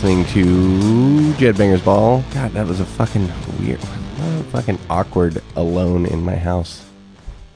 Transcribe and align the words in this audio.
Listening 0.00 0.26
to 0.26 1.34
Jed 1.38 1.58
Banger's 1.58 1.82
Ball. 1.82 2.22
God, 2.32 2.52
that 2.52 2.68
was 2.68 2.78
a 2.78 2.84
fucking 2.84 3.28
weird, 3.58 3.82
a 3.82 4.44
fucking 4.44 4.78
awkward 4.88 5.42
alone 5.56 6.06
in 6.06 6.24
my 6.24 6.36
house 6.36 6.88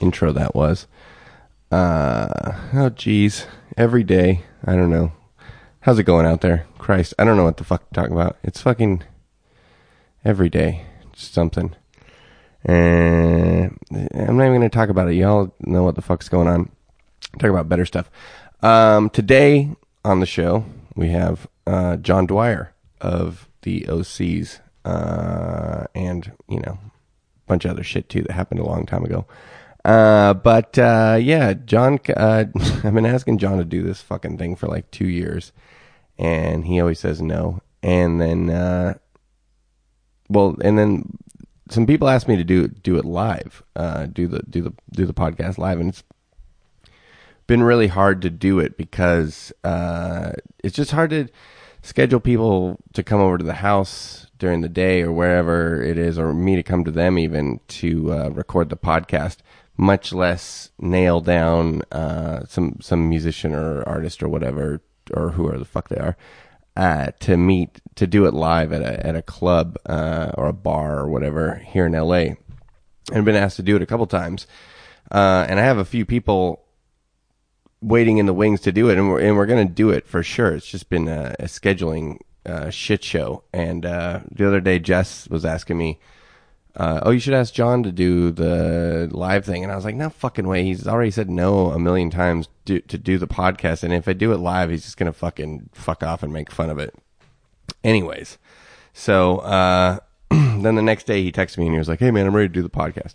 intro 0.01 0.33
that 0.33 0.53
was. 0.53 0.89
Uh, 1.71 2.53
oh 2.75 2.91
geez. 2.91 3.47
Every 3.77 4.03
day. 4.03 4.43
I 4.65 4.75
don't 4.75 4.91
know. 4.91 5.13
How's 5.83 6.01
it 6.01 6.03
going 6.03 6.27
out 6.27 6.41
there? 6.41 6.67
Christ, 6.79 7.15
I 7.17 7.23
don't 7.23 7.37
know 7.37 7.45
what 7.45 7.59
the 7.59 7.65
fuck 7.65 7.89
to 7.89 7.95
talk 7.95 8.11
about. 8.11 8.37
It's 8.43 8.61
fucking 8.61 9.05
every 10.25 10.49
day. 10.49 10.85
Just 11.13 11.33
something. 11.35 11.77
And 12.65 13.79
I'm 13.93 14.37
not 14.37 14.47
even 14.47 14.59
going 14.59 14.63
to 14.63 14.69
talk 14.69 14.89
about 14.89 15.09
it. 15.09 15.15
Y'all 15.15 15.55
know 15.61 15.85
what 15.85 15.95
the 15.95 16.03
fuck's 16.03 16.29
going 16.29 16.49
on. 16.49 16.73
Talk 17.39 17.51
about 17.51 17.69
better 17.69 17.87
stuff. 17.87 18.11
Um, 18.65 19.11
today 19.11 19.77
on 20.05 20.19
the 20.19 20.27
show, 20.27 20.65
we 20.97 21.11
have 21.11 21.47
uh, 21.67 21.97
John 21.97 22.27
Dwyer 22.27 22.73
of 23.01 23.49
the 23.63 23.83
OCs 23.83 24.61
uh, 24.85 25.85
and, 25.95 26.33
you 26.49 26.61
know, 26.61 26.79
a 26.83 27.47
bunch 27.47 27.65
of 27.65 27.71
other 27.71 27.83
shit 27.83 28.09
too 28.09 28.23
that 28.23 28.33
happened 28.33 28.61
a 28.61 28.67
long 28.67 28.87
time 28.87 29.05
ago. 29.05 29.27
Uh, 29.85 30.35
but 30.35 30.79
uh, 30.79 31.19
yeah, 31.21 31.55
John, 31.55 31.99
uh, 32.17 32.45
I've 32.85 32.95
been 32.95 33.07
asking 33.07 33.39
John 33.39 33.59
to 33.59 33.65
do 33.65 33.83
this 33.83 34.01
fucking 34.01 34.39
thing 34.39 34.55
for 34.57 34.69
like 34.69 34.91
two 34.91 35.09
years, 35.09 35.53
and 36.19 36.65
he 36.65 36.81
always 36.81 37.01
says 37.01 37.21
no. 37.21 37.61
And 37.83 38.21
then, 38.21 38.47
well, 40.29 40.57
and 40.63 40.79
then 40.79 41.19
some 41.69 41.85
people 41.85 42.09
asked 42.09 42.29
me 42.29 42.37
to 42.37 42.45
do 42.45 42.69
do 42.69 42.97
it 42.97 43.05
live, 43.05 43.65
do 44.13 44.29
the 44.29 44.41
do 44.49 44.63
the 44.63 44.73
do 44.93 45.05
the 45.05 45.15
podcast 45.15 45.59
live, 45.59 45.81
and 45.81 45.89
it's 45.89 46.05
been 47.47 47.63
really 47.63 47.89
hard 47.89 48.23
to 48.23 48.31
do 48.31 48.59
it 48.59 48.77
because 48.77 49.53
uh, 49.65 50.33
it's 50.63 50.77
just 50.77 50.93
hard 50.93 51.11
to 51.11 51.29
schedule 51.83 52.21
people 52.21 52.79
to 52.93 53.03
come 53.03 53.21
over 53.21 53.39
to 53.39 53.45
the 53.45 53.55
house 53.55 54.27
during 54.39 54.61
the 54.61 54.69
day 54.69 55.03
or 55.03 55.13
wherever 55.13 55.83
it 55.83 55.99
is, 55.99 56.19
or 56.19 56.33
me 56.33 56.57
to 56.57 56.63
come 56.63 56.85
to 56.85 56.91
them 56.91 57.19
even 57.19 57.61
to 57.69 58.13
uh, 58.13 58.29
record 58.31 58.69
the 58.69 58.77
podcast. 58.77 59.39
Much 59.77 60.13
less 60.13 60.71
nail 60.79 61.21
down 61.21 61.83
uh, 61.91 62.45
some 62.47 62.77
some 62.81 63.09
musician 63.09 63.55
or 63.55 63.83
artist 63.89 64.23
or 64.23 64.29
whatever 64.29 64.83
or 65.15 65.31
whoever 65.31 65.59
the 65.59 65.65
fuck 65.65 65.89
they 65.89 65.97
are 65.97 66.17
uh, 66.77 67.11
to 67.21 67.37
meet 67.37 67.81
to 67.97 68.07
do 68.07 68.27
it 68.27 68.35
live 68.35 68.73
at 68.73 68.83
a 68.83 69.07
at 69.07 69.17
a 69.17 69.23
club 69.23 69.77
uh, 69.87 70.33
or 70.35 70.47
a 70.47 70.53
bar 70.53 70.99
or 70.99 71.09
whatever 71.09 71.57
here 71.57 71.87
in 71.87 71.93
LA. 71.93 72.35
I've 73.13 73.25
been 73.25 73.37
asked 73.37 73.57
to 73.57 73.63
do 73.63 73.77
it 73.77 73.83
a 73.83 73.87
couple 73.87 74.07
times, 74.07 74.47
uh, 75.11 75.47
and 75.49 75.59
I 75.59 75.65
have 75.65 75.79
a 75.79 75.85
few 75.85 76.07
people 76.07 76.62
waiting 77.83 78.19
in 78.19 78.27
the 78.27 78.33
wings 78.33 78.61
to 78.63 78.73
do 78.73 78.89
it, 78.89 78.97
and 78.97 79.11
we're 79.11 79.21
and 79.21 79.37
we're 79.37 79.47
gonna 79.47 79.65
do 79.65 79.91
it 79.91 80.07
for 80.07 80.23
sure. 80.23 80.55
It's 80.55 80.67
just 80.67 80.89
been 80.89 81.09
a, 81.09 81.35
a 81.39 81.45
scheduling 81.45 82.19
uh, 82.47 82.71
shit 82.71 83.05
show. 83.05 83.45
And 83.53 83.85
uh, 83.85 84.21
the 84.31 84.47
other 84.47 84.61
day, 84.61 84.79
Jess 84.79 85.29
was 85.29 85.45
asking 85.45 85.79
me, 85.79 85.99
uh, 86.77 87.01
"Oh, 87.03 87.11
you 87.11 87.21
should 87.21 87.35
ask 87.35 87.53
John 87.53 87.83
to 87.83 87.93
do 87.93 88.31
the 88.31 89.09
live 89.11 89.45
thing," 89.45 89.63
and 89.63 89.73
I 89.73 89.77
was 89.77 89.85
like, 89.85 89.95
"No 89.95 90.09
fucking 90.09 90.47
way! 90.47 90.65
He's 90.65 90.87
already 90.87 91.11
said 91.11 91.29
no 91.29 91.71
a 91.71 91.79
million 91.79 92.11
times 92.11 92.49
to, 92.67 92.81
to 92.81 92.99
do 92.99 93.19
the 93.19 93.27
podcast, 93.27 93.83
and 93.83 93.93
if 93.93 94.09
I 94.09 94.13
do 94.13 94.33
it 94.33 94.39
live, 94.39 94.71
he's 94.71 94.85
just 94.85 94.97
gonna 94.97 95.13
fucking 95.13 95.71
fuck 95.73 96.03
off 96.03 96.23
and 96.23 96.33
make 96.33 96.51
fun 96.51 96.71
of 96.71 96.79
it." 96.79 96.95
Anyways, 97.85 98.39
so 98.93 99.39
uh, 99.39 99.99
then 100.31 100.75
the 100.75 100.83
next 100.83 101.07
day 101.07 101.23
he 101.23 101.33
texted 101.33 101.59
me 101.59 101.67
and 101.67 101.75
he 101.75 101.79
was 101.79 101.89
like, 101.89 102.01
"Hey 102.01 102.11
man, 102.11 102.27
I'm 102.27 102.35
ready 102.35 102.49
to 102.49 102.55
do 102.55 102.63
the 102.63 102.71
podcast." 102.71 103.15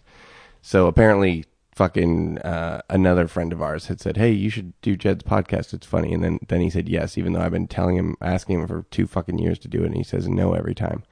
So 0.61 0.87
apparently 0.87 1.45
fucking 1.77 2.39
uh, 2.39 2.81
another 2.89 3.27
friend 3.27 3.53
of 3.53 3.61
ours 3.61 3.87
had 3.87 4.01
said, 4.01 4.17
"Hey, 4.17 4.31
you 4.31 4.49
should 4.49 4.73
do 4.81 4.97
Jed's 4.97 5.23
podcast. 5.23 5.73
It's 5.73 5.85
funny." 5.85 6.11
And 6.11 6.23
then 6.23 6.39
then 6.47 6.59
he 6.59 6.69
said 6.69 6.89
yes, 6.89 7.17
even 7.17 7.33
though 7.33 7.41
I've 7.41 7.51
been 7.51 7.67
telling 7.67 7.95
him, 7.95 8.17
asking 8.19 8.59
him 8.59 8.67
for 8.67 8.85
two 8.89 9.05
fucking 9.05 9.37
years 9.37 9.59
to 9.59 9.67
do 9.67 9.83
it, 9.83 9.87
and 9.87 9.95
he 9.95 10.03
says 10.03 10.27
no 10.27 10.53
every 10.53 10.75
time. 10.75 11.03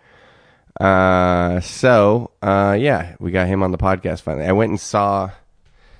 Uh, 0.79 1.61
so 1.61 2.31
uh, 2.41 2.75
yeah, 2.77 3.15
we 3.19 3.31
got 3.31 3.47
him 3.47 3.63
on 3.63 3.71
the 3.71 3.77
podcast 3.77 4.21
finally. 4.21 4.47
I 4.47 4.51
went 4.51 4.71
and 4.71 4.79
saw 4.79 5.29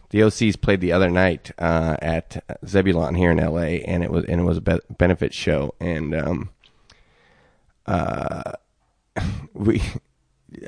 the 0.10 0.20
OCs 0.22 0.60
played 0.60 0.82
the 0.82 0.92
other 0.92 1.10
night 1.10 1.52
uh, 1.60 1.98
at 2.02 2.44
Zebulon 2.66 3.16
here 3.16 3.32
in 3.32 3.38
LA, 3.38 3.82
and 3.86 4.04
it 4.04 4.12
was 4.12 4.26
and 4.26 4.42
it 4.42 4.44
was 4.44 4.58
a 4.58 4.62
be- 4.62 4.80
benefit 4.98 5.34
show, 5.34 5.76
and 5.80 6.16
um, 6.16 6.50
uh, 7.86 8.54
we 9.54 9.82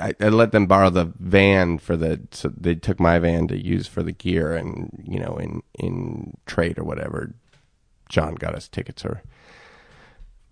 I, 0.01 0.13
I, 0.19 0.29
let 0.29 0.51
them 0.51 0.67
borrow 0.67 0.89
the 0.89 1.11
van 1.19 1.77
for 1.77 1.95
the 1.95 2.21
so 2.31 2.51
they 2.55 2.75
took 2.75 2.99
my 2.99 3.19
van 3.19 3.47
to 3.49 3.57
use 3.57 3.87
for 3.87 4.03
the 4.03 4.11
gear 4.11 4.55
and 4.55 5.03
you 5.07 5.19
know 5.19 5.37
in 5.37 5.61
in 5.75 6.37
trade 6.45 6.77
or 6.77 6.83
whatever. 6.83 7.33
John 8.09 8.35
got 8.35 8.55
us 8.55 8.67
tickets 8.67 9.03
or 9.03 9.21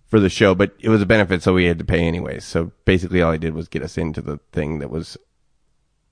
for 0.07 0.19
the 0.19 0.29
show 0.29 0.53
but 0.53 0.75
it 0.79 0.89
was 0.89 1.01
a 1.01 1.05
benefit 1.05 1.41
so 1.41 1.53
we 1.53 1.65
had 1.65 1.79
to 1.79 1.85
pay 1.85 2.01
anyways 2.01 2.45
so 2.45 2.71
basically 2.85 3.21
all 3.21 3.31
i 3.31 3.37
did 3.37 3.55
was 3.55 3.67
get 3.67 3.81
us 3.81 3.97
into 3.97 4.21
the 4.21 4.39
thing 4.51 4.79
that 4.79 4.91
was 4.91 5.17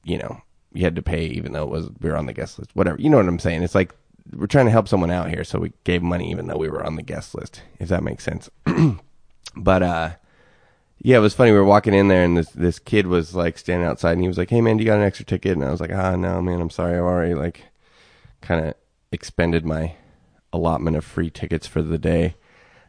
you 0.03 0.17
know 0.17 0.41
you 0.73 0.83
had 0.83 0.95
to 0.95 1.01
pay 1.01 1.25
even 1.25 1.53
though 1.53 1.63
it 1.63 1.69
was 1.69 1.89
we 2.01 2.09
were 2.09 2.17
on 2.17 2.25
the 2.25 2.33
guest 2.33 2.59
list 2.59 2.71
whatever. 2.73 2.99
You 2.99 3.09
know 3.09 3.17
what 3.17 3.27
i'm 3.27 3.39
saying? 3.39 3.63
It's 3.63 3.75
like 3.75 3.93
we're 4.31 4.47
trying 4.47 4.65
to 4.65 4.71
help 4.71 4.87
someone 4.87 5.11
out 5.11 5.29
here 5.29 5.43
so 5.43 5.59
we 5.59 5.73
gave 5.83 6.01
money 6.01 6.31
even 6.31 6.47
though 6.47 6.57
we 6.57 6.69
were 6.69 6.83
on 6.83 6.95
the 6.95 7.03
guest 7.03 7.35
list 7.35 7.61
if 7.79 7.89
that 7.89 8.03
makes 8.03 8.23
sense. 8.23 8.49
But 9.55 9.83
uh 9.83 10.09
yeah, 11.03 11.17
it 11.17 11.21
was 11.21 11.33
funny. 11.33 11.51
We 11.51 11.57
were 11.57 11.65
walking 11.65 11.93
in 11.93 12.07
there, 12.07 12.23
and 12.23 12.37
this 12.37 12.49
this 12.51 12.79
kid 12.79 13.07
was 13.07 13.35
like 13.35 13.57
standing 13.57 13.85
outside, 13.87 14.13
and 14.13 14.21
he 14.21 14.27
was 14.29 14.37
like, 14.37 14.49
"Hey, 14.49 14.61
man, 14.61 14.77
do 14.77 14.83
you 14.83 14.89
got 14.89 14.99
an 14.99 15.05
extra 15.05 15.25
ticket?" 15.25 15.51
And 15.51 15.63
I 15.63 15.69
was 15.69 15.81
like, 15.81 15.91
"Ah, 15.91 16.15
no, 16.15 16.41
man, 16.41 16.61
I'm 16.61 16.69
sorry. 16.69 16.95
I've 16.95 17.03
already 17.03 17.33
like 17.33 17.65
kind 18.41 18.65
of 18.65 18.73
expended 19.11 19.65
my 19.65 19.95
allotment 20.53 20.95
of 20.95 21.03
free 21.03 21.29
tickets 21.29 21.67
for 21.67 21.81
the 21.81 21.97
day 21.97 22.35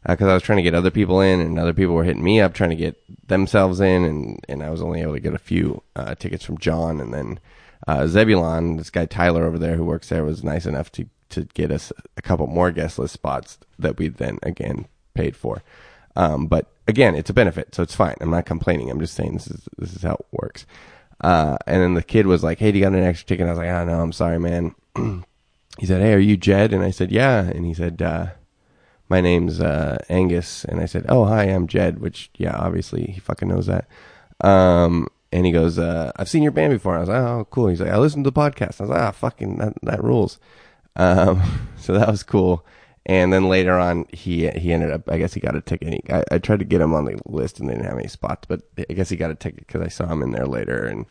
because 0.07 0.29
uh, 0.29 0.31
I 0.31 0.35
was 0.35 0.43
trying 0.43 0.59
to 0.59 0.63
get 0.63 0.75
other 0.75 0.93
people 0.93 1.21
in, 1.21 1.41
and 1.41 1.59
other 1.59 1.75
people 1.75 1.95
were 1.95 2.05
hitting 2.05 2.23
me 2.23 2.41
up 2.41 2.55
trying 2.55 2.71
to 2.71 2.77
get 2.77 2.97
themselves 3.27 3.81
in, 3.81 4.05
and 4.05 4.41
and 4.49 4.63
I 4.63 4.71
was 4.71 4.81
only 4.81 5.03
able 5.03 5.15
to 5.15 5.21
get 5.21 5.35
a 5.35 5.39
few 5.39 5.83
uh, 5.97 6.15
tickets 6.15 6.45
from 6.45 6.59
John, 6.59 7.01
and 7.01 7.13
then 7.13 7.41
uh, 7.89 8.07
Zebulon, 8.07 8.77
this 8.77 8.91
guy 8.91 9.07
Tyler 9.07 9.45
over 9.45 9.59
there 9.59 9.75
who 9.75 9.85
works 9.85 10.09
there, 10.11 10.25
was 10.25 10.45
nice 10.45 10.67
enough 10.67 10.93
to 10.93 11.07
to 11.31 11.45
get 11.55 11.73
us 11.73 11.93
a 12.17 12.23
couple 12.23 12.47
more 12.47 12.71
guest 12.71 12.97
list 12.97 13.15
spots 13.15 13.59
that 13.77 13.99
we 13.99 14.07
then 14.07 14.39
again 14.45 14.87
paid 15.15 15.35
for. 15.37 15.63
Um, 16.17 16.47
but 16.47 16.67
again, 16.87 17.15
it's 17.15 17.31
a 17.31 17.35
benefit, 17.35 17.75
so 17.75 17.83
it's 17.83 17.95
fine. 17.95 18.15
I'm 18.21 18.31
not 18.31 18.47
complaining. 18.47 18.91
I'm 18.91 19.01
just 19.01 19.15
saying 19.15 19.35
this 19.35 19.49
is 19.49 19.69
this 19.79 19.95
is 19.95 20.03
how 20.03 20.15
it 20.15 20.27
works. 20.33 20.67
Uh, 21.21 21.57
and 21.67 21.81
then 21.83 21.95
the 21.95 22.03
kid 22.03 22.27
was 22.27 22.43
like, 22.43 22.59
"Hey, 22.59 22.73
do 22.73 22.79
you 22.79 22.85
got 22.85 22.93
an 22.93 23.03
extra 23.05 23.27
ticket?" 23.27 23.47
I 23.47 23.51
was 23.51 23.59
like, 23.59 23.69
"I 23.69 23.83
oh, 23.83 23.85
no, 23.85 24.01
I'm 24.01 24.13
sorry, 24.13 24.39
man." 24.39 24.75
he 25.79 25.87
said, 25.87 26.01
"Hey, 26.01 26.13
are 26.13 26.19
you 26.19 26.37
Jed?" 26.37 26.73
And 26.73 26.83
I 26.83 26.91
said, 26.91 27.11
"Yeah." 27.11 27.41
And 27.43 27.65
he 27.65 27.75
said, 27.75 28.03
uh, 28.03 28.29
"My 29.09 29.21
name's 29.21 29.61
uh, 29.61 29.99
Angus." 30.09 30.65
And 30.65 30.81
I 30.81 30.87
said, 30.87 31.07
"Oh, 31.09 31.25
hi, 31.25 31.45
I'm 31.45 31.67
Jed." 31.67 32.01
Which, 32.01 32.31
yeah, 32.37 32.57
obviously 32.57 33.05
he 33.05 33.21
fucking 33.21 33.49
knows 33.49 33.67
that. 33.67 33.87
Um, 34.41 35.09
and 35.33 35.47
he 35.47 35.53
goes, 35.53 35.79
uh, 35.79 36.13
"I've 36.17 36.29
seen 36.29 36.43
your 36.43 36.53
band 36.53 36.73
before." 36.73 36.97
I 36.97 37.01
was 37.01 37.09
like, 37.09 37.23
"Oh, 37.23 37.47
cool." 37.51 37.69
He's 37.69 37.81
like, 37.81 37.91
"I 37.91 37.99
listened 37.99 38.25
to 38.25 38.31
the 38.31 38.39
podcast." 38.41 38.81
I 38.81 38.85
was 38.85 38.91
like, 38.91 39.01
"Ah, 39.01 39.11
fucking 39.13 39.57
that 39.59 39.75
that 39.83 40.05
rules." 40.05 40.39
Um, 40.97 41.43
so 41.77 41.93
that 41.95 42.09
was 42.09 42.23
cool. 42.23 42.65
And 43.07 43.33
then 43.33 43.49
later 43.49 43.79
on, 43.79 44.07
he 44.13 44.49
he 44.51 44.73
ended 44.73 44.91
up. 44.91 45.11
I 45.11 45.19
guess 45.19 45.35
he 45.35 45.41
got 45.41 45.55
a 45.57 45.61
ticket. 45.61 45.89
He, 45.93 46.03
I, 46.13 46.25
I 46.33 46.39
tried 46.39 46.61
to 46.61 46.65
get 46.65 46.81
him 46.81 46.95
on 46.95 47.05
the 47.05 47.21
list, 47.27 47.61
and 47.61 47.69
they 47.69 47.75
didn't 47.75 47.87
have 47.87 47.99
any 47.99 48.09
spots. 48.09 48.47
But 48.49 48.63
I 48.79 48.95
guess 48.95 49.11
he 49.11 49.17
got 49.17 49.31
a 49.31 49.35
ticket 49.35 49.67
because 49.67 49.83
I 49.83 49.89
saw 49.89 50.07
him 50.07 50.23
in 50.23 50.31
there 50.31 50.47
later, 50.47 50.87
and 50.87 51.05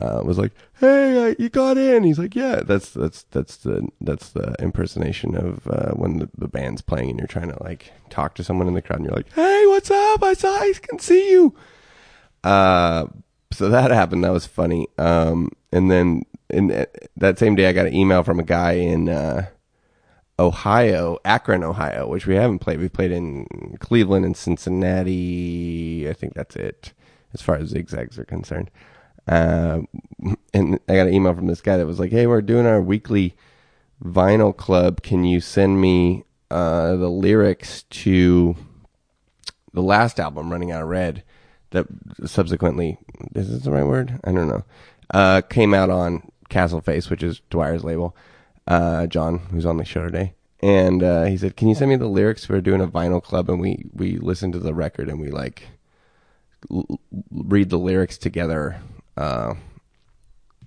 uh, 0.00 0.22
was 0.24 0.38
like, 0.38 0.52
"Hey, 0.78 1.34
you 1.36 1.48
got 1.48 1.76
in?" 1.76 2.04
He's 2.04 2.20
like, 2.20 2.36
"Yeah." 2.36 2.60
That's 2.64 2.90
that's 2.90 3.24
that's 3.24 3.56
the 3.56 3.88
that's 4.00 4.28
the 4.28 4.54
impersonation 4.60 5.34
of 5.34 5.66
uh, 5.66 5.90
when 5.92 6.18
the, 6.18 6.28
the 6.38 6.46
band's 6.46 6.82
playing, 6.82 7.10
and 7.10 7.18
you're 7.18 7.26
trying 7.26 7.50
to 7.50 7.60
like 7.64 7.92
talk 8.10 8.34
to 8.36 8.44
someone 8.44 8.68
in 8.68 8.74
the 8.74 8.82
crowd, 8.82 9.00
and 9.00 9.06
you're 9.06 9.16
like, 9.16 9.32
"Hey, 9.32 9.64
what's 9.66 9.90
up? 9.90 10.22
I 10.22 10.34
saw, 10.34 10.54
I 10.54 10.72
can 10.80 11.00
see 11.00 11.32
you." 11.32 11.52
Uh, 12.44 13.06
so 13.52 13.68
that 13.68 13.90
happened. 13.90 14.22
That 14.22 14.32
was 14.32 14.46
funny. 14.46 14.86
Um, 14.98 15.50
and 15.72 15.90
then 15.90 16.22
in 16.48 16.70
uh, 16.70 16.84
that 17.16 17.40
same 17.40 17.56
day, 17.56 17.66
I 17.68 17.72
got 17.72 17.86
an 17.86 17.94
email 17.94 18.22
from 18.22 18.38
a 18.38 18.44
guy 18.44 18.74
in. 18.74 19.08
Uh, 19.08 19.46
Ohio, 20.38 21.18
Akron, 21.24 21.64
Ohio, 21.64 22.06
which 22.06 22.26
we 22.26 22.36
haven't 22.36 22.60
played. 22.60 22.78
We 22.78 22.88
played 22.88 23.10
in 23.10 23.76
Cleveland 23.80 24.24
and 24.24 24.36
Cincinnati. 24.36 26.08
I 26.08 26.12
think 26.12 26.34
that's 26.34 26.54
it 26.56 26.92
as 27.34 27.42
far 27.42 27.56
as 27.56 27.70
zigzags 27.70 28.18
are 28.18 28.24
concerned. 28.24 28.70
Uh, 29.26 29.80
and 30.54 30.80
I 30.88 30.96
got 30.96 31.08
an 31.08 31.14
email 31.14 31.34
from 31.34 31.48
this 31.48 31.60
guy 31.60 31.76
that 31.76 31.86
was 31.86 31.98
like, 31.98 32.12
"Hey, 32.12 32.26
we're 32.26 32.40
doing 32.40 32.66
our 32.66 32.80
weekly 32.80 33.36
vinyl 34.02 34.56
club. 34.56 35.02
Can 35.02 35.24
you 35.24 35.40
send 35.40 35.80
me 35.80 36.24
uh, 36.50 36.96
the 36.96 37.10
lyrics 37.10 37.82
to 37.82 38.56
the 39.72 39.82
last 39.82 40.18
album, 40.18 40.50
Running 40.50 40.72
Out 40.72 40.82
of 40.82 40.88
Red, 40.88 41.24
that 41.70 41.86
subsequently 42.24 42.98
is 43.34 43.50
this 43.50 43.64
the 43.64 43.70
right 43.72 43.84
word? 43.84 44.18
I 44.24 44.32
don't 44.32 44.48
know. 44.48 44.64
Uh, 45.10 45.42
came 45.42 45.74
out 45.74 45.90
on 45.90 46.30
Castle 46.48 46.80
Face, 46.80 47.10
which 47.10 47.22
is 47.22 47.42
Dwyer's 47.50 47.84
label." 47.84 48.16
Uh, 48.68 49.06
John, 49.06 49.38
who's 49.50 49.66
on 49.66 49.78
the 49.78 49.84
show 49.84 50.04
today, 50.04 50.34
and 50.60 51.02
uh, 51.02 51.24
he 51.24 51.36
said, 51.36 51.56
"Can 51.56 51.68
you 51.68 51.74
send 51.74 51.90
me 51.90 51.96
the 51.96 52.06
lyrics? 52.06 52.48
We're 52.48 52.60
doing 52.60 52.82
a 52.82 52.86
vinyl 52.86 53.22
club, 53.22 53.48
and 53.48 53.60
we 53.60 53.86
we 53.92 54.18
listen 54.18 54.52
to 54.52 54.58
the 54.58 54.74
record 54.74 55.08
and 55.08 55.18
we 55.20 55.30
like 55.30 55.64
l- 56.70 57.00
read 57.32 57.70
the 57.70 57.78
lyrics 57.78 58.18
together 58.18 58.80
uh, 59.16 59.54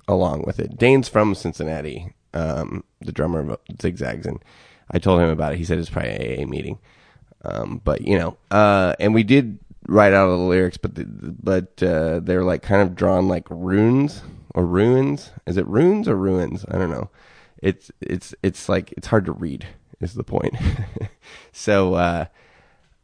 along 0.08 0.44
with 0.46 0.60
it." 0.60 0.78
Dane's 0.78 1.08
from 1.08 1.36
Cincinnati, 1.36 2.14
um, 2.34 2.84
the 3.00 3.12
drummer 3.12 3.40
of 3.52 3.60
Zigzags, 3.82 4.26
and 4.26 4.44
I 4.90 5.00
told 5.00 5.22
him 5.22 5.30
about 5.30 5.54
it. 5.54 5.60
He 5.60 5.66
said 5.66 5.78
it's 5.78 5.90
probably 5.90 6.12
a 6.12 6.44
AA 6.44 6.48
meeting. 6.48 6.80
Um, 7.44 7.82
but 7.84 8.02
you 8.02 8.18
know, 8.18 8.38
uh, 8.50 8.96
and 9.00 9.14
we 9.14 9.24
did 9.24 9.60
write 9.88 10.14
out 10.14 10.30
all 10.30 10.38
the 10.38 10.44
lyrics, 10.44 10.78
but 10.78 10.96
the, 10.96 11.06
but 11.06 11.82
uh, 11.84 12.20
they're 12.20 12.44
like 12.44 12.64
kind 12.64 12.82
of 12.82 12.96
drawn 12.96 13.28
like 13.28 13.46
runes 13.50 14.24
or 14.56 14.66
ruins. 14.66 15.32
Is 15.46 15.58
it 15.58 15.68
runes 15.68 16.08
or 16.08 16.16
ruins? 16.16 16.66
I 16.68 16.78
don't 16.78 16.92
know. 16.92 17.10
It's 17.62 17.92
it's 18.02 18.34
it's 18.42 18.68
like 18.68 18.92
it's 18.94 19.08
hard 19.08 19.26
to 19.26 19.32
read. 19.32 19.68
Is 20.00 20.14
the 20.16 20.24
point? 20.24 20.56
so 21.52 21.94
uh, 21.94 22.26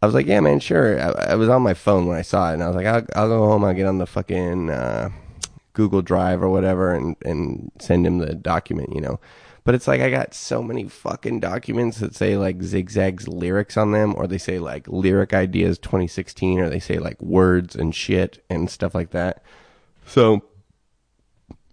I 0.01 0.05
was 0.05 0.15
like, 0.15 0.25
yeah, 0.25 0.39
man, 0.39 0.59
sure. 0.59 0.99
I, 0.99 1.31
I, 1.31 1.35
was 1.35 1.47
on 1.47 1.61
my 1.61 1.75
phone 1.75 2.07
when 2.07 2.17
I 2.17 2.23
saw 2.23 2.49
it, 2.49 2.55
and 2.55 2.63
I 2.63 2.67
was 2.67 2.75
like, 2.75 2.87
I'll, 2.87 3.05
I'll 3.15 3.27
go 3.27 3.45
home. 3.45 3.63
I'll 3.63 3.73
get 3.75 3.85
on 3.85 3.99
the 3.99 4.07
fucking 4.07 4.71
uh, 4.71 5.09
Google 5.73 6.01
Drive 6.01 6.41
or 6.41 6.49
whatever, 6.49 6.93
and 6.93 7.15
and 7.23 7.71
send 7.79 8.07
him 8.07 8.17
the 8.17 8.33
document. 8.33 8.93
You 8.93 9.01
know. 9.01 9.19
But 9.63 9.75
it's 9.75 9.87
like 9.87 9.99
I 9.99 10.09
got 10.09 10.33
so 10.33 10.63
many 10.63 10.85
fucking 10.85 11.41
documents 11.41 11.99
that 11.99 12.15
say 12.15 12.37
like 12.37 12.63
zigzags 12.63 13.27
lyrics 13.27 13.75
on 13.75 13.91
them, 13.91 14.15
or 14.15 14.25
they 14.25 14.37
say 14.37 14.59
like 14.59 14.87
lyric 14.87 15.33
ideas 15.33 15.77
2016, 15.77 16.59
or 16.59 16.69
they 16.69 16.79
say 16.79 16.99
like 16.99 17.21
words 17.21 17.75
and 17.75 17.93
shit 17.93 18.43
and 18.49 18.69
stuff 18.69 18.95
like 18.95 19.11
that. 19.11 19.43
So 20.05 20.41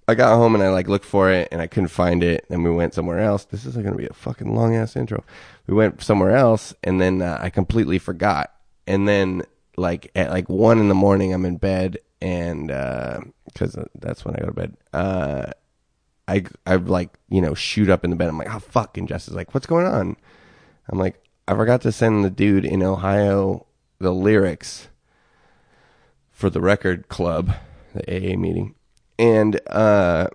I 0.07 0.15
got 0.15 0.37
home 0.37 0.55
and 0.55 0.63
I 0.63 0.69
like 0.69 0.89
looked 0.89 1.05
for 1.05 1.31
it 1.31 1.49
and 1.51 1.63
I 1.63 1.67
couldn't 1.67 1.89
find 1.89 2.23
it. 2.23 2.45
And 2.51 2.63
we 2.63 2.71
went 2.71 2.95
somewhere 2.95 3.21
else. 3.21 3.45
This 3.45 3.65
is 3.65 3.75
going 3.75 3.93
to 3.93 3.97
be 3.97 4.07
a 4.07 4.13
fucking 4.13 4.55
long 4.55 4.77
ass 4.77 4.97
intro. 4.97 5.25
We 5.67 5.75
went 5.75 6.03
somewhere 6.03 6.37
else 6.37 6.75
and 6.83 7.01
then 7.01 7.23
uh, 7.23 7.39
I 7.41 7.51
completely 7.51 7.99
forgot. 7.99 8.53
And 8.87 9.09
then 9.09 9.43
like 9.77 10.11
at 10.15 10.31
like 10.31 10.49
one 10.49 10.79
in 10.79 10.89
the 10.89 10.95
morning, 10.95 11.33
I'm 11.33 11.47
in 11.47 11.57
bed 11.57 11.99
and 12.21 12.69
because 12.69 13.77
uh, 13.77 13.87
that's 13.99 14.25
when 14.25 14.37
I 14.37 14.41
go 14.41 14.47
to 14.47 14.53
bed. 14.53 14.77
Uh, 14.93 15.47
I 16.27 16.45
I 16.67 16.77
like 16.77 17.11
you 17.29 17.41
know 17.41 17.55
shoot 17.55 17.89
up 17.89 18.05
in 18.05 18.11
the 18.11 18.17
bed. 18.17 18.29
I'm 18.29 18.39
like, 18.39 18.55
oh 18.55 18.59
fuck! 18.59 18.97
And 18.97 19.09
Jess 19.09 19.29
is 19.29 19.35
like, 19.35 19.55
what's 19.55 19.67
going 19.67 19.87
on? 19.87 20.17
I'm 20.89 20.99
like, 20.99 21.23
I 21.49 21.55
forgot 21.55 21.83
to 21.83 21.93
send 21.93 22.25
the 22.25 22.31
dude 22.31 22.65
in 22.65 22.83
Ohio 22.83 23.67
the 23.99 24.13
lyrics 24.13 24.89
for 26.31 26.51
the 26.51 26.61
record 26.61 27.09
club, 27.09 27.55
the 27.95 28.03
AA 28.03 28.37
meeting 28.37 28.75
and 29.19 29.61
uh, 29.69 30.29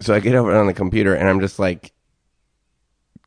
so 0.00 0.14
I 0.14 0.20
get 0.20 0.34
over 0.34 0.54
on 0.54 0.66
the 0.66 0.74
computer 0.74 1.14
and 1.14 1.28
I'm 1.28 1.40
just 1.40 1.58
like, 1.58 1.92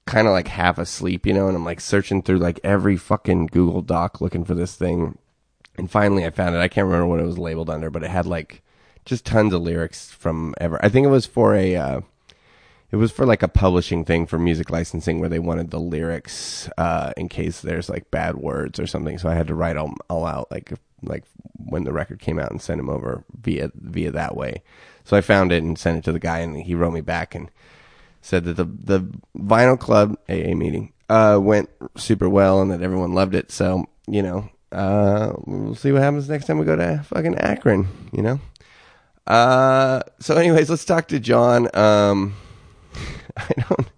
kind 0.06 0.27
of 0.27 0.33
like 0.33 0.48
half 0.48 0.77
asleep, 0.77 1.25
you 1.25 1.33
know, 1.33 1.48
and 1.48 1.56
I'm 1.56 1.65
like 1.65 1.80
searching 1.80 2.21
through 2.21 2.39
like 2.39 2.60
every 2.63 2.98
fucking 2.98 3.48
Google 3.48 3.81
Doc 3.81 4.19
looking 4.21 4.44
for 4.44 4.54
this 4.54 4.75
thing. 4.75 5.18
And 5.77 5.89
finally 5.89 6.25
I 6.25 6.30
found 6.30 6.56
it. 6.56 6.60
I 6.60 6.68
can't 6.68 6.86
remember 6.86 7.07
what 7.07 7.19
it 7.19 7.25
was 7.25 7.38
labeled 7.38 7.69
under, 7.69 7.89
but 7.89 8.04
it 8.04 8.10
had 8.10 8.25
like 8.25 8.62
just 9.06 9.25
tons 9.25 9.54
of 9.54 9.62
lyrics 9.62 10.12
from 10.12 10.54
ever. 10.59 10.83
I 10.83 10.89
think 10.89 11.06
it 11.06 11.09
was 11.09 11.25
for 11.25 11.56
a, 11.56 11.75
uh, 11.75 12.01
it 12.94 12.98
was 12.98 13.12
for 13.12 13.25
like 13.25 13.42
a 13.42 13.48
publishing 13.48 14.06
thing 14.06 14.28
for 14.28 14.38
music 14.38 14.69
licensing 14.69 15.19
where 15.19 15.28
they 15.28 15.40
wanted 15.40 15.72
the 15.72 15.80
lyrics 15.80 16.69
uh, 16.78 17.12
in 17.18 17.28
case 17.28 17.60
there's 17.60 17.90
like 17.90 18.12
bad 18.12 18.36
words 18.36 18.80
or 18.80 18.86
something. 18.86 19.18
So 19.18 19.28
I 19.28 19.34
had 19.34 19.48
to 19.48 19.56
write 19.56 19.78
all, 19.78 19.95
all 20.12 20.28
out 20.28 20.51
like 20.51 20.74
like 21.01 21.24
when 21.57 21.86
the 21.86 21.92
record 21.92 22.19
came 22.19 22.38
out 22.38 22.51
and 22.51 22.62
sent 22.62 22.80
him 22.80 22.92
over 22.92 23.24
via 23.42 23.72
via 23.74 24.12
that 24.12 24.38
way. 24.38 24.62
So 25.06 25.18
I 25.18 25.22
found 25.22 25.51
it 25.51 25.63
and 25.63 25.78
sent 25.78 25.98
it 25.98 26.04
to 26.04 26.12
the 26.12 26.19
guy, 26.19 26.38
and 26.38 26.56
he 26.56 26.75
wrote 26.75 26.94
me 26.94 27.01
back 27.01 27.34
and 27.34 27.50
said 28.22 28.44
that 28.44 28.57
the 28.57 28.66
the 28.66 29.12
Vinyl 29.36 29.80
Club 29.80 30.16
AA 30.30 30.54
meeting 30.54 30.94
uh, 31.10 31.40
went 31.42 31.72
super 31.98 32.30
well 32.30 32.62
and 32.62 32.69
that 32.69 32.84
everyone 32.84 33.13
loved 33.16 33.34
it. 33.34 33.51
So 33.51 33.88
you 34.06 34.22
know, 34.22 34.48
uh, 34.72 35.34
we'll 35.48 35.74
see 35.74 35.92
what 35.92 36.04
happens 36.04 36.30
next 36.30 36.45
time 36.45 36.60
we 36.60 36.66
go 36.66 36.75
to 36.75 37.04
fucking 37.06 37.40
Akron. 37.40 37.88
You 38.12 38.22
know. 38.22 38.40
Uh, 39.25 40.04
so 40.19 40.36
anyways, 40.36 40.69
let's 40.69 40.86
talk 40.86 41.07
to 41.07 41.19
John. 41.19 41.75
Um, 41.75 42.36
I 43.38 43.51
don't. 43.69 43.90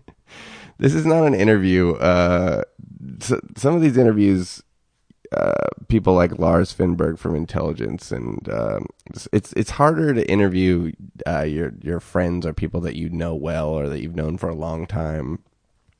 This 0.77 0.93
is 0.93 1.05
not 1.05 1.25
an 1.25 1.33
interview. 1.33 1.93
Uh, 1.93 2.63
so, 3.19 3.39
some 3.55 3.75
of 3.75 3.81
these 3.81 3.97
interviews 3.97 4.61
uh, 5.31 5.69
people 5.87 6.13
like 6.13 6.39
Lars 6.39 6.73
Finberg 6.73 7.17
from 7.17 7.35
Intelligence, 7.35 8.11
and 8.11 8.47
um, 8.49 8.85
it's 9.33 9.53
it's 9.53 9.71
harder 9.71 10.13
to 10.13 10.29
interview 10.29 10.91
uh, 11.27 11.41
your 11.41 11.73
your 11.81 11.99
friends 11.99 12.45
or 12.45 12.53
people 12.53 12.81
that 12.81 12.95
you 12.95 13.09
know 13.09 13.35
well 13.35 13.69
or 13.69 13.89
that 13.89 14.01
you've 14.01 14.15
known 14.15 14.37
for 14.37 14.49
a 14.49 14.55
long 14.55 14.85
time 14.85 15.43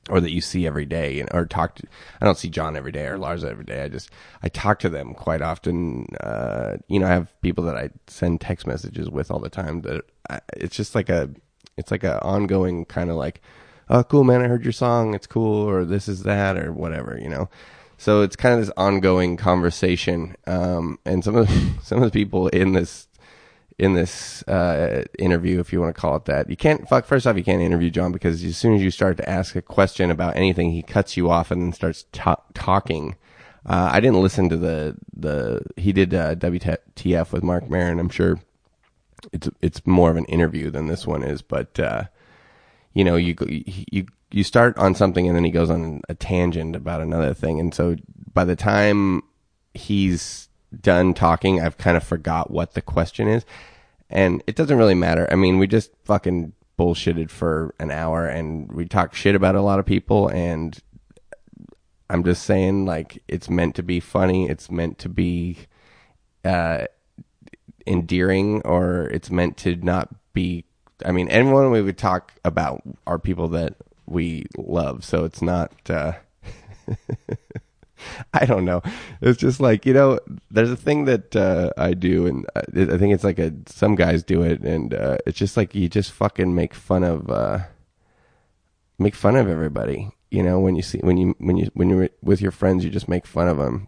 or 0.10 0.22
that 0.22 0.32
you 0.32 0.40
see 0.40 0.68
every 0.68 0.86
day 0.86 1.20
and 1.20 1.28
or 1.34 1.46
talk 1.46 1.76
to 1.76 1.88
I 2.22 2.26
don't 2.26 2.38
see 2.38 2.50
John 2.50 2.78
every 2.78 2.92
day 2.92 3.08
or 3.08 3.18
Lars 3.18 3.44
every 3.44 3.66
day. 3.66 3.84
I 3.84 3.90
just 3.90 4.10
I 4.44 4.50
talk 4.50 4.80
to 4.80 4.90
them 4.90 5.14
quite 5.14 5.42
often. 5.42 6.08
Uh, 6.22 6.78
you 6.88 7.00
know, 7.00 7.08
I 7.08 7.12
have 7.12 7.34
people 7.42 7.64
that 7.66 7.76
I 7.76 7.90
send 8.08 8.42
text 8.42 8.68
messages 8.68 9.10
with 9.10 9.32
all 9.32 9.40
the 9.40 9.50
time 9.50 9.82
that 9.82 10.04
I, 10.30 10.40
it's 10.56 10.76
just 10.76 10.96
like 10.96 11.10
a 11.10 11.30
it's 11.78 11.92
like 11.92 12.04
a 12.04 12.22
ongoing 12.24 12.86
kind 12.86 13.10
of 13.10 13.16
like 13.16 13.42
oh 13.90 14.04
cool 14.04 14.24
man 14.24 14.42
I 14.42 14.48
heard 14.48 14.64
your 14.64 14.74
song 14.74 15.14
it's 15.14 15.28
cool 15.28 15.70
or 15.70 15.86
this 15.86 16.08
is 16.08 16.24
that 16.24 16.58
or 16.58 16.72
whatever, 16.72 17.18
you 17.22 17.30
know. 17.30 17.50
So 17.98 18.22
it's 18.22 18.36
kind 18.36 18.54
of 18.54 18.60
this 18.60 18.74
ongoing 18.76 19.38
conversation, 19.38 20.36
um, 20.48 21.00
and 21.06 21.24
some 21.24 21.36
of 21.36 21.48
the, 21.48 21.74
some 21.84 22.04
of 22.04 22.12
the 22.12 22.18
people 22.18 22.50
in 22.50 22.74
this 22.74 23.08
in 23.78 23.94
this 23.94 24.42
uh, 24.44 25.04
interview, 25.20 25.60
if 25.60 25.74
you 25.74 25.82
want 25.82 25.94
to 25.94 26.00
call 26.00 26.16
it 26.16 26.26
that, 26.26 26.50
you 26.50 26.56
can't. 26.56 26.88
Fuck. 26.88 27.06
First 27.06 27.28
off, 27.28 27.38
you 27.38 27.44
can't 27.44 27.62
interview 27.62 27.90
John 27.90 28.12
because 28.12 28.44
as 28.44 28.58
soon 28.58 28.74
as 28.74 28.82
you 28.82 28.92
start 28.92 29.18
to 29.18 29.30
ask 29.30 29.56
a 29.56 29.62
question 29.62 30.12
about 30.12 30.36
anything, 30.36 30.72
he 30.72 30.82
cuts 30.82 31.18
you 31.18 31.30
off 31.30 31.52
and 31.52 31.62
then 31.62 31.74
starts 31.74 32.06
ta- 32.12 32.44
talking. 32.54 33.16
Uh, 33.66 33.90
I 33.92 34.00
didn't 34.00 34.22
listen 34.22 34.50
to 34.50 34.58
the 34.58 34.96
the 35.16 35.62
he 35.78 35.92
did 35.92 36.14
uh, 36.14 36.36
WTF 36.36 37.32
with 37.32 37.44
Marc 37.44 37.70
Maron. 37.70 38.00
I'm 38.00 38.10
sure 38.10 38.40
it's 39.32 39.50
it's 39.62 39.86
more 39.86 40.12
of 40.12 40.18
an 40.18 40.26
interview 40.26 40.70
than 40.70 40.88
this 40.88 41.06
one 41.06 41.24
is, 41.24 41.42
but 41.42 41.80
uh, 41.80 42.04
you 42.94 43.04
know, 43.04 43.16
you 43.16 43.36
you 43.40 44.06
you 44.32 44.44
start 44.44 44.78
on 44.78 44.96
something 44.96 45.28
and 45.28 45.36
then 45.36 45.44
he 45.44 45.52
goes 45.52 45.70
on 45.70 46.02
a 46.10 46.16
tangent 46.16 46.76
about 46.76 47.02
another 47.02 47.34
thing, 47.34 47.60
and 47.60 47.74
so 47.74 47.96
by 48.34 48.46
the 48.46 48.56
time 48.56 49.22
he's 49.74 50.50
done 50.82 51.14
talking, 51.14 51.62
I've 51.62 51.78
kind 51.78 51.98
of 51.98 52.04
forgot 52.04 52.52
what 52.52 52.74
the 52.74 52.82
question 52.82 53.28
is, 53.28 53.46
and 54.10 54.44
it 54.48 54.56
doesn't 54.56 54.78
really 54.78 54.96
matter. 54.96 55.28
I 55.32 55.36
mean, 55.36 55.58
we 55.58 55.68
just 55.68 55.92
fucking 56.04 56.54
bullshitted 56.78 57.30
for 57.30 57.74
an 57.80 57.92
hour 57.92 58.28
and 58.28 58.72
we 58.72 58.86
talked 58.86 59.16
shit 59.16 59.36
about 59.36 59.56
a 59.56 59.62
lot 59.62 59.80
of 59.80 59.86
people 59.86 60.28
and 60.28 60.78
I'm 62.10 62.24
just 62.24 62.44
saying 62.44 62.86
like 62.86 63.24
it's 63.28 63.50
meant 63.50 63.76
to 63.76 63.84
be 63.84 64.00
funny, 64.00 64.50
it's 64.50 64.70
meant 64.70 65.00
to 65.00 65.10
be 65.10 65.58
uh 66.44 66.86
endearing 67.88 68.62
or 68.64 69.08
it's 69.08 69.30
meant 69.30 69.58
to 69.58 69.76
not 69.76 70.14
be 70.34 70.66
I 71.04 71.12
mean, 71.12 71.28
anyone 71.30 71.72
we 71.72 71.82
would 71.82 71.98
talk 71.98 72.34
about 72.46 72.82
are 73.06 73.20
people 73.20 73.50
that 73.50 73.76
we 74.06 74.46
love. 74.58 75.04
So 75.04 75.26
it's 75.26 75.42
not. 75.42 75.72
Uh, 75.90 76.14
I 78.34 78.46
don't 78.46 78.66
know. 78.66 78.82
It's 79.22 79.40
just 79.40 79.60
like 79.60 79.86
you 79.86 79.94
know, 79.94 80.20
there's 80.52 80.72
a 80.72 80.78
thing 80.78 81.06
that 81.06 81.36
uh, 81.36 81.72
I 81.78 81.94
do, 81.94 82.28
and 82.28 82.46
uh, 82.56 82.62
I 82.94 82.98
think 82.98 83.14
it's 83.14 83.24
like 83.24 83.40
a 83.40 83.54
some 83.66 83.96
guys 83.96 84.24
do 84.24 84.42
it, 84.44 84.62
and 84.62 84.94
uh, 84.94 85.18
it's 85.26 85.38
just 85.38 85.58
like 85.58 85.74
you 85.74 85.90
just 85.90 86.12
fucking 86.12 86.54
make 86.54 86.74
fun 86.74 87.04
of 87.04 87.30
uh, 87.30 87.60
make 89.00 89.16
fun 89.16 89.36
of 89.36 89.50
everybody. 89.50 90.12
You 90.30 90.44
know, 90.44 90.60
when 90.60 90.76
you 90.76 90.82
see 90.82 91.00
when 91.00 91.18
you 91.18 91.36
when 91.40 91.58
you 91.58 91.72
when 91.74 91.90
you're 91.90 92.10
with 92.22 92.42
your 92.42 92.52
friends, 92.52 92.84
you 92.84 92.90
just 92.90 93.08
make 93.10 93.26
fun 93.26 93.48
of 93.48 93.58
them. 93.58 93.88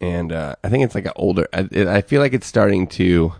And 0.00 0.32
uh, 0.32 0.56
I 0.62 0.68
think 0.68 0.84
it's 0.84 0.94
like 0.94 1.06
an 1.06 1.12
older. 1.16 1.48
I, 1.52 1.68
I 1.72 2.00
feel 2.02 2.20
like 2.20 2.32
it's 2.32 2.46
starting 2.46 2.86
to 2.88 3.34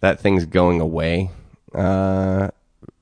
that 0.00 0.20
thing's 0.20 0.46
going 0.46 0.80
away 0.80 1.30
uh, 1.74 2.50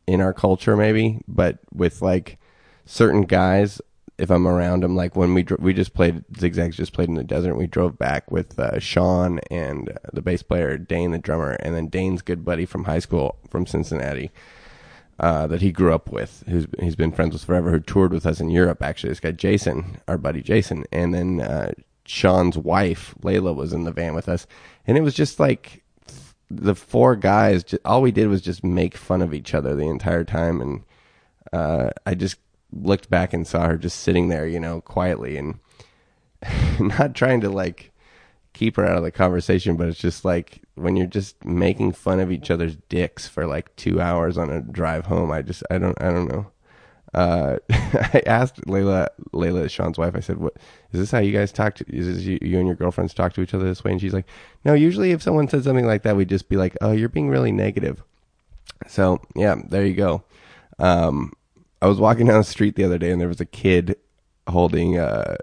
in 0.07 0.21
our 0.21 0.33
culture, 0.33 0.77
maybe, 0.77 1.21
but 1.29 1.59
with 1.73 2.01
like 2.01 2.39
certain 2.87 3.23
guys, 3.23 3.81
if 4.19 4.31
I'm 4.31 4.47
around 4.47 4.83
them, 4.83 4.95
like 4.95 5.17
when 5.17 5.35
we 5.35 5.45
we 5.59 5.73
just 5.73 5.95
played 5.95 6.25
Zigzags, 6.39 6.77
just 6.77 6.93
played 6.93 7.09
in 7.09 7.17
the 7.17 7.25
desert. 7.25 7.57
We 7.57 7.67
drove 7.67 7.99
back 7.99 8.31
with 8.31 8.59
uh, 8.59 8.79
Sean 8.79 9.41
and 9.51 9.99
the 10.13 10.23
bass 10.23 10.43
player 10.43 10.79
Dane, 10.79 11.11
the 11.11 11.19
drummer, 11.19 11.53
and 11.61 11.75
then 11.75 11.89
Dane's 11.89 12.23
good 12.23 12.45
buddy 12.45 12.67
from 12.67 12.85
high 12.85 13.01
school 13.01 13.37
from 13.51 13.67
Cincinnati. 13.67 14.31
Uh, 15.21 15.47
that 15.47 15.61
he 15.61 15.71
grew 15.71 15.95
up 15.95 16.11
with, 16.11 16.43
who's 16.49 16.67
he's 16.81 16.97
been 16.97 17.13
friends 17.13 17.33
with 17.33 17.45
forever, 17.45 17.71
who 17.71 17.79
toured 17.79 18.13
with 18.13 18.27
us 18.27 18.41
in 18.41 18.51
Europe. 18.51 18.83
Actually, 18.83 19.11
this 19.11 19.21
guy 19.21 19.31
Jason, 19.31 19.99
our 20.09 20.19
buddy 20.19 20.43
Jason, 20.43 20.85
and 20.91 21.15
then 21.15 21.41
uh, 21.41 21.73
Sean's 22.13 22.59
wife 22.59 23.15
Layla 23.23 23.57
was 23.57 23.73
in 23.73 23.85
the 23.85 23.91
van 23.91 24.15
with 24.15 24.29
us, 24.29 24.47
and 24.87 24.99
it 24.99 25.01
was 25.01 25.15
just 25.15 25.41
like 25.41 25.83
the 26.51 26.75
four 26.75 27.17
guys, 27.17 27.65
just, 27.65 27.81
all 27.87 28.03
we 28.03 28.13
did 28.13 28.29
was 28.29 28.43
just 28.43 28.63
make 28.63 28.99
fun 28.99 29.23
of 29.23 29.33
each 29.33 29.55
other 29.55 29.75
the 29.75 29.89
entire 29.89 30.23
time, 30.23 30.61
and 30.61 30.83
uh, 31.55 31.89
I 32.05 32.15
just 32.15 32.37
looked 32.71 33.09
back 33.09 33.33
and 33.33 33.47
saw 33.47 33.67
her 33.67 33.79
just 33.79 34.01
sitting 34.01 34.29
there, 34.29 34.47
you 34.47 34.61
know, 34.61 34.83
quietly 34.83 35.39
and 35.39 35.59
not 36.79 37.15
trying 37.15 37.41
to 37.41 37.49
like 37.49 37.93
keep 38.53 38.77
her 38.77 38.85
out 38.85 38.99
of 38.99 39.05
the 39.05 39.11
conversation, 39.11 39.79
but 39.79 39.89
it's 39.89 39.99
just 39.99 40.23
like 40.23 40.61
when 40.75 40.97
you're 40.97 41.07
just 41.07 41.43
making 41.47 41.93
fun 41.93 42.21
of 42.21 42.31
each 42.31 42.51
other's 42.51 42.77
dicks 42.91 43.27
for 43.27 43.47
like 43.47 43.75
two 43.77 44.03
hours 44.03 44.37
on 44.37 44.51
a 44.51 44.61
drive 44.61 45.07
home. 45.07 45.33
I 45.33 45.41
just 45.41 45.63
I 45.71 45.79
don't 45.79 46.01
I 46.03 46.11
don't 46.11 46.29
know 46.29 46.53
uh, 47.15 47.57
I 47.71 48.23
asked 48.27 48.63
Layla, 48.67 49.09
Layla, 49.33 49.65
is 49.65 49.73
Sean's 49.73 49.99
wife. 49.99 50.15
I 50.17 50.21
said, 50.21 50.39
"What 50.39 50.57
is 50.93 51.01
this? 51.01 51.11
How 51.11 51.19
you 51.19 51.33
guys 51.33 51.53
talk 51.53 51.75
to? 51.77 51.85
Is 51.89 52.07
this 52.07 52.25
you, 52.25 52.39
you, 52.41 52.59
and 52.59 52.67
your 52.67 52.77
girlfriends 52.77 53.15
talk 53.15 53.33
to 53.35 53.43
each 53.43 53.55
other 53.55 53.65
this 53.65 53.85
way?" 53.85 53.93
And 53.93 54.01
she's 54.01 54.15
like, 54.15 54.27
"No. 54.65 54.75
Usually, 54.75 55.13
if 55.13 55.23
someone 55.23 55.49
said 55.49 55.65
something 55.65 55.87
like 55.87 56.03
that, 56.03 56.17
we'd 56.17 56.29
just 56.29 56.49
be 56.49 56.57
like, 56.57 56.77
oh, 56.81 56.93
you're 56.93 57.09
being 57.09 57.29
really 57.29 57.53
negative.'" 57.53 58.03
So 58.89 59.21
yeah, 59.37 59.57
there 59.69 59.87
you 59.87 59.95
go. 59.95 60.25
Um, 60.79 61.33
I 61.81 61.87
was 61.87 61.99
walking 61.99 62.27
down 62.27 62.39
the 62.39 62.45
street 62.45 62.77
the 62.77 62.85
other 62.85 62.99
day, 62.99 63.11
and 63.11 63.21
there 63.21 63.29
was 63.29 63.41
a 63.41 63.47
kid 63.47 63.97
holding 64.49 64.99
a 64.99 65.37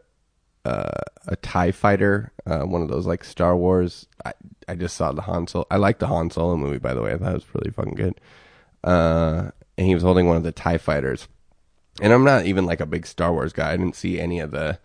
a, 0.66 1.04
a 1.28 1.36
Tie 1.38 1.72
Fighter, 1.72 2.32
uh, 2.46 2.62
one 2.62 2.82
of 2.82 2.90
those 2.90 3.06
like 3.06 3.24
Star 3.24 3.56
Wars. 3.56 4.08
I 4.26 4.34
I 4.68 4.76
just 4.76 4.96
saw 4.96 5.12
the 5.12 5.24
Han 5.24 5.48
Solo. 5.48 5.66
I 5.72 5.78
like 5.78 6.00
the 6.00 6.08
Han 6.08 6.30
Solo 6.30 6.56
movie, 6.56 6.80
by 6.80 6.94
the 6.94 7.02
way. 7.02 7.14
I 7.14 7.18
thought 7.18 7.32
it 7.32 7.34
was 7.34 7.56
really 7.56 7.72
fucking 7.72 7.96
good. 7.96 8.22
Uh, 8.84 9.52
and 9.78 9.88
he 9.88 9.94
was 9.94 10.04
holding 10.04 10.28
one 10.28 10.38
of 10.38 10.44
the 10.44 10.52
Tie 10.52 10.78
Fighters. 10.78 11.28
And 12.02 12.14
I'm 12.14 12.24
not 12.24 12.46
even 12.46 12.66
like 12.66 12.80
a 12.80 12.86
big 12.86 13.06
Star 13.06 13.32
Wars 13.32 13.54
guy. 13.54 13.72
I 13.72 13.78
didn't 13.78 13.96
see 13.96 14.20
any 14.20 14.40
of 14.40 14.52
the 14.52 14.80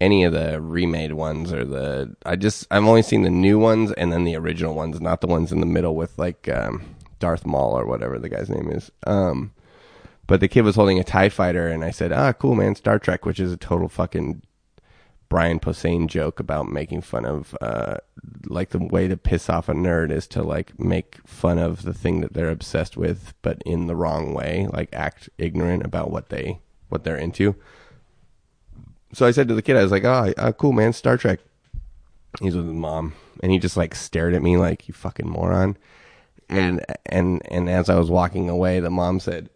any 0.00 0.24
of 0.24 0.32
the 0.32 0.60
remade 0.60 1.14
ones 1.14 1.52
or 1.52 1.64
the 1.64 2.14
I 2.24 2.36
just 2.36 2.66
I've 2.70 2.84
only 2.84 3.02
seen 3.02 3.22
the 3.22 3.30
new 3.30 3.58
ones 3.58 3.92
and 3.92 4.12
then 4.12 4.24
the 4.24 4.36
original 4.36 4.74
ones, 4.74 5.00
not 5.00 5.20
the 5.20 5.26
ones 5.26 5.52
in 5.52 5.60
the 5.60 5.66
middle 5.66 5.96
with 5.96 6.18
like 6.18 6.48
um, 6.48 6.96
Darth 7.18 7.46
Maul 7.46 7.78
or 7.78 7.86
whatever 7.86 8.18
the 8.18 8.28
guy's 8.28 8.50
name 8.50 8.70
is. 8.70 8.90
Um, 9.06 9.52
but 10.26 10.40
the 10.40 10.48
kid 10.48 10.62
was 10.62 10.74
holding 10.74 10.98
a 10.98 11.04
Tie 11.04 11.28
Fighter, 11.28 11.68
and 11.68 11.84
I 11.84 11.90
said, 11.92 12.12
"Ah, 12.12 12.32
cool, 12.32 12.54
man, 12.56 12.74
Star 12.74 12.98
Trek," 12.98 13.24
which 13.24 13.38
is 13.38 13.52
a 13.52 13.56
total 13.56 13.88
fucking 13.88 14.42
Brian 15.28 15.58
Posehn 15.58 16.06
joke 16.06 16.38
about 16.38 16.68
making 16.68 17.00
fun 17.02 17.24
of 17.24 17.56
uh, 17.60 17.96
like 18.46 18.70
the 18.70 18.78
way 18.78 19.08
to 19.08 19.16
piss 19.16 19.50
off 19.50 19.68
a 19.68 19.72
nerd 19.72 20.10
is 20.10 20.26
to 20.28 20.42
like 20.42 20.78
make 20.78 21.18
fun 21.26 21.58
of 21.58 21.82
the 21.82 21.94
thing 21.94 22.20
that 22.20 22.32
they're 22.32 22.50
obsessed 22.50 22.96
with, 22.96 23.34
but 23.42 23.60
in 23.66 23.86
the 23.86 23.96
wrong 23.96 24.34
way, 24.34 24.68
like 24.72 24.88
act 24.92 25.28
ignorant 25.38 25.84
about 25.84 26.10
what 26.10 26.28
they 26.28 26.60
what 26.88 27.04
they're 27.04 27.16
into. 27.16 27.56
So 29.12 29.26
I 29.26 29.30
said 29.30 29.48
to 29.48 29.54
the 29.54 29.62
kid, 29.62 29.76
I 29.76 29.82
was 29.82 29.92
like, 29.92 30.04
"Oh, 30.04 30.32
uh, 30.36 30.52
cool, 30.52 30.72
man, 30.72 30.92
Star 30.92 31.16
Trek." 31.16 31.40
He's 32.40 32.54
with 32.54 32.66
his 32.66 32.74
mom, 32.74 33.14
and 33.42 33.50
he 33.50 33.58
just 33.58 33.76
like 33.76 33.94
stared 33.94 34.34
at 34.34 34.42
me 34.42 34.56
like, 34.56 34.86
"You 34.88 34.94
fucking 34.94 35.28
moron." 35.28 35.76
And 36.48 36.84
and 37.06 37.42
and 37.50 37.68
as 37.68 37.88
I 37.88 37.96
was 37.98 38.10
walking 38.10 38.48
away, 38.48 38.78
the 38.78 38.90
mom 38.90 39.18
said, 39.18 39.50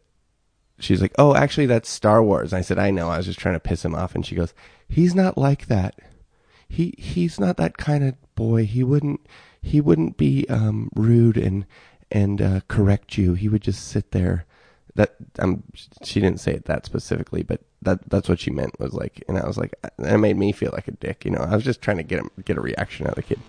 "She's 0.80 1.00
like, 1.00 1.14
oh, 1.18 1.34
actually, 1.34 1.66
that's 1.66 1.88
Star 1.88 2.22
Wars." 2.22 2.52
And 2.52 2.58
I 2.58 2.62
said, 2.62 2.78
"I 2.78 2.90
know. 2.90 3.08
I 3.08 3.18
was 3.18 3.26
just 3.26 3.38
trying 3.38 3.54
to 3.54 3.60
piss 3.60 3.84
him 3.84 3.94
off." 3.94 4.14
And 4.14 4.24
she 4.24 4.34
goes, 4.34 4.54
"He's 4.88 5.14
not 5.14 5.38
like 5.38 5.66
that. 5.66 5.98
He 6.68 6.94
he's 6.98 7.40
not 7.40 7.56
that 7.56 7.76
kind 7.76 8.04
of 8.04 8.14
boy. 8.34 8.64
He 8.66 8.84
wouldn't 8.84 9.20
he 9.60 9.80
wouldn't 9.80 10.16
be 10.16 10.46
um, 10.48 10.90
rude 10.94 11.36
and 11.36 11.66
and 12.10 12.40
uh, 12.40 12.60
correct 12.68 13.18
you. 13.18 13.34
He 13.34 13.48
would 13.48 13.62
just 13.62 13.88
sit 13.88 14.12
there." 14.12 14.46
That 14.96 15.14
um, 15.38 15.62
she 16.04 16.20
didn't 16.20 16.40
say 16.40 16.52
it 16.52 16.64
that 16.64 16.84
specifically, 16.84 17.42
but 17.42 17.60
that 17.82 18.08
that's 18.10 18.28
what 18.28 18.38
she 18.40 18.50
meant 18.50 18.78
was 18.78 18.92
like, 18.92 19.22
and 19.28 19.38
I 19.38 19.46
was 19.46 19.56
like, 19.56 19.74
that 19.98 20.18
made 20.18 20.36
me 20.36 20.52
feel 20.52 20.70
like 20.72 20.86
a 20.88 20.92
dick, 20.92 21.24
you 21.24 21.30
know. 21.30 21.40
I 21.40 21.54
was 21.54 21.64
just 21.64 21.80
trying 21.80 21.96
to 21.96 22.02
get 22.02 22.18
him 22.20 22.30
get 22.44 22.56
a 22.58 22.60
reaction 22.60 23.06
out 23.06 23.10
of 23.12 23.16
the 23.16 23.22
kid. 23.22 23.40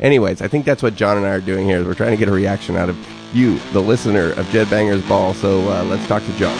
Anyways, 0.00 0.42
I 0.42 0.48
think 0.48 0.64
that's 0.66 0.82
what 0.82 0.94
John 0.96 1.16
and 1.16 1.24
I 1.24 1.30
are 1.30 1.40
doing 1.40 1.66
here. 1.66 1.78
Is 1.78 1.86
we're 1.86 1.94
trying 1.94 2.10
to 2.10 2.16
get 2.16 2.28
a 2.28 2.32
reaction 2.32 2.76
out 2.76 2.88
of 2.88 2.96
you, 3.32 3.58
the 3.72 3.80
listener 3.80 4.32
of 4.32 4.48
Jed 4.50 4.68
Banger's 4.70 5.02
Ball. 5.08 5.34
So 5.34 5.60
uh, 5.70 5.84
let's 5.84 6.06
talk 6.08 6.22
to 6.24 6.32
John. 6.36 6.56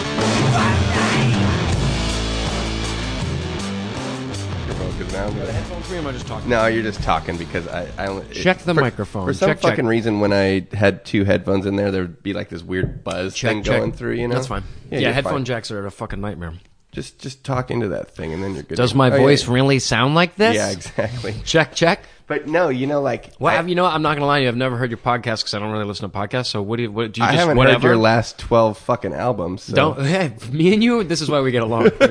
Headphones 5.17 5.85
for 5.87 5.91
me, 5.93 5.97
or 5.97 6.01
am 6.01 6.07
I 6.07 6.11
just 6.11 6.27
talking? 6.27 6.49
No, 6.49 6.65
you're 6.67 6.83
just 6.83 7.01
talking 7.01 7.37
because 7.37 7.67
I, 7.67 7.87
I 7.97 8.07
only, 8.07 8.27
Check 8.33 8.59
the 8.59 8.73
for- 8.73 8.81
microphone. 8.81 9.25
For 9.25 9.33
some 9.33 9.49
Check, 9.49 9.61
check. 9.61 9.71
fucking 9.71 9.85
reason, 9.87 10.19
when 10.19 10.31
I 10.33 10.67
had 10.73 11.05
two 11.05 11.23
headphones 11.23 11.65
in 11.65 11.75
there, 11.75 11.91
there 11.91 12.03
would 12.03 12.21
be 12.23 12.33
like 12.33 12.49
this 12.49 12.61
weird 12.63 13.03
buzz 13.03 13.39
thing 13.39 13.61
going 13.61 13.91
through. 13.91 14.13
You 14.13 14.27
know, 14.27 14.35
That's 14.35 14.47
fine. 14.47 14.63
Yeah, 14.91 14.99
you're 14.99 15.13
headphone 15.13 15.33
fine. 15.33 15.45
jacks 15.45 15.71
are 15.71 15.85
a 15.85 15.91
fucking 15.91 16.21
nightmare. 16.21 16.53
Just 16.97 17.19
just 17.19 17.43
talk 17.43 17.69
into 17.69 17.89
that 17.89 18.09
thing, 18.09 18.33
and 18.33 18.43
then 18.43 18.55
you're 18.55 18.63
good. 18.63 18.75
Does 18.75 18.95
my 18.95 19.11
Oh, 19.11 19.17
voice 19.17 19.45
yeah. 19.47 19.53
really 19.53 19.77
sound 19.77 20.15
like 20.15 20.35
this? 20.35 20.55
Yeah, 20.55 20.71
exactly. 20.71 21.35
Check, 21.45 21.75
check. 21.75 22.01
But 22.27 22.45
no, 22.45 22.67
you 22.67 22.87
know, 22.87 23.01
like 23.01 23.31
Well, 23.39 23.53
I- 23.53 23.55
have 23.57 23.69
you 23.69 23.75
know? 23.75 23.85
I'm 23.85 24.01
not 24.01 24.15
gonna 24.15 24.25
lie 24.25 24.39
to 24.39 24.43
you. 24.43 24.49
I've 24.49 24.57
never 24.57 24.75
heard 24.75 24.89
your 24.91 24.97
podcast 24.97 25.37
because 25.39 25.53
I 25.53 25.59
don't 25.59 25.71
really 25.71 25.85
listen 25.85 26.09
to 26.11 26.17
podcasts. 26.17 26.47
So 26.47 26.61
what 26.61 26.75
do 26.75 26.83
you? 26.83 26.91
What 26.91 27.13
do 27.13 27.21
you 27.21 27.25
Just, 27.25 27.33
I 27.37 27.39
haven't 27.39 27.55
whatever? 27.57 27.87
heard 27.87 27.93
your 27.93 27.97
last 27.97 28.37
twelve 28.37 28.77
fucking 28.79 29.13
albums. 29.13 29.63
So. 29.63 29.73
Don't. 29.73 30.05
Hey, 30.05 30.33
me 30.51 30.73
and 30.73 30.83
you. 30.83 31.03
This 31.05 31.21
is 31.21 31.29
why 31.29 31.39
we 31.39 31.51
get 31.51 31.63
along. 31.63 31.89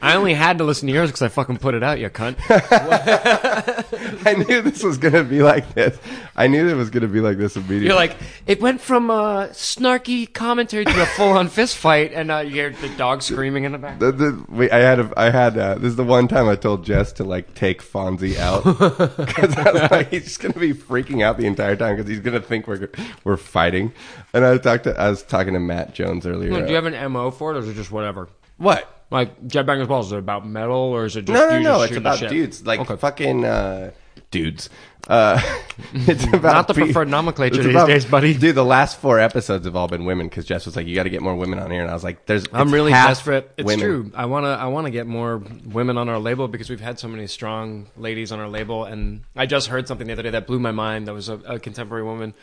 I 0.00 0.14
only 0.14 0.32
had 0.32 0.58
to 0.58 0.64
listen 0.64 0.88
to 0.88 0.94
yours 0.94 1.10
because 1.10 1.20
I 1.22 1.28
fucking 1.28 1.58
put 1.58 1.74
it 1.74 1.82
out, 1.82 1.98
you 2.00 2.08
cunt. 2.08 2.36
I 4.26 4.34
knew 4.34 4.62
this 4.62 4.82
was 4.82 4.98
gonna 4.98 5.24
be 5.24 5.42
like 5.42 5.74
this. 5.74 5.98
I 6.36 6.46
knew 6.46 6.66
it 6.68 6.74
was 6.74 6.90
gonna 6.90 7.08
be 7.08 7.20
like 7.20 7.36
this 7.36 7.56
immediately. 7.56 7.86
You're 7.86 7.94
like, 7.96 8.16
it 8.46 8.60
went 8.60 8.80
from 8.80 9.10
uh, 9.10 9.48
snarky 9.48 10.32
commentary 10.32 10.84
to 10.86 11.02
a 11.02 11.06
full-on 11.06 11.48
fist 11.48 11.76
fight, 11.76 12.12
and 12.12 12.30
uh, 12.30 12.38
you 12.38 12.50
hear 12.52 12.70
the 12.70 12.88
dog 12.96 13.22
screaming 13.22 13.64
in 13.64 13.72
the 13.72 13.78
back. 13.78 13.98
The, 13.98 14.12
the, 14.12 14.44
wait, 14.48 14.72
I 14.72 14.78
had 14.78 15.00
a, 15.00 15.12
I 15.16 15.30
had 15.30 15.58
uh 15.58 15.74
this 15.76 15.90
is 15.90 15.96
the 15.96 16.04
one 16.04 16.28
time 16.28 16.48
I 16.48 16.56
told 16.56 16.84
Jess 16.84 17.12
to 17.14 17.24
like 17.24 17.54
take 17.54 17.82
Fonzie 17.82 18.36
out 18.38 18.62
because 19.16 19.56
I 19.56 19.70
was 19.72 19.90
like 19.90 20.10
he's 20.10 20.24
just 20.24 20.40
gonna 20.40 20.54
be 20.54 20.72
freaking 20.72 21.22
out 21.22 21.36
the 21.38 21.46
entire 21.46 21.76
time 21.76 21.96
because 21.96 22.08
he's 22.08 22.20
gonna 22.20 22.40
think 22.40 22.66
we're 22.66 22.88
we're 23.24 23.36
fighting. 23.36 23.92
And 24.32 24.44
I 24.44 24.58
talked 24.58 24.84
to 24.84 24.98
I 25.00 25.10
was 25.10 25.22
talking 25.22 25.54
to 25.54 25.60
Matt 25.60 25.94
Jones 25.94 26.26
earlier. 26.26 26.50
Do 26.62 26.68
you 26.68 26.74
have 26.76 26.86
an 26.86 27.12
mo 27.12 27.30
for 27.30 27.52
it, 27.52 27.56
or 27.56 27.60
is 27.60 27.68
it 27.68 27.74
just 27.74 27.90
whatever? 27.90 28.28
what? 28.58 28.88
Like 29.10 29.46
Jet 29.46 29.66
Bangers 29.66 29.88
Balls, 29.88 30.06
is 30.06 30.12
it 30.12 30.18
about 30.20 30.46
metal, 30.46 30.74
or 30.76 31.04
is 31.04 31.16
it 31.16 31.26
just 31.26 31.34
No, 31.38 31.46
no, 31.50 31.60
no. 31.60 31.82
It's 31.82 31.94
about 31.96 32.18
shit? 32.18 32.30
dudes, 32.30 32.66
like 32.66 32.80
Okay. 32.80 32.96
fucking 32.96 33.44
uh, 33.44 33.90
dudes. 34.32 34.68
Uh, 35.08 35.40
it's 35.94 36.24
about 36.24 36.42
Not 36.42 36.68
the 36.68 36.74
preferred 36.74 37.08
nomenclature 37.08 37.62
these 37.62 37.70
about- 37.72 37.86
days, 37.88 38.04
buddy. 38.04 38.34
Dude, 38.34 38.54
the 38.54 38.64
last 38.64 38.98
four 39.00 39.18
episodes 39.20 39.64
have 39.64 39.74
all 39.76 39.88
been 39.88 40.04
women 40.04 40.28
because 40.28 40.44
Jess 40.44 40.64
was 40.66 40.74
like, 40.76 40.86
"You 40.86 40.94
got 40.94 41.02
to 41.04 41.10
get 41.10 41.22
more 41.22 41.34
women 41.34 41.58
on 41.58 41.70
here," 41.70 41.82
and 41.82 41.90
I 41.90 41.94
was 41.94 42.04
like, 42.04 42.26
"There's." 42.26 42.44
I'm 42.52 42.72
really 42.72 42.92
desperate. 42.92 43.50
It's 43.56 43.66
women. 43.66 43.84
true. 43.84 44.12
I 44.14 44.26
wanna 44.26 44.50
I 44.50 44.66
wanna 44.66 44.90
get 44.90 45.06
more 45.06 45.38
women 45.66 45.98
on 45.98 46.08
our 46.08 46.18
label 46.20 46.46
because 46.48 46.70
we've 46.70 46.80
had 46.80 46.98
so 46.98 47.08
many 47.08 47.26
strong 47.26 47.86
ladies 47.96 48.30
on 48.32 48.38
our 48.40 48.48
label, 48.48 48.84
and 48.84 49.22
I 49.36 49.46
just 49.46 49.68
heard 49.68 49.86
something 49.88 50.06
the 50.06 50.12
other 50.12 50.22
day 50.22 50.30
that 50.30 50.46
blew 50.46 50.58
my 50.60 50.72
mind. 50.72 51.08
That 51.08 51.14
was 51.14 51.28
a, 51.28 51.34
a 51.46 51.58
contemporary 51.58 52.04
woman 52.04 52.34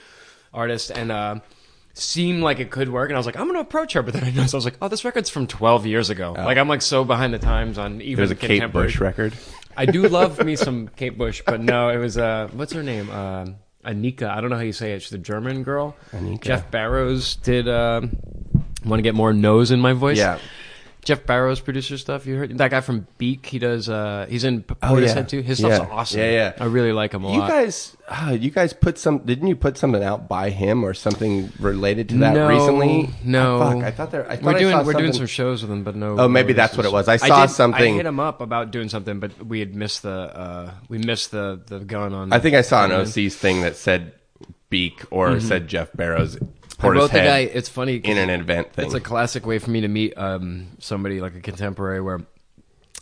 artist, 0.54 0.92
and 0.92 1.12
uh, 1.14 1.40
seemed 1.94 2.44
like 2.44 2.60
it 2.60 2.72
could 2.72 2.90
work. 2.90 3.10
And 3.10 3.16
I 3.16 3.20
was 3.20 3.26
like, 3.26 3.38
I'm 3.38 3.48
gonna 3.48 3.60
approach 3.62 3.94
her, 3.94 4.02
but 4.04 4.14
then 4.14 4.24
I 4.26 4.32
noticed 4.32 4.54
I 4.54 4.58
was 4.58 4.66
like, 4.66 4.78
oh, 4.82 4.90
this 4.90 5.06
record's 5.06 5.30
from 5.30 5.48
12 5.48 5.86
years 5.86 6.10
ago. 6.10 6.34
Like 6.34 6.58
I'm 6.58 6.68
like 6.68 6.82
so 6.82 7.04
behind 7.06 7.34
the 7.34 7.40
times 7.40 7.78
on 7.78 8.02
even 8.02 8.18
There's 8.18 8.32
a 8.32 8.36
Kate 8.36 8.48
contemporary. 8.60 8.88
Bush 8.88 9.00
record. 9.00 9.34
I 9.80 9.86
do 9.86 10.10
love 10.10 10.44
me 10.44 10.58
some 10.58 10.90
Kate 10.90 11.18
Bush, 11.18 11.42
but 11.46 11.62
no, 11.62 11.88
it 11.88 11.98
was 11.98 12.18
uh, 12.18 12.50
what's 12.52 12.74
her 12.74 12.84
name? 12.84 13.10
Uh, 13.10 13.46
Anika. 13.86 14.30
I 14.30 14.42
don't 14.42 14.50
know 14.50 14.58
how 14.58 14.62
you 14.64 14.74
say 14.74 14.92
it. 14.92 15.02
She's 15.02 15.14
a 15.14 15.18
German 15.18 15.64
girl. 15.64 15.96
Anika. 16.12 16.42
Geoff 16.42 16.70
Barrows 16.70 17.38
did. 17.38 17.68
Uh, 17.70 18.02
Want 18.86 19.00
to 19.00 19.04
get 19.04 19.16
more 19.16 19.34
nose 19.34 19.72
in 19.72 19.80
my 19.80 19.94
voice? 19.94 20.18
Yeah. 20.18 20.40
Geoff 21.06 21.26
Barrows 21.26 21.60
producer 21.62 21.98
stuff. 21.98 22.26
You 22.26 22.36
heard 22.36 22.58
that 22.58 22.72
guy 22.72 22.82
from 22.82 23.08
Beak? 23.18 23.46
He 23.46 23.58
does. 23.58 23.88
uh 23.90 24.28
He's 24.30 24.44
in 24.44 24.66
Oh, 24.70 24.74
Portishead 24.94 25.16
yeah. 25.16 25.22
too. 25.24 25.42
His 25.42 25.58
stuff's 25.60 25.80
Yeah. 25.80 25.88
awesome. 25.96 26.20
Yeah, 26.20 26.32
yeah. 26.32 26.54
I 26.60 26.66
really 26.66 26.92
like 26.92 27.14
him 27.14 27.24
a 27.24 27.32
You 27.32 27.40
lot. 27.40 27.50
guys, 27.50 27.96
uh, 28.10 28.36
you 28.40 28.52
guys 28.52 28.74
put 28.74 28.98
some. 28.98 29.20
Didn't 29.20 29.48
you 29.48 29.56
put 29.56 29.78
something 29.78 30.04
out 30.04 30.28
by 30.28 30.50
him 30.50 30.84
or 30.84 30.94
something 30.94 31.52
related 31.60 32.10
to 32.10 32.18
that 32.18 32.34
no, 32.34 32.48
recently? 32.50 33.10
No, 33.24 33.56
Oh, 33.62 33.72
fuck, 33.72 33.84
I 33.84 33.92
thought 33.92 34.12
there. 34.12 34.30
I 34.30 34.36
thought 34.36 34.44
we're 34.46 34.56
I 34.56 34.60
doing 34.60 34.86
we're 34.86 34.94
doing 34.94 35.14
some 35.14 35.26
shows 35.28 35.62
with 35.62 35.72
him, 35.72 35.84
but 35.84 35.96
no. 35.96 36.18
Oh, 36.20 36.28
maybe 36.28 36.54
that's 36.54 36.76
what 36.76 36.86
it 36.86 36.92
was. 36.92 37.08
I 37.08 37.16
saw 37.18 37.46
did- 37.46 37.54
something- 37.54 37.94
I 37.94 37.98
hit 37.98 38.06
him 38.06 38.20
up 38.20 38.42
about 38.42 38.72
doing 38.72 38.90
something, 38.90 39.20
but 39.20 39.32
we 39.46 39.60
had 39.62 39.74
missed 39.76 40.04
the 40.04 40.10
uh 40.12 40.72
we 40.90 40.98
missed 40.98 41.32
the 41.32 41.62
the 41.66 41.80
gun 41.80 42.14
on. 42.14 42.34
I 42.34 42.40
think 42.40 42.56
I 42.56 42.62
saw 42.62 42.84
an 42.86 42.92
OC's 42.92 43.36
thing 43.36 43.62
that 43.62 43.76
said 43.78 44.12
Beak 44.70 45.02
or 45.12 45.40
said 45.40 45.68
Geoff 45.68 45.90
Barrows. 45.96 46.38
I 46.82 46.88
wrote 46.88 47.12
the 47.12 47.20
guy. 47.20 47.40
It's 47.40 47.70
funny 47.70 47.96
in 47.96 48.18
an 48.18 48.30
event 48.30 48.74
thing. 48.74 48.86
It's 48.86 48.94
a 48.96 49.00
classic 49.02 49.46
way 49.46 49.60
for 49.60 49.70
me 49.70 49.82
to 49.82 49.88
meet 49.88 50.18
um, 50.18 50.68
somebody 50.80 51.22
like 51.22 51.36
a 51.36 51.42
contemporary 51.42 52.02
where 52.02 52.22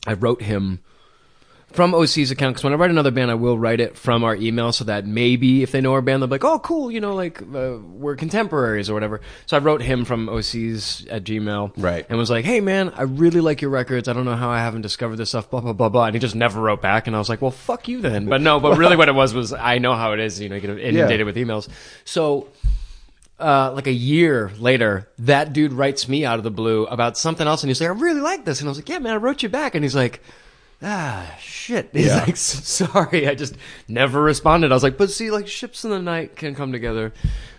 I 0.05 0.13
wrote 0.13 0.41
him 0.41 0.79
from 1.73 1.93
OC's 1.93 2.31
account 2.31 2.55
because 2.55 2.63
when 2.63 2.71
I 2.71 2.77
write 2.77 2.91
another 2.91 3.11
band, 3.11 3.29
I 3.29 3.33
will 3.33 3.59
write 3.59 3.81
it 3.81 3.97
from 3.97 4.23
our 4.23 4.33
email 4.35 4.71
so 4.71 4.85
that 4.85 5.05
maybe 5.05 5.63
if 5.63 5.73
they 5.73 5.81
know 5.81 5.91
our 5.93 6.01
band, 6.01 6.21
they'll 6.21 6.27
be 6.27 6.35
like, 6.35 6.45
"Oh, 6.45 6.59
cool," 6.59 6.89
you 6.89 7.01
know, 7.01 7.13
like 7.13 7.41
uh, 7.41 7.77
we're 7.93 8.15
contemporaries 8.15 8.89
or 8.89 8.93
whatever. 8.93 9.19
So 9.47 9.57
I 9.57 9.59
wrote 9.59 9.81
him 9.81 10.05
from 10.05 10.29
OC's 10.29 11.05
at 11.11 11.25
Gmail, 11.25 11.73
Right. 11.75 12.05
and 12.07 12.17
was 12.17 12.29
like, 12.29 12.45
"Hey, 12.45 12.61
man, 12.61 12.93
I 12.95 13.01
really 13.01 13.41
like 13.41 13.61
your 13.61 13.69
records. 13.69 14.07
I 14.07 14.13
don't 14.13 14.23
know 14.23 14.37
how 14.37 14.49
I 14.49 14.59
haven't 14.59 14.81
discovered 14.83 15.17
this 15.17 15.29
stuff." 15.29 15.49
Blah 15.51 15.59
blah 15.59 15.73
blah 15.73 15.89
blah. 15.89 16.05
And 16.05 16.15
he 16.15 16.19
just 16.19 16.35
never 16.35 16.61
wrote 16.61 16.81
back, 16.81 17.05
and 17.05 17.15
I 17.15 17.19
was 17.19 17.27
like, 17.27 17.41
"Well, 17.41 17.51
fuck 17.51 17.89
you 17.89 17.99
then." 17.99 18.27
But 18.27 18.39
no, 18.39 18.61
but 18.61 18.77
really, 18.77 18.95
what 18.95 19.09
it 19.09 19.15
was 19.15 19.33
was 19.33 19.51
I 19.51 19.77
know 19.77 19.93
how 19.93 20.13
it 20.13 20.21
is. 20.21 20.39
You 20.39 20.47
know, 20.47 20.55
you 20.55 20.61
get 20.61 20.69
inundated 20.79 21.19
Yeah. 21.19 21.25
with 21.25 21.35
emails. 21.35 21.67
So 22.05 22.47
uh, 23.39 23.71
like 23.73 23.87
a 23.87 23.91
year 23.91 24.51
later, 24.59 25.07
that 25.19 25.53
dude 25.53 25.73
writes 25.73 26.07
me 26.07 26.25
out 26.25 26.37
of 26.37 26.43
the 26.43 26.51
blue 26.51 26.85
about 26.87 27.17
something 27.17 27.47
else, 27.47 27.63
and 27.63 27.69
he's 27.69 27.79
like, 27.81 27.89
"I 27.89 27.93
really 27.93 28.21
like 28.21 28.45
this," 28.45 28.59
and 28.59 28.67
I 28.67 28.71
was 28.71 28.77
like, 28.77 28.89
"Yeah, 28.89 28.99
man, 28.99 29.13
I 29.13 29.17
wrote 29.17 29.43
you 29.43 29.49
back," 29.49 29.75
and 29.75 29.83
he's 29.83 29.95
like. 29.95 30.21
Ah, 30.79 31.35
shit. 31.39 31.89
He's 31.93 32.05
Yeah. 32.05 32.17
like, 32.23 32.37
sorry, 32.37 33.27
I 33.27 33.33
just 33.33 33.55
never 33.87 34.21
responded. 34.21 34.71
I 34.71 34.75
was 34.75 34.83
like, 34.83 34.95
but 34.95 35.09
see, 35.09 35.31
like 35.31 35.47
ships 35.47 35.83
in 35.83 35.89
the 35.89 35.97
night 35.97 36.35
can 36.35 36.53
come 36.53 36.71
together. 36.71 37.13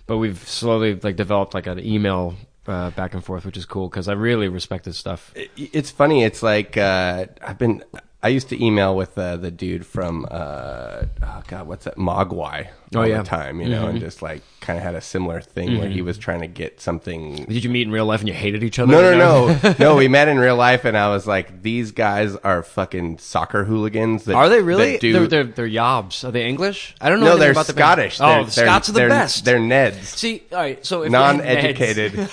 But 0.07 0.19
we've 0.19 0.39
slowly 0.49 0.95
like 0.95 1.17
developed 1.17 1.53
like 1.53 1.67
an 1.67 1.81
email 1.85 2.37
uh, 2.69 2.91
back 2.91 3.15
and 3.15 3.25
forth, 3.25 3.45
which 3.45 3.57
is 3.57 3.67
cool 3.67 3.89
because 3.89 4.07
I 4.07 4.13
really 4.13 4.47
respect 4.47 4.85
his 4.85 4.99
stuff. 4.99 5.35
it's 5.57 5.91
funny. 5.91 6.23
It's 6.23 6.45
like 6.45 6.77
uh, 6.77 7.27
I've 7.43 7.59
been. 7.59 7.83
I 8.21 8.29
used 8.29 8.49
to 8.49 8.61
email 8.65 8.97
with 8.97 9.17
uh, 9.17 9.37
the 9.37 9.53
dude 9.53 9.87
from 9.87 10.27
uh, 10.29 11.03
oh 11.23 11.43
god, 11.47 11.69
what's 11.69 11.85
that 11.85 11.97
Mogwai 11.97 12.69
Oh, 12.95 13.01
all 13.01 13.07
yeah. 13.07 13.19
the 13.19 13.25
time, 13.25 13.61
you 13.61 13.69
know, 13.69 13.87
and 13.87 14.01
just 14.01 14.23
like 14.23 14.43
kind 14.61 14.77
of 14.79 14.83
had 14.83 14.95
a 14.95 15.01
similar 15.01 15.41
thing 15.43 15.79
where 15.79 15.89
he 15.91 16.01
was 16.03 16.17
trying 16.19 16.41
to 16.41 16.47
get 16.49 16.81
something. 16.81 17.45
Did 17.45 17.63
you 17.63 17.69
meet 17.71 17.83
in 17.87 17.93
real 17.93 18.07
life 18.07 18.21
and 18.21 18.29
you 18.29 18.35
hated 18.35 18.65
each 18.65 18.79
other? 18.79 18.91
No, 18.91 19.03
no, 19.03 19.17
no, 19.63 19.75
no. 19.79 19.97
We 19.99 20.09
met 20.09 20.27
in 20.27 20.39
real 20.39 20.57
life, 20.57 20.85
and 20.87 20.97
I 20.97 21.11
was 21.11 21.27
like, 21.27 21.63
"These 21.63 21.93
guys 21.93 22.35
are 22.37 22.63
fucking 22.65 23.19
soccer 23.19 23.65
hooligans." 23.65 24.25
That, 24.25 24.35
Are 24.35 24.49
they 24.49 24.63
really? 24.63 24.97
Do, 24.99 25.13
They're, 25.13 25.27
they're 25.29 25.45
they're 25.45 25.69
yobs. 25.69 26.25
Are 26.27 26.31
they 26.33 26.47
English? 26.49 26.97
I 27.01 27.11
don't 27.11 27.21
know. 27.21 27.27
no, 27.27 27.37
they're 27.37 27.53
about 27.53 27.67
the. 27.67 27.73
Scottish. 27.75 28.21
Oh, 28.21 28.27
They're- 28.27 28.45
the 28.47 28.51
they're- 28.51 28.65
Scots 28.67 28.89
are 28.89 28.93
the 28.93 28.99
they're- 29.01 29.09
best. 29.11 29.45
They're 29.45 29.59
Neds, 29.61 30.03
See, 30.03 30.43
all 30.51 30.59
right. 30.59 30.85
So 30.85 31.03
if 31.03 31.13
non-educated. 31.13 32.15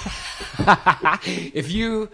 if 1.53 1.71
you 1.71 2.09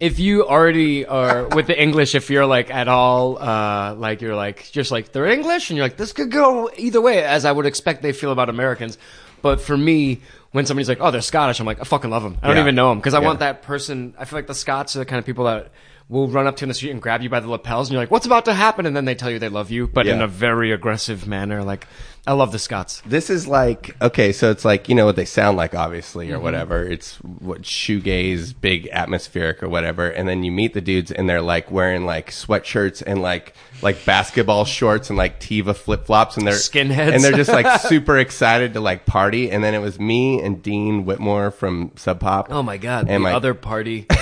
if 0.00 0.18
you 0.18 0.46
already 0.46 1.04
are 1.06 1.46
with 1.48 1.66
the 1.66 1.80
English, 1.80 2.14
if 2.14 2.30
you're 2.30 2.46
like 2.46 2.70
at 2.70 2.88
all, 2.88 3.38
uh, 3.38 3.94
like 3.94 4.22
you're 4.22 4.34
like 4.34 4.68
just 4.72 4.90
like 4.90 5.12
they're 5.12 5.26
English, 5.26 5.70
and 5.70 5.76
you're 5.76 5.84
like 5.84 5.96
this 5.98 6.12
could 6.12 6.30
go 6.30 6.70
either 6.76 7.00
way, 7.00 7.22
as 7.22 7.44
I 7.44 7.52
would 7.52 7.66
expect 7.66 8.02
they 8.02 8.12
feel 8.12 8.32
about 8.32 8.48
Americans. 8.48 8.96
But 9.42 9.60
for 9.60 9.76
me, 9.76 10.20
when 10.52 10.66
somebody's 10.66 10.88
like, 10.88 10.98
"Oh, 11.00 11.10
they're 11.10 11.20
Scottish," 11.20 11.60
I'm 11.60 11.66
like, 11.66 11.80
"I 11.80 11.84
fucking 11.84 12.10
love 12.10 12.22
them." 12.22 12.38
I 12.42 12.46
don't 12.48 12.56
Yeah. 12.56 12.62
even 12.62 12.74
know 12.74 12.88
them 12.90 12.98
because 12.98 13.14
I 13.14 13.20
Yeah. 13.20 13.26
want 13.26 13.40
that 13.40 13.62
person. 13.62 14.14
I 14.18 14.24
feel 14.24 14.38
like 14.38 14.46
the 14.46 14.54
Scots 14.54 14.96
are 14.96 15.00
the 15.00 15.04
kind 15.04 15.18
of 15.18 15.24
people 15.26 15.44
that 15.44 15.68
will 16.10 16.26
run 16.26 16.48
up 16.48 16.56
to 16.56 16.62
you 16.62 16.64
in 16.64 16.68
the 16.68 16.74
street 16.74 16.90
and 16.90 17.00
grab 17.00 17.22
you 17.22 17.30
by 17.30 17.40
the 17.40 17.48
lapels, 17.48 17.88
and 17.88 17.92
you're 17.92 18.02
like, 18.02 18.10
"What's 18.10 18.26
about 18.26 18.44
to 18.46 18.52
happen?" 18.52 18.84
And 18.84 18.94
then 18.96 19.04
they 19.04 19.14
tell 19.14 19.30
you 19.30 19.38
they 19.38 19.48
love 19.48 19.70
you, 19.70 19.86
but 19.86 20.06
in 20.06 20.20
a 20.20 20.26
very 20.26 20.72
aggressive 20.72 21.26
manner. 21.26 21.62
Like, 21.62 21.86
I 22.26 22.32
love 22.32 22.50
the 22.52 22.58
Scots. 22.58 23.00
This 23.06 23.30
is 23.30 23.46
like 23.46 23.96
okay, 24.02 24.32
so 24.32 24.50
it's 24.50 24.64
like 24.64 24.88
you 24.88 24.94
know 24.94 25.06
what 25.06 25.16
they 25.16 25.24
sound 25.24 25.56
like, 25.56 25.74
obviously, 25.74 26.30
or 26.30 26.34
mm-hmm. 26.34 26.42
whatever. 26.42 26.84
It's 26.84 27.16
what 27.16 27.62
shoegaze, 27.62 28.54
big 28.60 28.88
atmospheric, 28.88 29.62
or 29.62 29.68
whatever. 29.68 30.08
And 30.10 30.28
then 30.28 30.42
you 30.42 30.50
meet 30.50 30.74
the 30.74 30.80
dudes, 30.80 31.12
and 31.12 31.30
they're 31.30 31.40
like 31.40 31.70
wearing 31.70 32.04
like 32.04 32.30
sweatshirts 32.32 33.02
and 33.06 33.22
like 33.22 33.54
like 33.80 34.04
basketball 34.04 34.64
shorts 34.64 35.10
and 35.10 35.16
like 35.16 35.40
Teva 35.40 35.76
flip 35.76 36.06
flops, 36.06 36.36
and 36.36 36.46
they're 36.46 36.54
Skinheads. 36.54 37.14
and 37.14 37.22
they're 37.22 37.32
just 37.32 37.50
like 37.50 37.80
super 37.88 38.18
excited 38.18 38.74
to 38.74 38.80
like 38.80 39.06
party. 39.06 39.50
And 39.50 39.62
then 39.62 39.74
it 39.74 39.80
was 39.80 40.00
me 40.00 40.42
and 40.42 40.60
Dean 40.60 41.04
Whitmore 41.04 41.52
from 41.52 41.92
Sub 41.94 42.18
Pop. 42.18 42.48
Oh 42.50 42.64
my 42.64 42.78
god, 42.78 43.02
And 43.08 43.24
the 43.24 43.30
my- 43.30 43.32
other 43.32 43.54
party. 43.54 44.06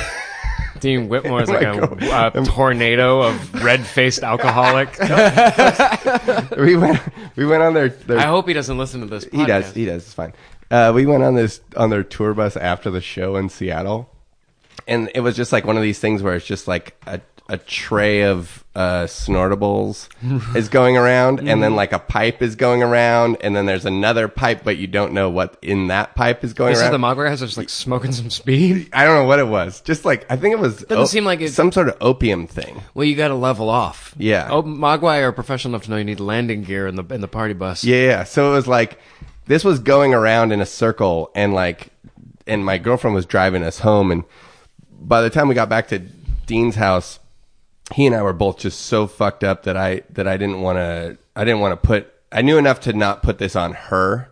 Dean 0.81 1.09
Whitmore 1.09 1.43
is 1.43 1.49
Oh 1.51 1.53
like 1.55 2.01
my 2.01 2.07
a, 2.07 2.31
uh 2.31 2.45
tornado 2.45 3.23
of 3.23 3.63
red-faced 3.63 4.23
alcoholic. 4.23 4.99
we 6.59 6.77
went 6.77 7.01
we 7.37 7.47
went 7.47 7.63
on 7.63 7.75
their, 7.75 7.89
their 7.89 8.19
I 8.19 8.27
hope 8.27 8.49
he 8.49 8.55
doesn't 8.55 8.79
listen 8.79 9.01
to 9.01 9.07
this. 9.07 9.25
Podcast. 9.25 9.39
He 9.39 9.47
does. 9.47 9.75
He 9.75 9.85
does. 9.87 10.03
It's 10.05 10.15
fine. 10.15 10.33
Uh, 10.71 10.93
we 10.95 11.07
went 11.07 11.23
on 11.23 11.35
this 11.35 11.61
on 11.77 11.91
their 11.91 12.03
tour 12.03 12.35
bus 12.35 12.57
after 12.57 12.91
the 12.91 13.01
show 13.01 13.37
in 13.37 13.49
Seattle, 13.49 14.11
and 14.87 15.11
it 15.15 15.21
was 15.21 15.35
just 15.37 15.53
like 15.53 15.65
one 15.65 15.77
of 15.77 15.83
these 15.83 15.99
things 15.99 16.23
where 16.23 16.35
it's 16.35 16.47
just 16.47 16.69
like 16.69 16.95
a 17.07 17.21
a 17.51 17.57
tray 17.57 18.25
of 18.25 18.63
uh, 18.75 19.05
snortables 19.07 20.09
is 20.55 20.69
going 20.69 20.97
around, 20.97 21.41
and 21.49 21.63
then 21.63 21.75
like 21.75 21.93
a 21.93 21.99
pipe 21.99 22.43
is 22.43 22.57
going 22.57 22.83
around, 22.83 23.39
and 23.41 23.57
then 23.57 23.67
there's 23.67 23.87
another 23.87 24.29
pipe, 24.29 24.61
but 24.65 24.77
you 24.77 24.87
don't 24.87 25.13
know 25.13 25.31
what 25.31 25.57
in 25.63 25.89
that 25.89 26.15
pipe 26.15 26.45
is 26.45 26.53
going 26.53 26.73
This 26.73 26.79
is 26.79 26.83
around. 26.91 27.01
the 27.01 27.15
guys 27.15 27.43
are 27.43 27.47
just 27.47 27.57
like 27.57 27.71
smoking 27.71 28.13
some 28.13 28.31
speed. 28.31 28.91
I 28.93 29.05
don't 29.05 29.15
know 29.17 29.25
what 29.25 29.39
it 29.39 29.49
was. 29.49 29.81
Just 29.81 30.05
like 30.05 30.31
I 30.31 30.37
think 30.37 30.53
it 30.53 30.59
was. 30.59 30.83
Doesn't 30.85 31.07
seem 31.09 31.25
like 31.25 31.41
it- 31.41 31.53
some 31.53 31.73
sort 31.73 31.89
of 31.89 31.97
opium 32.01 32.47
thing. 32.47 32.83
Well, 32.95 33.05
you 33.05 33.17
got 33.17 33.29
to 33.29 33.35
level 33.35 33.71
off. 33.71 34.15
Yeah. 34.19 34.49
Oh, 34.51 34.63
Mogwai 34.63 35.23
are 35.23 35.33
professional 35.33 35.75
enough 35.75 35.85
to 35.85 35.91
know 35.91 35.97
you 35.97 36.05
need 36.05 36.21
landing 36.21 36.63
gear 36.63 36.87
in 36.87 36.97
the 36.97 37.05
in 37.15 37.21
the 37.21 37.29
party 37.29 37.55
bus. 37.55 37.83
Yeah, 37.83 37.97
yeah. 38.05 38.25
So 38.25 38.53
it 38.53 38.55
was 38.55 38.67
like 38.69 38.99
this 39.47 39.65
was 39.65 39.79
going 39.79 40.13
around 40.15 40.53
in 40.53 40.61
a 40.61 40.67
circle, 40.67 41.31
and 41.35 41.55
like, 41.55 41.89
and 42.47 42.65
my 42.65 42.77
girlfriend 42.79 43.15
was 43.15 43.25
driving 43.27 43.63
us 43.63 43.79
home, 43.81 44.11
and 44.13 44.25
by 45.01 45.23
the 45.23 45.31
time 45.31 45.49
we 45.49 45.55
got 45.55 45.69
back 45.71 45.89
to 45.89 45.99
Dean's 46.47 46.77
house, 46.77 47.19
he 47.95 48.07
and 48.07 48.15
I 48.15 48.23
were 48.23 48.33
both 48.33 48.59
just 48.59 48.81
so 48.83 49.07
fucked 49.07 49.45
up 49.45 49.65
that 49.65 49.77
I 49.77 50.03
that 50.11 50.29
I 50.29 50.37
didn't 50.37 50.61
want 50.61 50.77
to. 50.77 51.19
I 51.35 51.45
didn't 51.45 51.61
want 51.61 51.81
to 51.81 51.87
put. 51.87 52.13
I 52.31 52.43
knew 52.43 52.59
enough 52.59 52.81
to 52.81 52.93
not 52.93 53.23
put 53.23 53.39
this 53.39 53.57
on 53.57 53.73
her. 53.73 54.31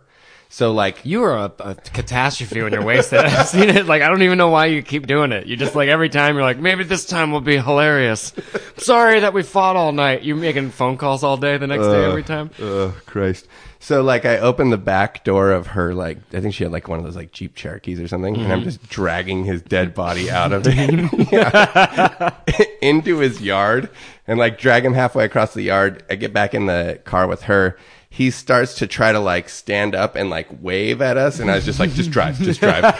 So 0.49 0.71
like, 0.71 1.03
You 1.03 1.23
are 1.23 1.35
a, 1.35 1.51
a 1.59 1.75
catastrophe 1.75 2.61
when 2.61 2.71
you're 2.71 2.83
wasted. 2.83 3.19
I've 3.25 3.47
seen 3.47 3.69
it. 3.69 3.85
Like 3.85 4.01
I 4.01 4.07
don't 4.07 4.21
even 4.21 4.37
know 4.37 4.49
why 4.49 4.67
you 4.67 4.81
keep 4.81 5.07
doing 5.07 5.31
it. 5.31 5.47
You 5.47 5.57
just 5.57 5.75
like 5.75 5.89
every 5.89 6.09
time 6.09 6.35
you're 6.35 6.43
like, 6.43 6.59
maybe 6.59 6.83
this 6.83 7.05
time 7.05 7.31
will 7.31 7.41
be 7.41 7.57
hilarious. 7.57 8.33
Sorry 8.77 9.19
that 9.21 9.33
we 9.33 9.43
fought 9.43 9.75
all 9.75 9.91
night. 9.91 10.21
You 10.21 10.35
making 10.35 10.69
phone 10.69 10.97
calls 10.97 11.23
all 11.23 11.37
day 11.37 11.57
the 11.57 11.67
next 11.67 11.85
day 11.87 12.05
uh, 12.05 12.09
every 12.09 12.23
time. 12.23 12.51
Oh 12.61 12.95
Christ! 13.05 13.47
So 13.87 14.03
like, 14.03 14.25
I 14.25 14.37
opened 14.39 14.73
the 14.73 14.77
back 14.77 15.23
door 15.23 15.49
of 15.49 15.67
her. 15.67 15.93
Like, 15.93 16.17
I 16.33 16.41
think 16.41 16.53
she 16.53 16.65
had 16.65 16.73
like 16.73 16.89
one 16.89 16.99
of 16.99 17.05
those 17.05 17.15
like 17.15 17.31
Jeep 17.31 17.55
Cherokees 17.55 18.01
or 18.01 18.09
something, 18.09 18.35
and 18.35 18.51
I'm 18.51 18.63
just 18.63 18.89
dragging 18.89 19.45
his 19.45 19.61
dead 19.61 19.93
body 19.93 20.29
out 20.29 20.51
of 20.51 20.63
it 20.67 22.33
into 22.81 23.19
his 23.19 23.41
yard, 23.41 23.89
and 24.27 24.37
like 24.37 24.59
drag 24.59 24.83
him 24.83 24.93
halfway 24.93 25.23
across 25.23 25.53
the 25.53 25.61
yard. 25.61 26.03
I 26.09 26.15
get 26.15 26.33
back 26.33 26.53
in 26.53 26.65
the 26.65 26.99
car 27.05 27.27
with 27.27 27.43
her. 27.43 27.77
He 28.09 28.29
starts 28.29 28.75
to 28.75 28.87
try 28.87 29.13
to 29.13 29.21
like 29.21 29.47
stand 29.47 29.95
up 29.95 30.17
and 30.17 30.29
like 30.29 30.49
wave 30.61 31.01
at 31.01 31.15
us, 31.15 31.39
and 31.39 31.49
I 31.49 31.55
was 31.55 31.63
just 31.63 31.79
like, 31.79 31.91
"Just 31.91 32.11
drive, 32.11 32.37
just 32.39 32.59
drive." 32.59 32.83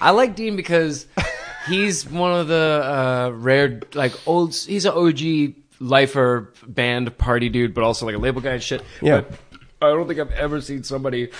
I 0.00 0.10
like 0.10 0.34
Dean 0.34 0.56
because 0.56 1.06
he's 1.68 2.10
one 2.10 2.32
of 2.32 2.48
the 2.48 2.82
uh, 2.84 3.30
rare, 3.36 3.80
like 3.94 4.12
old. 4.26 4.56
He's 4.56 4.86
an 4.86 4.92
OG 4.92 5.61
lifer 5.82 6.52
band 6.66 7.16
party 7.18 7.48
dude, 7.48 7.74
but 7.74 7.84
also 7.84 8.06
like 8.06 8.14
a 8.14 8.18
label 8.18 8.40
guy 8.40 8.52
and 8.52 8.62
shit. 8.62 8.82
Yeah. 9.00 9.22
But 9.22 9.88
I 9.88 9.90
don't 9.90 10.06
think 10.06 10.20
I've 10.20 10.30
ever 10.32 10.60
seen 10.60 10.84
somebody, 10.84 11.30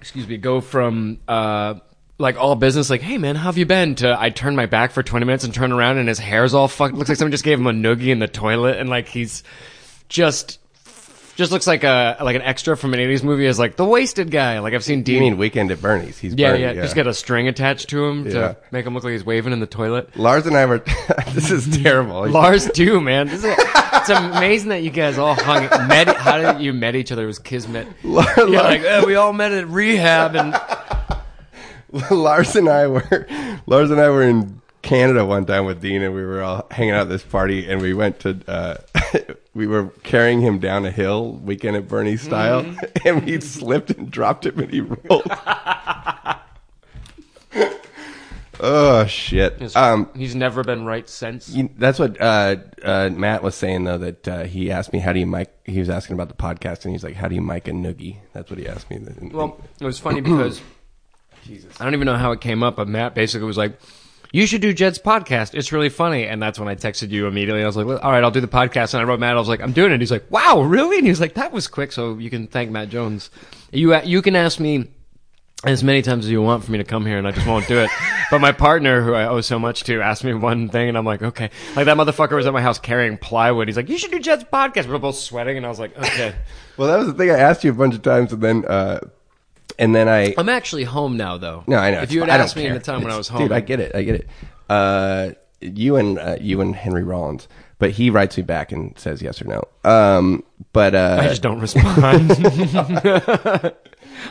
excuse 0.00 0.26
me, 0.26 0.36
go 0.36 0.60
from 0.60 1.20
uh, 1.28 1.74
like 2.18 2.36
all 2.36 2.56
business, 2.56 2.90
like, 2.90 3.00
"Hey 3.00 3.16
man, 3.16 3.36
how 3.36 3.44
have 3.44 3.58
you 3.58 3.66
been?" 3.66 3.94
to 3.96 4.20
I 4.20 4.30
turn 4.30 4.56
my 4.56 4.66
back 4.66 4.90
for 4.90 5.02
twenty 5.02 5.24
minutes 5.24 5.44
and 5.44 5.54
turn 5.54 5.72
around 5.72 5.98
and 5.98 6.08
his 6.08 6.18
hair's 6.18 6.52
all 6.52 6.68
fucked. 6.68 6.94
Looks 6.94 7.08
like 7.08 7.18
someone 7.18 7.32
just 7.32 7.44
gave 7.44 7.58
him 7.58 7.66
a 7.66 7.72
noogie 7.72 8.08
in 8.08 8.18
the 8.18 8.28
toilet, 8.28 8.76
and 8.78 8.88
like 8.88 9.08
he's 9.08 9.42
just. 10.08 10.57
Just 11.38 11.52
looks 11.52 11.68
like 11.68 11.84
a 11.84 12.16
like 12.20 12.34
an 12.34 12.42
extra 12.42 12.76
from 12.76 12.94
an 12.94 12.98
'80s 12.98 13.22
movie 13.22 13.46
as 13.46 13.60
like 13.60 13.76
the 13.76 13.84
wasted 13.84 14.28
guy. 14.28 14.58
Like 14.58 14.74
I've 14.74 14.82
seen 14.82 15.04
Dean 15.04 15.14
You 15.22 15.30
mean 15.30 15.38
Weekend 15.38 15.70
at 15.70 15.80
Bernie's? 15.80 16.18
He's 16.18 16.34
yeah, 16.34 16.50
Bernie, 16.50 16.62
yeah, 16.64 16.72
Just 16.74 16.96
get 16.96 17.06
a 17.06 17.14
string 17.14 17.46
attached 17.46 17.90
to 17.90 18.04
him 18.04 18.26
Yeah. 18.26 18.32
to 18.32 18.56
make 18.72 18.84
him 18.84 18.92
look 18.92 19.04
like 19.04 19.12
he's 19.12 19.24
waving 19.24 19.52
in 19.52 19.60
the 19.60 19.66
toilet. 19.68 20.16
Lars 20.16 20.46
and 20.46 20.56
I 20.56 20.66
were. 20.66 20.78
this 21.28 21.52
is 21.52 21.80
terrible. 21.80 22.28
Lars 22.28 22.68
too, 22.72 23.00
man. 23.00 23.28
Is, 23.28 23.44
it's 23.46 24.08
amazing 24.08 24.70
that 24.70 24.82
you 24.82 24.90
guys 24.90 25.16
all 25.16 25.34
hung 25.34 25.62
met. 25.86 26.08
How 26.16 26.38
did 26.54 26.60
you 26.60 26.72
met 26.72 26.96
each 26.96 27.12
other? 27.12 27.22
It 27.22 27.26
was 27.26 27.38
kismet. 27.38 27.86
Lars, 28.02 28.36
Yeah, 28.36 28.60
like 28.62 28.80
eh, 28.80 29.04
we 29.06 29.14
all 29.14 29.32
met 29.32 29.52
at 29.52 29.68
rehab, 29.68 30.34
and 30.34 30.60
Lars 32.10 32.56
and 32.56 32.68
I 32.68 32.88
were 32.88 33.28
Lars 33.66 33.92
and 33.92 34.00
I 34.00 34.08
were 34.08 34.24
in 34.24 34.57
Canada 34.82 35.24
one 35.24 35.44
time 35.44 35.64
with 35.64 35.80
Dean, 35.80 36.02
and 36.02 36.14
we 36.14 36.24
were 36.24 36.42
all 36.42 36.66
hanging 36.70 36.94
out 36.94 37.02
at 37.02 37.08
this 37.08 37.22
party, 37.22 37.68
and 37.68 37.80
we 37.82 37.94
went 37.94 38.20
to 38.20 38.38
uh, 38.46 38.76
we 39.54 39.66
were 39.66 39.86
carrying 40.02 40.40
him 40.40 40.58
down 40.58 40.84
a 40.86 40.90
hill, 40.90 41.32
weekend 41.32 41.76
at 41.76 41.88
Bernie 41.88 42.16
style, 42.16 42.64
and 43.04 43.24
we 43.24 43.40
slipped 43.40 43.90
and 43.90 44.10
dropped 44.10 44.46
him, 44.46 44.58
and 44.60 44.70
he 44.70 44.80
rolled. 44.80 45.22
oh 48.60 49.06
shit! 49.06 49.76
Um, 49.76 50.08
he's 50.14 50.34
never 50.34 50.62
been 50.62 50.84
right 50.84 51.08
since. 51.08 51.48
you, 51.48 51.70
that's 51.76 51.98
what 51.98 52.20
uh, 52.20 52.56
uh, 52.82 53.10
Matt 53.10 53.42
was 53.42 53.56
saying 53.56 53.84
though. 53.84 53.98
That 53.98 54.28
uh, 54.28 54.44
he 54.44 54.70
asked 54.70 54.92
me 54.92 55.00
how 55.00 55.12
do 55.12 55.18
you 55.18 55.26
mic. 55.26 55.52
He 55.64 55.80
was 55.80 55.90
asking 55.90 56.14
about 56.14 56.28
the 56.28 56.34
podcast, 56.34 56.84
and 56.84 56.94
he's 56.94 57.02
like, 57.02 57.14
"How 57.14 57.26
do 57.28 57.34
you 57.34 57.42
mic 57.42 57.66
a 57.66 57.72
noogie?" 57.72 58.18
That's 58.32 58.48
what 58.48 58.58
he 58.60 58.68
asked 58.68 58.90
me. 58.90 59.00
Well, 59.32 59.60
it 59.80 59.84
was 59.84 59.98
funny 59.98 60.20
because 60.20 60.62
Jesus, 61.44 61.80
I 61.80 61.84
don't 61.84 61.94
even 61.94 62.06
know 62.06 62.16
how 62.16 62.32
it 62.32 62.40
came 62.40 62.62
up, 62.62 62.76
but 62.76 62.86
Matt 62.88 63.14
basically 63.14 63.46
was 63.46 63.56
like, 63.56 63.78
"You 64.32 64.46
should 64.46 64.60
do 64.60 64.72
Jed's 64.72 64.98
podcast. 64.98 65.54
It's 65.54 65.72
really 65.72 65.88
funny." 65.88 66.26
And 66.26 66.42
that's 66.42 66.58
when 66.58 66.68
I 66.68 66.74
texted 66.74 67.10
you 67.10 67.26
immediately. 67.26 67.62
I 67.62 67.66
was 67.66 67.76
like, 67.76 67.86
"All 67.86 68.10
right, 68.10 68.22
I'll 68.22 68.30
do 68.30 68.40
the 68.40 68.48
podcast." 68.48 68.94
And 68.94 69.00
I 69.00 69.04
wrote 69.04 69.20
Matt. 69.20 69.36
I 69.36 69.38
was 69.38 69.48
like, 69.48 69.60
"I'm 69.60 69.72
doing 69.72 69.92
it." 69.92 70.00
He's 70.00 70.10
like, 70.10 70.30
"Wow, 70.30 70.62
really?" 70.62 70.96
And 70.96 71.06
he 71.06 71.10
was 71.10 71.20
like, 71.20 71.34
"That 71.34 71.52
was 71.52 71.68
quick." 71.68 71.92
So 71.92 72.18
you 72.18 72.30
can 72.30 72.46
thank 72.46 72.70
Matt 72.70 72.88
Jones. 72.88 73.30
You 73.72 73.96
you 74.02 74.22
can 74.22 74.36
ask 74.36 74.60
me 74.60 74.88
as 75.64 75.82
many 75.82 76.02
times 76.02 76.24
as 76.24 76.30
you 76.30 76.40
want 76.40 76.62
for 76.62 76.70
me 76.70 76.78
to 76.78 76.84
come 76.84 77.04
here, 77.04 77.18
and 77.18 77.26
I 77.26 77.32
just 77.32 77.46
won't 77.46 77.66
do 77.66 77.78
it. 77.80 77.90
but 78.30 78.40
my 78.40 78.52
partner, 78.52 79.02
who 79.02 79.14
I 79.14 79.26
owe 79.26 79.40
so 79.40 79.58
much 79.58 79.82
to, 79.84 80.00
asked 80.00 80.22
me 80.22 80.32
one 80.32 80.68
thing, 80.68 80.88
and 80.88 80.96
I'm 80.96 81.04
like, 81.04 81.22
okay. 81.22 81.50
Like 81.74 81.86
that 81.86 81.96
motherfucker 81.96 82.36
was 82.36 82.46
at 82.46 82.52
my 82.52 82.62
house 82.62 82.78
carrying 82.78 83.18
plywood. 83.18 83.66
He's 83.66 83.76
like, 83.76 83.88
you 83.88 83.98
should 83.98 84.12
do 84.12 84.20
Jed's 84.20 84.44
podcast. 84.44 84.86
We 84.86 84.92
We're 84.92 84.98
both 84.98 85.16
sweating, 85.16 85.56
and 85.56 85.66
I 85.66 85.68
was 85.68 85.80
like, 85.80 85.98
okay. 85.98 86.34
well, 86.76 86.88
that 86.88 86.98
was 86.98 87.08
the 87.08 87.14
thing 87.14 87.30
I 87.30 87.38
asked 87.38 87.64
you 87.64 87.72
a 87.72 87.74
bunch 87.74 87.94
of 87.94 88.02
times, 88.02 88.32
and 88.32 88.40
then 88.40 88.64
uh, 88.66 89.00
and 89.78 89.94
then 89.94 90.08
I 90.08 90.34
I'm 90.36 90.48
actually 90.48 90.84
home 90.84 91.16
now, 91.16 91.38
though. 91.38 91.64
No, 91.66 91.76
I 91.76 91.90
know. 91.90 92.02
If 92.02 92.12
you 92.12 92.20
had 92.20 92.30
asked 92.30 92.56
me 92.56 92.62
in 92.62 92.70
care. 92.70 92.78
the 92.78 92.84
time 92.84 93.02
when 93.02 93.12
I 93.12 93.16
was 93.16 93.28
home, 93.28 93.42
dude, 93.42 93.52
I 93.52 93.60
get 93.60 93.80
it. 93.80 93.94
I 93.94 94.02
get 94.02 94.16
it. 94.16 94.28
Uh, 94.68 95.30
you 95.60 95.96
and 95.96 96.18
uh, 96.18 96.36
you 96.40 96.60
and 96.60 96.74
Henry 96.74 97.02
Rollins, 97.02 97.48
but 97.78 97.90
he 97.92 98.10
writes 98.10 98.36
me 98.36 98.42
back 98.42 98.72
and 98.72 98.98
says 98.98 99.22
yes 99.22 99.40
or 99.40 99.46
no. 99.46 99.62
Um, 99.90 100.44
but 100.72 100.94
uh, 100.94 101.18
I 101.20 101.28
just 101.28 101.42
don't 101.42 101.60
respond. 101.60 102.32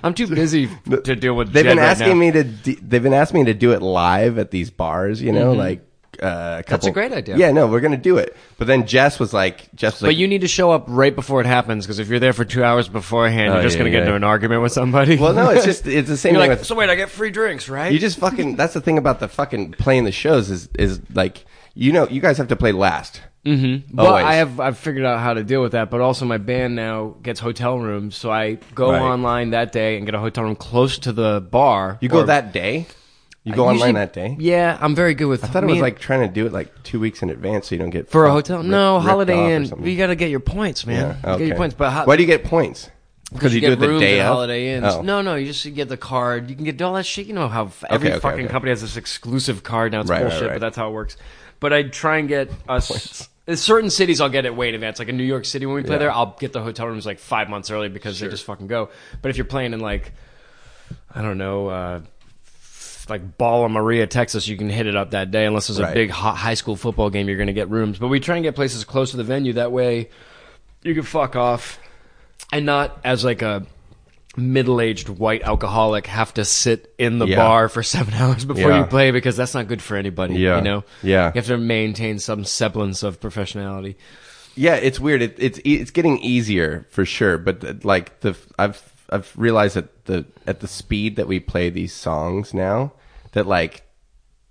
I'm 0.03 0.13
too 0.13 0.27
busy 0.27 0.69
to 0.89 1.15
deal 1.15 1.35
with. 1.35 1.51
they've 1.51 1.63
been 1.63 1.79
asking 1.79 2.19
me 2.19 2.31
to. 2.31 2.43
d 2.43 2.77
they've 2.81 3.03
been 3.03 3.13
asking 3.13 3.41
me 3.41 3.45
to 3.45 3.53
do 3.53 3.71
it 3.71 3.81
live 3.81 4.37
at 4.37 4.51
these 4.51 4.69
bars. 4.69 5.21
You 5.21 5.31
know, 5.31 5.53
like. 5.53 5.83
Uh, 6.21 6.57
a 6.59 6.63
couple, 6.63 6.87
Mm-hmm. 6.87 6.87
a 6.89 6.91
great 6.93 7.11
idea. 7.13 7.37
Yeah, 7.37 7.51
no, 7.51 7.67
we're 7.67 7.79
gonna 7.79 7.97
do 7.97 8.17
it. 8.17 8.35
But 8.57 8.67
then 8.67 8.87
Jess 8.87 9.19
was 9.19 9.33
like, 9.33 9.73
Jess 9.75 9.93
was 9.95 10.01
like, 10.03 10.09
But 10.09 10.15
you 10.15 10.27
need 10.27 10.41
to 10.41 10.47
show 10.47 10.71
up 10.71 10.85
right 10.87 11.13
before 11.15 11.41
it 11.41 11.47
happens 11.47 11.85
because 11.85 11.99
if 11.99 12.07
you're 12.07 12.19
there 12.19 12.33
for 12.33 12.45
two 12.45 12.63
hours 12.63 12.87
beforehand, 12.89 13.47
you're 13.53 13.57
Oh, 13.59 13.61
just 13.61 13.75
yeah, 13.75 13.79
going 13.83 13.91
to 13.91 13.97
get 13.97 13.99
yeah. 14.03 14.05
into 14.05 14.15
an 14.15 14.23
argument 14.23 14.61
with 14.61 14.71
somebody. 14.71 15.17
well, 15.17 15.33
no, 15.33 15.49
it's 15.49 15.65
just 15.65 15.85
it's 15.87 16.07
the 16.09 16.17
same 16.23 16.33
you're 16.33 16.41
thing 16.43 16.49
like, 16.49 16.59
with 16.59 16.67
so 16.67 16.75
wait, 16.75 16.89
I 16.89 16.95
get 16.95 17.09
free 17.09 17.29
drinks, 17.29 17.69
right? 17.69 17.91
You 17.91 17.99
just 17.99 18.17
fucking. 18.19 18.55
That's 18.55 18.73
the 18.73 18.81
thing 18.81 18.97
about 18.97 19.19
the 19.19 19.27
fucking 19.27 19.73
playing 19.73 20.03
the 20.05 20.11
shows 20.11 20.49
is 20.49 20.69
is 20.77 20.99
like 21.13 21.45
you 21.75 21.91
know 21.91 22.07
you 22.07 22.21
guys 22.21 22.37
have 22.37 22.47
to 22.47 22.55
play 22.55 22.71
last. 22.71 23.21
Mm-hmm. 23.45 23.95
Well, 23.95 24.07
Always. 24.07 24.25
I 24.25 24.33
have 24.35 24.59
I've 24.59 24.77
figured 24.77 25.05
out 25.05 25.19
how 25.19 25.33
to 25.33 25.43
deal 25.43 25.61
with 25.61 25.71
that, 25.71 25.89
but 25.89 26.01
also 26.01 26.25
my 26.25 26.37
band 26.37 26.75
now 26.75 27.15
gets 27.23 27.39
hotel 27.39 27.79
rooms, 27.79 28.17
so 28.17 28.29
I 28.29 28.55
go 28.75 28.91
Right. 28.91 29.01
online 29.01 29.51
that 29.51 29.71
day 29.71 29.95
and 29.95 30.05
get 30.05 30.15
a 30.15 30.19
hotel 30.19 30.43
room 30.43 30.55
close 30.57 30.99
to 30.99 31.13
the 31.13 31.39
bar. 31.39 31.97
You 32.01 32.09
go 32.09 32.21
Or- 32.21 32.25
that 32.25 32.51
day. 32.51 32.87
You 33.47 33.55
go 33.55 33.63
I 33.65 33.67
online 33.71 33.75
usually- 33.75 33.93
that 33.93 34.13
day. 34.13 34.35
Yeah, 34.39 34.77
I'm 34.81 34.93
very 34.93 35.13
good 35.13 35.25
with. 35.27 35.43
I 35.43 35.47
thought 35.47 35.63
it 35.63 35.67
was 35.67 35.79
like 35.79 35.99
trying 35.99 36.21
to 36.21 36.27
do 36.27 36.45
it 36.45 36.51
like 36.51 36.83
two 36.83 36.99
weeks 36.99 37.21
in 37.21 37.29
advance 37.29 37.67
so 37.69 37.75
you 37.75 37.79
don't 37.79 37.89
get 37.91 38.09
for 38.09 38.25
a 38.25 38.29
fucked- 38.29 38.47
hotel. 38.49 38.57
ripped- 38.57 38.69
No, 38.69 38.95
ripped 38.95 39.05
off 39.05 39.09
Holiday 39.11 39.55
Inn. 39.55 39.65
something. 39.67 39.87
You 39.87 39.97
got 39.97 40.07
to 40.07 40.15
get 40.15 40.29
your 40.29 40.39
points, 40.41 40.85
man. 40.85 41.17
Yeah, 41.23 41.33
You 41.33 41.37
Get 41.39 41.47
your 41.47 41.57
points, 41.57 41.75
but 41.77 41.91
how, 41.91 42.05
why 42.05 42.17
do 42.17 42.23
you 42.23 42.27
get 42.27 42.43
points? 42.43 42.89
Because 43.33 43.53
you, 43.53 43.59
get 43.61 43.67
do 43.67 43.73
it 43.73 43.79
the 43.79 43.87
rooms 43.89 44.01
day 44.01 44.19
at 44.19 44.27
of. 44.27 44.33
Holiday 44.33 44.73
Inns. 44.73 44.85
Oh. 44.85 45.01
No, 45.01 45.21
no, 45.21 45.35
you 45.35 45.45
just 45.47 45.73
get 45.75 45.89
the 45.89 45.97
card. 45.97 46.49
You 46.49 46.55
can 46.55 46.65
get 46.65 46.81
all 46.81 46.93
that 46.93 47.05
shit. 47.05 47.25
You 47.25 47.33
know 47.33 47.47
how 47.49 47.65
f- 47.65 47.83
every 47.89 48.09
okay, 48.11 48.19
fucking 48.19 48.45
okay. 48.45 48.51
company 48.51 48.69
has 48.71 48.81
this 48.81 48.95
exclusive 48.95 49.63
card 49.63 49.91
now. 49.91 50.01
It's 50.01 50.09
Right, 50.09 50.21
right, 50.23 50.29
bullshit, 50.29 50.47
right. 50.47 50.53
but 50.55 50.61
that's 50.61 50.77
how 50.77 50.89
it 50.89 50.91
works. 50.93 51.17
But 51.59 51.73
I 51.73 51.83
try 51.83 52.17
and 52.19 52.27
get 52.29 52.51
us. 52.69 53.27
in 53.47 53.57
certain 53.57 53.89
cities, 53.89 54.21
I'll 54.21 54.29
get 54.29 54.45
it 54.45 54.55
way 54.55 54.69
in 54.69 54.75
advance. 54.75 54.99
Like 54.99 55.07
in 55.09 55.17
New 55.17 55.23
York 55.23 55.43
City, 55.45 55.65
when 55.65 55.75
we 55.75 55.83
play 55.83 55.93
Yeah. 55.95 55.99
there, 55.99 56.11
I'll 56.11 56.35
get 56.39 56.53
the 56.53 56.61
hotel 56.61 56.87
rooms 56.87 57.05
like 57.05 57.19
five 57.19 57.49
months 57.49 57.69
early 57.71 57.89
because 57.89 58.19
they 58.19 58.27
just 58.29 58.43
fucking 58.45 58.67
go. 58.67 58.89
But 59.21 59.29
if 59.29 59.37
you're 59.37 59.45
playing 59.45 59.73
in 59.73 59.79
like, 59.81 60.11
I 61.13 61.21
don't 61.21 61.37
know, 61.37 61.67
uh, 61.67 62.01
like 63.09 63.37
Balla 63.37 63.69
Maria, 63.69 64.07
Texas, 64.07 64.47
you 64.47 64.57
can 64.57 64.69
hit 64.69 64.87
it 64.87 64.95
up 64.95 65.11
that 65.11 65.31
day 65.31 65.45
unless 65.45 65.67
there's 65.67 65.79
a 65.79 65.91
big 65.93 66.09
hot 66.09 66.35
high 66.35 66.53
school 66.55 66.75
football 66.75 67.09
game. 67.09 67.27
You're 67.27 67.37
going 67.37 67.47
to 67.47 67.53
get 67.53 67.69
rooms, 67.69 67.99
but 67.99 68.07
we 68.07 68.19
try 68.19 68.35
and 68.35 68.43
get 68.43 68.55
places 68.55 68.83
close 68.83 69.11
to 69.11 69.17
the 69.17 69.23
venue. 69.23 69.53
That 69.53 69.71
way, 69.71 70.09
you 70.83 70.93
can 70.93 71.03
fuck 71.03 71.35
off 71.35 71.79
and 72.51 72.65
not 72.65 72.99
as 73.03 73.23
like 73.25 73.41
a 73.41 73.65
middle-aged 74.35 75.09
white 75.09 75.41
alcoholic 75.41 76.05
have 76.07 76.33
to 76.35 76.45
sit 76.45 76.93
in 76.99 77.17
the 77.19 77.25
Yeah. 77.27 77.37
bar 77.37 77.69
for 77.69 77.81
seven 77.97 78.13
hours 78.13 78.45
before 78.45 78.69
Yeah. 78.69 78.79
you 78.79 78.85
play 78.85 79.11
because 79.11 79.35
that's 79.35 79.53
not 79.53 79.67
good 79.67 79.81
for 79.81 79.97
anybody. 79.97 80.35
Yeah. 80.35 80.57
you 80.57 80.61
know. 80.63 80.83
Yeah. 81.01 81.27
you 81.33 81.39
have 81.39 81.47
to 81.47 81.57
maintain 81.57 82.19
some 82.19 82.45
semblance 82.45 83.03
of 83.03 83.19
professionality. 83.19 83.95
Yeah, 84.55 84.75
it's 84.75 84.99
weird. 84.99 85.21
It, 85.21 85.35
it's 85.37 85.59
it's 85.63 85.91
getting 85.91 86.17
easier 86.19 86.87
for 86.89 87.05
sure, 87.05 87.37
but 87.37 87.85
like 87.85 88.19
the 88.21 88.35
I've 88.57 88.81
I've 89.09 89.31
realized 89.35 89.75
that 89.75 89.96
the 90.07 90.25
at 90.45 90.59
the 90.59 90.67
speed 90.67 91.15
that 91.15 91.27
we 91.27 91.39
play 91.39 91.69
these 91.69 91.93
songs 91.93 92.53
now, 92.53 92.93
that 93.33 93.47
like 93.47 93.86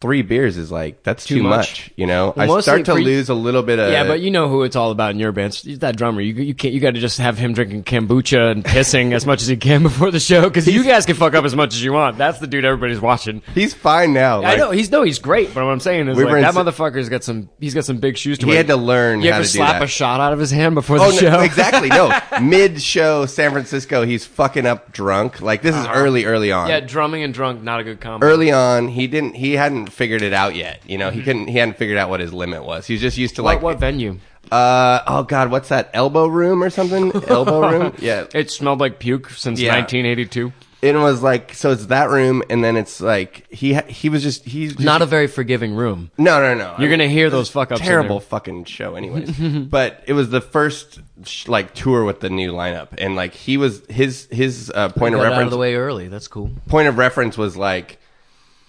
three 0.00 0.20
beers 0.22 0.58
is 0.58 0.70
like 0.70 1.02
that's 1.04 1.24
too, 1.24 1.36
Too 1.36 1.42
much. 1.42 1.56
much. 1.86 1.90
You 1.96 2.06
know, 2.06 2.34
Well, 2.36 2.56
I 2.58 2.60
start 2.60 2.84
to 2.84 2.92
for- 2.94 3.00
lose 3.00 3.28
a 3.30 3.34
little 3.34 3.62
bit 3.62 3.78
of 3.78 3.90
yeah, 3.90 4.04
but 4.06 4.20
you 4.20 4.30
know 4.30 4.48
who 4.48 4.62
it's 4.62 4.76
all 4.76 4.90
about 4.90 5.12
in 5.12 5.18
your 5.18 5.32
band. 5.32 5.60
It's 5.64 5.78
that 5.78 5.96
drummer. 5.96 6.20
You 6.20 6.34
you 6.34 6.54
can't. 6.54 6.74
You 6.74 6.80
got 6.80 6.94
to 6.94 7.00
just 7.00 7.18
have 7.18 7.38
him 7.38 7.54
drinking 7.54 7.84
kombucha 7.84 8.50
and 8.52 8.62
pissing 8.64 9.12
as 9.14 9.24
much 9.24 9.40
as 9.42 9.48
he 9.48 9.56
can 9.56 9.82
before 9.84 10.10
the 10.10 10.20
show 10.20 10.42
because 10.42 10.66
you 10.66 10.84
guys 10.84 11.06
can 11.06 11.16
fuck 11.16 11.34
up 11.34 11.44
as 11.44 11.56
much 11.56 11.74
as 11.74 11.82
you 11.82 11.92
want. 11.92 12.18
That's 12.18 12.38
the 12.38 12.46
dude 12.46 12.64
everybody's 12.64 13.00
watching. 13.00 13.42
he's 13.54 13.72
fine 13.74 14.12
now. 14.12 14.42
I 14.44 14.56
know 14.56 14.70
he's 14.70 14.90
no, 14.90 15.02
he's 15.02 15.18
great. 15.18 15.54
But 15.54 15.64
what 15.64 15.70
I'm 15.72 15.80
saying 15.80 16.08
is 16.08 16.16
We 16.18 16.24
like, 16.24 16.36
in 16.36 16.42
that 16.42 16.54
motherfucker's 16.54 17.08
got 17.08 17.24
some. 17.24 17.48
He's 17.58 17.72
got 17.74 17.84
some 17.86 17.96
big 17.98 18.16
shoes 18.18 18.38
to 18.38 18.46
wear. 18.46 18.52
He 18.52 18.56
wear. 18.56 18.58
had 18.58 18.66
to 18.68 18.76
learn 18.76 19.22
You 19.22 19.32
how 19.32 19.38
to 19.38 19.44
do 19.44 19.48
slap 19.48 19.80
a 19.82 19.86
shot 19.86 20.20
out 20.20 20.32
of 20.34 20.38
his 20.38 20.50
hand 20.50 20.74
before 20.74 20.98
the 20.98 21.04
Oh 21.04 21.10
show? 21.12 21.30
no, 21.30 21.40
exactly. 21.40 21.88
No, 21.88 22.12
mid 22.42 22.82
show 22.82 23.24
San 23.26 23.52
Francisco, 23.52 24.04
he's 24.04 24.26
fucking 24.26 24.66
up 24.66 24.92
drunk. 24.92 25.40
Like 25.40 25.62
this 25.62 25.74
is 25.74 25.86
early, 25.86 26.24
early 26.26 26.52
on. 26.52 26.64
Uh-huh. 26.64 26.74
Yeah, 26.74 26.80
drumming 26.80 27.22
and 27.22 27.32
drunk, 27.32 27.62
not 27.62 27.80
a 27.80 27.84
good 27.84 28.00
combo. 28.00 28.26
early 28.26 28.52
on, 28.52 28.88
he 28.88 29.06
didn't. 29.06 29.34
He 29.36 29.54
hadn't 29.54 29.85
figured 29.92 30.22
it 30.22 30.32
out 30.32 30.54
yet. 30.54 30.82
You 30.86 30.98
know, 30.98 31.10
he 31.10 31.22
couldn't. 31.22 31.48
He 31.48 31.58
hadn't 31.58 31.76
figured 31.76 31.98
out 31.98 32.10
what 32.10 32.20
his 32.20 32.32
limit 32.32 32.64
was. 32.64 32.86
He 32.86 32.94
was 32.94 33.00
just 33.00 33.16
used 33.18 33.36
to 33.36 33.42
What, 33.42 33.54
like 33.56 33.62
what 33.62 33.78
venue? 33.78 34.18
Uh 34.50 35.00
oh 35.06 35.22
god, 35.24 35.50
what's 35.50 35.70
that? 35.70 35.92
Elbo 35.92 36.30
Room 36.30 36.62
or 36.62 36.70
something? 36.70 37.10
Elbo 37.12 37.70
Room? 37.72 37.94
Yeah. 37.98 38.26
It 38.34 38.50
smelled 38.50 38.78
like 38.80 38.98
puke 39.00 39.30
since 39.30 39.58
Yeah. 39.60 39.74
1982. 39.76 40.52
It 40.82 40.94
was 40.94 41.20
like 41.20 41.52
so 41.54 41.72
it's 41.72 41.86
that 41.86 42.10
room 42.10 42.44
and 42.48 42.62
then 42.62 42.76
it's 42.76 43.00
like 43.00 43.50
he 43.50 43.72
ha- 43.74 43.86
he 43.88 44.08
was 44.08 44.22
just 44.22 44.44
he's 44.44 44.74
just, 44.74 44.84
Not 44.84 45.02
a 45.02 45.06
very 45.06 45.26
forgiving 45.26 45.74
room. 45.74 46.12
No, 46.16 46.40
no, 46.40 46.54
no. 46.54 46.76
You're 46.78 46.90
gonna 46.90 47.08
hear 47.08 47.28
those 47.28 47.50
fuck 47.50 47.72
ups. 47.72 47.80
in 47.80 47.86
terrible 47.86 48.20
there. 48.20 48.28
fucking 48.28 48.64
show 48.66 48.94
anyways. 48.94 49.30
but 49.68 50.04
it 50.06 50.12
was 50.12 50.30
the 50.30 50.40
first 50.42 51.00
sh- 51.24 51.48
like 51.48 51.74
tour 51.74 52.04
with 52.04 52.20
the 52.20 52.30
new 52.30 52.52
lineup 52.52 52.88
and 52.98 53.16
like 53.16 53.34
he 53.34 53.56
was 53.56 53.82
his 53.88 54.28
his 54.30 54.70
uh, 54.72 54.90
point 54.90 55.14
of 55.16 55.20
Got 55.22 55.26
out 55.26 55.30
reference 55.30 55.46
of 55.46 55.50
the 55.52 55.58
way 55.58 55.74
early. 55.74 56.06
That's 56.06 56.28
cool. 56.28 56.50
point 56.68 56.86
of 56.86 56.98
reference 56.98 57.36
was 57.36 57.56
like 57.56 57.98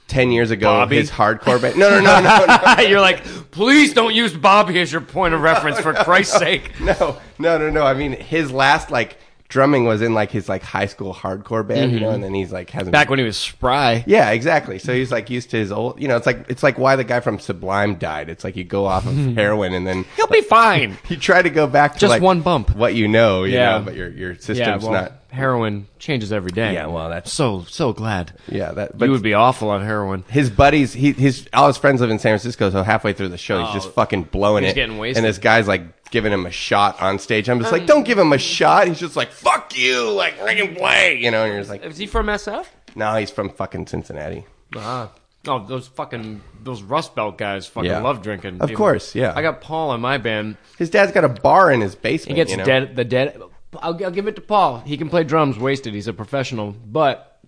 10 0.08 0.32
years 0.32 0.52
ago 0.52 0.67
Bobby? 0.67 0.98
his 0.98 1.12
hardcore 1.12 1.62
band. 1.62 1.78
No, 1.78 1.89
no, 1.89 2.00
no, 2.00 2.20
no, 2.22 2.46
no. 2.46 2.82
You're 2.88 3.02
like, 3.02 3.24
please 3.52 3.93
don't 3.93 4.13
use 4.15 4.34
Bobby 4.36 4.80
as 4.80 4.91
your 4.91 5.02
point 5.02 5.34
of 5.34 5.41
reference 5.41 5.80
for 5.80 5.93
Christ's 6.06 6.38
sake. 6.38 6.80
no, 6.80 7.17
no, 7.39 7.58
no, 7.58 7.70
no. 7.70 7.84
I 7.84 7.93
mean, 7.93 8.13
his 8.13 8.52
last 8.52 8.89
like 8.91 9.17
drumming 9.50 9.86
was 9.86 10.02
in 10.02 10.13
like 10.13 10.30
his 10.30 10.50
like 10.50 10.62
high 10.62 10.86
school 10.88 11.13
hardcore 11.13 11.65
band, 11.65 11.93
you 11.93 12.02
know, 12.02 12.10
and 12.10 12.22
then 12.22 12.34
he's 12.34 12.52
like 12.52 12.70
hasn't 12.70 12.88
Mm-hmm. 12.88 12.91
Back 12.91 13.10
when 13.10 13.20
he 13.20 13.24
was 13.26 13.38
spry. 13.38 14.04
Yeah, 14.06 14.32
exactly. 14.32 14.78
So 14.78 14.93
he's 14.93 15.10
like 15.12 15.30
used 15.30 15.50
to 15.52 15.58
his 15.58 15.72
old, 15.72 16.02
you 16.02 16.08
know, 16.10 16.17
it's 16.17 16.26
like 16.26 16.46
it's 16.50 16.63
like 16.63 16.78
why 16.78 16.96
the 16.98 17.06
guy 17.06 17.20
from 17.22 17.39
Sublime 17.39 17.96
died. 17.96 18.30
It's 18.30 18.43
like 18.43 18.56
you 18.58 18.63
go 18.65 18.86
off 18.86 19.06
of 19.08 19.15
heroin 19.36 19.74
and 19.74 19.88
then 19.88 20.06
He'll 20.17 20.28
be 20.28 20.41
fine. 20.41 20.98
you 21.10 21.15
try 21.17 21.41
to 21.41 21.50
go 21.50 21.65
back 21.65 21.93
to 21.93 22.00
Just 22.00 22.10
like 22.12 22.22
one 22.22 22.41
bump. 22.41 22.76
what 22.76 22.93
you 22.96 23.08
know, 23.08 23.43
you 23.46 23.54
Yeah. 23.56 23.78
know, 23.80 23.86
but 23.86 23.96
your 23.96 24.10
your 24.10 24.36
system's 24.36 24.60
Yeah, 24.60 24.78
well, 24.78 24.91
not. 24.91 25.13
Heroin 25.29 25.87
changes 25.99 26.31
every 26.31 26.51
day. 26.51 26.73
Yeah, 26.73 26.87
well, 26.87 27.09
that's- 27.09 27.31
so 27.31 27.63
so 27.67 27.93
glad. 27.93 28.33
Yeah, 28.47 28.71
that. 28.71 28.97
But 28.97 29.05
you 29.05 29.11
would 29.11 29.21
be 29.21 29.33
awful 29.33 29.69
on 29.69 29.83
heroin. 29.83 30.23
his 30.29 30.49
buddies, 30.49 30.93
he 30.93 31.11
his 31.11 31.47
all 31.53 31.67
his 31.67 31.77
friends 31.77 32.01
live 32.01 32.09
in 32.09 32.19
San 32.19 32.31
Francisco. 32.31 32.69
So 32.69 32.83
halfway 32.83 33.13
through 33.13 33.29
the 33.29 33.37
show, 33.37 33.63
he's 33.63 33.73
just 33.73 33.91
fucking 33.93 34.23
blowing 34.23 34.63
Oh. 34.63 34.67
he's 34.67 34.71
it, 34.73 34.75
getting 34.75 34.97
wasted. 34.97 35.23
and 35.23 35.29
this 35.29 35.37
guy's 35.37 35.67
like 35.67 36.09
giving 36.11 36.31
him 36.31 36.45
a 36.45 36.51
shot 36.51 37.01
on 37.01 37.19
stage. 37.19 37.49
I'm 37.49 37.59
just 37.59 37.71
like, 37.71 37.85
don't 37.85 38.03
give 38.05 38.17
him 38.17 38.31
a 38.31 38.37
shot. 38.37 38.87
He's 38.87 38.99
just 38.99 39.15
like, 39.17 39.31
fuck 39.31 39.77
you, 39.77 40.09
like 40.11 40.41
ring 40.43 40.59
and 40.59 40.77
play, 40.77 41.17
you 41.17 41.31
know. 41.31 41.43
And 41.43 41.51
you're 41.51 41.61
just 41.61 41.69
like, 41.69 41.83
Is 41.83 41.97
he 41.97 42.05
from 42.07 42.27
SF? 42.27 42.65
no, 42.95 43.15
he's 43.15 43.29
from 43.31 43.49
fucking 43.49 43.87
Cincinnati. 43.87 44.45
Ah. 44.75 45.11
Oh, 45.49 45.65
those 45.65 45.87
fucking 45.87 46.41
those 46.61 46.81
Rust 46.81 47.15
Belt 47.15 47.37
guys 47.37 47.67
fucking 47.67 47.89
Yeah. 47.89 47.99
love 48.01 48.21
drinking. 48.21 48.59
Of 48.59 48.73
course, 48.73 49.15
yeah. 49.15 49.31
I 49.33 49.41
got 49.41 49.61
Paul 49.61 49.91
on 49.91 50.01
my 50.01 50.17
band. 50.17 50.57
His 50.77 50.89
dad's 50.89 51.13
got 51.13 51.23
a 51.23 51.29
bar 51.29 51.71
in 51.71 51.79
his 51.79 51.95
basement. 51.95 52.37
He 52.37 52.41
gets 52.43 52.51
you 52.51 52.57
know? 52.57 52.65
dead. 52.65 52.95
The 52.97 53.05
dead. 53.05 53.39
I'll, 53.81 54.03
I'll 54.03 54.11
give 54.11 54.27
it 54.27 54.35
to 54.35 54.41
Paul. 54.41 54.79
He 54.79 54.97
can 54.97 55.09
play 55.09 55.23
drums 55.23 55.57
wasted. 55.57 55.93
He's 55.93 56.07
a 56.07 56.13
professional, 56.13 56.71
but 56.71 57.39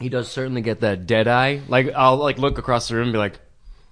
he 0.00 0.08
does 0.08 0.28
certainly 0.30 0.60
get 0.62 0.80
that 0.80 1.06
dead 1.06 1.28
eye. 1.28 1.60
Like 1.68 1.92
I'll 1.94 2.16
like 2.16 2.38
look 2.38 2.58
across 2.58 2.88
the 2.88 2.94
room 2.96 3.04
and 3.04 3.12
be 3.12 3.18
like, 3.18 3.38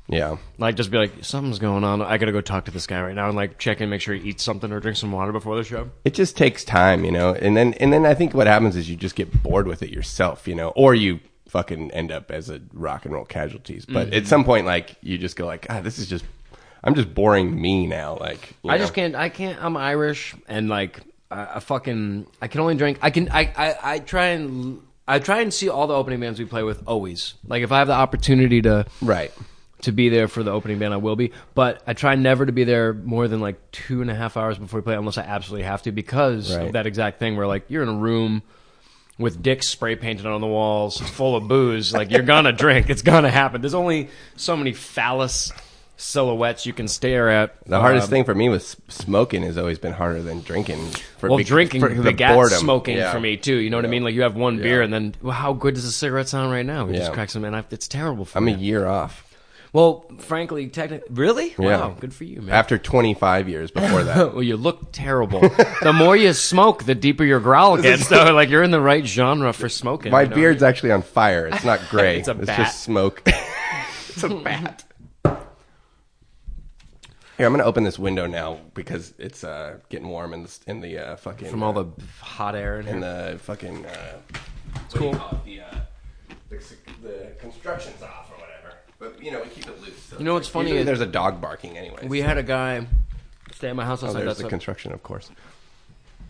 Yeah. 0.08 0.36
like 0.58 0.76
just 0.76 0.90
be 0.90 0.98
like, 0.98 1.24
something's 1.24 1.58
going 1.58 1.82
on. 1.84 2.02
I 2.02 2.18
gotta 2.18 2.32
go 2.32 2.40
talk 2.40 2.66
to 2.66 2.70
this 2.70 2.86
guy 2.86 3.00
right 3.02 3.14
now 3.14 3.28
and 3.28 3.36
like 3.36 3.58
check 3.58 3.80
in, 3.80 3.88
make 3.90 4.00
sure 4.02 4.14
he 4.14 4.28
eats 4.28 4.42
something 4.42 4.70
or 4.70 4.80
drinks 4.80 5.00
some 5.00 5.12
water 5.12 5.32
before 5.32 5.56
the 5.56 5.64
show. 5.64 5.90
it 6.04 6.14
just 6.14 6.36
takes 6.36 6.64
time, 6.64 7.04
you 7.04 7.10
know. 7.12 7.34
And 7.34 7.56
then 7.56 7.72
and 7.74 7.92
then 7.92 8.04
I 8.04 8.14
think 8.14 8.34
what 8.34 8.46
happens 8.46 8.76
is 8.76 8.88
you 8.90 8.96
just 8.96 9.14
get 9.16 9.42
bored 9.42 9.66
with 9.66 9.82
it 9.82 9.90
yourself, 9.90 10.46
you 10.46 10.54
know, 10.54 10.68
or 10.76 10.94
you 10.94 11.20
fucking 11.48 11.90
end 11.92 12.10
up 12.10 12.30
as 12.30 12.50
a 12.50 12.60
rock 12.72 13.04
and 13.04 13.14
roll 13.14 13.24
casualties. 13.24 13.86
But 13.86 14.08
Mm-hmm. 14.08 14.14
at 14.16 14.26
some 14.26 14.44
point, 14.44 14.66
like 14.66 14.96
you 15.02 15.16
just 15.18 15.36
go 15.36 15.46
like, 15.46 15.66
ah, 15.70 15.80
this 15.80 15.98
is 15.98 16.08
just, 16.08 16.24
I'm 16.82 16.94
just 16.96 17.14
boring 17.14 17.58
me 17.58 17.86
now. 17.86 18.18
Like 18.20 18.54
I 18.64 18.72
know? 18.76 18.78
just 18.78 18.92
can't. 18.92 19.14
I 19.14 19.28
can't. 19.30 19.62
I'm 19.64 19.76
Irish 19.76 20.34
and 20.48 20.68
like 20.68 21.00
I, 21.34 21.56
I 21.56 21.60
fucking. 21.60 22.26
I 22.40 22.48
can 22.48 22.60
only 22.60 22.74
drink. 22.76 22.98
I 23.02 23.10
can. 23.10 23.28
I, 23.30 23.52
I. 23.56 23.76
I 23.94 23.98
try 23.98 24.26
and. 24.28 24.80
I 25.06 25.18
try 25.18 25.40
and 25.40 25.52
see 25.52 25.68
all 25.68 25.86
the 25.86 25.94
opening 25.94 26.20
bands 26.20 26.38
we 26.38 26.46
play 26.46 26.62
with 26.62 26.82
always. 26.86 27.34
Like 27.46 27.62
if 27.62 27.70
I 27.72 27.78
have 27.80 27.88
the 27.88 27.92
opportunity 27.94 28.62
to 28.62 28.86
right. 29.02 29.30
to 29.82 29.92
be 29.92 30.08
there 30.08 30.28
for 30.28 30.42
the 30.42 30.50
opening 30.50 30.78
band, 30.78 30.94
I 30.94 30.96
will 30.96 31.14
be. 31.16 31.32
But 31.54 31.82
I 31.86 31.92
try 31.92 32.14
never 32.14 32.46
to 32.46 32.52
be 32.52 32.64
there 32.64 32.94
more 32.94 33.28
than 33.28 33.40
like 33.40 33.70
two 33.70 34.00
and 34.00 34.10
a 34.10 34.14
half 34.14 34.38
hours 34.38 34.56
before 34.56 34.80
we 34.80 34.84
play, 34.84 34.94
unless 34.94 35.18
I 35.18 35.22
absolutely 35.24 35.64
have 35.66 35.82
to, 35.82 35.92
because 35.92 36.56
Right. 36.56 36.68
of 36.68 36.72
that 36.72 36.86
exact 36.86 37.18
thing 37.18 37.36
where 37.36 37.46
like 37.46 37.64
you're 37.68 37.82
in 37.82 37.90
a 37.90 37.94
room 37.98 38.42
with 39.18 39.42
dicks 39.42 39.68
spray 39.68 39.94
painted 39.94 40.24
on 40.24 40.40
the 40.40 40.46
walls, 40.46 40.98
full 40.98 41.36
of 41.36 41.48
booze. 41.48 41.92
Like 41.92 42.10
you're 42.10 42.22
gonna 42.22 42.52
drink. 42.64 42.88
It's 42.88 43.02
gonna 43.02 43.30
happen. 43.30 43.60
There's 43.60 43.74
only 43.74 44.08
so 44.36 44.56
many 44.56 44.72
phallus 44.72 45.52
silhouettes 45.96 46.66
you 46.66 46.72
can 46.72 46.88
stare 46.88 47.28
at. 47.30 47.54
The 47.66 47.80
hardest 47.80 48.04
Um, 48.06 48.10
thing 48.10 48.24
for 48.24 48.34
me 48.34 48.48
was 48.48 48.76
smoking 48.88 49.42
has 49.42 49.56
always 49.56 49.78
been 49.78 49.92
harder 49.92 50.22
than 50.22 50.40
drinking. 50.42 50.84
For 51.18 51.28
Well, 51.28 51.38
be- 51.38 51.44
drinking 51.44 51.80
for 51.80 51.88
the 51.88 52.12
boredom. 52.12 52.58
smoking 52.58 52.96
Yeah. 52.96 53.12
for 53.12 53.20
me 53.20 53.36
too. 53.36 53.56
You 53.56 53.70
know 53.70 53.76
what 53.78 53.84
I 53.84 53.88
mean? 53.88 54.02
Like 54.04 54.14
you 54.14 54.22
have 54.22 54.34
one 54.36 54.58
beer 54.58 54.82
and 54.82 54.92
then 54.92 55.14
well, 55.22 55.32
how 55.32 55.52
good 55.52 55.74
does 55.74 55.84
a 55.84 55.92
cigarette 55.92 56.28
sound 56.28 56.50
right 56.52 56.66
now? 56.66 56.84
We 56.86 56.94
just 56.96 57.12
crack 57.12 57.30
some, 57.30 57.44
and 57.44 57.54
I, 57.56 57.64
it's 57.70 57.88
terrible 57.88 58.24
for 58.24 58.38
I'm 58.38 58.44
me. 58.46 58.54
a 58.54 58.56
year 58.56 58.86
off 58.86 59.24
well, 59.72 60.04
frankly, 60.18 60.68
technically, 60.68 61.08
really? 61.10 61.48
Yeah. 61.58 61.78
Wow, 61.78 61.96
good 61.98 62.14
for 62.14 62.22
you, 62.22 62.40
man. 62.42 62.54
after 62.54 62.78
25 62.78 63.48
years 63.48 63.72
before 63.72 64.04
that. 64.04 64.16
well, 64.34 64.40
you 64.44 64.56
look 64.56 64.92
terrible. 64.92 65.40
the 65.82 65.92
more 65.92 66.14
you 66.14 66.32
smoke, 66.32 66.84
the 66.84 66.94
deeper 66.94 67.24
your 67.24 67.40
growl 67.40 67.76
gets. 67.82 68.06
So, 68.06 68.32
like 68.32 68.50
you're 68.50 68.62
in 68.62 68.70
the 68.70 68.80
right 68.80 69.04
genre 69.04 69.52
for 69.52 69.68
smoking. 69.68 70.12
My 70.12 70.22
you 70.22 70.28
beard's 70.28 70.62
actually 70.62 70.92
on 70.92 71.02
fire. 71.02 71.48
It's 71.48 71.64
not 71.64 71.80
gray. 71.90 72.20
It's 72.20 72.28
a 72.28 72.34
bat. 72.34 72.56
just 72.56 72.84
smoke. 72.84 73.22
it's 73.26 74.22
a 74.22 74.28
bat. 74.28 74.84
Here, 77.36 77.46
I'm 77.46 77.52
gonna 77.52 77.64
open 77.64 77.82
this 77.82 77.98
window 77.98 78.26
now 78.26 78.60
because 78.74 79.12
it's 79.18 79.42
uh, 79.42 79.78
getting 79.88 80.08
warm 80.08 80.32
in 80.32 80.44
the 80.44 80.58
in 80.68 80.80
the 80.80 80.98
uh, 80.98 81.16
fucking 81.16 81.48
from 81.48 81.62
all 81.64 81.72
the 81.72 81.86
hot 82.20 82.54
air 82.54 82.78
in 82.80 82.86
in 82.86 83.00
the 83.00 83.38
fucking. 83.42 83.84
Uh, 83.84 84.18
it's 84.84 84.94
cool. 84.94 85.12
The, 85.44 85.60
uh, 85.60 85.74
the, 86.48 86.56
the 87.02 87.32
construction's 87.40 88.02
off 88.02 88.30
or 88.30 88.40
whatever, 88.40 88.76
but 89.00 89.20
you 89.22 89.32
know 89.32 89.42
we 89.42 89.48
keep 89.48 89.66
it 89.66 89.80
loose. 89.80 90.00
So 90.04 90.18
You 90.18 90.24
know 90.24 90.34
what's 90.34 90.46
it's 90.46 90.52
funny 90.52 90.66
usually 90.68 90.80
is- 90.82 90.86
there's 90.86 91.00
a 91.00 91.06
dog 91.06 91.40
barking 91.40 91.76
anyway. 91.76 92.06
We 92.06 92.20
had 92.20 92.38
a 92.38 92.42
guy 92.44 92.86
stay 93.52 93.68
at 93.68 93.76
my 93.76 93.84
house 93.84 94.02
oh, 94.02 94.06
last 94.06 94.14
night. 94.14 94.20
there's 94.20 94.28
That's 94.30 94.38
the 94.38 94.44
what- 94.44 94.50
construction, 94.50 94.92
of 94.92 95.02
course. 95.02 95.30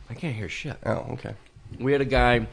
I 0.08 0.14
can't 0.14 0.34
hear 0.34 0.48
shit. 0.48 0.76
Oh, 0.86 1.06
okay. 1.12 1.34
We 1.78 1.92
had 1.92 2.00
a 2.00 2.06
guy. 2.06 2.46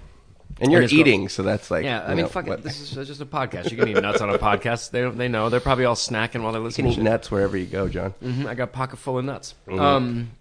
And 0.59 0.71
you're 0.71 0.81
got- 0.81 0.93
eating, 0.93 1.29
so 1.29 1.43
that's 1.43 1.71
like 1.71 1.83
Yeah, 1.83 2.01
I 2.01 2.09
you 2.09 2.15
mean, 2.17 2.25
know, 2.25 2.29
fuck 2.29 2.47
it. 2.47 2.61
This 2.63 2.95
is 2.95 3.07
just 3.07 3.21
a 3.21 3.25
podcast. 3.25 3.71
You 3.71 3.77
can 3.77 3.87
eat 3.87 4.01
nuts 4.01 4.21
on 4.21 4.29
a 4.29 4.37
podcast. 4.37 4.91
They 4.91 5.07
they 5.09 5.27
know. 5.27 5.49
They're 5.49 5.59
probably 5.59 5.85
all 5.85 5.95
snacking 5.95 6.43
while 6.43 6.51
they're 6.51 6.61
you 6.61 6.65
listening. 6.67 6.93
can 6.93 6.95
to 6.95 7.01
eat 7.01 7.11
nuts 7.11 7.31
wherever 7.31 7.55
you 7.57 7.65
go, 7.65 7.87
John. 7.87 8.13
Mhm, 8.23 8.45
I 8.47 8.53
got 8.55 8.63
a 8.65 8.67
pocket 8.67 8.97
full 8.97 9.17
of 9.17 9.25
nuts. 9.25 9.55
Mm-hmm. 9.67 9.79
Um, 9.79 10.31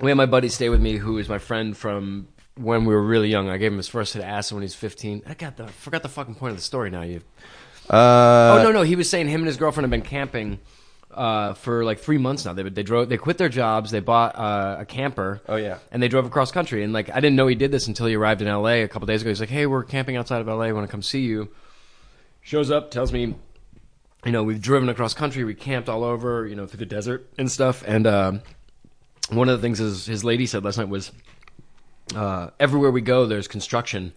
we 0.00 0.10
had 0.10 0.16
my 0.16 0.26
buddy 0.26 0.48
stay 0.48 0.68
with 0.68 0.80
me, 0.80 0.96
who 0.96 1.18
is 1.18 1.28
my 1.28 1.38
friend 1.38 1.76
from 1.76 2.28
when 2.56 2.84
we 2.84 2.94
were 2.94 3.02
really 3.02 3.28
young. 3.28 3.48
I 3.48 3.56
gave 3.56 3.72
him 3.72 3.78
his 3.78 3.88
first 3.88 4.12
hit 4.14 4.22
of 4.22 4.28
acid 4.28 4.54
when 4.54 4.62
he's 4.62 4.74
15. 4.74 5.22
I 5.26 5.34
got 5.34 5.56
the 5.56 5.64
I 5.64 5.68
forgot 5.68 6.02
the 6.02 6.08
fucking 6.08 6.34
point 6.36 6.50
of 6.52 6.56
the 6.56 6.62
story 6.62 6.90
now. 6.90 7.02
You. 7.02 7.20
Uh, 7.88 8.58
oh 8.58 8.62
no 8.64 8.72
no, 8.72 8.82
he 8.82 8.96
was 8.96 9.08
saying 9.08 9.28
him 9.28 9.40
and 9.40 9.46
his 9.46 9.56
girlfriend 9.56 9.84
have 9.84 9.90
been 9.90 10.02
camping 10.02 10.58
uh, 11.16 11.54
for 11.54 11.84
like 11.84 11.98
three 11.98 12.18
months 12.18 12.44
now. 12.44 12.52
They 12.52 12.62
they 12.62 12.82
drove 12.82 13.08
they 13.08 13.16
quit 13.16 13.38
their 13.38 13.48
jobs. 13.48 13.90
They 13.90 14.00
bought 14.00 14.36
uh, 14.36 14.76
a 14.80 14.84
camper. 14.84 15.40
Oh, 15.48 15.56
yeah. 15.56 15.78
and 15.90 16.02
they 16.02 16.08
drove 16.08 16.26
across 16.26 16.52
country. 16.52 16.84
And 16.84 16.92
like 16.92 17.10
I 17.10 17.16
didn't 17.16 17.36
know 17.36 17.46
he 17.46 17.54
did 17.54 17.72
this 17.72 17.86
until 17.86 18.06
he 18.06 18.14
arrived 18.14 18.42
in 18.42 18.48
L.A. 18.48 18.82
a 18.82 18.88
couple 18.88 19.06
days 19.06 19.22
ago. 19.22 19.30
He's 19.30 19.40
like, 19.40 19.48
"Hey, 19.48 19.66
we're 19.66 19.84
camping 19.84 20.16
outside 20.16 20.40
of 20.40 20.48
L.A. 20.48 20.68
I 20.68 20.72
want 20.72 20.86
to 20.86 20.90
come 20.90 21.02
see 21.02 21.20
you." 21.22 21.48
Shows 22.42 22.70
up, 22.70 22.92
tells 22.92 23.12
me, 23.12 23.34
you 24.24 24.32
know, 24.32 24.44
we've 24.44 24.60
driven 24.60 24.88
across 24.88 25.14
country. 25.14 25.42
We 25.44 25.54
camped 25.54 25.88
all 25.88 26.04
over, 26.04 26.46
you 26.46 26.54
know, 26.54 26.66
through 26.66 26.78
the 26.78 26.86
desert 26.86 27.28
and 27.38 27.50
stuff. 27.50 27.82
And 27.86 28.06
um, 28.06 28.42
one 29.30 29.48
of 29.48 29.58
the 29.58 29.62
things 29.62 29.78
his, 29.78 30.06
his 30.06 30.24
lady 30.24 30.46
said 30.46 30.64
last 30.64 30.78
night 30.78 30.88
was, 30.88 31.10
uh, 32.14 32.50
everywhere 32.60 32.90
we 32.90 33.00
go, 33.00 33.26
there's 33.26 33.48
construction. 33.48 34.12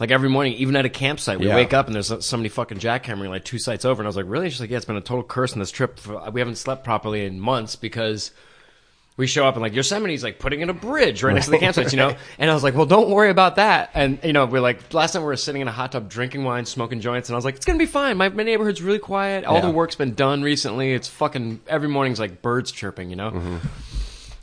Like 0.00 0.10
every 0.10 0.28
morning, 0.28 0.54
even 0.54 0.74
at 0.76 0.84
a 0.84 0.88
campsite, 0.88 1.38
we 1.38 1.46
Yeah. 1.46 1.54
wake 1.54 1.72
up 1.72 1.86
and 1.86 1.94
there's 1.94 2.12
somebody 2.24 2.48
fucking 2.48 2.78
jackhammering 2.78 3.28
like 3.28 3.44
two 3.44 3.58
sites 3.58 3.84
over. 3.84 4.02
And 4.02 4.06
I 4.06 4.08
was 4.08 4.16
like, 4.16 4.26
really? 4.28 4.50
She's 4.50 4.60
like, 4.60 4.70
yeah, 4.70 4.76
it's 4.76 4.86
been 4.86 4.96
a 4.96 5.00
total 5.00 5.22
curse 5.22 5.52
on 5.52 5.60
this 5.60 5.70
trip. 5.70 5.98
For, 6.00 6.30
we 6.32 6.40
haven't 6.40 6.56
slept 6.56 6.82
properly 6.84 7.24
in 7.24 7.38
months 7.38 7.76
because 7.76 8.32
we 9.16 9.28
show 9.28 9.46
up 9.46 9.54
and 9.54 9.62
like 9.62 9.72
Yosemite's 9.74 10.24
like 10.24 10.40
putting 10.40 10.60
in 10.62 10.68
a 10.68 10.74
bridge 10.74 11.22
right 11.22 11.32
next 11.32 11.44
to 11.44 11.52
the 11.52 11.58
campsites, 11.64 11.92
you 11.92 11.96
know? 11.98 12.16
And 12.40 12.50
I 12.50 12.54
was 12.54 12.64
like, 12.64 12.74
well, 12.74 12.86
don't 12.86 13.08
worry 13.08 13.30
about 13.30 13.54
that. 13.54 13.90
And, 13.94 14.18
you 14.24 14.32
know, 14.32 14.46
we're 14.46 14.60
like, 14.60 14.92
last 14.92 15.14
night 15.14 15.20
we 15.20 15.26
were 15.26 15.36
sitting 15.36 15.62
in 15.62 15.68
a 15.68 15.72
hot 15.72 15.92
tub 15.92 16.08
drinking 16.10 16.42
wine, 16.42 16.64
smoking 16.66 17.00
joints. 17.00 17.28
And 17.28 17.34
I 17.34 17.38
was 17.38 17.44
like, 17.44 17.54
it's 17.54 17.64
going 17.64 17.78
to 17.78 17.82
be 17.84 17.88
fine. 17.88 18.16
My, 18.16 18.28
my 18.30 18.42
neighborhood's 18.42 18.82
really 18.82 18.98
quiet. 18.98 19.44
All 19.44 19.54
Yeah. 19.58 19.60
the 19.66 19.70
work's 19.70 19.94
been 19.94 20.14
done 20.14 20.42
recently. 20.42 20.92
It's 20.92 21.06
fucking, 21.06 21.60
every 21.68 21.86
morning's 21.88 22.18
like 22.18 22.42
birds 22.42 22.72
chirping, 22.72 23.10
you 23.10 23.16
know? 23.16 23.30
Mm-hmm. 23.30 23.56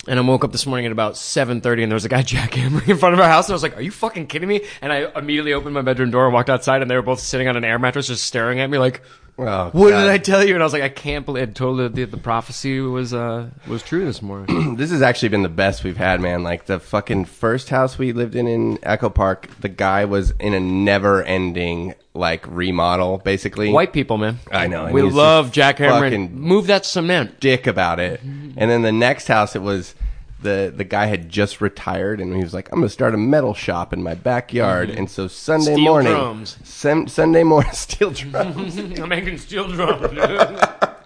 And 0.07 0.19
I 0.19 0.23
woke 0.23 0.43
up 0.43 0.51
this 0.51 0.65
morning 0.65 0.87
at 0.87 0.91
about 0.91 1.13
7.30 1.13 1.83
and 1.83 1.91
there 1.91 1.95
was 1.95 2.05
a 2.05 2.09
guy 2.09 2.23
jackhammering 2.23 2.89
in 2.89 2.97
front 2.97 3.13
of 3.13 3.19
our 3.19 3.27
house. 3.27 3.47
And 3.47 3.53
I 3.53 3.55
was 3.55 3.63
like, 3.63 3.77
are 3.77 3.81
you 3.81 3.91
fucking 3.91 4.27
kidding 4.27 4.49
me? 4.49 4.61
And 4.81 4.91
I 4.91 5.11
immediately 5.15 5.53
opened 5.53 5.75
my 5.75 5.81
bedroom 5.81 6.09
door 6.09 6.25
and 6.25 6.33
walked 6.33 6.49
outside 6.49 6.81
and 6.81 6.89
they 6.89 6.95
were 6.95 7.01
both 7.03 7.19
sitting 7.19 7.47
on 7.47 7.55
an 7.55 7.63
air 7.63 7.77
mattress 7.77 8.07
just 8.07 8.23
staring 8.23 8.59
at 8.59 8.69
me 8.69 8.79
like, 8.79 9.01
Oh, 9.39 9.69
what 9.73 9.89
God. 9.89 10.01
did 10.03 10.11
I 10.11 10.17
tell 10.19 10.43
you? 10.43 10.53
And 10.53 10.61
I 10.61 10.65
was 10.65 10.73
like, 10.73 10.83
I 10.83 10.89
can't 10.89 11.25
believe 11.25 11.49
I 11.49 11.51
told 11.51 11.79
her 11.79 11.89
the, 11.89 12.03
the 12.05 12.17
prophecy 12.17 12.79
was, 12.79 13.11
uh, 13.13 13.49
was 13.67 13.81
true 13.81 14.05
this 14.05 14.21
morning. 14.21 14.75
This 14.81 14.91
has 14.91 15.01
actually 15.01 15.29
been 15.29 15.41
the 15.41 15.49
best 15.49 15.83
we've 15.83 15.97
had, 15.97 16.21
man. 16.21 16.43
Like 16.43 16.65
the 16.67 16.79
fucking 16.79 17.25
first 17.25 17.69
house 17.69 17.97
we 17.97 18.13
lived 18.13 18.35
in 18.35 18.47
in 18.47 18.77
Echo 18.83 19.09
Park, 19.09 19.49
the 19.61 19.69
guy 19.69 20.05
was 20.05 20.31
in 20.39 20.53
a 20.53 20.59
never-ending 20.59 21.95
like 22.13 22.45
remodel, 22.47 23.17
basically. 23.19 23.71
White 23.71 23.93
people, 23.93 24.17
man. 24.17 24.39
I 24.51 24.67
know, 24.67 24.91
We 24.91 25.01
love 25.01 25.51
jackhammering. 25.51 26.01
fucking- 26.11 26.39
Move 26.39 26.67
that 26.67 26.85
cement. 26.85 27.39
dick 27.39 27.67
about 27.67 27.99
it. 27.99 28.21
And 28.21 28.69
then 28.69 28.81
the 28.81 28.91
next 28.91 29.27
house, 29.27 29.55
it 29.55 29.61
was 29.61 29.95
the 30.41 30.73
the 30.75 30.83
guy 30.83 31.05
had 31.05 31.29
just 31.29 31.61
retired, 31.61 32.19
and 32.19 32.35
he 32.35 32.41
was 32.43 32.53
like, 32.53 32.69
"I'm 32.71 32.79
gonna 32.79 32.89
start 32.89 33.13
a 33.13 33.17
metal 33.17 33.53
shop 33.53 33.93
in 33.93 34.01
my 34.03 34.13
backyard." 34.15 34.89
And 34.89 35.09
so 35.09 35.27
Sunday 35.27 35.71
Mm-hmm. 35.71 35.75
Steel 35.75 35.85
morning, 35.85 36.13
drums. 36.13 36.57
Sun- 36.63 37.07
Sunday 37.07 37.43
morning, 37.43 37.71
steel 37.73 38.11
drums. 38.11 38.77
I'm 38.99 39.09
making 39.09 39.37
steel 39.37 39.67
drums. 39.67 40.01
that 40.15 40.97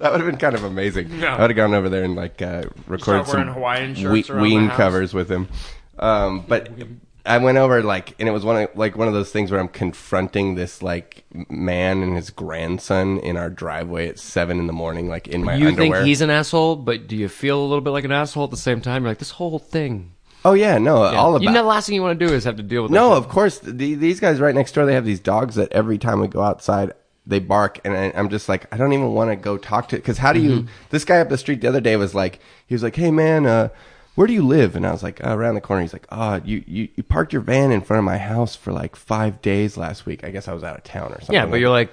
would 0.00 0.20
have 0.20 0.26
been 0.26 0.36
kind 0.38 0.54
of 0.54 0.64
amazing. 0.64 1.10
Yeah. 1.10 1.36
I 1.36 1.40
would 1.40 1.50
have 1.50 1.56
gone 1.56 1.74
over 1.74 1.88
there 1.88 2.04
and 2.04 2.14
like 2.16 2.40
uh, 2.40 2.64
recorded 2.86 3.26
some 3.26 3.48
Hawaiian 3.48 3.94
shirts 3.94 4.28
we- 4.28 4.40
ween 4.40 4.68
covers 4.70 5.12
with 5.14 5.30
him. 5.30 5.48
Um, 5.98 6.44
but 6.46 6.68
I 7.28 7.38
went 7.38 7.58
over 7.58 7.82
like, 7.82 8.14
and 8.18 8.28
it 8.28 8.32
was 8.32 8.44
one 8.44 8.62
of 8.62 8.70
like 8.74 8.96
one 8.96 9.06
of 9.06 9.14
those 9.14 9.30
things 9.30 9.50
where 9.50 9.60
I'm 9.60 9.68
confronting 9.68 10.54
this 10.54 10.82
like 10.82 11.24
man 11.50 12.02
and 12.02 12.16
his 12.16 12.30
grandson 12.30 13.18
in 13.18 13.36
our 13.36 13.50
driveway 13.50 14.08
at 14.08 14.18
seven 14.18 14.58
in 14.58 14.66
the 14.66 14.72
morning, 14.72 15.08
like 15.08 15.28
in 15.28 15.44
my 15.44 15.54
You 15.54 15.68
underwear. 15.68 15.98
think 15.98 16.06
he's 16.06 16.20
an 16.22 16.30
asshole, 16.30 16.76
but 16.76 17.06
do 17.06 17.16
you 17.16 17.28
feel 17.28 17.60
a 17.60 17.66
little 17.66 17.80
bit 17.82 17.90
like 17.90 18.04
an 18.04 18.12
asshole 18.12 18.44
at 18.44 18.50
the 18.50 18.56
same 18.56 18.80
time? 18.80 19.02
You're 19.02 19.10
like, 19.10 19.18
this 19.18 19.32
whole 19.32 19.58
thing. 19.58 20.12
oh 20.44 20.54
yeah, 20.54 20.78
no, 20.78 20.96
all 21.02 21.36
about 21.36 21.42
you 21.42 21.50
know, 21.50 21.62
the 21.62 21.68
last 21.68 21.86
thing 21.86 21.94
you 21.94 22.02
want 22.02 22.18
to 22.18 22.26
do 22.26 22.32
is 22.32 22.44
have 22.44 22.56
to 22.56 22.62
deal 22.62 22.82
with 22.82 22.92
No, 22.92 23.12
of 23.12 23.28
course. 23.28 23.58
The, 23.58 23.94
these 23.94 24.20
guys 24.20 24.40
right 24.40 24.54
next 24.54 24.72
door, 24.72 24.86
they 24.86 24.94
have 24.94 25.04
these 25.04 25.20
dogs 25.20 25.56
that 25.56 25.70
every 25.72 25.98
time 25.98 26.20
we 26.20 26.28
go 26.28 26.42
outside, 26.42 26.92
they 27.26 27.40
bark, 27.40 27.78
and 27.84 27.94
I, 27.94 28.12
I'm 28.16 28.30
just 28.30 28.48
like, 28.48 28.72
I 28.72 28.78
don't 28.78 28.94
even 28.94 29.12
want 29.12 29.30
to 29.30 29.36
go 29.36 29.58
talk 29.58 29.88
to. 29.88 29.96
Because 29.96 30.16
how 30.16 30.32
do 30.32 30.40
you? 30.40 30.50
Mm-hmm. 30.60 30.68
This 30.88 31.04
guy 31.04 31.18
up 31.20 31.28
the 31.28 31.36
street 31.36 31.60
the 31.60 31.68
other 31.68 31.80
day 31.82 31.96
was 31.96 32.14
like, 32.14 32.40
he 32.66 32.74
was 32.74 32.82
like, 32.82 32.96
"Hey 32.96 33.10
man, 33.10 33.44
uh, 33.44 33.68
where 34.18 34.26
do 34.26 34.32
you 34.32 34.42
live?" 34.42 34.74
And 34.74 34.84
I 34.84 34.90
was 34.90 35.04
like, 35.04 35.24
uh, 35.24 35.30
"Around 35.30 35.54
the 35.54 35.60
corner." 35.60 35.82
He's 35.82 35.92
like, 35.92 36.08
"Oh, 36.10 36.40
you, 36.44 36.64
you 36.66 36.88
you 36.96 37.04
parked 37.04 37.32
your 37.32 37.40
van 37.40 37.70
in 37.70 37.82
front 37.82 37.98
of 37.98 38.04
my 38.04 38.18
house 38.18 38.56
for 38.56 38.72
like 38.72 38.96
five 38.96 39.40
days 39.40 39.76
last 39.76 40.06
week. 40.06 40.24
I 40.24 40.30
guess 40.30 40.48
I 40.48 40.54
was 40.54 40.64
out 40.64 40.76
of 40.76 40.82
town 40.82 41.12
or 41.12 41.20
something." 41.20 41.34
Yeah, 41.34 41.46
but 41.46 41.60
you're 41.60 41.70
like, 41.70 41.92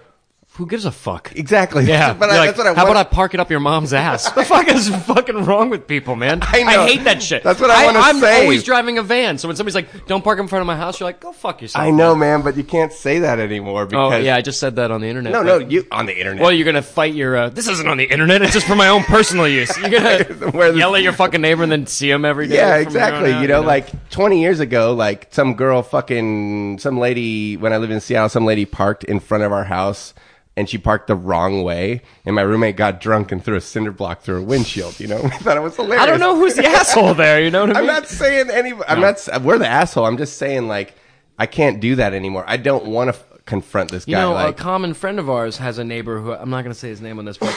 who 0.55 0.65
gives 0.65 0.85
a 0.85 0.91
fuck? 0.91 1.31
exactly. 1.35 1.85
Yeah, 1.85 2.13
but 2.13 2.29
I, 2.29 2.37
like, 2.37 2.47
that's 2.49 2.57
what 2.57 2.67
I 2.67 2.73
how 2.73 2.83
want. 2.85 2.91
about 2.97 3.07
I 3.07 3.09
park 3.09 3.33
it 3.33 3.39
up 3.39 3.49
your 3.49 3.59
mom's 3.59 3.93
ass? 4.05 4.29
the 4.31 4.43
fuck 4.45 4.67
is 4.67 4.89
fucking 5.05 5.43
wrong 5.45 5.69
with 5.69 5.85
people, 5.87 6.15
man? 6.15 6.39
I 6.43 6.63
know. 6.63 6.81
I 6.83 6.87
hate 6.87 7.03
that 7.03 7.21
shit. 7.21 7.43
That's 7.43 7.59
what 7.59 7.69
I 7.69 7.85
wanna 7.85 8.01
say. 8.01 8.09
I'm 8.09 8.19
say. 8.19 8.41
always 8.43 8.63
driving 8.63 8.97
a 8.97 9.03
van, 9.03 9.37
so 9.37 9.47
when 9.47 9.57
somebody's 9.57 9.75
like, 9.75 10.07
"Don't 10.07 10.23
park 10.23 10.39
in 10.39 10.47
front 10.47 10.61
of 10.61 10.67
my 10.67 10.75
house," 10.77 10.99
you're 10.99 11.07
like, 11.07 11.19
"Go 11.19 11.31
fuck 11.33 11.61
yourself." 11.61 11.83
I 11.83 11.91
know, 11.91 12.15
man, 12.15 12.41
but 12.41 12.55
you 12.57 12.63
can't 12.63 12.93
say 12.93 13.19
that 13.19 13.39
anymore 13.39 13.87
Oh 13.93 14.15
yeah, 14.17 14.35
I 14.35 14.41
just 14.41 14.59
said 14.59 14.77
that 14.77 14.91
on 14.91 15.01
the 15.01 15.07
internet. 15.07 15.33
no, 15.33 15.39
but- 15.43 15.45
no, 15.63 15.67
you 15.69 15.85
on 15.91 16.05
the 16.05 16.17
internet. 16.17 16.41
Well, 16.41 16.51
you're 16.51 16.65
gonna 16.65 16.81
fight 16.81 17.13
your. 17.13 17.35
Uh, 17.35 17.49
this 17.49 17.67
isn't 17.67 17.87
on 17.87 17.97
the 17.97 18.05
internet. 18.05 18.41
It's 18.41 18.53
just 18.53 18.67
for 18.67 18.75
my 18.75 18.87
own 18.89 19.03
personal 19.03 19.47
use. 19.47 19.75
You're 19.77 19.89
gonna 19.89 20.23
Where 20.51 20.71
the- 20.71 20.77
yell 20.79 20.95
at 20.95 21.03
your 21.03 21.13
fucking 21.13 21.41
neighbor 21.41 21.63
and 21.63 21.71
then 21.71 21.85
see 21.87 22.09
him 22.09 22.23
every 22.25 22.47
day. 22.47 22.55
Yeah, 22.55 22.83
from 22.83 22.93
here 22.93 23.01
on 23.03 23.13
exactly. 23.13 23.41
you 23.41 23.47
know, 23.47 23.61
like 23.61 24.09
20 24.09 24.41
years 24.41 24.59
ago, 24.61 24.93
like 24.93 25.27
some 25.31 25.55
girl 25.55 25.81
fucking, 25.83 26.79
some 26.79 26.97
lady, 26.99 27.57
when 27.57 27.73
I 27.73 27.77
lived 27.77 27.91
in 27.91 27.99
Seattle, 27.99 28.29
some 28.29 28.45
lady 28.45 28.65
parked 28.65 29.03
in 29.03 29.19
front 29.19 29.43
of 29.43 29.51
our 29.51 29.63
house 29.65 30.13
and 30.57 30.69
she 30.69 30.77
parked 30.77 31.07
the 31.07 31.15
wrong 31.15 31.63
way. 31.63 32.01
And 32.25 32.35
my 32.35 32.41
roommate 32.41 32.77
got 32.77 33.01
drunk 33.01 33.31
and 33.31 33.43
threw 33.43 33.55
a 33.55 33.61
cinder 33.61 33.91
block 33.91 34.21
through 34.21 34.35
her 34.35 34.41
windshield. 34.41 34.99
You 34.99 35.07
know, 35.07 35.21
we 35.23 35.29
thought 35.29 35.57
it 35.57 35.61
was 35.61 35.75
hilarious. 35.75 36.01
I 36.01 36.05
don't 36.05 36.19
know 36.19 36.35
who's 36.35 36.55
the 36.55 36.65
asshole 36.65 37.13
there. 37.13 37.41
You 37.41 37.51
know 37.51 37.61
what 37.65 37.75
I 37.75 37.81
mean? 37.81 37.89
I'm 37.89 37.95
not 37.95 38.07
saying 38.07 38.49
any, 38.49 38.73
I'm 38.87 39.01
not, 39.01 39.27
we're 39.41 39.57
the 39.57 39.67
asshole. 39.67 40.05
I'm 40.05 40.17
just 40.17 40.37
saying, 40.37 40.67
like, 40.67 40.95
I 41.37 41.45
can't 41.45 41.79
do 41.79 41.95
that 41.97 42.13
anymore. 42.13 42.45
I 42.47 42.57
don't 42.57 42.85
want 42.85 43.13
to 43.13 43.19
f- 43.19 43.45
confront 43.45 43.91
this 43.91 44.05
guy. 44.05 44.11
You 44.11 44.17
know, 44.17 44.33
like, 44.33 44.49
a 44.59 44.63
common 44.63 44.93
friend 44.93 45.19
of 45.19 45.29
ours 45.29 45.57
has 45.57 45.77
a 45.77 45.83
neighbor 45.83 46.21
who 46.21 46.33
I'm 46.33 46.49
not 46.49 46.63
going 46.63 46.73
to 46.73 46.79
say 46.79 46.89
his 46.89 47.01
name 47.01 47.19
on 47.19 47.25
this, 47.25 47.37
but 47.37 47.53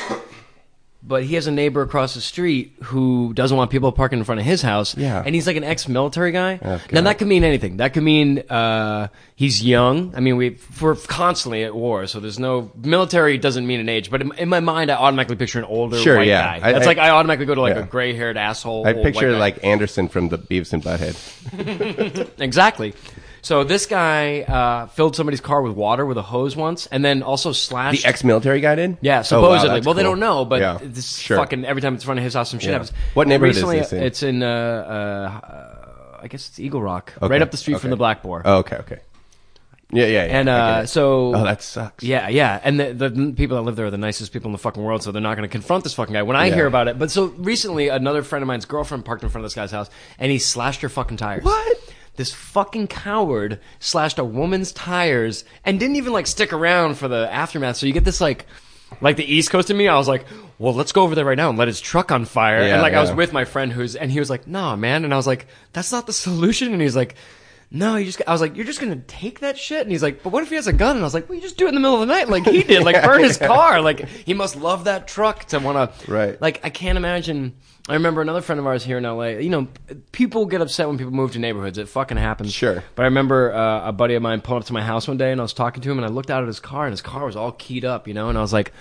but 1.02 1.22
he 1.24 1.36
has 1.36 1.46
a 1.46 1.50
neighbor 1.52 1.80
across 1.82 2.14
the 2.14 2.20
street 2.20 2.74
who 2.84 3.32
doesn't 3.32 3.56
want 3.56 3.70
people 3.70 3.90
parking 3.92 4.18
in 4.18 4.24
front 4.24 4.40
of 4.40 4.46
his 4.46 4.62
house. 4.62 4.96
Yeah. 4.96 5.22
and 5.24 5.34
he's 5.34 5.46
like 5.46 5.56
an 5.56 5.64
ex-military 5.64 6.32
guy. 6.32 6.58
Oh, 6.62 6.80
now 6.92 7.00
that 7.02 7.18
could 7.18 7.28
mean 7.28 7.44
anything. 7.44 7.76
That 7.78 7.94
could 7.94 8.02
mean 8.02 8.40
uh, 8.50 9.08
he's 9.36 9.62
young. 9.64 10.12
I 10.16 10.20
mean, 10.20 10.36
we 10.36 10.58
we're 10.80 10.96
constantly 10.96 11.62
at 11.64 11.74
war, 11.74 12.06
so 12.08 12.18
there's 12.20 12.38
no 12.40 12.72
military 12.82 13.38
doesn't 13.38 13.66
mean 13.66 13.78
an 13.80 13.88
age. 13.88 14.10
But 14.10 14.22
in, 14.22 14.32
in 14.34 14.48
my 14.48 14.60
mind, 14.60 14.90
I 14.90 14.96
automatically 14.96 15.36
picture 15.36 15.60
an 15.60 15.64
older 15.66 15.98
Sure, 15.98 16.16
white 16.16 16.26
yeah. 16.26 16.58
guy. 16.58 16.72
That's 16.72 16.84
I- 16.84 16.88
like 16.88 16.98
I 16.98 17.10
automatically 17.10 17.46
go 17.46 17.54
to 17.54 17.60
like 17.60 17.76
Yeah. 17.76 17.82
a 17.82 17.86
gray-haired 17.86 18.36
asshole. 18.36 18.86
I 18.86 18.92
picture 18.92 19.36
like 19.36 19.62
Anderson 19.64 20.08
from 20.08 20.28
the 20.30 20.38
Beavis 20.38 20.72
and 20.72 20.82
Butthead. 20.82 22.28
Exactly. 22.40 22.92
So 23.42 23.64
this 23.64 23.86
guy 23.86 24.42
uh, 24.42 24.86
filled 24.86 25.14
somebody's 25.16 25.40
car 25.40 25.62
with 25.62 25.72
water 25.74 26.04
with 26.04 26.18
a 26.18 26.22
hose 26.22 26.56
once, 26.56 26.86
and 26.86 27.04
then 27.04 27.22
also 27.22 27.52
slashed. 27.52 28.02
The 28.02 28.08
ex-military 28.08 28.60
guy 28.60 28.74
did? 28.74 28.98
yeah, 29.00 29.22
Oh, 29.30 29.40
wow, 29.42 29.56
supposedly. 29.58 29.80
well, 29.82 29.94
they 29.94 30.02
don't 30.02 30.20
know, 30.20 30.44
but 30.44 30.60
Yeah, 30.60 30.78
this 30.82 31.16
sure. 31.16 31.36
fucking 31.38 31.64
every 31.64 31.80
time 31.82 31.94
it's 31.94 32.04
in 32.04 32.06
front 32.06 32.18
of 32.18 32.24
his 32.24 32.34
house, 32.34 32.50
some 32.50 32.58
shit 32.58 32.68
Yeah. 32.68 32.72
happens. 32.74 32.92
What 33.14 33.28
neighborhood 33.28 33.56
is 33.56 33.62
Recently, 33.62 33.78
this 33.80 33.92
in? 33.92 34.02
It's 34.02 34.22
in, 34.22 34.42
uh, 34.42 34.46
uh, 34.46 36.18
I 36.22 36.26
guess 36.28 36.48
it's 36.48 36.58
Eagle 36.58 36.82
Rock, 36.82 37.12
Okay, 37.22 37.30
right 37.30 37.42
up 37.42 37.50
the 37.50 37.56
street 37.56 37.80
from 37.80 37.90
the 37.90 37.96
Black 37.96 38.22
Boar. 38.22 38.42
Oh, 38.44 38.58
okay, 38.58 38.76
okay. 38.76 38.98
Yeah, 39.90 40.04
yeah, 40.04 40.26
yeah. 40.26 40.38
and 40.40 40.48
uh, 40.50 40.84
so, 40.86 41.34
oh, 41.34 41.44
that 41.44 41.62
sucks. 41.62 42.04
yeah, 42.04 42.28
yeah, 42.28 42.60
and 42.62 42.78
the, 42.78 42.92
the 42.92 43.32
people 43.34 43.56
that 43.56 43.62
live 43.62 43.76
there 43.76 43.86
are 43.86 43.90
the 43.90 43.96
nicest 43.96 44.32
people 44.34 44.48
in 44.48 44.52
the 44.52 44.58
fucking 44.58 44.82
world, 44.82 45.02
so 45.02 45.12
they're 45.12 45.22
not 45.22 45.34
going 45.36 45.48
to 45.48 45.52
confront 45.52 45.82
this 45.82 45.94
fucking 45.94 46.12
guy. 46.12 46.22
When 46.22 46.36
I 46.36 46.48
Yeah. 46.48 46.56
hear 46.56 46.66
about 46.66 46.88
it, 46.88 46.98
but 46.98 47.10
so 47.10 47.26
recently, 47.38 47.88
another 47.88 48.22
friend 48.22 48.42
of 48.42 48.46
mine's 48.48 48.66
girlfriend 48.66 49.06
parked 49.06 49.22
in 49.22 49.30
front 49.30 49.44
of 49.44 49.50
this 49.50 49.54
guy's 49.54 49.70
house, 49.70 49.88
and 50.18 50.30
he 50.30 50.38
slashed 50.38 50.82
her 50.82 50.90
fucking 50.90 51.16
tires. 51.16 51.42
What? 51.42 51.78
This 52.18 52.34
fucking 52.34 52.88
coward 52.88 53.60
slashed 53.78 54.18
a 54.18 54.24
woman's 54.24 54.72
tires 54.72 55.44
and 55.64 55.78
didn't 55.78 55.96
even 55.96 56.12
like 56.12 56.26
stick 56.26 56.52
around 56.52 56.96
for 56.96 57.06
the 57.06 57.32
aftermath. 57.32 57.76
So 57.76 57.86
you 57.86 57.92
get 57.92 58.04
this 58.04 58.20
like, 58.20 58.44
like 59.00 59.16
the 59.16 59.24
East 59.24 59.50
Coast 59.50 59.70
of 59.70 59.76
me. 59.76 59.86
I 59.86 59.96
was 59.96 60.08
like, 60.08 60.26
well, 60.58 60.74
let's 60.74 60.90
go 60.90 61.04
over 61.04 61.14
there 61.14 61.24
right 61.24 61.36
now 61.36 61.48
and 61.48 61.56
let 61.56 61.68
his 61.68 61.80
truck 61.80 62.10
on 62.10 62.24
fire. 62.24 62.60
Yeah, 62.60 62.74
and 62.74 62.82
like 62.82 62.92
I 62.92 63.00
was 63.00 63.12
with 63.12 63.32
my 63.32 63.44
friend 63.44 63.72
who's, 63.72 63.94
and 63.94 64.10
he 64.10 64.18
was 64.18 64.28
like, 64.28 64.48
nah, 64.48 64.74
man. 64.74 65.04
And 65.04 65.14
I 65.14 65.16
was 65.16 65.28
like, 65.28 65.46
that's 65.72 65.92
not 65.92 66.06
the 66.06 66.12
solution. 66.26 66.72
And 66.72 66.82
he's 66.82 66.96
like. 66.96 67.14
No, 67.70 67.96
you 67.96 68.06
just. 68.06 68.22
I 68.26 68.32
was 68.32 68.40
like, 68.40 68.56
you're 68.56 68.64
just 68.64 68.80
gonna 68.80 68.96
take 68.96 69.40
that 69.40 69.58
shit, 69.58 69.82
and 69.82 69.90
he's 69.90 70.02
like, 70.02 70.22
but 70.22 70.30
what 70.30 70.42
if 70.42 70.48
he 70.48 70.54
has 70.54 70.66
a 70.66 70.72
gun? 70.72 70.96
And 70.96 71.00
I 71.00 71.04
was 71.04 71.12
like, 71.12 71.28
well, 71.28 71.36
you 71.36 71.42
just 71.42 71.58
do 71.58 71.66
it 71.66 71.68
in 71.68 71.74
the 71.74 71.80
middle 71.80 72.00
of 72.00 72.08
the 72.08 72.14
night, 72.14 72.28
like 72.28 72.46
he 72.46 72.62
did, 72.62 72.82
like 72.82 73.02
burn 73.02 73.22
his 73.22 73.36
car. 73.38 73.82
Like 73.82 74.08
he 74.08 74.32
must 74.32 74.56
love 74.56 74.84
that 74.84 75.06
truck 75.06 75.44
to 75.46 75.58
want 75.58 75.76
to. 76.00 76.10
Right. 76.10 76.40
Like 76.40 76.60
I 76.64 76.70
can't 76.70 76.96
imagine. 76.96 77.54
I 77.86 77.94
remember 77.94 78.20
another 78.22 78.40
friend 78.40 78.58
of 78.58 78.66
ours 78.66 78.84
here 78.84 78.98
in 78.98 79.04
LA. 79.04 79.28
You 79.28 79.50
know, 79.50 79.68
people 80.12 80.46
get 80.46 80.60
upset 80.60 80.88
when 80.88 80.98
people 80.98 81.12
move 81.12 81.32
to 81.32 81.38
neighborhoods. 81.38 81.78
It 81.78 81.88
fucking 81.88 82.16
happens. 82.16 82.52
Sure. 82.52 82.82
But 82.94 83.02
I 83.02 83.06
remember 83.06 83.52
uh, 83.52 83.88
a 83.88 83.92
buddy 83.92 84.14
of 84.14 84.22
mine 84.22 84.40
pulling 84.40 84.62
up 84.62 84.66
to 84.66 84.72
my 84.72 84.82
house 84.82 85.06
one 85.08 85.16
day, 85.16 85.32
and 85.32 85.40
I 85.40 85.44
was 85.44 85.54
talking 85.54 85.82
to 85.82 85.90
him, 85.90 85.98
and 85.98 86.04
I 86.06 86.08
looked 86.10 86.30
out 86.30 86.42
at 86.42 86.46
his 86.46 86.60
car, 86.60 86.84
and 86.84 86.92
his 86.92 87.02
car 87.02 87.24
was 87.26 87.36
all 87.36 87.52
keyed 87.52 87.84
up, 87.84 88.06
you 88.08 88.14
know, 88.14 88.28
and 88.28 88.36
I 88.36 88.42
was 88.42 88.52
like, 88.52 88.72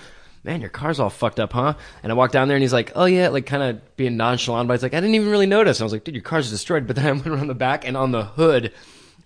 "Man, 0.47 0.62
your 0.62 0.69
car's 0.71 0.99
all 0.99 1.12
fucked 1.12 1.39
up, 1.39 1.53
huh?" 1.53 1.73
And 2.01 2.12
I 2.12 2.15
walked 2.15 2.33
down 2.33 2.47
there, 2.47 2.55
and 2.57 2.63
he's 2.63 2.73
like, 2.73 2.91
"Oh 2.95 3.05
yeah," 3.05 3.27
like 3.27 3.45
kind 3.45 3.62
of 3.62 3.97
being 3.97 4.17
nonchalant, 4.17 4.67
but 4.67 4.73
he's 4.75 4.81
like, 4.83 4.93
"I 4.95 4.99
didn't 5.01 5.13
even 5.15 5.29
really 5.29 5.45
notice." 5.45 5.77
And 5.79 5.83
I 5.83 5.86
was 5.86 5.93
like, 5.93 6.05
"Dude, 6.05 6.15
your 6.15 6.23
car's 6.23 6.49
destroyed." 6.49 6.88
But 6.88 6.95
then 6.95 7.05
I 7.05 7.12
went 7.12 7.27
around 7.27 7.47
the 7.47 7.53
back, 7.53 7.86
and 7.88 7.95
on 7.95 8.12
the 8.12 8.23
hood. 8.23 8.71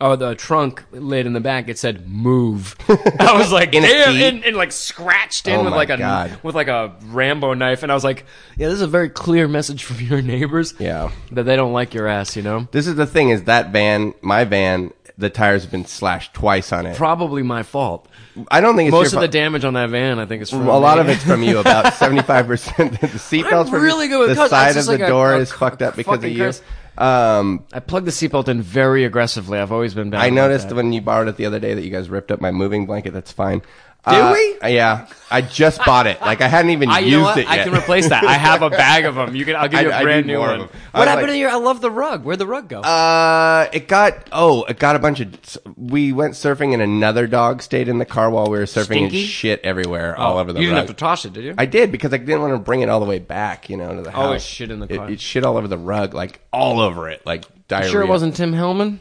Oh, 0.03 0.15
the 0.15 0.33
trunk 0.33 0.83
lid 0.91 1.27
in 1.27 1.33
the 1.33 1.39
back. 1.39 1.69
It 1.69 1.77
said 1.77 2.09
"move." 2.09 2.75
I 3.19 3.37
was 3.37 3.51
like, 3.51 3.75
In 3.75 3.83
"Damn!" 3.83 4.15
And, 4.15 4.43
and 4.43 4.57
like 4.57 4.71
scratched 4.71 5.47
in 5.47 5.59
Oh 5.59 5.63
with 5.63 5.73
like 5.73 5.91
a 5.91 5.97
God. 5.97 6.39
with 6.41 6.55
like 6.55 6.69
a 6.69 6.95
Rambo 7.03 7.53
knife, 7.53 7.83
and 7.83 7.91
I 7.91 7.93
was 7.95 8.03
like, 8.03 8.25
"Yeah, 8.57 8.69
this 8.69 8.77
is 8.77 8.81
a 8.81 8.87
very 8.87 9.09
clear 9.09 9.47
message 9.47 9.83
from 9.83 9.99
your 9.99 10.23
neighbors." 10.23 10.73
Yeah. 10.79 11.11
that 11.33 11.43
they 11.43 11.55
don't 11.55 11.71
like 11.71 11.93
your 11.93 12.07
ass. 12.07 12.35
You 12.35 12.41
know? 12.41 12.67
This 12.71 12.87
is 12.87 12.95
the 12.95 13.05
thing: 13.05 13.29
is 13.29 13.43
that 13.43 13.71
van, 13.71 14.15
my 14.23 14.43
van, 14.43 14.91
the 15.21 15.29
tires 15.29 15.61
have 15.63 15.71
been 15.71 15.85
slashed 15.85 16.33
twice 16.33 16.73
on 16.73 16.85
it. 16.85 16.97
Probably 16.97 17.43
my 17.43 17.63
fault. 17.63 18.07
I 18.49 18.59
don't 18.59 18.75
think 18.75 18.87
it's 18.89 18.93
Most 18.93 19.13
of 19.13 19.21
the 19.21 19.27
damage 19.27 19.63
on 19.63 19.75
that 19.75 19.89
van, 19.89 20.19
I 20.19 20.25
think, 20.25 20.41
is 20.41 20.49
from 20.49 20.67
a 20.67 20.77
lot 20.77 20.99
of 20.99 21.07
it's 21.07 21.23
from 21.23 21.43
you. 21.43 21.59
About 21.59 21.93
seventy 21.95 22.21
five 22.21 22.47
percent. 22.47 22.99
The 22.99 23.07
seatbelt's 23.07 23.69
from 23.69 23.81
really 23.81 24.07
good 24.09 24.27
with 24.27 24.35
the 24.37 24.47
side 24.49 24.75
of 24.77 24.85
the 24.85 24.93
a- 25.05 25.07
door 25.07 25.33
a 25.33 25.39
is 25.39 25.49
c- 25.49 25.55
fucked 25.57 25.81
up 25.81 25.95
because 25.95 26.15
of 26.15 26.21
fucking 26.21 26.35
you. 26.37 26.43
curse. 26.43 26.61
Um, 26.97 27.65
I 27.71 27.79
plugged 27.79 28.05
the 28.05 28.11
seatbelt 28.11 28.47
in 28.49 28.61
very 28.61 29.05
aggressively. 29.05 29.57
I've 29.57 29.71
always 29.71 29.93
been 29.93 30.09
bad. 30.09 30.21
I 30.21 30.29
noticed 30.29 30.71
when 30.73 30.91
you 30.91 31.01
borrowed 31.01 31.29
it 31.29 31.37
the 31.37 31.45
other 31.45 31.59
day 31.59 31.73
that 31.73 31.83
you 31.83 31.89
guys 31.89 32.09
ripped 32.09 32.31
up 32.31 32.41
my 32.41 32.51
moving 32.51 32.85
blanket. 32.85 33.11
That's 33.13 33.31
fine. 33.31 33.61
Did 34.09 34.15
Uh, 34.15 34.33
we? 34.33 34.57
Yeah, 34.73 35.05
I 35.29 35.41
just 35.41 35.83
bought 35.85 36.07
it. 36.07 36.19
Like 36.21 36.41
I 36.41 36.47
hadn't 36.47 36.71
even 36.71 36.89
I, 36.89 36.99
used 36.99 37.11
you 37.11 37.19
know 37.19 37.29
it 37.33 37.37
yet. 37.37 37.47
I 37.49 37.63
can 37.63 37.73
replace 37.75 38.09
that. 38.09 38.23
I 38.23 38.33
have 38.33 38.63
a 38.63 38.71
bag 38.71 39.05
of 39.05 39.13
them. 39.13 39.35
You 39.35 39.45
can. 39.45 39.55
I'll 39.55 39.67
give 39.67 39.81
you 39.83 39.91
a 39.91 39.95
I- 39.95 40.01
brand 40.01 40.25
new 40.25 40.39
one. 40.39 40.49
of 40.55 40.61
'em. 40.61 40.69
I 40.91 40.97
What 40.99 41.07
happened 41.07 41.27
like- 41.27 41.33
to 41.33 41.37
your? 41.37 41.49
I 41.51 41.55
love 41.57 41.81
the 41.81 41.91
rug. 41.91 42.23
Where'd 42.23 42.39
the 42.39 42.47
rug 42.47 42.67
go? 42.67 42.79
Uh, 42.81 43.67
it 43.71 43.87
got 43.87 44.27
oh, 44.31 44.63
it 44.63 44.79
got 44.79 44.95
a 44.95 44.99
bunch 44.99 45.19
of. 45.19 45.29
We 45.77 46.13
went 46.13 46.33
surfing 46.33 46.73
and 46.73 46.81
another 46.81 47.27
dog 47.27 47.61
stayed 47.61 47.87
in 47.87 47.99
the 47.99 48.05
car 48.05 48.31
while 48.31 48.45
we 48.47 48.57
were 48.57 48.65
surfing 48.65 48.85
Stinky? 48.85 49.19
and 49.21 49.27
shit 49.29 49.61
everywhere 49.63 50.17
all 50.17 50.39
over 50.39 50.51
the. 50.51 50.57
Oh, 50.57 50.61
you 50.61 50.67
didn't 50.69 50.77
rug. 50.79 50.87
have 50.87 50.95
to 50.95 50.99
toss 50.99 51.25
it, 51.25 51.33
did 51.33 51.43
you? 51.43 51.53
I 51.59 51.67
did 51.67 51.91
because 51.91 52.11
I 52.11 52.17
didn't 52.17 52.41
want 52.41 52.53
to 52.53 52.57
bring 52.59 52.81
it 52.81 52.89
all 52.89 52.99
the 53.01 53.05
way 53.05 53.19
back, 53.19 53.69
you 53.69 53.77
know, 53.77 53.95
to 53.95 54.01
the 54.01 54.09
house. 54.09 54.29
Oh, 54.29 54.33
it 54.33 54.41
shit 54.41 54.71
in 54.71 54.79
the 54.79 54.87
car. 54.87 55.07
It, 55.07 55.13
it 55.13 55.21
shit 55.21 55.45
all 55.45 55.57
over 55.57 55.67
the 55.67 55.77
rug, 55.77 56.15
like 56.15 56.39
all 56.51 56.79
over 56.79 57.07
it, 57.07 57.23
like 57.23 57.43
diarrhea. 57.67 57.91
sure 57.91 58.01
it 58.01 58.07
wasn't 58.07 58.35
Tim 58.35 58.51
Hellman. 58.53 58.99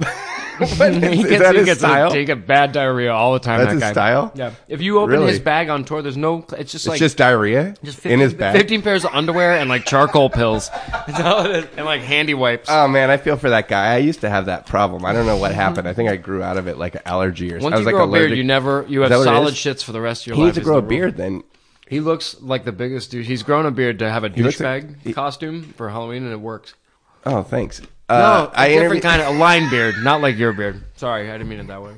He 0.60 0.66
gets, 0.66 1.38
that 1.42 1.54
he 1.56 1.64
gets 1.64 1.80
style? 1.80 2.12
he 2.12 2.26
gets 2.26 2.42
bad 2.46 2.72
diarrhea 2.72 3.10
all 3.14 3.32
the 3.32 3.38
time. 3.38 3.60
That's 3.60 3.68
that 3.68 3.74
his 3.76 3.80
guy. 3.80 3.92
style? 3.92 4.30
Yeah. 4.34 4.52
If 4.68 4.82
you 4.82 4.98
open 4.98 5.12
Really? 5.12 5.30
his 5.30 5.40
bag 5.40 5.70
on 5.70 5.86
tour, 5.86 6.02
there's 6.02 6.18
no. 6.18 6.44
It's 6.58 6.70
just 6.72 6.84
It's 6.84 6.86
like 6.86 6.98
just 6.98 7.16
diarrhea 7.16 7.74
just 7.82 7.96
15, 7.96 8.12
in 8.12 8.20
his 8.20 8.34
bag. 8.34 8.56
15 8.56 8.82
pairs 8.82 9.06
of 9.06 9.14
underwear 9.14 9.52
and 9.56 9.70
like 9.70 9.86
charcoal 9.86 10.28
pills. 10.28 10.68
That's 11.06 11.18
all 11.20 11.46
it 11.46 11.56
is. 11.64 11.66
and 11.78 11.86
like 11.86 12.02
handy 12.02 12.34
wipes. 12.34 12.68
Oh 12.70 12.88
man, 12.88 13.08
I 13.10 13.16
feel 13.16 13.38
for 13.38 13.48
that 13.48 13.68
guy. 13.68 13.94
I 13.94 13.98
used 13.98 14.20
to 14.20 14.28
have 14.28 14.46
that 14.46 14.66
problem. 14.66 15.06
I 15.06 15.14
don't 15.14 15.24
know 15.24 15.38
what 15.38 15.54
happened. 15.54 15.88
I 15.88 15.94
think 15.94 16.10
I 16.10 16.16
grew 16.16 16.42
out 16.42 16.58
of 16.58 16.66
it 16.68 16.76
like 16.76 16.94
an 16.94 17.02
allergy 17.06 17.46
or 17.54 17.60
something. 17.60 17.62
Once 17.62 17.74
I 17.74 17.78
was 17.78 17.86
you 17.86 17.86
like 17.86 17.94
grow 17.94 18.08
a 18.08 18.12
beard, 18.12 18.36
you 18.36 18.44
never 18.44 18.84
you 18.86 19.00
have 19.00 19.08
that 19.08 19.16
what 19.16 19.22
it 19.22 19.24
solid 19.24 19.54
shits 19.54 19.82
for 19.82 19.92
the 19.92 20.00
rest 20.02 20.24
of 20.24 20.26
your 20.26 20.36
He 20.36 20.42
life. 20.42 20.46
He 20.54 20.58
needs 20.58 20.58
to 20.58 20.64
grow 20.64 20.76
a 20.76 20.82
beard 20.82 21.16
then. 21.16 21.42
He 21.88 22.00
looks 22.00 22.38
like 22.38 22.64
the 22.66 22.72
biggest 22.72 23.10
dude. 23.10 23.24
He's 23.24 23.42
grown 23.42 23.64
a 23.64 23.70
beard 23.70 23.98
to 24.00 24.10
have 24.10 24.24
a 24.24 24.26
like- 24.28 24.34
douchebag 24.36 25.00
he- 25.04 25.14
costume 25.14 25.62
for 25.74 25.88
Halloween, 25.88 26.24
and 26.24 26.32
it 26.32 26.40
works. 26.40 26.74
Oh, 27.24 27.42
thanks. 27.42 27.80
No, 28.10 28.16
Uh, 28.16 28.50
a 28.54 28.60
I 28.60 28.68
different 28.70 29.02
kind 29.02 29.22
of 29.22 29.28
a 29.34 29.38
line 29.38 29.70
beard, 29.70 29.94
not 30.02 30.20
like 30.20 30.36
your 30.36 30.52
beard. 30.52 30.82
Sorry, 30.96 31.30
I 31.30 31.32
didn't 31.38 31.48
mean 31.48 31.60
it 31.60 31.66
that 31.68 31.82
way. 31.82 31.96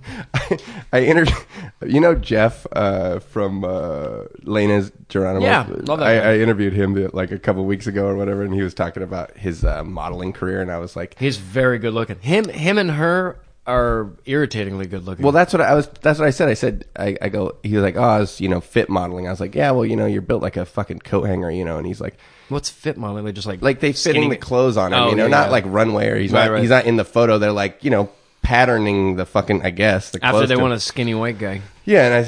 I 0.92 1.00
interviewed. 1.02 1.38
You 1.86 2.00
know 2.00 2.14
Jeff 2.14 2.66
uh, 2.72 3.18
from 3.18 3.64
uh, 3.64 4.24
Lena's 4.42 4.92
Geronimo. 5.08 5.44
Yeah, 5.44 5.66
love 5.68 5.98
that 5.98 6.06
I. 6.06 6.32
I 6.32 6.38
interviewed 6.38 6.72
him 6.74 6.94
uh, 6.96 7.08
like 7.12 7.32
a 7.32 7.38
couple 7.38 7.64
weeks 7.64 7.86
ago 7.86 8.06
or 8.06 8.14
whatever, 8.14 8.42
and 8.42 8.54
he 8.54 8.62
was 8.62 8.74
talking 8.74 9.02
about 9.02 9.36
his 9.36 9.64
uh, 9.64 9.82
modeling 9.82 10.32
career, 10.32 10.60
and 10.60 10.70
I 10.70 10.78
was 10.78 10.94
like, 10.94 11.18
He's 11.18 11.38
very 11.38 11.78
good 11.78 11.94
looking. 11.94 12.20
Him, 12.20 12.48
him, 12.48 12.78
and 12.78 12.90
her 12.92 13.38
are 13.66 14.10
irritatingly 14.26 14.86
good 14.86 15.04
looking. 15.04 15.22
Well, 15.22 15.32
that's 15.32 15.52
what 15.52 15.60
I 15.62 15.74
was. 15.74 15.88
That's 16.02 16.18
what 16.18 16.26
I 16.28 16.30
said. 16.30 16.48
I 16.48 16.54
said, 16.54 16.84
I, 16.96 17.16
I 17.22 17.28
go. 17.28 17.56
He 17.62 17.74
was 17.74 17.82
like, 17.82 17.96
oh, 17.96 18.02
I 18.02 18.20
was, 18.20 18.40
you 18.40 18.48
know, 18.48 18.60
fit 18.60 18.88
modeling. 18.88 19.26
I 19.26 19.30
was 19.30 19.40
like, 19.40 19.54
yeah, 19.54 19.70
well, 19.70 19.86
you 19.86 19.96
know, 19.96 20.06
you're 20.06 20.22
built 20.22 20.42
like 20.42 20.56
a 20.56 20.64
fucking 20.64 21.00
coat 21.00 21.24
hanger, 21.24 21.50
you 21.50 21.64
know. 21.64 21.78
And 21.78 21.86
he's 21.86 22.00
like, 22.00 22.18
what's 22.52 22.70
fit 22.70 22.96
modeling? 22.96 23.24
They 23.24 23.32
just 23.32 23.46
like 23.46 23.62
like 23.62 23.80
they 23.80 23.92
fitting 23.92 24.28
the 24.28 24.36
clothes 24.36 24.76
on 24.76 24.92
him, 24.92 24.98
Oh, 24.98 25.10
you 25.10 25.16
know, 25.16 25.24
yeah, 25.24 25.28
not 25.30 25.46
yeah. 25.46 25.52
like 25.52 25.64
runway 25.66 26.08
or 26.08 26.16
he's 26.18 26.32
Right, 26.32 26.44
not. 26.46 26.52
right. 26.52 26.60
He's 26.60 26.70
not 26.70 26.84
in 26.86 26.96
the 26.96 27.04
photo. 27.04 27.38
They're 27.38 27.52
like, 27.52 27.82
you 27.82 27.90
know, 27.90 28.10
patterning 28.42 29.16
the 29.16 29.24
fucking. 29.26 29.62
I 29.62 29.70
guess 29.70 30.10
the 30.10 30.24
after 30.24 30.38
clothes 30.38 30.48
they 30.48 30.54
to- 30.56 30.60
want 30.60 30.74
a 30.74 30.80
skinny 30.80 31.14
white 31.14 31.38
guy. 31.38 31.62
Yeah, 31.84 32.06
and 32.06 32.26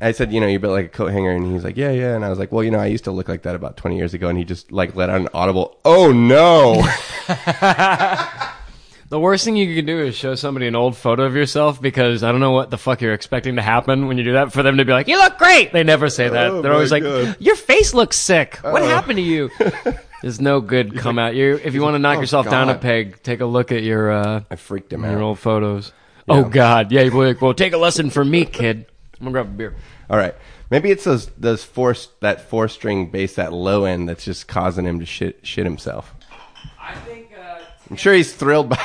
I, 0.00 0.08
I 0.08 0.12
said, 0.12 0.32
you 0.32 0.40
know, 0.40 0.46
you're 0.46 0.60
built 0.60 0.74
like 0.74 0.86
a 0.86 0.88
coat 0.88 1.08
hanger, 1.12 1.32
and 1.32 1.52
he's 1.52 1.64
like, 1.64 1.76
yeah, 1.76 1.90
yeah, 1.90 2.14
and 2.14 2.24
I 2.24 2.30
was 2.30 2.38
like, 2.38 2.52
well, 2.52 2.62
you 2.62 2.70
know, 2.70 2.78
I 2.78 2.86
used 2.86 3.02
to 3.04 3.10
look 3.10 3.28
like 3.28 3.42
that 3.42 3.56
about 3.56 3.76
20 3.76 3.96
years 3.96 4.14
ago, 4.14 4.28
and 4.28 4.38
he 4.38 4.44
just 4.44 4.70
like 4.70 4.94
let 4.94 5.10
out 5.10 5.20
an 5.20 5.28
audible, 5.34 5.76
oh 5.84 6.12
no. 6.12 6.74
The 9.12 9.20
worst 9.20 9.44
thing 9.44 9.56
you 9.56 9.74
can 9.76 9.84
do 9.84 10.00
is 10.00 10.14
show 10.16 10.34
somebody 10.36 10.66
an 10.66 10.74
old 10.74 10.96
photo 10.96 11.24
of 11.24 11.36
yourself 11.36 11.82
because 11.82 12.22
I 12.22 12.32
don't 12.32 12.40
know 12.40 12.52
what 12.52 12.70
the 12.70 12.78
fuck 12.78 13.02
you're 13.02 13.12
expecting 13.12 13.56
to 13.56 13.62
happen 13.62 14.06
when 14.08 14.16
you 14.16 14.24
do 14.24 14.32
that. 14.32 14.54
For 14.54 14.62
them 14.62 14.78
to 14.78 14.86
be 14.86 14.92
like, 14.92 15.06
"You 15.06 15.18
look 15.18 15.36
great," 15.36 15.70
they 15.70 15.82
never 15.82 16.08
say 16.08 16.30
that. 16.30 16.50
Oh, 16.50 16.62
They're 16.62 16.72
always 16.72 16.90
my 16.90 16.96
like, 17.00 17.02
God. 17.02 17.36
"Your 17.38 17.56
face 17.56 17.92
looks 17.92 18.16
sick. 18.18 18.56
What 18.62 18.80
Oh. 18.80 18.86
happened 18.86 19.18
to 19.18 19.22
you?" 19.22 19.50
There's 20.22 20.40
no 20.40 20.62
good 20.62 20.96
come 20.96 21.18
out. 21.18 21.34
You 21.34 21.60
if 21.62 21.74
you 21.74 21.82
want 21.82 21.92
to 21.94 21.98
knock 21.98 22.16
"Oh, 22.16 22.20
yourself 22.22 22.48
down 22.48 22.70
a 22.70 22.74
peg, 22.74 23.22
take 23.22 23.42
a 23.42 23.44
look 23.44 23.70
at 23.70 23.82
your 23.82 24.10
uh, 24.10 24.40
I 24.50 24.56
freaked 24.56 24.90
him 24.90 25.04
out. 25.04 25.10
your 25.10 25.20
out. 25.20 25.24
old 25.24 25.38
photos. 25.38 25.92
Oh 26.26 26.44
God, 26.44 26.90
yeah. 26.90 27.02
You're 27.02 27.26
like, 27.26 27.42
well, 27.42 27.52
take 27.52 27.74
a 27.74 27.78
lesson 27.78 28.08
from 28.08 28.30
me, 28.30 28.46
kid. 28.46 28.86
I'm 29.20 29.26
gonna 29.26 29.32
grab 29.32 29.46
a 29.48 29.50
beer. 29.50 29.74
All 30.08 30.16
right, 30.16 30.34
maybe 30.70 30.90
it's 30.90 31.04
those 31.04 31.26
those 31.36 31.62
four 31.62 31.94
that 32.20 32.48
four 32.48 32.66
string 32.66 33.10
bass, 33.10 33.34
that 33.34 33.52
low 33.52 33.84
end, 33.84 34.08
that's 34.08 34.24
just 34.24 34.48
causing 34.48 34.86
him 34.86 35.00
to 35.00 35.04
shit 35.04 35.40
shit 35.42 35.66
himself. 35.66 36.14
I 36.80 36.94
think. 36.94 37.28
Uh, 37.38 37.58
I'm 37.90 37.96
sure 37.96 38.14
he's 38.14 38.32
thrilled 38.32 38.70
by. 38.70 38.80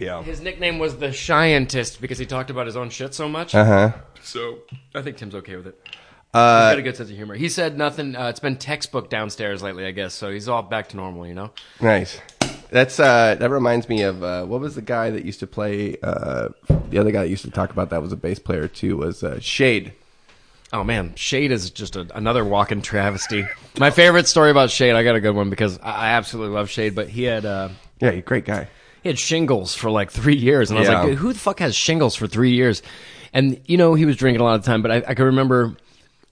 Yeah. 0.00 0.22
His 0.22 0.40
nickname 0.40 0.78
was 0.78 0.96
the 0.98 1.12
Scientist 1.12 2.00
because 2.00 2.18
he 2.18 2.26
talked 2.26 2.50
about 2.50 2.66
his 2.66 2.76
own 2.76 2.90
shit 2.90 3.14
so 3.14 3.28
much. 3.28 3.54
Uh 3.54 3.64
huh. 3.64 3.92
So 4.22 4.58
I 4.94 5.02
think 5.02 5.16
Tim's 5.16 5.34
okay 5.34 5.56
with 5.56 5.66
it. 5.68 5.78
He's 5.84 5.94
Uh, 6.34 6.70
got 6.72 6.78
a 6.78 6.82
good 6.82 6.96
sense 6.96 7.08
of 7.10 7.16
humor. 7.16 7.34
He 7.34 7.48
said 7.48 7.78
nothing. 7.78 8.14
Uh, 8.14 8.28
it's 8.28 8.40
been 8.40 8.56
textbook 8.56 9.08
downstairs 9.10 9.62
lately, 9.62 9.86
I 9.86 9.92
guess. 9.92 10.12
So 10.14 10.30
he's 10.30 10.48
all 10.48 10.62
back 10.62 10.88
to 10.90 10.96
normal, 10.96 11.26
you 11.26 11.34
know. 11.34 11.50
nice. 11.80 12.20
That's 12.70 13.00
uh, 13.00 13.34
that 13.36 13.48
reminds 13.50 13.88
me 13.88 14.02
of 14.02 14.22
uh, 14.22 14.44
what 14.44 14.60
was 14.60 14.74
the 14.74 14.82
guy 14.82 15.08
that 15.08 15.24
used 15.24 15.40
to 15.40 15.46
play? 15.46 15.96
Uh, 16.02 16.50
the 16.90 16.98
other 16.98 17.10
guy 17.12 17.22
that 17.22 17.30
used 17.30 17.44
to 17.46 17.50
talk 17.50 17.70
about 17.70 17.88
that 17.90 18.02
was 18.02 18.12
a 18.12 18.16
bass 18.16 18.38
player 18.38 18.68
too. 18.68 18.98
Was 18.98 19.22
uh, 19.24 19.40
Shade. 19.40 19.92
Oh 20.70 20.84
man, 20.84 21.14
Shade 21.14 21.50
is 21.50 21.70
just 21.70 21.96
a, 21.96 22.06
another 22.14 22.44
walking 22.44 22.82
travesty. 22.82 23.46
My 23.78 23.88
favorite 23.90 24.28
story 24.28 24.50
about 24.50 24.70
Shade, 24.70 24.92
I 24.92 25.02
got 25.02 25.16
a 25.16 25.20
good 25.20 25.34
one 25.34 25.48
because 25.48 25.78
I, 25.78 25.92
I 25.92 26.08
absolutely 26.10 26.54
love 26.54 26.68
Shade, 26.68 26.94
but 26.94 27.08
he 27.08 27.22
had 27.22 27.46
uh, 27.46 27.70
Yeah, 28.00 28.16
great 28.16 28.44
guy. 28.44 28.68
He 29.02 29.08
had 29.08 29.18
shingles 29.18 29.74
for 29.74 29.90
like 29.90 30.10
three 30.10 30.36
years, 30.36 30.70
and 30.70 30.78
I 30.78 30.80
was 30.80 30.88
Yeah. 30.88 31.02
like, 31.02 31.14
who 31.18 31.32
the 31.32 31.38
fuck 31.38 31.60
has 31.60 31.74
shingles 31.74 32.14
for 32.14 32.26
three 32.26 32.52
years? 32.52 32.82
And 33.32 33.60
you 33.66 33.76
know, 33.76 33.94
he 33.94 34.04
was 34.06 34.16
drinking 34.16 34.40
a 34.40 34.44
lot 34.44 34.58
of 34.58 34.64
time, 34.64 34.82
but 34.82 34.90
I, 34.90 34.96
I 35.08 35.14
can 35.14 35.26
remember. 35.26 35.76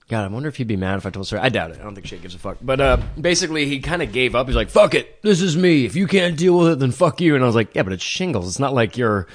God, 0.09 0.23
I 0.23 0.27
wonder 0.33 0.47
if 0.47 0.55
he'd 0.55 0.67
be 0.67 0.77
mad 0.77 0.97
if 0.97 1.05
I 1.05 1.09
told 1.09 1.23
the 1.23 1.27
story. 1.27 1.41
I 1.41 1.49
doubt 1.49 1.71
it. 1.71 1.79
I 1.81 1.83
don't 1.83 1.93
think 1.93 2.07
Shade 2.07 2.21
gives 2.21 2.33
a 2.33 2.39
fuck. 2.39 2.57
But 2.61 2.79
uh, 2.79 2.97
basically, 3.19 3.65
he 3.65 3.79
kind 3.81 4.01
of 4.01 4.13
gave 4.13 4.35
up. 4.35 4.47
He's 4.47 4.55
like, 4.55 4.69
"Fuck 4.69 4.95
it, 4.95 5.21
this 5.21 5.41
is 5.41 5.57
me. 5.57 5.83
If 5.85 5.97
you 5.97 6.07
can't 6.07 6.37
deal 6.37 6.57
with 6.57 6.69
it, 6.71 6.79
then 6.79 6.91
fuck 6.91 7.19
you." 7.19 7.35
And 7.35 7.43
I 7.43 7.47
was 7.47 7.55
like, 7.55 7.75
"Yeah, 7.75 7.83
but 7.83 7.91
it's 7.91 8.03
shingles. 8.03 8.47
It's 8.47 8.57
not 8.59 8.73
like 8.73 8.97
your 8.97 9.27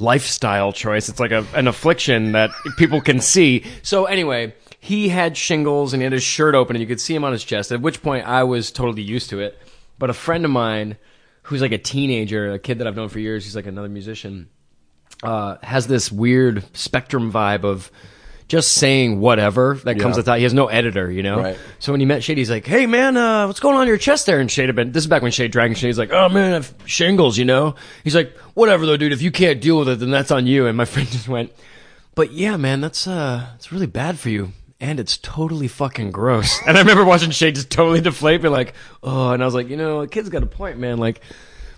lifestyle 0.00 0.72
choice. 0.72 1.08
It's 1.08 1.20
like 1.20 1.30
a, 1.30 1.46
an 1.54 1.68
affliction 1.68 2.32
that 2.32 2.50
people 2.76 3.00
can 3.00 3.20
see." 3.20 3.64
So 3.82 4.06
anyway, 4.06 4.54
he 4.80 5.08
had 5.08 5.36
shingles 5.36 5.92
and 5.92 6.02
he 6.02 6.04
had 6.04 6.12
his 6.12 6.22
shirt 6.24 6.54
open, 6.54 6.76
and 6.76 6.80
you 6.80 6.86
could 6.88 7.00
see 7.00 7.14
him 7.14 7.24
on 7.24 7.32
his 7.32 7.44
chest. 7.44 7.70
At 7.72 7.80
which 7.80 8.02
point, 8.02 8.26
I 8.26 8.42
was 8.42 8.70
totally 8.70 9.02
used 9.02 9.30
to 9.30 9.40
it. 9.40 9.58
But 9.98 10.10
a 10.10 10.14
friend 10.14 10.44
of 10.44 10.50
mine, 10.50 10.96
who's 11.46 11.60
like 11.62 11.72
a 11.72 11.78
teenager, 11.78 12.52
a 12.52 12.58
kid 12.58 12.78
that 12.78 12.86
I've 12.86 12.96
known 12.96 13.08
for 13.08 13.18
years, 13.18 13.44
he's 13.44 13.56
like 13.56 13.66
another 13.66 13.88
musician 13.88 14.48
uh, 15.22 15.56
has 15.62 15.86
this 15.86 16.12
weird 16.12 16.64
spectrum 16.76 17.32
vibe 17.32 17.64
of 17.64 17.90
just 18.48 18.72
saying 18.72 19.18
whatever 19.18 19.74
that 19.84 19.98
comes 19.98 20.14
Yeah. 20.14 20.18
with 20.18 20.26
that. 20.26 20.36
He 20.38 20.42
has 20.44 20.54
no 20.54 20.66
editor, 20.68 21.10
you 21.10 21.22
know. 21.22 21.40
Right. 21.40 21.58
So 21.80 21.92
when 21.92 22.00
he 22.00 22.06
met 22.06 22.22
Shade, 22.22 22.38
he's 22.38 22.50
like, 22.50 22.66
"Hey 22.66 22.86
man, 22.86 23.16
uh, 23.16 23.46
what's 23.46 23.58
going 23.60 23.74
on 23.76 23.82
in 23.82 23.88
your 23.88 23.96
chest 23.96 24.26
there?" 24.26 24.38
And 24.40 24.48
Shade 24.50 24.66
had 24.66 24.76
been. 24.76 24.92
This 24.92 25.02
is 25.04 25.08
back 25.08 25.22
when 25.22 25.32
Shade 25.32 25.50
Dragon 25.50 25.74
Shade. 25.74 25.88
He's 25.88 25.98
like, 25.98 26.12
"Oh 26.12 26.28
man, 26.28 26.54
I've 26.54 26.72
shingles," 26.84 27.38
you 27.38 27.44
know. 27.44 27.74
He's 28.04 28.14
like, 28.14 28.36
"Whatever 28.54 28.86
though, 28.86 28.96
dude. 28.96 29.12
If 29.12 29.22
you 29.22 29.30
can't 29.32 29.60
deal 29.60 29.78
with 29.78 29.88
it, 29.88 29.98
then 29.98 30.10
that's 30.10 30.30
on 30.30 30.46
you." 30.46 30.66
And 30.66 30.76
my 30.76 30.84
friend 30.92 31.08
just 31.08 31.28
went, 31.28 31.50
"But 32.14 32.32
yeah, 32.32 32.56
man, 32.56 32.80
that's 32.80 33.06
uh, 33.08 33.46
it's 33.56 33.72
really 33.72 33.86
bad 33.86 34.18
for 34.18 34.28
you." 34.30 34.52
And 34.80 35.00
it's 35.00 35.16
totally 35.16 35.68
fucking 35.68 36.10
gross. 36.10 36.58
And 36.66 36.76
I 36.76 36.80
remember 36.80 37.04
watching 37.04 37.30
Shade 37.30 37.54
just 37.54 37.70
totally 37.70 38.00
deflate, 38.00 38.42
be 38.42 38.48
like, 38.48 38.74
"Oh," 39.02 39.30
and 39.30 39.42
I 39.42 39.46
was 39.46 39.54
like, 39.54 39.68
"You 39.68 39.76
know, 39.76 40.02
the 40.02 40.08
kid's 40.08 40.28
got 40.28 40.42
a 40.42 40.46
point, 40.46 40.78
man. 40.78 40.98
Like, 40.98 41.20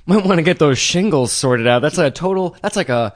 might 0.07 0.25
want 0.25 0.39
to 0.39 0.43
get 0.43 0.59
those 0.59 0.79
shingles 0.79 1.31
sorted 1.33 1.67
out. 1.67 1.81
That's 1.81 1.99
a 1.99 2.11
total. 2.11 2.57
That's 2.63 2.77
like 2.77 2.89
a. 2.89 3.15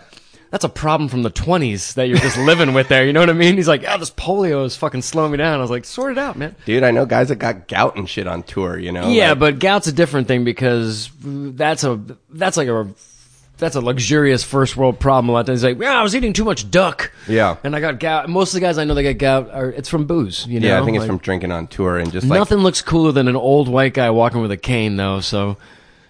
That's 0.51 0.65
a 0.65 0.69
problem 0.69 1.09
from 1.09 1.23
the 1.23 1.31
twenties 1.31 1.95
that 1.95 2.09
you're 2.09 2.19
just 2.19 2.37
living 2.37 2.75
with 2.75 2.89
there. 2.89 3.07
You 3.07 3.15
know 3.15 3.21
what 3.21 3.31
I 3.31 3.33
mean? 3.33 3.57
He's 3.57 3.67
like, 3.67 3.81
"Yeah, 3.83 3.97
this 3.97 4.11
polio 4.11 4.67
is 4.67 4.77
fucking 4.77 5.01
slowing 5.01 5.33
me 5.33 5.39
down." 5.39 5.59
I 5.59 5.63
was 5.63 5.71
like, 5.71 5.87
"Sort 5.87 6.13
it 6.13 6.19
out, 6.19 6.37
man." 6.37 6.55
Dude, 6.67 6.83
I 6.85 6.91
know 6.91 7.07
guys 7.07 7.29
that 7.31 7.37
got 7.37 7.67
gout 7.69 7.97
and 7.97 8.07
shit 8.09 8.27
on 8.27 8.43
tour. 8.43 8.79
You 8.79 8.93
know. 8.93 9.09
Yeah, 9.09 9.31
Like, 9.31 9.39
but 9.39 9.59
gout's 9.61 9.87
a 9.87 9.93
different 9.93 10.29
thing 10.29 10.45
because 10.45 11.09
that's 11.23 11.85
a 11.85 11.99
that's 12.29 12.59
like 12.59 12.69
a 12.69 12.87
that's 13.63 13.77
a 13.77 13.81
luxurious 13.81 14.43
first 14.43 14.77
world 14.77 14.99
problem. 14.99 15.31
A 15.31 15.33
lot 15.33 15.41
of 15.41 15.47
times, 15.47 15.63
like, 15.63 15.79
yeah, 15.79 15.99
I 15.99 16.03
was 16.03 16.15
eating 16.15 16.33
too 16.33 16.45
much 16.45 16.71
duck. 16.71 17.13
Yeah. 17.29 17.57
and 17.65 17.75
I 17.75 17.81
got 17.81 18.01
gout. 18.01 18.29
Most 18.29 18.51
of 18.51 18.55
the 18.55 18.61
guys 18.61 18.77
I 18.77 18.85
know 18.85 18.95
that 18.95 19.03
get 19.03 19.19
gout 19.19 19.51
are 19.51 19.71
it's 19.71 19.89
from 19.89 20.05
booze. 20.05 20.47
You 20.47 20.61
know, 20.61 20.67
yeah, 20.69 20.81
I 20.81 20.85
think 20.85 20.97
it's 20.97 21.03
Like, 21.03 21.09
from 21.09 21.19
drinking 21.19 21.53
on 21.53 21.69
tour 21.69 21.97
and 21.97 22.13
just 22.13 22.27
like 22.27 22.39
nothing 22.39 22.59
looks 22.59 22.83
cooler 22.83 23.13
than 23.13 23.29
an 23.29 23.37
old 23.37 23.69
white 23.69 23.95
guy 23.95 24.11
walking 24.11 24.43
with 24.43 24.51
a 24.51 24.57
cane, 24.59 24.97
though. 24.97 25.21
So. 25.21 25.57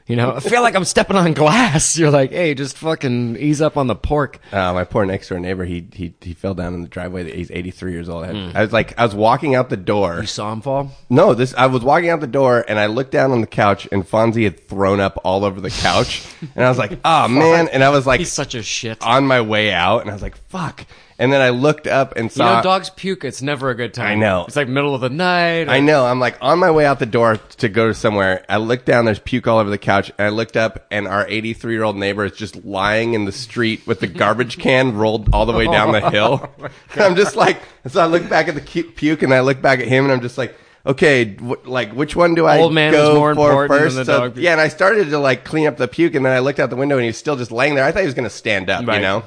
You 0.09 0.17
know, 0.17 0.33
I 0.35 0.41
feel 0.41 0.63
like 0.63 0.75
I'm 0.75 0.85
stepping 0.85 1.17
on 1.17 1.33
glass. 1.33 1.97
You're 1.99 2.11
like, 2.11 2.33
hey, 2.33 2.55
just 2.55 2.77
fucking 2.77 3.37
ease 3.37 3.63
up 3.63 3.77
on 3.77 3.87
the 3.87 3.95
pork. 3.95 4.41
Uh, 4.53 4.73
my 4.75 4.83
poor 4.85 5.07
next 5.07 5.29
door 5.29 5.39
neighbor, 5.39 5.65
he 5.65 5.87
he 5.93 6.13
he 6.21 6.35
fell 6.35 6.55
down 6.55 6.75
in 6.75 6.83
the 6.83 6.89
driveway. 6.89 7.31
He's 7.35 7.51
83 7.53 7.93
years 7.93 8.09
old. 8.09 8.25
I, 8.25 8.29
Hmm. 8.33 8.47
had, 8.49 8.57
I 8.57 8.61
was 8.63 8.73
like, 8.73 8.99
I 8.99 9.05
was 9.05 9.15
walking 9.15 9.55
out 9.55 9.71
the 9.71 9.77
door. 9.77 10.19
You 10.21 10.27
saw 10.27 10.53
him 10.53 10.61
fall? 10.61 10.91
No, 11.09 11.35
this 11.35 11.55
I 11.57 11.67
was 11.67 11.83
walking 11.83 12.11
out 12.11 12.21
the 12.21 12.27
door 12.27 12.65
and 12.67 12.81
I 12.81 12.87
looked 12.87 13.13
down 13.13 13.31
on 13.31 13.41
the 13.41 13.47
couch 13.47 13.87
and 13.93 14.03
Fonzie 14.09 14.45
had 14.45 14.67
thrown 14.69 14.99
up 14.99 15.21
all 15.25 15.45
over 15.45 15.61
the 15.61 15.71
couch 15.71 16.27
and 16.57 16.65
I 16.65 16.69
was 16.69 16.79
like, 16.79 16.99
oh 17.05 17.29
man, 17.29 17.69
and 17.69 17.85
I 17.85 17.91
was 17.91 18.05
like 18.07 18.19
He's 18.19 18.33
such 18.33 18.55
a 18.57 18.63
shit. 18.63 19.01
on 19.03 19.27
my 19.27 19.41
way 19.41 19.73
out 19.73 20.01
and 20.03 20.11
I 20.11 20.13
was 20.15 20.23
like, 20.23 20.37
fuck. 20.49 20.85
And 21.23 21.33
then 21.33 21.41
I 21.41 21.51
looked 21.51 21.87
up 21.87 22.17
and 22.17 22.33
saw. 22.33 22.51
You 22.51 22.57
know, 22.57 22.63
dogs 22.65 22.91
puke. 22.91 23.23
It's 23.23 23.43
never 23.43 23.71
a 23.71 23.77
good 23.77 23.95
time. 23.95 24.07
I 24.07 24.15
know. 24.17 24.45
It's 24.45 24.57
like 24.57 24.67
middle 24.67 24.93
of 24.93 25.01
the 25.01 25.09
night. 25.09 25.69
I 25.69 25.79
know. 25.79 26.05
I'm 26.05 26.19
like 26.19 26.37
on 26.41 26.59
my 26.59 26.73
way 26.73 26.85
out 26.85 26.99
the 26.99 27.07
door 27.07 27.37
to 27.37 27.69
go 27.69 27.87
to 27.87 27.95
somewhere. 27.95 28.45
I 28.49 28.57
look 28.57 28.85
down. 28.85 29.05
There's 29.05 29.21
puke 29.21 29.47
all 29.47 29.59
over 29.59 29.71
the 29.71 29.79
couch, 29.79 30.11
and 30.19 30.27
I 30.27 30.31
looked 30.31 30.57
up, 30.57 30.85
and 30.91 31.07
our 31.07 31.25
83 31.29 31.75
year 31.75 31.85
old 31.85 31.97
neighbor 31.97 32.25
is 32.25 32.33
just 32.33 32.65
lying 32.65 33.15
in 33.15 33.25
the 33.25 33.31
street 33.31 33.87
with 33.87 34.01
the 34.01 34.09
garbage 34.09 34.59
can 34.59 34.97
rolled 34.97 35.33
all 35.33 35.47
the 35.47 35.53
way 35.53 35.67
down 35.67 35.93
the 35.93 36.05
oh 36.07 36.11
hill. 36.11 36.51
I'm 36.97 37.15
just 37.15 37.37
like, 37.37 37.63
so 37.87 38.01
I 38.03 38.07
look 38.07 38.29
back 38.29 38.49
at 38.49 38.57
the 38.57 38.83
puke, 38.83 39.23
and 39.23 39.33
I 39.33 39.43
look 39.43 39.63
back 39.63 39.79
at 39.79 39.87
him, 39.87 40.05
and 40.05 40.13
I'm 40.13 40.23
just 40.23 40.37
like. 40.37 40.57
Okay, 40.85 41.37
like 41.65 41.93
which 41.93 42.17
one 42.17 42.35
do 42.35 42.45
I 42.45 42.59
Old 42.59 42.75
man 42.75 42.91
go 42.91 43.13
is 43.13 43.15
more 43.17 43.33
for 43.37 43.63
important 43.63 43.95
than 43.95 44.05
first? 44.05 44.07
the 44.35 44.35
So- 44.35 44.41
yeah, 44.41 44.51
and 44.51 44.61
I 44.61 44.67
started 44.67 45.11
to 45.11 45.19
like 45.21 45.45
clean 45.45 45.69
up 45.69 45.77
the 45.77 45.87
puke, 45.87 46.17
and 46.17 46.27
then 46.27 46.33
I 46.33 46.41
looked 46.41 46.59
out 46.59 46.71
the 46.71 46.77
window, 46.77 46.97
and 46.97 47.05
he's 47.07 47.17
still 47.17 47.37
just 47.37 47.53
laying 47.53 47.77
there. 47.77 47.85
I 47.85 47.93
thought 47.93 48.01
he 48.01 48.07
was 48.07 48.17
going 48.17 48.29
to 48.29 48.35
stand 48.35 48.69
up, 48.69 48.81
you 48.81 49.01
know. 49.01 49.23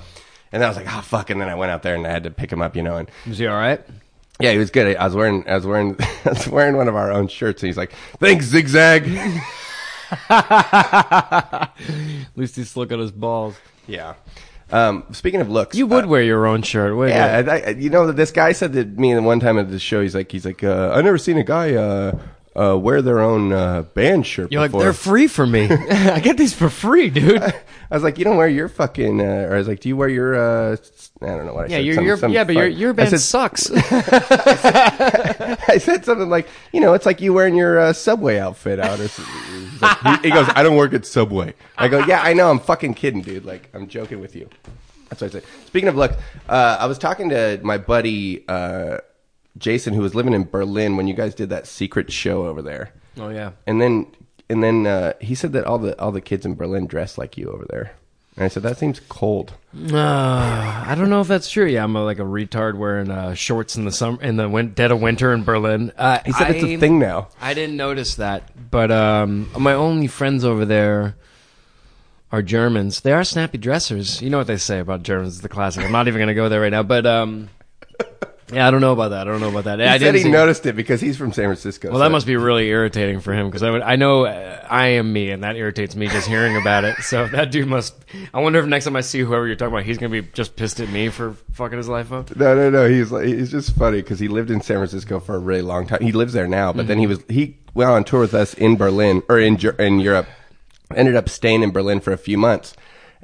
And 0.55 0.61
then 0.61 0.67
I 0.67 0.69
was 0.69 0.77
like, 0.77 0.87
oh 0.87 1.01
fuck! 1.01 1.29
And 1.31 1.41
then 1.41 1.49
I 1.49 1.55
went 1.55 1.69
out 1.69 1.83
there 1.83 1.95
and 1.95 2.07
I 2.07 2.11
had 2.11 2.23
to 2.23 2.31
pick 2.31 2.49
him 2.49 2.61
up, 2.61 2.77
you 2.77 2.81
know. 2.81 2.95
And 2.95 3.11
was 3.27 3.39
he 3.39 3.45
all 3.45 3.57
right? 3.57 3.81
yeah, 4.39 4.53
he 4.53 4.57
was 4.57 4.71
good. 4.71 4.95
I 4.95 5.03
was 5.03 5.13
wearing, 5.13 5.45
I 5.49 5.55
was 5.55 5.65
wearing, 5.65 5.97
I 5.99 6.29
was 6.29 6.47
wearing 6.47 6.77
one 6.77 6.87
of 6.87 6.95
our 6.95 7.11
own 7.11 7.27
shirts, 7.27 7.61
and 7.61 7.67
he's 7.67 7.75
like, 7.75 7.91
"Thanks, 8.21 8.45
zigzag." 8.45 9.05
At 10.29 11.71
least 12.37 12.55
he's 12.55 12.77
looking 12.77 12.99
at 12.99 13.01
his 13.01 13.11
balls. 13.11 13.57
yeah. 13.85 14.13
Um, 14.71 15.03
speaking 15.11 15.41
of 15.41 15.49
looks, 15.49 15.75
You 15.75 15.87
would 15.87 16.05
uh, 16.05 16.07
wear 16.07 16.23
your 16.23 16.47
own 16.47 16.61
shirt, 16.61 16.95
wouldn't 16.95 17.17
yeah, 17.17 17.41
you? 17.41 17.51
I, 17.51 17.67
I, 17.67 17.69
you 17.71 17.89
know, 17.89 18.13
this 18.13 18.31
guy 18.31 18.53
said 18.53 18.71
to 18.73 18.85
me 18.85 19.13
one 19.19 19.41
time 19.41 19.59
at 19.59 19.69
the 19.69 19.77
show, 19.77 20.01
he's 20.01 20.15
like, 20.15 20.31
he's 20.31 20.45
like, 20.45 20.63
uh, 20.63 20.93
I 20.95 21.01
never 21.01 21.17
seen 21.17 21.37
a 21.37 21.43
guy 21.43 21.75
uh, 21.75 22.17
uh, 22.55 22.77
wear 22.77 23.01
their 23.01 23.19
own 23.19 23.51
uh, 23.51 23.81
band 23.83 24.25
shirt. 24.25 24.51
You're 24.51 24.61
like, 24.61 24.71
before. 24.71 24.83
they're 24.83 24.93
free 24.93 25.27
for 25.27 25.45
me. 25.45 25.67
I 25.69 26.19
get 26.21 26.37
these 26.37 26.53
for 26.53 26.69
free, 26.69 27.09
dude. 27.09 27.43
I 27.91 27.95
was 27.95 28.03
like, 28.03 28.17
you 28.17 28.23
don't 28.25 28.37
wear 28.37 28.47
your 28.47 28.67
fucking, 28.67 29.21
uh, 29.21 29.47
or 29.49 29.53
I 29.53 29.57
was 29.57 29.67
like, 29.67 29.79
do 29.79 29.89
you 29.89 29.95
wear 29.97 30.09
your, 30.09 30.35
uh, 30.35 30.71
s- 30.73 31.11
I 31.21 31.27
don't 31.27 31.45
know 31.45 31.53
what 31.53 31.65
I 31.65 31.67
Yeah, 31.67 31.77
said. 31.77 31.85
your, 31.85 31.95
some- 31.95 32.05
your, 32.05 32.17
some 32.17 32.31
yeah, 32.31 32.43
but 32.43 32.55
your, 32.55 32.69
fuck- 32.69 32.79
your 32.79 32.89
I 32.89 32.93
band 32.93 33.09
said, 33.11 33.19
sucks. 33.21 33.71
I 35.67 35.77
said 35.79 36.05
something 36.05 36.29
like, 36.29 36.47
you 36.73 36.81
know, 36.81 36.93
it's 36.93 37.05
like 37.05 37.21
you 37.21 37.33
wearing 37.33 37.55
your 37.55 37.79
uh, 37.79 37.93
Subway 37.93 38.39
outfit 38.39 38.79
out. 38.79 38.99
Or 38.99 39.03
s- 39.03 39.19
like- 39.81 40.21
he, 40.21 40.29
he 40.29 40.33
goes, 40.33 40.47
I 40.55 40.63
don't 40.63 40.75
work 40.77 40.93
at 40.93 41.05
Subway. 41.05 41.53
I 41.77 41.87
go, 41.87 41.99
yeah, 42.05 42.21
I 42.21 42.33
know. 42.33 42.49
I'm 42.49 42.59
fucking 42.59 42.93
kidding, 42.95 43.21
dude. 43.21 43.45
Like, 43.45 43.69
I'm 43.73 43.87
joking 43.87 44.19
with 44.19 44.35
you. 44.35 44.49
That's 45.09 45.21
what 45.21 45.29
I 45.29 45.31
said. 45.33 45.43
Speaking 45.67 45.87
of 45.89 45.95
look, 45.95 46.13
uh, 46.49 46.77
I 46.79 46.87
was 46.87 46.97
talking 46.97 47.29
to 47.29 47.59
my 47.63 47.77
buddy 47.77 48.43
uh, 48.47 48.97
Jason, 49.57 49.93
who 49.93 50.01
was 50.01 50.15
living 50.15 50.33
in 50.33 50.43
Berlin 50.45 50.97
when 50.97 51.07
you 51.07 51.13
guys 51.13 51.35
did 51.35 51.49
that 51.49 51.67
secret 51.67 52.11
show 52.11 52.47
over 52.47 52.61
there, 52.61 52.91
oh, 53.19 53.29
yeah. 53.29 53.51
and 53.67 53.79
then 53.79 54.07
and 54.49 54.63
then 54.63 54.85
uh, 54.87 55.13
he 55.19 55.35
said 55.35 55.53
that 55.53 55.65
all 55.65 55.77
the 55.77 55.99
all 56.01 56.11
the 56.11 56.21
kids 56.21 56.45
in 56.45 56.55
Berlin 56.55 56.87
dress 56.87 57.17
like 57.17 57.37
you 57.37 57.49
over 57.49 57.65
there. 57.69 57.93
And 58.37 58.43
I 58.43 58.47
said 58.49 58.63
that 58.63 58.77
seems 58.77 58.99
cold. 59.07 59.53
Uh, 59.93 59.95
I 59.97 60.93
don't 60.97 61.09
know 61.09 61.21
if 61.21 61.27
that's 61.29 61.49
true. 61.49 61.65
Yeah, 61.65 61.85
I'm 61.85 61.95
a, 61.95 62.03
like 62.03 62.19
a 62.19 62.23
retard 62.23 62.75
wearing 62.75 63.09
uh, 63.09 63.33
shorts 63.33 63.77
in 63.77 63.85
the 63.85 63.93
summer, 63.93 64.21
in 64.21 64.35
the 64.35 64.49
win- 64.49 64.73
dead 64.73 64.91
of 64.91 64.99
winter 65.01 65.31
in 65.31 65.45
Berlin. 65.45 65.93
Uh, 65.97 66.19
He 66.25 66.33
said 66.33 66.53
it's 66.53 66.63
a 66.65 66.75
thing 66.77 66.99
now. 66.99 67.29
I 67.39 67.53
didn't 67.53 67.77
notice 67.77 68.15
that, 68.15 68.51
but 68.71 68.91
um, 68.91 69.49
my 69.57 69.73
only 69.73 70.07
friends 70.07 70.43
over 70.43 70.65
there 70.65 71.15
are 72.33 72.41
Germans. 72.41 72.99
They 73.01 73.13
are 73.13 73.23
snappy 73.23 73.57
dressers. 73.57 74.21
You 74.21 74.29
know 74.29 74.39
what 74.39 74.47
they 74.47 74.57
say 74.57 74.79
about 74.79 75.03
Germans? 75.03 75.35
It's 75.35 75.41
the 75.41 75.47
classic. 75.47 75.85
I'm 75.85 75.93
not 75.93 76.09
even 76.09 76.17
going 76.19 76.27
to 76.27 76.33
go 76.33 76.49
there 76.49 76.59
right 76.59 76.71
now, 76.71 76.83
but 76.83 77.05
um, 77.05 77.47
yeah, 78.53 78.67
I 78.67 78.71
don't 78.71 78.81
know 78.81 78.93
about 78.93 79.09
that. 79.09 79.27
I 79.27 79.31
don't 79.31 79.39
know 79.41 79.49
about 79.49 79.63
that. 79.63 79.79
He 79.79 79.85
I 79.85 79.93
said 79.93 79.99
didn't 79.99 80.15
he 80.17 80.21
see- 80.23 80.31
noticed 80.31 80.65
it 80.65 80.75
because 80.75 81.01
he's 81.01 81.17
from 81.17 81.33
San 81.33 81.45
Francisco. 81.45 81.89
Well, 81.89 81.97
so- 81.97 82.03
that 82.03 82.11
must 82.11 82.27
be 82.27 82.35
really 82.37 82.67
irritating 82.67 83.19
for 83.19 83.33
him 83.33 83.47
because 83.47 83.63
I 83.63 83.71
would, 83.71 83.81
I 83.81 83.95
know 83.95 84.25
uh, 84.25 84.65
I 84.69 84.87
am 84.87 85.11
me, 85.11 85.31
and 85.31 85.43
that 85.43 85.55
irritates 85.55 85.95
me 85.95 86.07
just 86.07 86.27
hearing 86.27 86.55
about 86.55 86.83
it. 86.83 86.97
So 87.01 87.27
that 87.31 87.51
dude 87.51 87.67
must. 87.67 87.95
I 88.33 88.39
wonder 88.39 88.59
if 88.59 88.65
next 88.65 88.85
time 88.85 88.95
I 88.95 89.01
see 89.01 89.19
whoever 89.21 89.47
you're 89.47 89.55
talking 89.55 89.73
about, 89.73 89.85
he's 89.85 89.97
gonna 89.97 90.09
be 90.09 90.27
just 90.33 90.55
pissed 90.55 90.79
at 90.79 90.89
me 90.89 91.09
for 91.09 91.33
fucking 91.53 91.77
his 91.77 91.87
life 91.89 92.11
up. 92.11 92.35
No, 92.35 92.55
no, 92.55 92.69
no. 92.69 92.87
He's 92.87 93.11
like, 93.11 93.25
he's 93.25 93.51
just 93.51 93.75
funny 93.75 94.01
because 94.01 94.19
he 94.19 94.27
lived 94.27 94.51
in 94.51 94.61
San 94.61 94.77
Francisco 94.77 95.19
for 95.19 95.35
a 95.35 95.39
really 95.39 95.61
long 95.63 95.87
time. 95.87 96.01
He 96.01 96.11
lives 96.11 96.33
there 96.33 96.47
now, 96.47 96.71
but 96.71 96.87
then 96.87 96.99
he 96.99 97.07
was 97.07 97.23
he 97.29 97.57
went 97.73 97.89
on 97.89 98.03
tour 98.03 98.21
with 98.21 98.33
us 98.33 98.53
in 98.53 98.75
Berlin 98.77 99.23
or 99.27 99.39
in 99.39 99.57
Ger- 99.57 99.75
in 99.79 99.99
Europe. 99.99 100.27
Ended 100.95 101.15
up 101.15 101.27
staying 101.29 101.63
in 101.63 101.71
Berlin 101.71 101.99
for 101.99 102.13
a 102.13 102.17
few 102.17 102.37
months, 102.37 102.75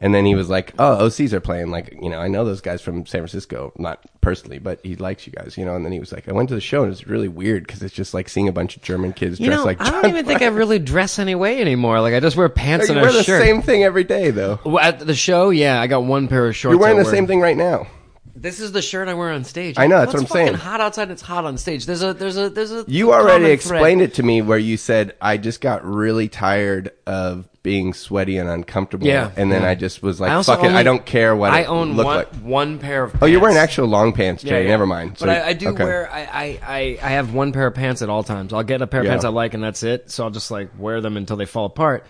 and 0.01 0.13
then 0.13 0.25
he 0.25 0.35
was 0.35 0.49
like, 0.49 0.73
"Oh, 0.79 0.97
OCs 1.05 1.31
are 1.31 1.39
playing. 1.39 1.69
Like, 1.71 1.93
you 2.01 2.09
know, 2.09 2.19
I 2.19 2.27
know 2.27 2.43
those 2.43 2.59
guys 2.59 2.81
from 2.81 3.05
San 3.05 3.21
Francisco, 3.21 3.71
not 3.77 4.03
personally, 4.19 4.59
but 4.59 4.79
he 4.83 4.95
likes 4.97 5.25
you 5.27 5.31
guys, 5.33 5.57
you 5.57 5.63
know." 5.63 5.75
And 5.75 5.85
then 5.85 5.91
he 5.93 5.99
was 5.99 6.11
like, 6.11 6.27
"I 6.27 6.33
went 6.33 6.49
to 6.49 6.55
the 6.55 6.61
show, 6.61 6.83
and 6.83 6.91
it's 6.91 7.07
really 7.07 7.27
weird 7.27 7.65
because 7.65 7.81
it's 7.83 7.93
just 7.93 8.13
like 8.13 8.27
seeing 8.27 8.47
a 8.47 8.51
bunch 8.51 8.75
of 8.75 8.81
German 8.81 9.13
kids 9.13 9.39
You 9.39 9.45
dressed 9.45 9.59
know, 9.59 9.65
like 9.65 9.79
I 9.79 9.91
don't 9.91 10.01
John 10.01 10.09
even 10.11 10.25
think 10.25 10.41
I 10.41 10.47
really 10.47 10.79
dress 10.79 11.19
any 11.19 11.35
way 11.35 11.61
anymore. 11.61 12.01
Like 12.01 12.13
I 12.13 12.19
just 12.19 12.35
wear 12.35 12.49
pants 12.49 12.87
You 12.89 12.93
and 12.95 13.01
wear 13.01 13.11
a 13.11 13.13
the 13.13 13.23
shirt. 13.23 13.41
same 13.41 13.61
thing 13.61 13.83
every 13.83 14.03
day, 14.03 14.31
though. 14.31 14.59
Well, 14.65 14.79
At 14.83 14.99
the 14.99 15.15
show, 15.15 15.51
yeah, 15.51 15.79
I 15.79 15.87
got 15.87 16.03
one 16.03 16.27
pair 16.27 16.47
of 16.47 16.55
shorts. 16.55 16.73
You're 16.73 16.79
wearing 16.81 16.97
I 16.97 17.03
the 17.03 17.05
wear. 17.05 17.13
same 17.15 17.27
thing 17.27 17.39
right 17.39 17.55
now. 17.57 17.87
This 18.33 18.59
is 18.59 18.71
the 18.71 18.81
shirt 18.81 19.07
I 19.07 19.13
wear 19.13 19.29
on 19.29 19.43
stage. 19.43 19.75
I 19.77 19.85
know, 19.85 19.99
that's 19.99 20.13
Well, 20.13 20.23
what 20.23 20.23
it's 20.23 20.31
I'm 20.31 20.35
saying. 20.35 20.47
fucking 20.53 20.59
Hot 20.61 20.81
outside. 20.81 21.11
It's 21.11 21.21
hot 21.21 21.45
on 21.45 21.57
stage. 21.59 21.85
There's 21.85 22.01
a 22.01 22.13
there's 22.13 22.37
a 22.37 22.49
there's 22.49 22.71
a. 22.71 22.85
You 22.87 23.13
already 23.13 23.51
explained 23.51 24.01
it 24.01 24.15
to 24.15 24.23
me 24.23 24.41
where 24.41 24.57
you 24.57 24.77
said 24.77 25.15
I 25.21 25.37
just 25.37 25.61
got 25.61 25.85
really 25.85 26.27
tired 26.27 26.89
of 27.05 27.47
being 27.63 27.93
sweaty 27.93 28.37
and 28.37 28.49
uncomfortable. 28.49 29.05
Yeah, 29.07 29.31
and 29.35 29.51
then 29.51 29.61
yeah. 29.61 29.69
I 29.69 29.75
just 29.75 30.01
was 30.01 30.19
like, 30.19 30.31
I 30.31 30.41
"Fuck 30.41 30.63
it, 30.63 30.71
I 30.71 30.83
don't 30.83 31.05
care 31.05 31.35
what 31.35 31.51
I 31.51 31.65
own 31.65 31.95
look 31.95 32.05
one 32.05 32.15
like." 32.17 32.33
one 32.35 32.79
pair 32.79 33.03
of. 33.03 33.11
pants. 33.11 33.23
Oh, 33.23 33.25
you're 33.27 33.39
wearing 33.41 33.57
actual 33.57 33.87
long 33.87 34.13
pants, 34.13 34.43
Jay. 34.43 34.49
Yeah, 34.49 34.59
yeah. 34.59 34.67
Never 34.69 34.87
mind. 34.87 35.11
But 35.11 35.19
So- 35.19 35.29
I, 35.29 35.47
I 35.47 35.53
do 35.53 35.69
okay. 35.69 35.83
wear. 35.83 36.11
I, 36.11 36.21
I, 36.21 36.59
I, 36.63 36.99
I 37.01 37.09
have 37.11 37.33
one 37.33 37.51
pair 37.53 37.67
of 37.67 37.75
pants 37.75 38.01
at 38.01 38.09
all 38.09 38.23
times. 38.23 38.53
I'll 38.53 38.63
get 38.63 38.81
a 38.81 38.87
pair 38.87 39.01
of 39.01 39.07
pants 39.07 39.25
I 39.25 39.29
like, 39.29 39.53
and 39.53 39.63
that's 39.63 39.83
it. 39.83 40.09
So 40.09 40.23
I'll 40.23 40.31
just 40.31 40.49
like 40.49 40.69
wear 40.77 41.01
them 41.01 41.17
until 41.17 41.37
they 41.37 41.45
fall 41.45 41.65
apart. 41.65 42.05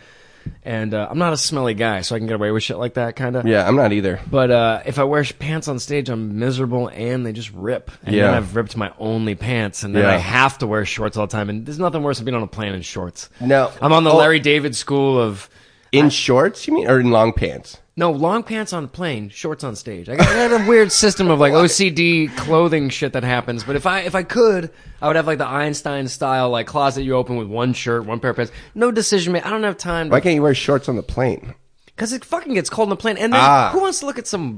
And 0.64 0.94
uh, 0.94 1.08
I'm 1.10 1.18
not 1.18 1.34
a 1.34 1.38
smelly 1.38 1.74
guy, 1.74 2.02
so 2.02 2.16
I 2.16 2.20
can 2.20 2.28
get 2.28 2.36
away 2.36 2.52
with 2.52 2.62
shit 2.64 2.78
like 2.78 2.94
that, 2.96 3.16
kind 3.16 3.36
of. 3.36 3.48
Yeah, 3.48 3.68
I'm 3.68 3.76
not 3.76 3.94
either. 3.94 4.20
But 4.30 4.52
uh, 4.52 4.84
if 4.86 5.00
I 5.00 5.04
wear 5.06 5.24
sh- 5.24 5.34
pants 5.40 5.68
on 5.68 5.80
stage, 5.80 6.08
I'm 6.10 6.38
miserable 6.40 6.88
and 6.90 7.26
they 7.26 7.34
just 7.34 7.52
rip. 7.54 7.90
And 8.04 8.16
Yeah. 8.16 8.28
then 8.28 8.34
I've 8.36 8.56
ripped 8.56 8.78
my 8.78 8.94
only 9.00 9.34
pants, 9.36 9.84
and 9.84 9.96
then 9.96 10.04
Yeah. 10.04 10.12
I 10.12 10.18
have 10.18 10.58
to 10.60 10.68
wear 10.68 10.86
shorts 10.86 11.18
all 11.18 11.26
the 11.28 11.32
time. 11.32 11.50
And 11.50 11.66
there's 11.66 11.80
nothing 11.80 12.04
worse 12.04 12.18
than 12.18 12.26
being 12.26 12.36
on 12.36 12.44
a 12.44 12.48
plane 12.48 12.74
in 12.74 12.82
shorts. 12.84 13.30
No. 13.40 13.72
I'm 13.82 13.92
on 13.94 14.04
the 14.04 14.12
Oh. 14.12 14.18
Larry 14.18 14.40
David 14.40 14.76
school 14.76 15.20
of 15.20 15.50
In 15.92 16.10
shorts, 16.10 16.68
you 16.68 16.74
mean, 16.76 16.88
or 16.88 17.00
in 17.00 17.12
long 17.12 17.34
pants? 17.34 17.78
No 18.02 18.12
long 18.12 18.42
pants 18.42 18.74
on 18.74 18.88
plane, 18.88 19.30
shorts 19.30 19.64
on 19.64 19.76
stage. 19.76 20.10
I 20.10 20.16
got, 20.16 20.60
a 20.60 20.68
weird 20.68 20.92
system 20.92 21.30
of 21.30 21.40
like 21.40 21.54
OCD 21.54 22.36
clothing 22.36 22.90
shit 22.90 23.14
that 23.14 23.24
happens. 23.24 23.64
But 23.64 23.76
if 23.76 23.86
I 23.86 24.00
if 24.00 24.16
I 24.16 24.24
could, 24.24 24.72
I 25.02 25.08
would 25.08 25.16
have 25.16 25.28
like 25.28 25.38
the 25.38 25.46
Einstein 25.46 26.08
style 26.08 26.50
like 26.50 26.66
closet 26.66 27.04
you 27.04 27.16
open 27.16 27.38
with 27.38 27.48
one 27.48 27.74
shirt, 27.74 28.06
one 28.06 28.20
pair 28.20 28.32
of 28.32 28.38
pants. 28.38 28.52
No 28.74 28.92
decision 28.92 29.34
made. 29.34 29.44
I 29.44 29.52
don't 29.52 29.64
have 29.64 29.78
time. 29.78 30.10
Why 30.10 30.20
can't 30.20 30.34
you 30.34 30.42
wear 30.42 30.56
shorts 30.56 30.90
on 30.90 30.96
the 30.96 31.04
plane? 31.04 31.54
Because 32.02 32.14
it 32.14 32.26
fucking 32.26 32.56
gets 32.56 32.68
cold 32.68 32.88
on 32.88 32.90
the 32.90 32.96
plane, 32.96 33.18
and 33.20 33.32
then 33.32 33.40
Ah. 33.40 33.70
who 33.72 33.80
wants 33.80 34.00
to 34.00 34.08
look 34.08 34.18
at 34.18 34.26
some 34.26 34.58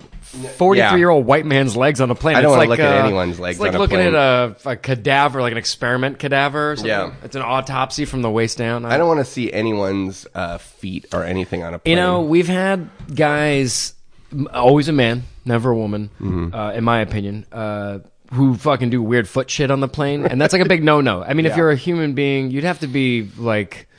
forty-three-year-old 0.58 1.26
white 1.26 1.46
man's 1.46 1.76
legs 1.76 2.00
on 2.00 2.10
a 2.10 2.16
plane? 2.16 2.38
I 2.38 2.42
don't 2.42 2.52
It's 2.52 2.58
wanna 2.58 2.70
like, 2.70 2.80
look 2.80 2.80
at 2.80 3.02
uh, 3.02 3.06
anyone's 3.06 3.38
legs 3.38 3.56
It's 3.58 3.62
like 3.62 3.70
on 3.72 3.76
a 3.76 3.80
looking 3.80 3.98
plane. 3.98 4.16
at 4.16 4.56
a, 4.66 4.70
a 4.70 4.76
cadaver, 4.78 5.42
like 5.42 5.52
an 5.52 5.58
experiment 5.58 6.20
cadaver. 6.20 6.72
Or 6.72 6.76
something. 6.78 6.90
Yeah. 6.90 7.12
it's 7.22 7.36
an 7.36 7.42
autopsy 7.42 8.06
from 8.06 8.22
the 8.22 8.30
waist 8.30 8.58
down. 8.58 8.86
I 8.86 8.98
don't 8.98 9.10
want 9.10 9.20
to 9.20 9.26
see 9.26 9.52
anyone's 9.52 10.26
uh, 10.34 10.58
feet 10.58 11.08
or 11.14 11.26
anything 11.26 11.64
on 11.64 11.74
a 11.74 11.80
plane. 11.80 11.98
You 11.98 12.02
know, 12.02 12.22
we've 12.22 12.48
had 12.48 12.90
guys, 13.14 13.94
m- 14.32 14.48
always 14.54 14.88
a 14.88 14.94
man, 14.94 15.24
never 15.44 15.70
a 15.72 15.76
woman, 15.76 16.12
Mm-hmm. 16.22 16.56
uh, 16.56 16.72
in 16.72 16.86
my 16.86 17.02
opinion, 17.02 17.46
uh, 17.52 18.00
who 18.32 18.56
fucking 18.56 18.90
do 18.90 19.02
weird 19.04 19.28
foot 19.28 19.50
shit 19.50 19.70
on 19.70 19.82
the 19.82 19.90
plane, 19.90 20.26
and 20.26 20.40
that's 20.42 20.54
like 20.54 20.62
a 20.62 20.66
big 20.70 20.82
no-no. 20.82 21.22
I 21.22 21.34
mean, 21.34 21.46
if 21.46 21.58
you're 21.58 21.72
a 21.72 21.76
human 21.76 22.14
being, 22.14 22.52
you'd 22.52 22.64
have 22.64 22.80
to 22.80 22.88
be 22.88 23.30
like. 23.38 23.90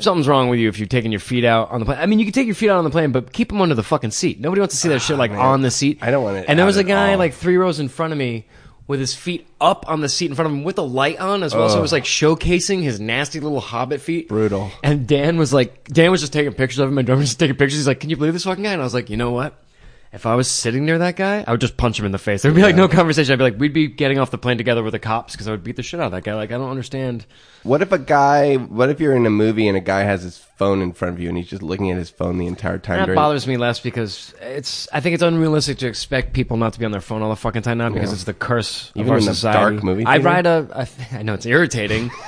Something's 0.00 0.28
wrong 0.28 0.48
with 0.48 0.60
you 0.60 0.68
if 0.68 0.78
you're 0.78 0.86
taking 0.86 1.10
your 1.10 1.20
feet 1.20 1.44
out 1.44 1.70
on 1.70 1.80
the 1.80 1.86
plane. 1.86 1.98
I 1.98 2.06
mean, 2.06 2.18
you 2.18 2.24
can 2.24 2.32
take 2.32 2.46
your 2.46 2.54
feet 2.54 2.70
out 2.70 2.78
on 2.78 2.84
the 2.84 2.90
plane, 2.90 3.12
but 3.12 3.32
keep 3.32 3.48
them 3.48 3.60
under 3.60 3.74
the 3.74 3.82
fucking 3.82 4.12
seat. 4.12 4.40
Nobody 4.40 4.60
wants 4.60 4.74
to 4.74 4.80
see 4.80 4.88
that 4.88 4.96
ah, 4.96 4.98
shit 4.98 5.18
like 5.18 5.32
man. 5.32 5.40
on 5.40 5.62
the 5.62 5.70
seat. 5.70 5.98
I 6.02 6.10
don't 6.10 6.22
want 6.22 6.36
it 6.36 6.46
And 6.48 6.58
there 6.58 6.66
was 6.66 6.76
a 6.76 6.84
guy 6.84 7.12
all. 7.12 7.18
like 7.18 7.34
three 7.34 7.56
rows 7.56 7.80
in 7.80 7.88
front 7.88 8.12
of 8.12 8.18
me 8.18 8.46
with 8.86 9.00
his 9.00 9.14
feet 9.14 9.46
up 9.60 9.88
on 9.88 10.00
the 10.00 10.08
seat 10.08 10.30
in 10.30 10.34
front 10.34 10.46
of 10.46 10.52
him 10.52 10.64
with 10.64 10.78
a 10.78 10.82
light 10.82 11.18
on 11.18 11.42
as 11.42 11.54
well. 11.54 11.68
So 11.68 11.78
it 11.78 11.82
was 11.82 11.92
like 11.92 12.04
showcasing 12.04 12.82
his 12.82 12.98
nasty 12.98 13.38
little 13.38 13.60
hobbit 13.60 14.00
feet. 14.00 14.28
Brutal. 14.28 14.70
And 14.82 15.06
Dan 15.06 15.36
was 15.36 15.52
like, 15.52 15.84
Dan 15.88 16.10
was 16.10 16.20
just 16.22 16.32
taking 16.32 16.54
pictures 16.54 16.78
of 16.78 16.88
him. 16.88 16.94
My 16.94 17.02
driver 17.02 17.18
was 17.20 17.28
just 17.28 17.38
taking 17.38 17.56
pictures. 17.56 17.78
He's 17.78 17.86
like, 17.86 18.00
"Can 18.00 18.08
you 18.08 18.16
believe 18.16 18.32
this 18.32 18.44
fucking 18.44 18.64
guy?" 18.64 18.72
And 18.72 18.80
I 18.80 18.84
was 18.84 18.94
like, 18.94 19.10
"You 19.10 19.18
know 19.18 19.30
what? 19.30 19.62
If 20.10 20.24
I 20.24 20.36
was 20.36 20.50
sitting 20.50 20.86
near 20.86 20.96
that 20.98 21.16
guy, 21.16 21.44
I 21.46 21.50
would 21.50 21.60
just 21.60 21.76
punch 21.76 21.98
him 21.98 22.06
in 22.06 22.12
the 22.12 22.18
face. 22.18 22.40
There'd 22.40 22.54
be 22.54 22.62
like 22.62 22.74
no 22.74 22.88
conversation. 22.88 23.30
I'd 23.32 23.36
be 23.36 23.44
like, 23.44 23.58
we'd 23.58 23.74
be 23.74 23.88
getting 23.88 24.18
off 24.18 24.30
the 24.30 24.38
plane 24.38 24.56
together 24.56 24.82
with 24.82 24.92
the 24.92 24.98
cops 24.98 25.34
because 25.34 25.46
I 25.46 25.50
would 25.50 25.62
beat 25.62 25.76
the 25.76 25.82
shit 25.82 26.00
out 26.00 26.06
of 26.06 26.12
that 26.12 26.24
guy. 26.24 26.34
Like, 26.34 26.50
I 26.50 26.56
don't 26.56 26.70
understand. 26.70 27.26
What 27.62 27.82
if 27.82 27.92
a 27.92 27.98
guy? 27.98 28.56
What 28.56 28.88
if 28.88 29.00
you're 29.00 29.14
in 29.14 29.26
a 29.26 29.30
movie 29.30 29.68
and 29.68 29.76
a 29.76 29.80
guy 29.80 30.00
has 30.04 30.22
his 30.22 30.38
phone 30.38 30.80
in 30.80 30.92
front 30.94 31.14
of 31.14 31.20
you 31.20 31.28
and 31.28 31.36
he's 31.36 31.48
just 31.48 31.62
looking 31.62 31.90
at 31.90 31.98
his 31.98 32.08
phone 32.08 32.38
the 32.38 32.46
entire 32.46 32.78
time? 32.78 33.00
That 33.00 33.04
during- 33.06 33.16
bothers 33.16 33.46
me 33.46 33.58
less 33.58 33.80
because 33.80 34.34
it's. 34.40 34.88
I 34.94 35.00
think 35.00 35.12
it's 35.12 35.22
unrealistic 35.22 35.76
to 35.78 35.86
expect 35.88 36.32
people 36.32 36.56
not 36.56 36.72
to 36.72 36.78
be 36.78 36.86
on 36.86 36.92
their 36.92 37.02
phone 37.02 37.20
all 37.20 37.28
the 37.28 37.36
fucking 37.36 37.62
time 37.62 37.76
now 37.76 37.90
because 37.90 38.12
it's 38.12 38.24
the 38.24 38.32
curse 38.34 38.90
Even 38.94 39.08
of 39.08 39.12
our 39.12 39.18
in 39.18 39.24
the 39.26 39.34
society. 39.34 39.74
dark 39.74 39.84
movie 39.84 40.06
I 40.06 40.18
ride 40.18 40.46
a. 40.46 40.88
I 41.12 41.22
know 41.22 41.34
it's 41.34 41.46
irritating. 41.46 42.10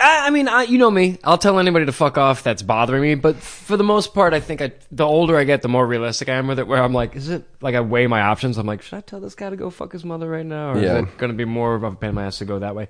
I, 0.00 0.26
I 0.28 0.30
mean, 0.30 0.46
I, 0.48 0.62
you 0.62 0.78
know 0.78 0.90
me. 0.90 1.18
I'll 1.24 1.38
tell 1.38 1.58
anybody 1.58 1.86
to 1.86 1.92
fuck 1.92 2.16
off. 2.18 2.42
That's 2.42 2.62
bothering 2.62 3.02
me. 3.02 3.14
But 3.16 3.36
for 3.36 3.76
the 3.76 3.84
most 3.84 4.14
part, 4.14 4.32
I 4.32 4.40
think 4.40 4.60
I, 4.62 4.72
the 4.92 5.04
older 5.04 5.36
I 5.36 5.44
get, 5.44 5.62
the 5.62 5.68
more 5.68 5.86
realistic 5.86 6.28
I 6.28 6.34
am 6.34 6.46
with 6.46 6.58
it. 6.58 6.66
Where 6.68 6.82
I'm 6.82 6.92
like, 6.92 7.16
is 7.16 7.28
it 7.28 7.44
like 7.60 7.74
I 7.74 7.80
weigh 7.80 8.06
my 8.06 8.20
options? 8.20 8.58
I'm 8.58 8.66
like, 8.66 8.82
should 8.82 8.96
I 8.96 9.00
tell 9.00 9.20
this 9.20 9.34
guy 9.34 9.50
to 9.50 9.56
go 9.56 9.70
fuck 9.70 9.92
his 9.92 10.04
mother 10.04 10.28
right 10.28 10.46
now, 10.46 10.72
or 10.72 10.78
Yeah. 10.80 10.98
is 10.98 11.04
it 11.04 11.18
going 11.18 11.32
to 11.32 11.36
be 11.36 11.44
more 11.44 11.74
of 11.74 11.82
a 11.82 11.90
pain 11.92 12.10
in 12.10 12.14
my 12.14 12.26
ass 12.26 12.38
to 12.38 12.44
go 12.44 12.58
that 12.60 12.74
way? 12.76 12.88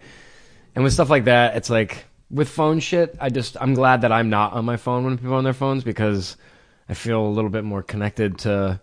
And 0.74 0.84
with 0.84 0.92
stuff 0.92 1.09
like 1.11 1.24
that, 1.24 1.56
it's 1.56 1.70
like 1.70 2.04
with 2.30 2.48
phone 2.48 2.78
shit. 2.80 3.16
I 3.20 3.30
just 3.30 3.56
I'm 3.61 3.74
glad 3.74 4.02
that 4.02 4.12
I'm 4.12 4.28
not 4.30 4.52
on 4.52 4.64
my 4.66 4.76
phone 4.76 5.04
when 5.04 5.16
people 5.16 5.32
are 5.32 5.36
on 5.38 5.44
their 5.44 5.54
phones 5.54 5.84
because 5.84 6.36
I 6.88 6.94
feel 6.94 7.20
a 7.26 7.28
little 7.28 7.50
bit 7.50 7.64
more 7.64 7.82
connected 7.82 8.38
to 8.40 8.80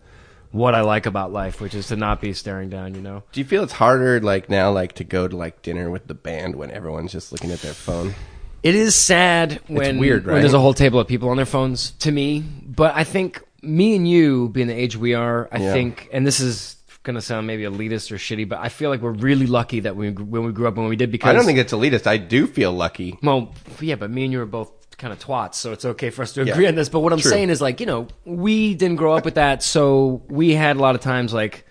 what 0.55 0.73
I 0.73 0.81
like 0.81 1.05
about 1.05 1.31
life, 1.33 1.59
which 1.61 1.75
is 1.75 1.87
to 1.89 1.95
not 1.95 2.21
be 2.21 2.33
staring 2.33 2.69
down. 2.69 2.95
You 2.95 3.01
know. 3.01 3.23
Do 3.31 3.39
you 3.39 3.45
feel 3.45 3.63
it's 3.63 3.73
harder 3.73 4.19
like 4.21 4.49
now, 4.49 4.71
like 4.71 4.93
to 4.93 5.03
go 5.03 5.27
to 5.27 5.35
like 5.35 5.61
dinner 5.61 5.89
with 5.89 6.07
the 6.07 6.13
band 6.13 6.55
when 6.55 6.71
everyone's 6.71 7.11
just 7.11 7.31
looking 7.31 7.51
at 7.51 7.59
their 7.59 7.73
phone? 7.73 8.15
It 8.63 8.73
is 8.73 8.95
sad 8.95 9.61
when 9.67 9.99
weird, 9.99 10.25
right? 10.25 10.33
when 10.33 10.41
there's 10.41 10.53
a 10.55 10.59
whole 10.59 10.73
table 10.73 10.99
of 10.99 11.07
people 11.07 11.29
on 11.29 11.37
their 11.37 11.45
phones 11.45 11.91
to 11.99 12.11
me, 12.11 12.39
but 12.65 12.95
I 12.95 13.03
think 13.03 13.43
me 13.61 13.95
and 13.95 14.07
you, 14.07 14.49
being 14.49 14.67
the 14.67 14.73
age 14.73 14.95
we 14.97 15.13
are, 15.13 15.47
I 15.51 15.59
Yeah. 15.59 15.73
think, 15.73 16.09
and 16.11 16.25
this 16.25 16.39
is 16.39 16.75
gonna 17.03 17.21
sound 17.21 17.45
maybe 17.45 17.61
elitist 17.63 18.11
or 18.11 18.15
shitty, 18.15 18.49
but 18.49 18.57
I 18.59 18.69
feel 18.69 18.89
like 18.89 19.01
we're 19.01 19.11
really 19.11 19.45
lucky 19.45 19.81
that 19.81 19.95
we 19.95 20.09
when 20.09 20.43
we 20.45 20.51
grew 20.51 20.67
up 20.67 20.77
when 20.77 20.87
we 20.87 20.95
did 20.95 21.11
because 21.11 21.29
I 21.29 21.33
don't 21.33 21.45
think 21.45 21.59
it's 21.59 21.73
elitist. 21.73 22.07
I 22.07 22.17
do 22.17 22.47
feel 22.47 22.71
lucky. 22.71 23.19
well, 23.21 23.53
yeah, 23.79 23.93
but 23.95 24.09
me 24.09 24.23
and 24.23 24.33
you 24.33 24.41
are 24.41 24.47
both 24.47 24.71
kind 24.97 25.11
of 25.13 25.19
twats, 25.19 25.55
so 25.55 25.71
it's 25.71 25.85
okay 25.85 26.09
for 26.09 26.21
us 26.21 26.33
to 26.33 26.43
Yeah. 26.45 26.53
agree 26.53 26.67
on 26.67 26.75
this. 26.75 26.89
But 26.89 26.99
what 27.01 27.13
I'm 27.13 27.19
True. 27.19 27.31
saying 27.31 27.49
is, 27.49 27.61
like, 27.61 27.79
you 27.79 27.85
know, 27.85 28.07
we 28.25 28.73
didn't 28.75 28.97
grow 28.97 29.13
up 29.13 29.25
with 29.25 29.35
that, 29.35 29.61
so 29.63 30.21
we 30.29 30.53
had 30.53 30.77
a 30.77 30.79
lot 30.79 30.95
of 30.95 31.01
times 31.01 31.33
like 31.33 31.65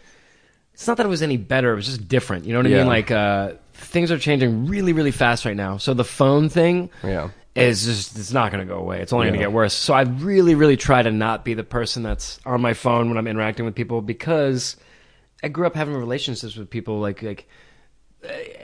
it's 0.75 0.87
not 0.89 0.97
that 0.97 1.07
it 1.07 1.09
was 1.09 1.23
any 1.23 1.37
better; 1.37 1.73
it 1.73 1.77
was 1.77 1.87
just 1.87 2.09
different. 2.09 2.45
You 2.47 2.53
know 2.53 2.59
what 2.59 2.67
I 2.67 2.71
mean? 2.71 2.87
Like, 2.87 3.11
uh, 3.11 3.53
things 3.75 4.11
are 4.11 4.19
changing 4.19 4.67
really, 4.67 4.93
really 4.93 5.13
fast 5.13 5.45
right 5.45 5.57
now. 5.57 5.77
So 5.77 5.95
the 5.95 6.05
phone 6.05 6.49
thing, 6.49 6.91
Yeah. 7.05 7.29
is 7.55 7.85
just 7.85 8.19
it's 8.19 8.33
not 8.33 8.51
going 8.51 8.67
to 8.67 8.73
go 8.73 8.81
away. 8.81 9.01
It's 9.01 9.13
only 9.13 9.27
going 9.27 9.35
to 9.39 9.45
get 9.45 9.53
worse. 9.53 9.73
So 9.73 9.95
I 9.95 10.03
really, 10.03 10.57
really 10.57 10.77
try 10.77 11.01
to 11.03 11.13
not 11.13 11.45
be 11.45 11.55
the 11.55 11.63
person 11.63 12.03
that's 12.03 12.41
on 12.45 12.61
my 12.61 12.75
phone 12.75 13.09
when 13.09 13.17
I'm 13.19 13.29
interacting 13.29 13.65
with 13.65 13.77
people 13.77 14.03
because 14.03 14.77
I 15.45 15.49
grew 15.49 15.65
up 15.67 15.77
having 15.77 15.95
relationships 15.95 16.57
with 16.57 16.69
people 16.71 16.99
like 16.99 17.23
like 17.23 17.47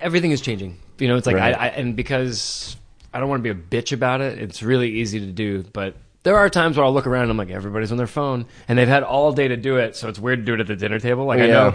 everything 0.01 0.31
is 0.33 0.41
changing. 0.41 0.79
You 0.99 1.07
know, 1.09 1.17
it's 1.17 1.27
like 1.27 1.37
Right. 1.37 1.55
I, 1.57 1.67
I 1.67 1.69
and 1.69 1.95
because 1.95 2.77
I 3.13 3.21
don't 3.21 3.29
want 3.29 3.43
to 3.45 3.55
be 3.55 3.59
a 3.59 3.81
bitch 3.83 3.93
about 3.93 4.21
it. 4.21 4.39
It's 4.39 4.63
really 4.63 4.91
easy 4.91 5.21
to 5.21 5.27
do, 5.27 5.65
but. 5.73 5.95
There 6.23 6.37
are 6.37 6.51
times 6.51 6.77
where 6.77 6.85
I'll 6.85 6.93
look 6.93 7.07
around 7.07 7.23
and 7.23 7.31
I'm 7.31 7.37
like, 7.39 7.49
everybody's 7.49 7.91
on 7.93 7.97
their 7.97 8.07
phone, 8.07 8.45
and 8.69 8.79
they've 8.79 8.87
had 8.87 9.03
all 9.03 9.33
day 9.33 9.49
to 9.49 9.57
do 9.57 9.77
it, 9.79 9.97
so 9.97 10.07
it's 10.09 10.19
weird 10.19 10.41
to 10.41 10.45
do 10.45 10.53
it 10.53 10.61
at 10.61 10.67
the 10.67 10.77
dinner 10.77 11.01
table. 11.01 11.25
Like 11.25 11.41
I 11.41 11.47
Yeah. 11.47 11.53
know 11.55 11.75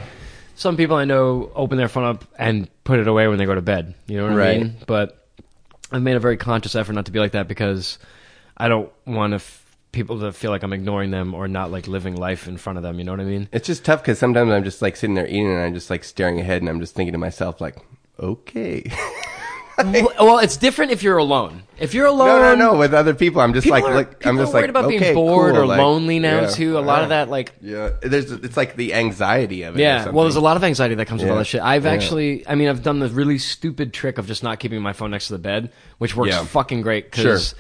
some 0.54 0.78
people 0.78 0.96
I 0.98 1.06
know 1.06 1.52
open 1.56 1.80
their 1.80 1.88
phone 1.88 2.04
up 2.04 2.26
and 2.38 2.70
put 2.84 3.00
it 3.00 3.08
away 3.08 3.28
when 3.28 3.40
they 3.40 3.46
go 3.46 3.56
to 3.56 3.62
bed. 3.64 3.96
You 4.06 4.18
know 4.18 4.28
what 4.28 4.36
Right. 4.38 4.56
I 4.56 4.60
mean? 4.60 4.76
But 4.86 5.28
I've 5.92 6.04
made 6.04 6.16
a 6.16 6.20
very 6.20 6.38
conscious 6.38 6.76
effort 6.76 6.94
not 6.94 7.08
to 7.08 7.12
be 7.12 7.18
like 7.20 7.32
that 7.32 7.48
because 7.48 7.98
I 8.56 8.68
don't 8.68 8.92
want 9.08 9.32
to 9.32 9.38
f- 9.38 9.66
people 9.92 10.20
to 10.20 10.32
feel 10.32 10.52
like 10.52 10.62
I'm 10.62 10.74
ignoring 10.74 11.10
them 11.10 11.34
or 11.34 11.48
not 11.48 11.72
like 11.72 11.88
living 11.88 12.16
life 12.16 12.48
in 12.48 12.58
front 12.58 12.78
of 12.78 12.84
them. 12.84 13.00
You 13.00 13.04
know 13.06 13.14
what 13.14 13.22
I 13.22 13.26
mean? 13.26 13.50
It's 13.52 13.66
just 13.66 13.84
tough 13.84 14.04
because 14.04 14.20
sometimes 14.20 14.52
I'm 14.52 14.64
just 14.64 14.80
like 14.80 14.96
sitting 14.96 15.16
there 15.16 15.26
eating 15.28 15.50
and 15.50 15.60
I'm 15.60 15.74
just 15.74 15.90
like 15.90 16.04
staring 16.04 16.40
ahead 16.40 16.62
and 16.62 16.70
I'm 16.70 16.80
just 16.80 16.94
thinking 16.94 17.14
to 17.14 17.18
myself 17.18 17.60
like, 17.60 17.78
okay. 18.20 18.84
well, 19.78 20.40
it's 20.40 20.58
different 20.58 20.92
if 20.92 21.04
you're 21.04 21.18
alone. 21.18 21.64
If 21.78 21.94
you're 21.94 22.06
alone, 22.06 22.28
no, 22.28 22.56
no, 22.56 22.72
no. 22.72 22.78
With 22.78 22.94
other 22.94 23.14
people, 23.14 23.42
I'm 23.42 23.54
just 23.54 23.66
People 23.66 23.82
like, 23.82 23.92
are, 23.92 23.96
like 23.96 24.26
I'm 24.26 24.38
just 24.38 24.54
worried 24.54 24.62
like, 24.62 24.70
about 24.70 24.86
okay, 24.86 25.00
being 25.00 25.14
bored 25.14 25.54
cool, 25.54 25.64
or 25.64 25.66
like, 25.66 25.78
lonely 25.78 26.20
now 26.20 26.42
yeah, 26.42 26.48
too. 26.48 26.78
A 26.78 26.80
lot 26.80 27.04
of 27.04 27.10
that, 27.10 27.30
like, 27.30 27.54
Yeah, 27.62 27.90
there's 28.02 28.32
it's 28.32 28.56
like 28.56 28.76
the 28.78 28.94
anxiety 28.94 29.64
of 29.64 29.76
it. 29.76 29.82
Yeah, 29.82 30.10
well, 30.10 30.24
there's 30.24 30.38
a 30.38 30.42
lot 30.42 30.56
of 30.56 30.64
anxiety 30.64 30.96
that 30.96 31.06
comes 31.08 31.22
with 31.22 31.30
all 31.30 31.36
Yeah. 31.36 31.42
that 31.42 31.46
shit. 31.46 31.62
I've 31.62 31.84
Yeah. 31.84 31.92
actually, 31.92 32.48
I 32.48 32.56
mean, 32.56 32.70
I've 32.70 32.84
done 32.84 33.00
the 33.00 33.10
really 33.10 33.38
stupid 33.38 33.94
trick 33.94 34.18
of 34.18 34.28
just 34.28 34.44
not 34.44 34.60
keeping 34.60 34.82
my 34.82 34.94
phone 34.94 35.12
next 35.12 35.28
to 35.28 35.34
the 35.34 35.40
bed, 35.40 35.72
which 35.98 36.16
works 36.16 36.32
Yeah. 36.32 36.46
fucking 36.46 36.82
great. 36.82 37.12
Cause 37.12 37.56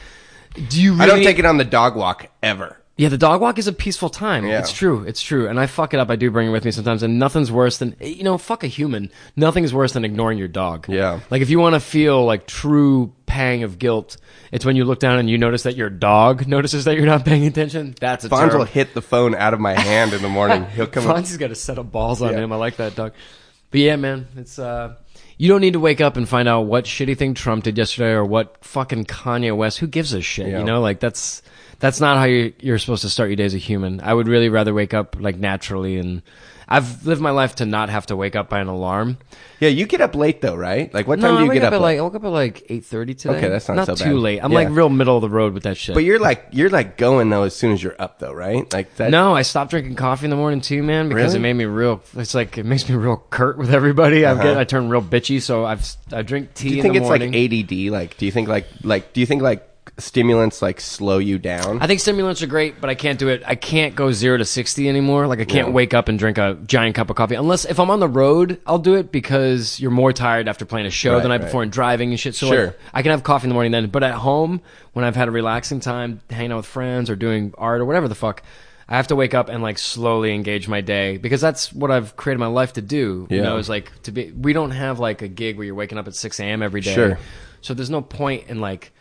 do 0.69 0.81
you 0.81 0.93
really? 0.93 1.03
I 1.03 1.07
don't 1.07 1.23
take 1.23 1.39
it 1.39 1.45
on 1.45 1.57
the 1.57 1.65
dog 1.65 1.95
walk 1.97 2.27
ever. 2.41 2.77
Yeah, 2.97 3.09
the 3.09 3.17
dog 3.17 3.41
walk 3.41 3.57
is 3.59 3.67
a 3.67 3.73
peaceful 3.73 4.09
time. 4.09 4.45
Yeah. 4.45 4.59
It's 4.59 4.71
true. 4.71 5.03
It's 5.03 5.21
true. 5.21 5.49
And 5.49 5.59
I 5.59 5.65
fuck 5.67 5.93
it 5.93 5.99
up. 5.99 6.09
I 6.09 6.15
do 6.15 6.31
bring 6.31 6.47
it 6.47 6.51
with 6.51 6.63
me 6.63 6.71
sometimes. 6.71 7.03
And 7.03 7.19
nothing's 7.19 7.51
worse 7.51 7.77
than, 7.77 7.93
you 7.99 8.23
know, 8.23 8.37
fuck 8.37 8.63
a 8.63 8.67
human. 8.67 9.11
Nothing's 9.35 9.73
worse 9.73 9.91
than 9.91 10.05
ignoring 10.05 10.37
your 10.37 10.47
dog. 10.47 10.87
Yeah. 10.87 11.19
Like 11.29 11.41
if 11.41 11.49
you 11.49 11.59
want 11.59 11.73
to 11.75 11.81
feel 11.81 12.23
like 12.23 12.47
true 12.47 13.11
pang 13.25 13.63
of 13.63 13.79
guilt, 13.79 14.15
it's 14.53 14.63
when 14.63 14.77
you 14.77 14.85
look 14.85 14.99
down 14.99 15.19
and 15.19 15.29
you 15.29 15.37
notice 15.37 15.63
that 15.63 15.75
your 15.75 15.89
dog 15.89 16.47
notices 16.47 16.85
that 16.85 16.95
you're 16.95 17.05
not 17.05 17.25
paying 17.25 17.45
attention. 17.45 17.95
That's 17.99 18.23
a 18.23 18.29
Fonz 18.29 18.37
terrible. 18.37 18.59
will 18.59 18.65
hit 18.65 18.93
the 18.93 19.01
phone 19.01 19.35
out 19.35 19.53
of 19.53 19.59
my 19.59 19.73
hand 19.73 20.13
in 20.13 20.21
the 20.21 20.29
morning. 20.29 20.65
He'll 20.75 20.87
come. 20.87 21.05
up. 21.05 21.17
Fonzie's 21.17 21.35
got 21.35 21.51
a 21.51 21.55
set 21.55 21.77
of 21.77 21.91
balls 21.91 22.21
on 22.21 22.31
Yeah. 22.31 22.39
him. 22.45 22.53
I 22.53 22.55
like 22.55 22.77
that 22.77 22.95
dog. 22.95 23.11
But 23.71 23.79
yeah, 23.81 23.97
man, 23.97 24.27
it's 24.37 24.57
uh, 24.57 24.95
you 25.37 25.49
don't 25.49 25.59
need 25.59 25.73
to 25.73 25.81
wake 25.81 25.99
up 25.99 26.15
and 26.15 26.29
find 26.29 26.47
out 26.47 26.61
what 26.61 26.85
shitty 26.85 27.17
thing 27.17 27.33
Trump 27.33 27.65
did 27.65 27.77
yesterday 27.77 28.11
or 28.11 28.23
what 28.23 28.63
fucking 28.63 29.03
Kanye 29.03 29.53
West. 29.53 29.79
Who 29.79 29.87
gives 29.87 30.13
a 30.13 30.21
shit? 30.21 30.47
Yeah. 30.47 30.59
You 30.59 30.63
know, 30.63 30.79
like 30.79 31.01
that's 31.01 31.41
that's 31.79 31.99
not 31.99 32.17
how 32.17 32.23
you, 32.25 32.53
you're 32.59 32.79
supposed 32.79 33.01
to 33.03 33.09
start 33.09 33.29
your 33.29 33.35
day 33.35 33.45
as 33.45 33.53
a 33.53 33.57
human. 33.59 34.01
I 34.01 34.13
would 34.13 34.27
really 34.27 34.49
rather 34.49 34.73
wake 34.73 34.93
up 34.93 35.15
like 35.19 35.37
naturally, 35.37 35.97
and 35.97 36.21
I've 36.67 37.05
lived 37.05 37.21
my 37.21 37.29
life 37.31 37.55
to 37.57 37.65
not 37.65 37.89
have 37.89 38.07
to 38.07 38.15
wake 38.15 38.35
up 38.35 38.49
by 38.49 38.59
an 38.59 38.67
alarm. 38.67 39.17
Yeah, 39.59 39.69
you 39.69 39.85
get 39.85 40.01
up 40.01 40.15
late 40.15 40.41
though, 40.41 40.55
right? 40.55 40.91
Like 40.93 41.07
what 41.07 41.19
time 41.21 41.35
no, 41.35 41.39
do 41.41 41.45
you 41.45 41.53
get 41.53 41.63
up, 41.63 41.67
up? 41.67 41.73
at 41.75 41.81
like 41.81 41.97
I 41.97 42.01
woke 42.01 42.15
up 42.15 42.23
at 42.25 42.29
like 42.29 42.65
eight 42.69 42.83
thirty 42.85 43.13
today. 43.13 43.37
Okay, 43.37 43.47
that's 43.49 43.69
not 43.69 43.85
so 43.85 43.95
too 43.95 44.03
bad. 44.03 44.13
late. 44.15 44.39
I'm 44.43 44.51
Yeah. 44.51 44.57
like 44.59 44.69
real 44.69 44.89
middle 44.89 45.15
of 45.15 45.21
the 45.21 45.29
road 45.29 45.53
with 45.53 45.63
that 45.63 45.77
shit. 45.77 45.93
but 45.95 46.03
you're 46.03 46.19
like 46.19 46.47
you're 46.51 46.69
like 46.69 46.97
going 46.97 47.29
though 47.29 47.43
as 47.43 47.55
soon 47.55 47.71
as 47.71 47.81
you're 47.83 47.95
up 47.99 48.19
though, 48.19 48.33
right? 48.33 48.71
Like 48.73 48.95
that. 48.95 49.11
No, 49.11 49.33
I 49.35 49.43
stopped 49.43 49.69
drinking 49.71 49.95
coffee 49.95 50.25
in 50.25 50.29
the 50.31 50.35
morning 50.35 50.59
too, 50.59 50.81
man, 50.83 51.07
because 51.07 51.33
Really? 51.33 51.37
it 51.37 51.41
made 51.41 51.53
me 51.53 51.65
real. 51.65 52.01
It's 52.17 52.33
like 52.35 52.57
it 52.57 52.65
makes 52.65 52.89
me 52.89 52.95
real 52.95 53.17
curt 53.29 53.57
with 53.57 53.73
everybody. 53.73 54.25
I 54.25 54.31
Uh-huh. 54.33 54.43
get, 54.43 54.57
I 54.57 54.63
turn 54.65 54.89
real 54.89 55.01
bitchy, 55.03 55.41
so 55.41 55.65
I've 55.65 55.87
I 56.11 56.21
drink 56.23 56.53
tea. 56.53 56.69
Do 56.69 56.75
you 56.75 56.79
in 56.79 56.83
think 56.83 56.95
it's 56.97 57.03
morning. 57.03 57.31
like 57.31 57.53
ADD? 57.53 57.91
Like, 57.91 58.17
do 58.17 58.25
you 58.25 58.31
think 58.31 58.47
like 58.49 58.65
like 58.83 59.13
do 59.13 59.19
you 59.21 59.25
think 59.27 59.41
like 59.41 59.65
stimulants 59.97 60.61
like 60.61 60.81
slow 60.81 61.17
you 61.17 61.37
down? 61.39 61.81
I 61.81 61.87
think 61.87 61.99
stimulants 61.99 62.41
are 62.41 62.47
great, 62.47 62.81
but 62.81 62.89
I 62.89 62.95
can't 62.95 63.17
do 63.19 63.29
it. 63.29 63.43
I 63.45 63.55
can't 63.55 63.95
go 63.95 64.11
zero 64.11 64.37
to 64.37 64.45
sixty 64.45 64.89
anymore. 64.89 65.27
Like 65.27 65.39
I 65.39 65.45
can't 65.45 65.71
wake 65.71 65.93
up 65.93 66.09
and 66.09 66.19
drink 66.19 66.37
a 66.37 66.57
giant 66.65 66.95
cup 66.95 67.09
of 67.09 67.15
coffee 67.15 67.35
unless 67.35 67.65
if 67.65 67.79
I'm 67.79 67.89
on 67.89 67.99
the 67.99 68.07
road. 68.07 68.59
I'll 68.67 68.79
do 68.79 68.95
it 68.95 69.11
because 69.11 69.79
you're 69.79 69.91
more 69.91 70.11
tired 70.13 70.47
after 70.47 70.65
playing 70.65 70.85
a 70.87 70.91
show 70.91 71.13
Right, 71.13 71.23
the 71.23 71.29
night 71.29 71.39
right. 71.41 71.45
before 71.45 71.63
and 71.63 71.71
driving 71.71 72.11
and 72.11 72.19
shit. 72.19 72.35
So 72.35 72.47
Sure. 72.47 72.65
like, 72.67 72.79
I 72.93 73.01
can 73.01 73.11
have 73.11 73.23
coffee 73.23 73.45
in 73.45 73.49
the 73.49 73.53
morning 73.53 73.71
then. 73.71 73.87
But 73.87 74.03
at 74.03 74.15
home, 74.15 74.61
when 74.93 75.05
I've 75.05 75.15
had 75.15 75.27
a 75.27 75.31
relaxing 75.31 75.79
time, 75.79 76.21
hanging 76.29 76.51
out 76.51 76.57
with 76.57 76.65
friends 76.65 77.09
or 77.09 77.15
doing 77.15 77.53
art 77.57 77.81
or 77.81 77.85
whatever 77.85 78.07
the 78.07 78.15
fuck. 78.15 78.43
I 78.87 78.97
have 78.97 79.07
to 79.07 79.15
wake 79.15 79.33
up 79.33 79.49
and 79.49 79.63
like 79.63 79.79
slowly 79.79 80.31
engage 80.35 80.67
my 80.67 80.81
day 80.81 81.17
because 81.17 81.41
that's 81.41 81.73
what 81.73 81.89
I've 81.89 82.15
created 82.15 82.37
my 82.39 82.45
life 82.45 82.73
to 82.73 82.83
do. 82.83 83.25
You 83.31 83.37
Yeah. 83.37 83.41
know, 83.43 83.57
is 83.57 83.67
like 83.67 83.91
to 84.03 84.11
be. 84.11 84.31
We 84.31 84.53
don't 84.53 84.69
have 84.69 84.99
like 84.99 85.23
a 85.23 85.27
gig 85.27 85.57
where 85.57 85.65
you're 85.65 85.73
waking 85.73 85.97
up 85.97 86.05
at 86.07 86.13
six 86.13 86.39
a.m. 86.39 86.61
every 86.61 86.81
day. 86.81 86.93
Sure. 86.93 87.17
So 87.61 87.73
there's 87.73 87.89
no 87.89 88.01
point 88.01 88.43
in 88.47 88.61
like. 88.61 88.91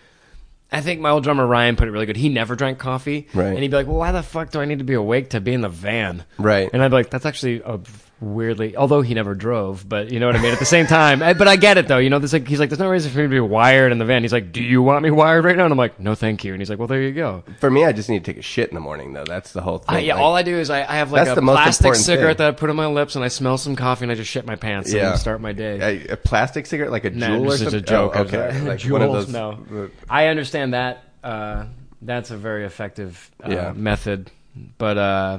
I 0.75 0.81
think 0.81 1.01
my 1.01 1.11
old 1.11 1.25
drummer 1.25 1.47
Ryan 1.47 1.77
put 1.77 1.89
it 1.89 1.93
really 1.93 2.07
good. 2.07 2.17
He 2.17 2.29
never 2.29 2.57
drank 2.57 2.79
coffee, 2.79 3.29
Right. 3.33 3.47
And 3.49 3.59
he'd 3.59 3.71
be 3.71 3.77
like, 3.77 3.87
"Well, 3.87 3.97
why 3.97 4.13
the 4.13 4.23
fuck 4.23 4.51
do 4.51 4.61
I 4.61 4.65
need 4.65 4.79
to 4.79 4.85
be 4.85 4.95
awake 4.95 5.31
to 5.31 5.41
be 5.41 5.53
in 5.53 5.61
the 5.61 5.69
van?" 5.69 6.25
Right. 6.39 6.69
And 6.73 6.83
I'd 6.83 6.89
be 6.89 6.95
like, 6.95 7.11
"That's 7.11 7.27
actually 7.27 7.63
a 7.65 7.79
weirdly." 8.25 8.77
Although 8.77 9.03
he 9.03 9.15
never 9.15 9.35
drove, 9.35 9.89
but 9.89 10.11
you 10.11 10.19
know 10.21 10.27
what 10.27 10.37
I 10.37 10.41
mean. 10.43 10.53
At 10.53 10.59
the 10.59 10.65
same 10.65 10.87
time, 10.87 11.19
but 11.21 11.47
I 11.49 11.57
get 11.57 11.79
it 11.79 11.87
though. 11.89 11.99
You 11.99 12.11
know, 12.11 12.19
there's 12.19 12.33
like 12.33 12.49
he's 12.49 12.59
like, 12.59 12.71
"There's 12.71 12.79
no 12.81 12.89
reason 12.89 13.11
for 13.13 13.19
me 13.19 13.25
to 13.25 13.29
be 13.29 13.41
wired 13.41 13.93
in 13.93 13.99
the 13.99 14.05
van." 14.05 14.23
He's 14.23 14.33
like, 14.33 14.53
"Do 14.53 14.63
you 14.63 14.83
want 14.83 15.03
me 15.03 15.11
wired 15.11 15.45
right 15.45 15.57
now?" 15.57 15.65
And 15.65 15.73
I'm 15.73 15.79
like, 15.79 16.01
"No, 16.01 16.15
thank 16.15 16.45
you." 16.45 16.53
And 16.53 16.61
he's 16.61 16.71
like, 16.71 16.79
"Well, 16.79 16.89
there 16.89 17.03
you 17.03 17.13
go." 17.13 17.45
For 17.61 17.71
me, 17.71 17.85
I 17.85 17.93
just 17.93 18.09
need 18.09 18.25
to 18.25 18.33
take 18.33 18.39
a 18.39 18.43
shit 18.43 18.69
in 18.71 18.75
the 18.75 18.81
morning 18.81 19.13
though. 19.13 19.25
That's 19.25 19.53
the 19.53 19.61
whole 19.61 19.79
thing. 19.79 19.97
I, 19.97 19.99
yeah, 20.01 20.15
Like, 20.15 20.23
all 20.23 20.35
I 20.37 20.43
do 20.43 20.57
is 20.57 20.71
I, 20.71 20.81
I 20.81 20.97
have 20.97 21.13
like 21.13 21.27
a 21.29 21.41
plastic 21.41 21.95
cigarette 21.95 22.39
thing. 22.39 22.47
that 22.47 22.55
I 22.55 22.57
put 22.57 22.71
on 22.71 22.77
my 22.77 22.87
lips, 22.87 23.15
and 23.17 23.25
I 23.25 23.29
smell 23.29 23.59
some 23.59 23.77
coffee, 23.77 24.05
and 24.05 24.13
I 24.13 24.15
just 24.15 24.31
shit 24.31 24.47
my 24.47 24.57
pants 24.57 24.93
Yeah. 24.93 25.11
and 25.13 25.19
start 25.21 25.41
my 25.41 25.53
day. 25.53 26.07
a, 26.09 26.13
a 26.15 26.17
plastic 26.17 26.67
cigarette, 26.67 26.91
like 26.93 27.05
a 27.05 27.11
No, 27.11 27.29
Juul 27.41 27.47
or 27.49 27.57
something. 27.57 27.79
a 27.79 27.83
joke. 27.83 28.13
Oh, 28.17 28.21
okay, 28.23 28.61
like, 28.63 28.83
like 28.83 28.83
one 28.93 29.03
of 29.03 29.13
those. 29.13 29.29
No, 29.29 29.91
I 30.09 30.27
understand 30.29 30.75
that. 30.75 31.05
Uh, 31.23 31.67
that's 32.03 32.31
a 32.31 32.37
very 32.37 32.65
effective 32.65 33.31
uh, 33.43 33.51
Yeah. 33.51 33.73
method, 33.75 34.31
but 34.79 34.99
uh, 34.99 35.39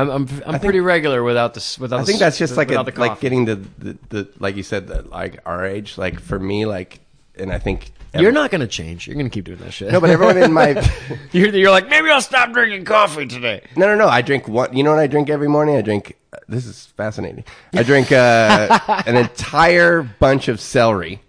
I'm 0.00 0.10
I'm, 0.10 0.28
I'm 0.46 0.60
pretty 0.60 0.80
regular 0.80 1.22
without 1.22 1.54
this. 1.54 1.78
Without 1.78 2.00
I 2.00 2.04
think 2.04 2.16
s- 2.16 2.20
that's 2.20 2.38
just 2.38 2.56
like 2.56 2.70
a, 2.70 2.82
the 2.82 2.92
like 3.00 3.20
getting 3.20 3.46
to 3.46 3.56
the, 3.56 3.96
the 4.10 4.28
like 4.38 4.56
you 4.56 4.62
said 4.62 4.86
the, 4.88 5.02
like 5.02 5.40
our 5.46 5.64
age. 5.64 5.96
Like 5.98 6.20
for 6.20 6.38
me, 6.38 6.66
like 6.66 7.00
and 7.36 7.52
I 7.52 7.58
think 7.58 7.92
You're 8.18 8.32
not 8.32 8.50
gonna 8.50 8.66
change. 8.66 9.06
You're 9.06 9.16
gonna 9.16 9.28
keep 9.30 9.44
doing 9.44 9.58
that 9.58 9.72
shit. 9.72 9.90
No, 9.92 10.00
but 10.00 10.10
everyone 10.10 10.38
in 10.38 10.52
my 10.52 10.70
you're, 11.32 11.48
you're 11.54 11.70
like 11.70 11.88
maybe 11.88 12.08
I'll 12.10 12.20
stop 12.20 12.52
drinking 12.52 12.84
coffee 12.84 13.26
today. 13.26 13.62
no 13.76 13.86
no 13.86 13.96
no. 13.96 14.08
I 14.08 14.22
drink 14.22 14.48
one. 14.48 14.76
You 14.76 14.82
know 14.84 14.90
what 14.90 15.00
I 15.00 15.06
drink 15.06 15.28
every 15.30 15.48
morning? 15.48 15.76
I 15.76 15.82
drink. 15.82 16.16
uh, 16.32 16.38
This 16.48 16.66
is 16.66 16.86
fascinating. 16.96 17.44
I 17.72 17.82
drink 17.82 18.12
uh, 18.12 18.78
an 19.06 19.16
entire 19.26 20.02
bunch 20.02 20.48
of 20.48 20.60
celery, 20.60 21.20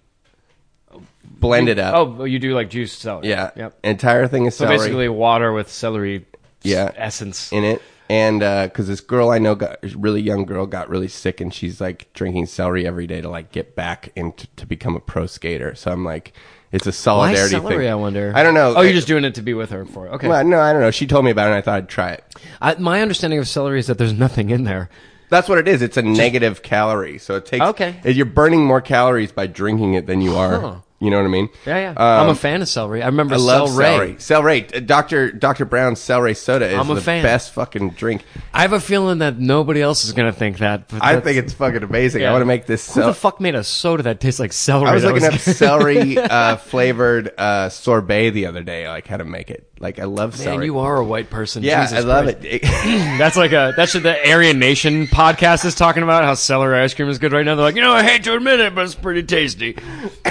blended 1.23 1.79
up. 1.79 1.95
Oh, 1.95 2.23
you 2.23 2.39
do 2.39 2.53
like 2.55 2.69
juice 2.69 2.93
celery. 2.93 3.29
yeah, 3.29 3.51
Yep. 3.55 3.79
entire 3.83 4.27
thing 4.27 4.45
is 4.45 4.55
celery. 4.55 4.77
So 4.77 4.83
basically, 4.83 5.09
water 5.09 5.51
with 5.53 5.69
celery. 5.71 6.25
Yeah. 6.61 6.91
Essence. 6.95 7.51
in 7.51 7.63
it. 7.63 7.81
And 8.09 8.43
uh, 8.43 8.67
because 8.67 8.87
this 8.87 9.01
girl 9.01 9.31
I 9.31 9.39
know 9.39 9.55
got 9.55 9.79
really 9.95 10.21
young 10.21 10.45
girl 10.45 10.65
got 10.67 10.89
really 10.89 11.07
sick, 11.07 11.41
and 11.41 11.53
she's 11.53 11.81
like 11.81 12.11
drinking 12.13 12.45
celery 12.45 12.85
every 12.85 13.07
day 13.07 13.21
to 13.21 13.29
like 13.29 13.51
get 13.51 13.75
back 13.75 14.09
into 14.15 14.47
to 14.57 14.65
become 14.67 14.95
a 14.95 14.99
pro 14.99 15.25
skater. 15.25 15.73
So 15.73 15.91
I'm 15.91 16.05
like, 16.05 16.33
it's 16.71 16.85
a 16.85 16.91
solidarity 16.91 17.41
Why 17.41 17.47
solidarity 17.49 17.67
celery? 17.67 17.85
thing. 17.85 17.91
I 17.91 17.95
wonder. 17.95 18.31
I 18.35 18.43
don't 18.43 18.53
know. 18.53 18.75
Oh, 18.75 18.81
you're 18.81 18.93
just 18.93 19.07
doing 19.07 19.25
it 19.25 19.35
to 19.35 19.41
be 19.41 19.53
with 19.55 19.71
her 19.71 19.85
for. 19.85 20.05
it. 20.07 20.11
Okay. 20.11 20.27
Well, 20.27 20.43
no, 20.43 20.59
I 20.59 20.71
don't 20.71 20.81
know. 20.81 20.91
She 20.91 21.07
told 21.07 21.25
me 21.25 21.31
about 21.31 21.47
it, 21.47 21.51
and 21.51 21.55
I 21.57 21.61
thought 21.61 21.77
I'd 21.77 21.89
try 21.89 22.11
it. 22.11 22.23
I, 22.61 22.75
my 22.75 23.01
understanding 23.01 23.39
of 23.39 23.47
celery 23.47 23.79
is 23.79 23.87
that 23.87 23.97
there's 23.97 24.13
nothing 24.13 24.51
in 24.51 24.65
there. 24.65 24.89
That's 25.29 25.49
what 25.49 25.57
it 25.57 25.67
is. 25.67 25.81
It's 25.81 25.97
a 25.97 26.03
negative 26.03 26.61
calorie, 26.61 27.17
so 27.17 27.35
it 27.35 27.47
takes. 27.47 27.65
Okay. 27.65 27.95
You're 28.05 28.27
burning 28.27 28.63
more 28.63 28.81
calories 28.81 29.31
by 29.31 29.47
drinking 29.47 29.95
it 29.95 30.05
than 30.05 30.21
you 30.21 30.35
are. 30.35 30.59
Huh. 30.59 30.75
You 31.05 31.11
know 31.11 31.17
what 31.17 31.25
I 31.25 31.29
mean? 31.29 31.49
Yeah, 31.67 31.77
yeah. 31.77 31.89
Um, 31.91 31.97
I'm 32.25 32.29
a 32.29 32.35
fan 32.35 32.63
of 32.63 32.67
celery. 32.67 33.03
I 33.03 33.05
remember 33.05 33.35
I 33.35 33.37
love 33.37 33.69
celery. 33.69 34.15
celery. 34.17 34.65
Uh, 34.73 34.79
Dr. 34.79 35.31
Dr. 35.31 35.65
Brown's 35.65 35.99
celery 35.99 36.33
soda 36.33 36.67
is 36.67 36.79
I'm 36.79 36.89
a 36.89 36.95
the 36.95 37.01
fan. 37.01 37.21
best 37.21 37.53
fucking 37.53 37.91
drink. 37.91 38.23
I 38.53 38.63
have 38.63 38.73
a 38.73 38.79
feeling 38.79 39.19
that 39.19 39.37
nobody 39.37 39.81
else 39.83 40.03
is 40.03 40.13
gonna 40.13 40.33
think 40.33 40.57
that. 40.57 40.87
but 40.87 41.03
I 41.03 41.19
think 41.19 41.37
it's 41.37 41.53
fucking 41.53 41.83
amazing. 41.83 42.21
yeah. 42.23 42.29
I 42.29 42.31
want 42.31 42.41
to 42.41 42.45
make 42.47 42.65
this. 42.65 42.87
Who 42.87 43.01
cel- 43.01 43.07
the 43.07 43.13
fuck 43.13 43.39
made 43.39 43.53
a 43.53 43.63
soda 43.63 44.01
that 44.03 44.19
tastes 44.19 44.39
like 44.39 44.51
celery? 44.51 44.89
I 44.89 44.93
was 44.95 45.03
looking 45.03 45.23
up 45.25 45.35
celery 45.35 46.17
uh, 46.17 46.55
flavored 46.57 47.31
uh, 47.37 47.69
sorbet 47.69 48.31
the 48.31 48.47
other 48.47 48.63
day, 48.63 48.87
like 48.89 49.05
how 49.05 49.17
to 49.17 49.25
make 49.25 49.51
it. 49.51 49.71
Like 49.79 49.99
I 49.99 50.05
love 50.05 50.31
Man, 50.37 50.39
celery. 50.45 50.65
you 50.67 50.79
are 50.79 50.95
a 50.97 51.03
white 51.03 51.29
person. 51.29 51.61
yeah, 51.61 51.81
Jesus 51.83 51.97
I 52.05 52.07
love 52.07 52.23
Christ. 52.25 52.37
it. 52.43 52.61
That's 53.17 53.35
like 53.35 53.51
a 53.51 53.73
that's 53.75 53.93
what 53.93 54.03
the 54.03 54.29
Aryan 54.31 54.57
Nation 54.57 55.05
podcast 55.07 55.65
is 55.65 55.75
talking 55.75 56.01
about 56.01 56.23
how 56.23 56.33
celery 56.33 56.79
ice 56.79 56.93
cream 56.93 57.09
is 57.09 57.19
good 57.19 57.33
right 57.33 57.45
now. 57.45 57.55
They're 57.55 57.65
like, 57.65 57.75
you 57.75 57.81
know, 57.81 57.91
I 57.91 58.01
hate 58.03 58.23
to 58.23 58.35
admit 58.35 58.61
it, 58.61 58.73
but 58.73 58.85
it's 58.85 58.95
pretty 58.95 59.23
tasty. 59.23 59.77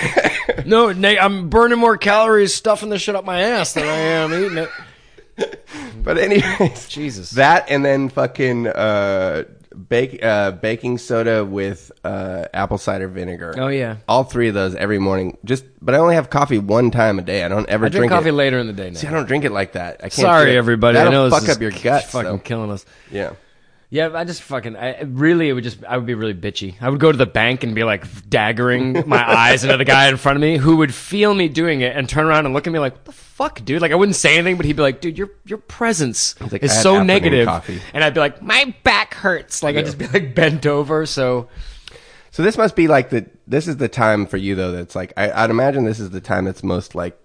no, 0.65 0.93
Nate, 0.93 1.23
I'm 1.23 1.51
burning 1.51 1.79
more 1.79 1.99
calories 1.99 2.55
stuffing 2.55 2.89
this 2.89 3.03
shit 3.03 3.15
up 3.17 3.27
my 3.27 3.43
ass 3.43 3.75
than 3.75 3.85
I 3.85 3.97
am 3.97 4.33
eating 4.33 4.59
it. 4.59 4.71
but 6.03 6.17
anyways, 6.17 6.89
Jesus. 6.89 7.33
that 7.33 7.67
and 7.69 7.85
then 7.85 8.09
fucking 8.09 8.67
uh, 8.69 9.45
bake 9.75 10.25
uh, 10.25 10.53
baking 10.53 10.99
soda 10.99 11.45
with 11.45 11.93
uh, 12.05 12.47
apple 12.55 12.79
cider 12.79 13.09
vinegar. 13.09 13.55
Oh, 13.59 13.69
yeah. 13.69 13.97
all 14.09 14.25
three 14.25 14.49
of 14.49 14.55
those 14.55 14.75
every 14.75 14.99
morning. 14.99 15.37
Just, 15.45 15.65
but 15.83 15.95
I 15.95 15.99
only 15.99 16.15
have 16.15 16.31
coffee 16.31 16.59
one 16.59 16.91
time 16.91 17.19
a 17.19 17.23
day. 17.23 17.45
I 17.45 17.49
don't 17.49 17.69
ever 17.69 17.87
I 17.87 17.89
drink 17.89 18.01
drink 18.03 18.13
coffee 18.13 18.29
it. 18.31 18.33
later 18.33 18.59
in 18.59 18.67
the 18.67 18.73
day 18.73 18.91
now. 18.91 18.97
See, 18.99 19.07
I 19.07 19.11
don't 19.11 19.27
drink 19.27 19.45
it 19.45 19.53
like 19.53 19.73
that. 19.73 19.97
I 19.99 20.03
can't. 20.03 20.15
Sorry, 20.15 20.57
everybody. 20.57 20.95
That'll 20.97 21.13
I 21.13 21.15
know 21.15 21.31
fuck 21.31 21.49
up 21.49 21.61
your 21.61 21.71
guts. 21.71 22.11
fucking 22.13 22.31
though. 22.31 22.39
killing 22.39 22.71
us. 22.71 22.87
Yeah. 23.11 23.35
Yeah, 23.95 24.11
I 24.13 24.25
just 24.25 24.43
fucking. 24.43 24.77
I 24.77 25.03
really, 25.03 25.49
it 25.49 25.53
would 25.53 25.63
just. 25.63 25.85
I 25.85 25.97
would 25.97 26.05
be 26.05 26.15
really 26.15 26.35
bitchy. 26.35 26.75
I 26.81 26.91
would 26.91 26.99
go 26.99 27.13
to 27.13 27.17
the 27.17 27.27
bank 27.27 27.63
and 27.63 27.77
be 27.77 27.85
like 27.85 28.05
daggering 28.29 29.07
my 29.07 29.25
eyes 29.39 29.63
into 29.63 29.77
the 29.77 29.85
guy 29.85 30.09
in 30.09 30.17
front 30.17 30.35
of 30.35 30.41
me 30.41 30.57
who 30.57 30.79
would 30.79 30.93
feel 30.93 31.33
me 31.33 31.49
doing 31.49 31.81
it 31.81 31.97
and 31.97 32.09
turn 32.09 32.27
around 32.27 32.45
and 32.45 32.53
look 32.53 32.67
at 32.67 32.73
me 32.73 32.81
like, 32.81 32.95
"What 32.95 33.05
the 33.05 33.13
fuck, 33.13 33.65
dude?" 33.65 33.81
Like 33.81 33.93
I 33.93 33.95
wouldn't 33.95 34.17
say 34.17 34.37
anything, 34.37 34.57
but 34.57 34.67
he'd 34.67 34.75
be 34.75 34.83
like, 34.83 35.01
"Dude, 35.01 35.17
your 35.17 35.31
your 35.47 35.59
presence 35.59 36.35
like, 36.41 36.65
is 36.65 36.77
so 36.77 37.05
negative," 37.05 37.47
coffee. 37.47 37.81
and 37.93 38.03
I'd 38.03 38.15
be 38.15 38.19
like, 38.19 38.43
"My 38.43 38.75
back 38.83 39.15
hurts." 39.15 39.63
Like 39.63 39.77
I'd 39.77 39.85
just 39.85 39.99
be 39.99 40.09
like 40.09 40.35
bent 40.35 40.67
over. 40.67 41.07
So 41.07 41.49
So 42.33 42.43
this 42.43 42.59
must 42.59 42.75
be 42.75 42.89
like 42.89 43.11
the. 43.11 43.31
This 43.47 43.69
is 43.69 43.77
the 43.77 43.89
time 43.89 44.27
for 44.27 44.39
you 44.39 44.57
though. 44.57 44.73
That's 44.73 44.97
like 44.97 45.13
I, 45.17 45.31
I'd 45.31 45.51
imagine 45.51 45.85
this 45.85 46.01
is 46.01 46.11
the 46.11 46.21
time 46.21 46.47
that's 46.47 46.65
most 46.65 46.97
like 46.97 47.17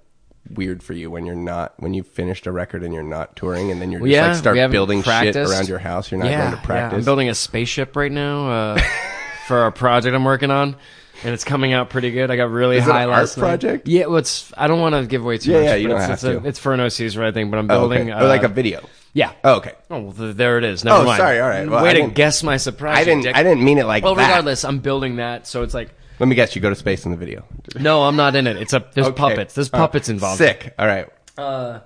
weird 0.56 0.82
for 0.82 0.94
you 0.94 1.12
when 1.12 1.26
you're 1.26 1.36
not 1.36 1.74
when 1.78 1.94
you've 1.94 2.08
finished 2.08 2.48
a 2.48 2.52
record 2.52 2.84
and 2.84 2.94
you're 2.94 3.04
not 3.04 3.36
touring 3.36 3.72
and 3.72 3.82
then 3.82 3.92
you're 3.92 4.02
just 4.02 4.10
yeah, 4.12 4.28
like 4.30 4.36
start 4.38 4.72
building 4.72 5.04
shit 5.04 5.36
around 5.36 5.68
your 5.68 5.80
house. 5.80 6.12
You're 6.12 6.20
not 6.20 6.30
yeah, 6.30 6.40
going 6.42 6.52
to 6.52 6.58
yeah, 6.58 6.66
practice. 6.66 6.98
I'm 7.00 7.06
building 7.06 7.30
a 7.30 7.36
spaceship 7.36 7.96
right 7.96 8.12
now 8.12 8.50
uh, 8.50 8.82
for 9.48 9.66
a 9.66 9.72
project 9.72 10.16
I'm 10.16 10.24
working 10.26 10.52
on. 10.52 10.76
And 11.22 11.34
it's 11.34 11.44
coming 11.44 11.74
out 11.74 11.90
pretty 11.90 12.12
good. 12.12 12.32
I 12.32 12.38
got 12.38 12.50
really 12.50 12.78
Is 12.78 12.88
it 12.88 12.92
high 12.92 13.04
an 13.04 13.10
last 13.10 13.36
night. 13.36 13.42
project? 13.44 13.88
Yeah, 13.90 14.06
well, 14.06 14.20
it's. 14.20 14.54
I 14.56 14.68
don't 14.68 14.80
want 14.80 14.96
to 14.96 15.06
give 15.06 15.22
away 15.22 15.38
too 15.38 15.52
Yeah, 15.52 15.58
much. 15.58 15.66
yeah, 15.66 15.76
you 15.76 15.88
don't 15.90 15.98
it's, 15.98 16.06
have 16.06 16.14
it's, 16.14 16.24
a, 16.24 16.40
to. 16.40 16.48
it's 16.48 16.60
for 16.60 16.74
an 16.74 16.80
OC's 16.80 17.18
right 17.18 17.34
thing, 17.34 17.52
but 17.52 17.58
I'm 17.58 17.70
Oh, 17.70 17.80
building 17.90 18.10
okay. 18.10 18.24
or 18.24 18.28
like 18.30 18.44
uh, 18.44 18.46
a 18.46 18.48
video. 18.50 18.88
Yeah. 19.12 19.34
Oh, 19.44 19.56
okay. 19.56 19.74
Oh, 19.90 20.00
well, 20.00 20.14
th- 20.14 20.38
there 20.38 20.58
it 20.60 20.64
is. 20.64 20.86
Never 20.86 21.00
Oh, 21.02 21.04
mind. 21.04 21.18
sorry, 21.18 21.42
all 21.42 21.50
right. 21.50 21.68
Well, 21.70 21.84
Way 21.84 21.90
I 21.90 21.94
to 22.06 22.08
guess 22.08 22.42
my 22.42 22.56
surprise. 22.56 23.00
I 23.00 23.04
didn't. 23.04 23.24
dick. 23.24 23.36
I 23.36 23.44
didn't 23.44 23.66
mean 23.66 23.80
it 23.80 23.86
like 23.86 24.06
Well, 24.06 24.16
that. 24.16 24.28
regardless, 24.30 24.64
I'm 24.64 24.80
building 24.80 25.18
that, 25.18 25.46
so 25.46 25.64
it's 25.64 25.74
like, 25.74 25.90
Let 26.20 26.28
me 26.28 26.36
guess. 26.36 26.56
You 26.56 26.62
go 26.62 26.70
to 26.70 26.76
space 26.76 27.06
in 27.06 27.12
the 27.12 27.18
video. 27.18 27.46
no, 27.80 28.04
I'm 28.04 28.16
not 28.16 28.36
in 28.36 28.46
it. 28.48 28.58
It's 28.58 28.74
a 28.74 28.86
there's 28.94 29.08
Okay. 29.08 29.16
puppets. 29.16 29.54
There's 29.56 29.70
puppets 29.70 30.10
involved. 30.10 30.38
Sick. 30.38 30.74
All 30.78 30.88
right. 30.88 31.08
Uh 31.38 31.80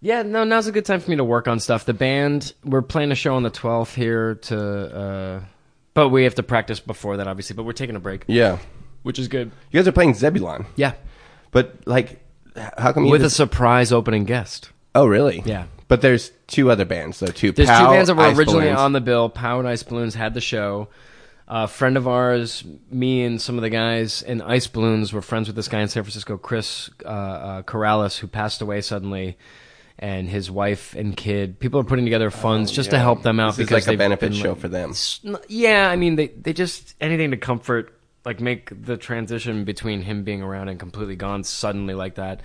yeah, 0.00 0.22
no, 0.22 0.44
now's 0.44 0.66
a 0.66 0.72
good 0.72 0.84
time 0.84 1.00
for 1.00 1.10
me 1.10 1.16
to 1.16 1.24
work 1.24 1.48
on 1.48 1.58
stuff. 1.58 1.84
The 1.86 1.94
band, 1.94 2.52
we're 2.64 2.82
playing 2.82 3.12
a 3.12 3.14
show 3.14 3.34
on 3.34 3.42
the 3.42 3.50
12th 3.50 3.94
here 3.94 4.34
to, 4.34 4.96
uh, 4.96 5.40
but 5.94 6.10
we 6.10 6.24
have 6.24 6.34
to 6.34 6.42
practice 6.42 6.80
before 6.80 7.16
that, 7.16 7.26
obviously. 7.26 7.56
But 7.56 7.62
we're 7.64 7.72
taking 7.72 7.96
a 7.96 8.00
break, 8.00 8.24
Yeah. 8.26 8.58
which 9.04 9.18
is 9.18 9.26
good. 9.26 9.50
You 9.72 9.80
guys 9.80 9.88
are 9.88 9.92
playing 9.92 10.14
Zebulon, 10.14 10.66
Yeah, 10.76 10.92
but 11.50 11.76
like, 11.86 12.20
how 12.76 12.92
come 12.92 13.06
you? 13.06 13.10
with 13.10 13.22
a 13.22 13.24
just- 13.24 13.36
surprise 13.36 13.90
opening 13.90 14.24
guest. 14.26 14.70
oh, 14.94 15.06
really? 15.06 15.42
Yeah. 15.46 15.64
But 15.88 16.02
there's 16.02 16.30
two 16.46 16.70
other 16.70 16.84
bands, 16.84 17.20
though. 17.20 17.26
Two. 17.28 17.52
There's 17.52 17.68
two 17.68 17.74
bands 17.74 18.08
that 18.08 18.16
were 18.16 18.28
originally 18.34 18.70
on 18.70 18.92
the 18.92 19.00
bill. 19.00 19.28
Pow 19.28 19.60
and 19.60 19.66
Ice 19.68 19.82
Balloons 19.82 20.14
had 20.14 20.34
the 20.34 20.40
show. 20.40 20.88
A 21.48 21.68
friend 21.68 21.96
of 21.96 22.08
ours, 22.08 22.64
me 22.90 23.22
and 23.22 23.40
some 23.40 23.56
of 23.56 23.62
the 23.62 23.70
guys 23.70 24.22
in 24.22 24.42
Ice 24.42 24.66
Balloons 24.66 25.12
were 25.12 25.22
friends 25.22 25.46
with 25.46 25.54
this 25.54 25.68
guy 25.68 25.80
in 25.80 25.88
San 25.88 26.02
Francisco, 26.02 26.36
Chris 26.36 26.90
uh, 27.04 27.08
uh, 27.08 27.62
Corrales, 27.62 28.18
who 28.18 28.26
passed 28.26 28.60
away 28.60 28.80
suddenly, 28.80 29.38
and 29.98 30.28
his 30.28 30.50
wife 30.50 30.94
and 30.96 31.16
kid. 31.16 31.60
People 31.60 31.78
are 31.78 31.84
putting 31.84 32.04
together 32.04 32.30
funds 32.30 32.72
just 32.72 32.90
to 32.90 32.96
Oh, 32.96 33.00
help 33.00 33.22
them 33.22 33.38
out 33.38 33.56
This 33.56 33.66
is 33.66 33.70
like 33.70 33.86
a 33.86 33.96
benefit 33.96 34.30
been, 34.30 34.38
show 34.40 34.50
like, 34.50 34.58
for 34.58 34.68
them. 34.68 34.92
Yeah, 35.48 35.88
I 35.88 35.94
mean 35.94 36.16
they 36.16 36.28
they 36.28 36.52
just 36.52 36.96
anything 37.00 37.30
to 37.30 37.36
comfort, 37.36 37.96
like 38.24 38.40
make 38.40 38.70
the 38.84 38.96
transition 38.96 39.64
between 39.64 40.02
him 40.02 40.24
being 40.24 40.42
around 40.42 40.68
and 40.68 40.80
completely 40.80 41.14
gone 41.16 41.44
suddenly 41.44 41.94
like 41.94 42.16
that 42.16 42.40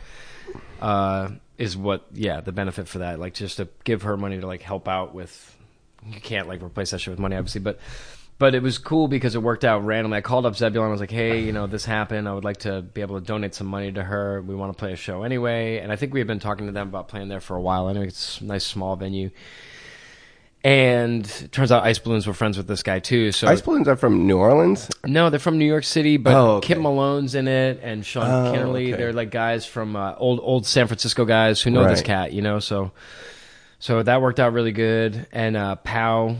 uh, 0.79 1.29
is 1.57 1.75
what 1.75 2.05
yeah 2.13 2.39
the 2.39 2.51
benefit 2.51 2.87
for 2.87 2.99
that 2.99 3.19
like 3.19 3.33
just 3.33 3.57
to 3.57 3.67
give 3.83 4.03
her 4.03 4.15
money 4.15 4.39
to 4.39 4.47
like 4.47 4.61
help 4.61 4.87
out 4.87 5.13
with 5.13 5.57
you 6.07 6.21
can't 6.21 6.47
like 6.47 6.61
replace 6.61 6.91
that 6.91 6.99
shit 6.99 7.11
with 7.11 7.19
money 7.19 7.35
obviously 7.35 7.61
but 7.61 7.79
but 8.41 8.55
it 8.55 8.63
was 8.63 8.77
cool 8.79 9.07
because 9.07 9.35
it 9.35 9.41
worked 9.43 9.63
out 9.63 9.85
randomly 9.85 10.17
i 10.17 10.21
called 10.21 10.45
up 10.47 10.55
zebulon 10.55 10.87
i 10.89 10.91
was 10.91 10.99
like 10.99 11.11
hey 11.11 11.41
you 11.41 11.51
know 11.53 11.67
this 11.67 11.85
happened 11.85 12.27
i 12.27 12.33
would 12.33 12.43
like 12.43 12.57
to 12.57 12.81
be 12.81 13.01
able 13.01 13.19
to 13.19 13.25
donate 13.25 13.53
some 13.53 13.67
money 13.67 13.91
to 13.91 14.01
her 14.03 14.41
we 14.41 14.55
want 14.55 14.73
to 14.73 14.77
play 14.77 14.91
a 14.91 14.95
show 14.95 15.21
anyway 15.23 15.77
and 15.77 15.91
i 15.91 15.95
think 15.95 16.11
we 16.13 16.19
had 16.19 16.27
been 16.27 16.39
talking 16.39 16.65
to 16.65 16.71
them 16.71 16.87
about 16.87 17.07
playing 17.07 17.27
there 17.29 17.39
for 17.39 17.55
a 17.55 17.61
while 17.61 17.87
anyway 17.87 18.07
it's 18.07 18.41
a 18.41 18.43
nice 18.45 18.65
small 18.65 18.95
venue 18.95 19.29
and 20.63 21.25
it 21.43 21.51
turns 21.51 21.71
out 21.71 21.83
ice 21.83 21.97
balloons 21.99 22.27
were 22.27 22.33
friends 22.33 22.55
with 22.57 22.67
this 22.67 22.83
guy 22.83 22.99
too 22.99 23.31
so 23.31 23.47
Ice 23.47 23.61
Balloons 23.61 23.87
are 23.87 23.95
from 23.95 24.27
New 24.27 24.37
Orleans. 24.37 24.89
no, 25.05 25.29
they're 25.31 25.39
from 25.39 25.57
New 25.57 25.65
York 25.65 25.83
City, 25.83 26.17
but 26.17 26.33
Oh, 26.35 26.57
okay. 26.57 26.75
Kyp 26.75 26.81
Malone's 26.81 27.33
in 27.33 27.47
it 27.47 27.79
and 27.81 28.05
Sean 28.05 28.23
Oh, 28.29 28.53
Kinnerly. 28.53 28.89
okay. 28.89 28.97
They're 28.97 29.13
like 29.13 29.31
guys 29.31 29.65
from 29.65 29.95
uh, 29.95 30.13
old 30.17 30.39
old 30.43 30.67
San 30.67 30.85
Francisco 30.87 31.25
guys 31.25 31.61
who 31.63 31.71
know 31.71 31.87
this 31.87 32.03
cat, 32.03 32.31
you 32.31 32.43
know. 32.43 32.59
So 32.59 32.91
so 33.79 34.03
that 34.03 34.21
worked 34.21 34.39
out 34.39 34.53
really 34.53 34.71
good. 34.71 35.25
And 35.31 35.57
uh, 35.57 35.77
Pow 35.77 36.35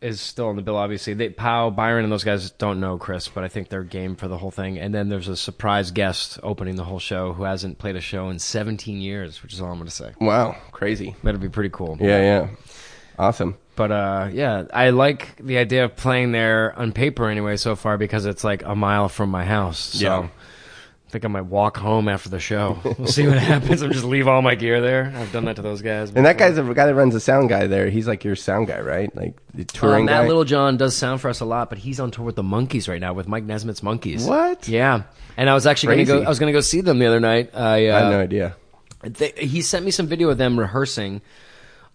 is 0.00 0.20
still 0.20 0.48
on 0.48 0.56
the 0.56 0.62
bill, 0.62 0.76
obviously. 0.76 1.14
They, 1.14 1.28
Pow, 1.28 1.70
Byron, 1.70 2.04
and 2.04 2.12
those 2.12 2.24
guys 2.24 2.50
don't 2.52 2.80
know 2.80 2.98
Chris, 2.98 3.28
but 3.28 3.44
I 3.44 3.48
think 3.48 3.68
they're 3.68 3.82
game 3.82 4.16
for 4.16 4.28
the 4.28 4.38
whole 4.38 4.50
thing. 4.50 4.78
And 4.78 4.94
then 4.94 5.08
there's 5.08 5.28
a 5.28 5.36
surprise 5.36 5.90
guest 5.90 6.38
opening 6.42 6.76
the 6.76 6.84
whole 6.84 6.98
show 6.98 7.32
who 7.32 7.44
hasn't 7.44 7.78
played 7.78 7.96
a 7.96 8.00
show 8.00 8.28
in 8.28 8.38
17 8.38 9.00
years, 9.00 9.42
which 9.42 9.52
is 9.52 9.60
all 9.60 9.70
I'm 9.70 9.78
going 9.78 9.86
to 9.86 9.94
say. 9.94 10.12
Wow, 10.20 10.56
crazy. 10.72 11.16
That'll 11.22 11.40
be 11.40 11.48
pretty 11.48 11.70
cool. 11.70 11.98
Yeah, 12.00 12.20
yeah. 12.20 12.48
Awesome. 13.18 13.56
But 13.74 13.92
uh, 13.92 14.28
yeah, 14.32 14.64
I 14.72 14.90
like 14.90 15.36
the 15.44 15.58
idea 15.58 15.84
of 15.84 15.94
playing 15.96 16.32
there 16.32 16.76
on 16.76 16.92
paper 16.92 17.28
anyway 17.28 17.56
so 17.56 17.76
far 17.76 17.96
because 17.96 18.26
it's 18.26 18.42
like 18.42 18.62
a 18.64 18.74
mile 18.74 19.08
from 19.08 19.30
my 19.30 19.44
house. 19.44 19.78
So 19.78 20.04
Yeah. 20.04 20.28
I 21.08 21.10
think 21.10 21.24
I 21.24 21.28
might 21.28 21.46
walk 21.46 21.78
home 21.78 22.06
after 22.06 22.28
the 22.28 22.38
show. 22.38 22.78
We'll 22.98 23.06
see 23.06 23.26
what 23.26 23.38
happens. 23.38 23.82
I'll 23.82 23.88
just 23.88 24.04
leave 24.04 24.28
all 24.28 24.42
my 24.42 24.54
gear 24.54 24.82
there. 24.82 25.10
I've 25.16 25.32
done 25.32 25.46
that 25.46 25.56
to 25.56 25.62
those 25.62 25.80
guys. 25.80 26.12
And 26.14 26.26
that 26.26 26.36
guy's 26.36 26.56
the 26.56 26.62
guy 26.74 26.84
that 26.84 26.94
runs 26.94 27.14
the 27.14 27.20
sound 27.20 27.48
guy 27.48 27.66
there. 27.66 27.88
He's 27.88 28.06
like 28.06 28.24
your 28.24 28.36
sound 28.36 28.66
guy, 28.66 28.80
right? 28.80 29.14
Like 29.16 29.34
the 29.54 29.62
uh, 29.62 29.66
touring 29.68 30.04
Matt 30.04 30.24
guy. 30.24 30.28
Littlejohn 30.28 30.76
does 30.76 30.94
sound 30.94 31.22
for 31.22 31.30
us 31.30 31.40
a 31.40 31.46
lot, 31.46 31.70
but 31.70 31.78
he's 31.78 31.98
on 31.98 32.10
tour 32.10 32.26
with 32.26 32.36
the 32.36 32.42
Monkees 32.42 32.88
right 32.90 33.00
now 33.00 33.14
with 33.14 33.26
Mike 33.26 33.44
Nesmith's 33.44 33.80
Monkees. 33.80 34.28
What? 34.28 34.68
Yeah. 34.68 35.04
And 35.38 35.48
I 35.48 35.54
was 35.54 35.66
actually 35.66 35.94
going 35.94 36.06
to 36.06 36.12
go. 36.12 36.22
I 36.24 36.28
was 36.28 36.38
going 36.38 36.52
to 36.52 36.56
go 36.56 36.60
see 36.60 36.82
them 36.82 36.98
the 36.98 37.06
other 37.06 37.20
night. 37.20 37.54
I, 37.54 37.88
uh, 37.88 37.96
I 37.96 38.00
had 38.02 38.10
no 38.10 38.20
idea. 38.20 38.56
they, 39.02 39.30
he 39.30 39.62
sent 39.62 39.86
me 39.86 39.90
some 39.90 40.08
video 40.08 40.28
of 40.28 40.36
them 40.36 40.58
rehearsing. 40.58 41.22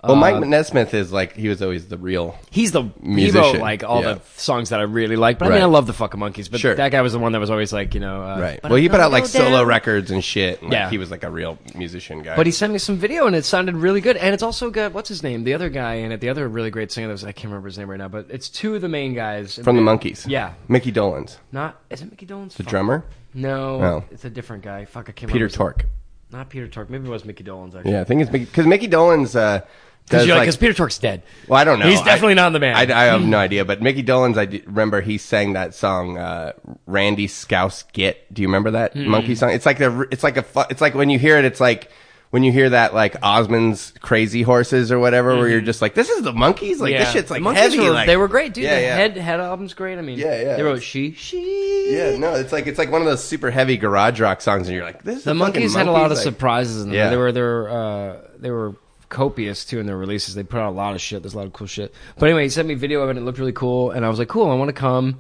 Well, 0.04 0.18
uh, 0.18 0.20
Mike 0.20 0.46
Nesmith 0.46 0.94
is 0.94 1.14
like 1.14 1.36
he 1.36 1.48
was 1.48 1.62
always 1.62 1.88
the 1.88 1.98
real. 1.98 2.36
He's 2.52 2.74
the 2.74 2.92
Musician, 3.02 3.42
he 3.44 3.52
wrote 3.54 3.62
like 3.62 3.84
all 3.84 4.02
yeah. 4.04 4.16
the 4.16 4.22
songs 4.36 4.70
that 4.70 4.80
I 4.82 4.84
really 4.84 5.16
like. 5.16 5.40
But 5.40 5.46
I 5.46 5.50
mean, 5.50 5.58
Right. 5.60 5.64
I 5.64 5.68
love 5.68 5.88
the 5.88 5.94
fucking 5.94 6.20
Monkees. 6.20 6.52
But 6.52 6.60
Sure. 6.60 6.76
that 6.76 6.92
guy 6.92 7.02
was 7.02 7.14
the 7.14 7.20
one 7.20 7.32
that 7.32 7.40
was 7.40 7.50
always 7.50 7.72
like, 7.72 7.94
you 7.94 8.02
know, 8.02 8.22
uh, 8.22 8.38
Right. 8.40 8.60
Well, 8.64 8.76
he 8.76 8.90
put 8.90 9.00
out 9.00 9.12
like 9.12 9.24
go 9.24 9.28
solo 9.30 9.64
records 9.64 10.12
and 10.12 10.22
shit. 10.24 10.62
Like, 10.62 10.72
Yeah. 10.74 10.90
He 10.90 10.98
was 10.98 11.10
like 11.10 11.24
a 11.24 11.32
real 11.32 11.58
musician 11.74 12.22
guy. 12.22 12.36
But 12.36 12.46
he 12.46 12.52
sent 12.52 12.74
me 12.74 12.80
some 12.80 12.98
video 12.98 13.28
and 13.28 13.36
it 13.36 13.46
sounded 13.46 13.76
really 13.78 14.02
good. 14.02 14.18
And 14.18 14.34
it's 14.34 14.44
also 14.44 14.70
got 14.70 14.92
what's 14.94 15.08
his 15.10 15.24
name, 15.24 15.46
the 15.46 15.54
other 15.54 15.70
guy 15.70 15.94
in 15.96 16.12
it, 16.12 16.20
the 16.20 16.30
other 16.30 16.50
really 16.50 16.70
great 16.70 16.92
singer. 16.92 17.08
That 17.08 17.14
was 17.14 17.24
I 17.24 17.32
can't 17.32 17.46
remember 17.46 17.68
his 17.70 17.78
name 17.78 17.90
right 17.90 18.00
now, 18.00 18.10
but 18.10 18.26
it's 18.30 18.50
two 18.50 18.76
of 18.76 18.82
the 18.82 18.90
main 18.90 19.14
guys 19.14 19.56
from 19.64 19.76
the 19.78 19.82
Monkees. 19.82 20.28
Yeah, 20.28 20.54
Mickey 20.68 20.92
Dolenz, 20.92 21.38
not 21.54 21.80
is 21.90 22.02
it 22.02 22.10
Mickey 22.12 22.26
Dolenz? 22.26 22.54
the 22.56 22.64
Fuck. 22.64 22.70
drummer. 22.72 23.06
No, 23.34 23.82
Oh. 23.82 24.04
it's 24.12 24.26
a 24.26 24.30
different 24.30 24.64
guy. 24.64 24.84
Fuck, 24.86 25.04
I 25.10 25.12
can't 25.14 25.32
Peter 25.32 25.46
remember. 25.46 25.46
his- 25.46 25.56
Tork. 25.56 25.86
Not 26.32 26.50
Peter 26.50 26.68
Tork. 26.68 26.90
Maybe 26.90 27.08
it 27.08 27.12
was 27.12 27.26
Mickey 27.26 27.44
Dolenz 27.44 27.76
actually. 27.76 27.92
Yeah, 27.92 28.02
I 28.02 28.04
think 28.06 28.22
it's 28.22 28.32
because 28.32 28.66
Mickey 28.66 28.88
Dolenz 28.88 29.36
uh, 29.36 29.60
does 29.60 29.66
Because 30.06 30.28
like. 30.28 30.60
Peter 30.60 30.74
Tork's 30.74 30.98
dead. 31.00 31.24
well, 31.48 31.60
I 31.60 31.64
don't 31.64 31.80
know. 31.80 31.88
He's 31.88 32.02
I- 32.02 32.06
definitely 32.06 32.34
not 32.36 32.48
in 32.48 32.54
the 32.54 32.60
band. 32.60 32.92
I, 32.92 33.02
I 33.02 33.06
have 33.06 33.22
no 33.24 33.38
idea, 33.38 33.64
but 33.66 33.82
Mickey 33.82 34.04
Dolenz, 34.04 34.38
I 34.38 34.46
d- 34.46 34.62
remember 34.66 35.02
he 35.02 35.18
sang 35.18 35.54
that 35.54 35.74
song, 35.74 36.18
uh, 36.18 36.52
"Randy 36.86 37.28
Scouse 37.28 37.84
Git." 37.94 38.32
Do 38.34 38.42
you 38.42 38.48
remember 38.50 38.72
that 38.72 38.94
Hmm. 38.94 39.08
monkey 39.08 39.36
song? 39.36 39.52
It's 39.52 39.66
like 39.66 39.78
the, 39.78 40.08
it's 40.12 40.24
like 40.24 40.38
a, 40.38 40.44
fu- 40.44 40.64
it's 40.70 40.82
like 40.82 40.94
when 40.94 41.10
you 41.10 41.18
hear 41.20 41.38
it, 41.38 41.46
it's 41.46 41.60
like 41.62 41.90
when 42.32 42.44
you 42.44 42.52
hear 42.52 42.70
that 42.72 42.94
like 42.96 43.16
Osmond's 43.24 43.94
Crazy 44.02 44.42
Horses 44.42 44.92
or 44.92 45.00
whatever, 45.00 45.38
where 45.38 45.48
you're 45.48 45.62
just 45.62 45.82
like, 45.82 45.94
this 45.94 46.10
is 46.10 46.24
the 46.24 46.34
Monkees, 46.34 46.80
like 46.80 46.98
this 46.98 47.12
shit's 47.12 47.32
like 47.32 47.42
Hmm. 47.42 47.50
the 47.50 47.54
heavy. 47.54 47.80
Were, 47.80 47.92
like, 47.92 48.08
they 48.08 48.18
were 48.18 48.28
great, 48.28 48.54
dude. 48.54 48.66
Yeah, 48.66 48.76
the 48.76 48.82
yeah. 48.82 48.96
head 48.96 49.18
head 49.18 49.40
album's 49.40 49.74
great. 49.74 49.98
I 49.98 50.02
mean, 50.02 50.20
Yeah, 50.20 50.42
yeah. 50.42 50.56
They 50.58 50.64
wrote 50.64 50.84
she 50.84 51.14
she. 51.14 51.96
Yeah, 51.96 52.18
no, 52.18 52.34
it's 52.34 52.52
like 52.52 52.68
it's 52.68 52.78
like 52.78 52.92
one 52.92 53.02
of 53.02 53.08
those 53.08 53.24
super 53.24 53.52
heavy 53.52 53.78
garage 53.78 54.20
rock 54.20 54.42
songs, 54.42 54.68
and 54.68 54.76
you're 54.76 54.86
like, 54.86 55.04
this. 55.04 55.20
Is 55.20 55.24
The 55.24 55.36
fucking 55.36 55.62
Monkees 55.64 55.76
had 55.76 55.88
a 55.88 55.92
lot 55.92 56.12
of 56.12 56.18
like- 56.18 56.24
surprises 56.24 56.82
in 56.84 56.90
them. 56.90 56.96
Yeah. 56.98 57.10
They 57.10 57.18
were 57.18 57.32
they 57.32 57.42
were 57.42 57.70
uh, 57.70 58.28
they 58.40 58.52
were 58.52 58.76
copious 59.14 59.64
too 59.64 59.80
in 59.80 59.86
their 59.86 59.96
releases. 59.98 60.36
They 60.36 60.44
put 60.44 60.60
out 60.60 60.70
a 60.70 60.76
lot 60.76 60.96
of 60.96 61.00
shit. 61.02 61.24
There's 61.24 61.34
a 61.34 61.38
lot 61.38 61.46
of 61.48 61.54
cool 61.54 61.68
shit. 61.68 61.94
But 62.18 62.26
anyway, 62.28 62.44
he 62.44 62.50
sent 62.50 62.68
me 62.68 62.74
video 62.74 63.02
of 63.02 63.08
it. 63.08 63.12
and 63.12 63.20
It 63.20 63.24
looked 63.24 63.40
really 63.40 63.54
cool, 63.54 63.92
and 63.92 64.06
I 64.06 64.10
was 64.10 64.20
like, 64.20 64.28
cool. 64.28 64.50
I 64.52 64.56
want 64.56 64.68
to 64.70 64.74
come. 64.74 65.20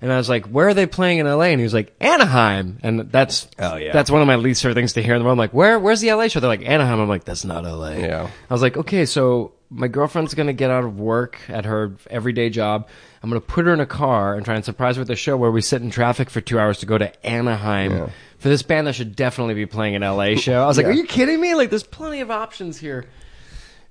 And 0.00 0.12
I 0.12 0.16
was 0.16 0.28
like, 0.28 0.46
where 0.46 0.66
are 0.66 0.74
they 0.74 0.86
playing 0.86 1.18
in 1.18 1.26
LA? 1.26 1.42
And 1.44 1.60
he 1.60 1.62
was 1.64 1.74
like, 1.74 1.94
Anaheim. 2.00 2.78
And 2.82 3.12
that's 3.12 3.46
Oh, 3.58 3.76
yeah. 3.76 3.92
that's 3.92 4.10
one 4.10 4.20
of 4.20 4.26
my 4.26 4.34
least 4.34 4.60
favorite 4.62 4.74
things 4.74 4.94
to 4.94 5.02
hear 5.02 5.14
in 5.14 5.20
the 5.20 5.24
world. 5.24 5.34
I'm 5.36 5.38
like, 5.38 5.54
where 5.54 5.78
where's 5.78 6.00
the 6.00 6.12
LA 6.12 6.26
show? 6.26 6.40
They're 6.40 6.48
like 6.48 6.66
Anaheim. 6.68 6.98
I'm 6.98 7.08
like, 7.08 7.22
that's 7.24 7.44
not 7.44 7.62
LA. 7.64 7.90
Yeah. 7.90 8.28
I 8.50 8.52
was 8.54 8.62
like, 8.62 8.76
okay, 8.76 9.06
so 9.06 9.52
my 9.70 9.86
girlfriend's 9.86 10.34
gonna 10.34 10.52
get 10.54 10.72
out 10.72 10.82
of 10.82 10.98
work 10.98 11.38
at 11.48 11.66
her 11.66 11.92
everyday 12.10 12.50
job. 12.50 12.88
I'm 13.22 13.30
gonna 13.30 13.40
put 13.40 13.64
her 13.66 13.72
in 13.72 13.78
a 13.78 13.86
car 13.86 14.34
and 14.34 14.44
try 14.44 14.56
and 14.56 14.64
surprise 14.64 14.96
her 14.96 15.02
with 15.02 15.10
a 15.10 15.14
show 15.16 15.36
where 15.36 15.52
we 15.52 15.60
sit 15.60 15.82
in 15.82 15.90
traffic 15.90 16.30
for 16.30 16.40
two 16.40 16.58
hours 16.58 16.78
to 16.80 16.86
go 16.86 16.98
to 16.98 17.24
Anaheim 17.24 17.92
Yeah. 17.92 18.08
for 18.38 18.48
this 18.48 18.62
band 18.62 18.88
that 18.88 18.94
should 18.96 19.14
definitely 19.14 19.54
be 19.54 19.66
playing 19.66 19.94
an 19.94 20.02
LA 20.02 20.34
show. 20.34 20.64
I 20.64 20.66
was 20.66 20.78
like, 20.78 20.86
Yeah. 20.86 20.90
are 20.90 20.96
you 20.96 21.04
kidding 21.04 21.40
me? 21.40 21.54
Like, 21.54 21.70
there's 21.70 21.84
plenty 21.84 22.20
of 22.22 22.30
options 22.32 22.76
here. 22.76 23.04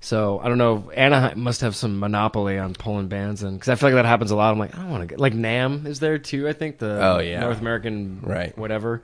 So 0.04 0.40
I 0.42 0.48
don't 0.48 0.58
know. 0.58 0.90
Anaheim 0.90 1.38
must 1.40 1.60
have 1.60 1.76
some 1.76 2.00
monopoly 2.00 2.58
on 2.58 2.74
pulling 2.74 3.06
bands, 3.06 3.44
and 3.44 3.56
because 3.56 3.68
I 3.68 3.76
feel 3.76 3.88
like 3.90 3.94
that 3.94 4.04
happens 4.04 4.32
a 4.32 4.36
lot. 4.36 4.50
I'm 4.52 4.58
like, 4.58 4.74
I 4.74 4.78
don't 4.78 4.90
want 4.90 5.02
to 5.02 5.06
get 5.06 5.20
like 5.20 5.32
NAMM 5.32 5.86
is 5.86 6.00
there 6.00 6.18
too. 6.18 6.48
I 6.48 6.52
think 6.52 6.78
the 6.78 6.98
Oh, 7.00 7.18
yeah. 7.20 7.38
North 7.40 7.60
American 7.60 8.20
Right. 8.20 8.56
whatever. 8.58 9.02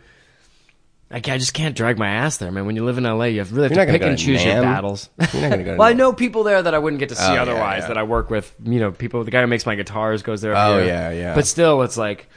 I, 1.11 1.17
I 1.19 1.21
just 1.21 1.55
can't 1.55 1.75
drag 1.77 1.99
my 1.99 2.09
ass 2.09 2.37
there, 2.39 2.51
man. 2.51 2.67
When 2.67 2.75
you 2.77 2.85
live 2.85 2.99
in 2.99 3.05
LA, 3.05 3.27
you 3.27 3.39
have 3.39 3.53
really 3.53 3.69
have 3.75 3.87
to 3.87 3.93
pick 3.93 4.03
and 4.03 4.19
to 4.19 4.23
choose 4.25 4.45
your 4.45 4.61
battles. 4.61 5.09
You're 5.33 5.41
not 5.43 5.51
gonna 5.51 5.65
go 5.65 5.71
to 5.75 5.77
well, 5.79 5.89
I 5.89 5.93
know 5.95 6.13
people 6.13 6.43
there 6.43 6.61
that 6.61 6.75
I 6.75 6.79
wouldn't 6.79 6.99
get 7.01 7.09
to 7.11 7.15
see 7.15 7.23
Oh, 7.33 7.37
otherwise. 7.43 7.83
yeah. 7.83 7.89
That 7.89 7.97
I 7.99 8.03
work 8.03 8.29
with, 8.29 8.53
you 8.65 8.81
know, 8.81 8.91
people. 8.91 9.23
The 9.25 9.31
guy 9.31 9.41
who 9.41 9.47
makes 9.47 9.65
my 9.65 9.77
guitars 9.77 10.23
goes 10.23 10.41
there. 10.43 10.55
Oh, 10.57 10.79
year. 10.79 10.87
yeah, 10.87 11.11
yeah. 11.13 11.35
But 11.35 11.47
still, 11.47 11.81
it's 11.83 11.97
like 11.97 12.29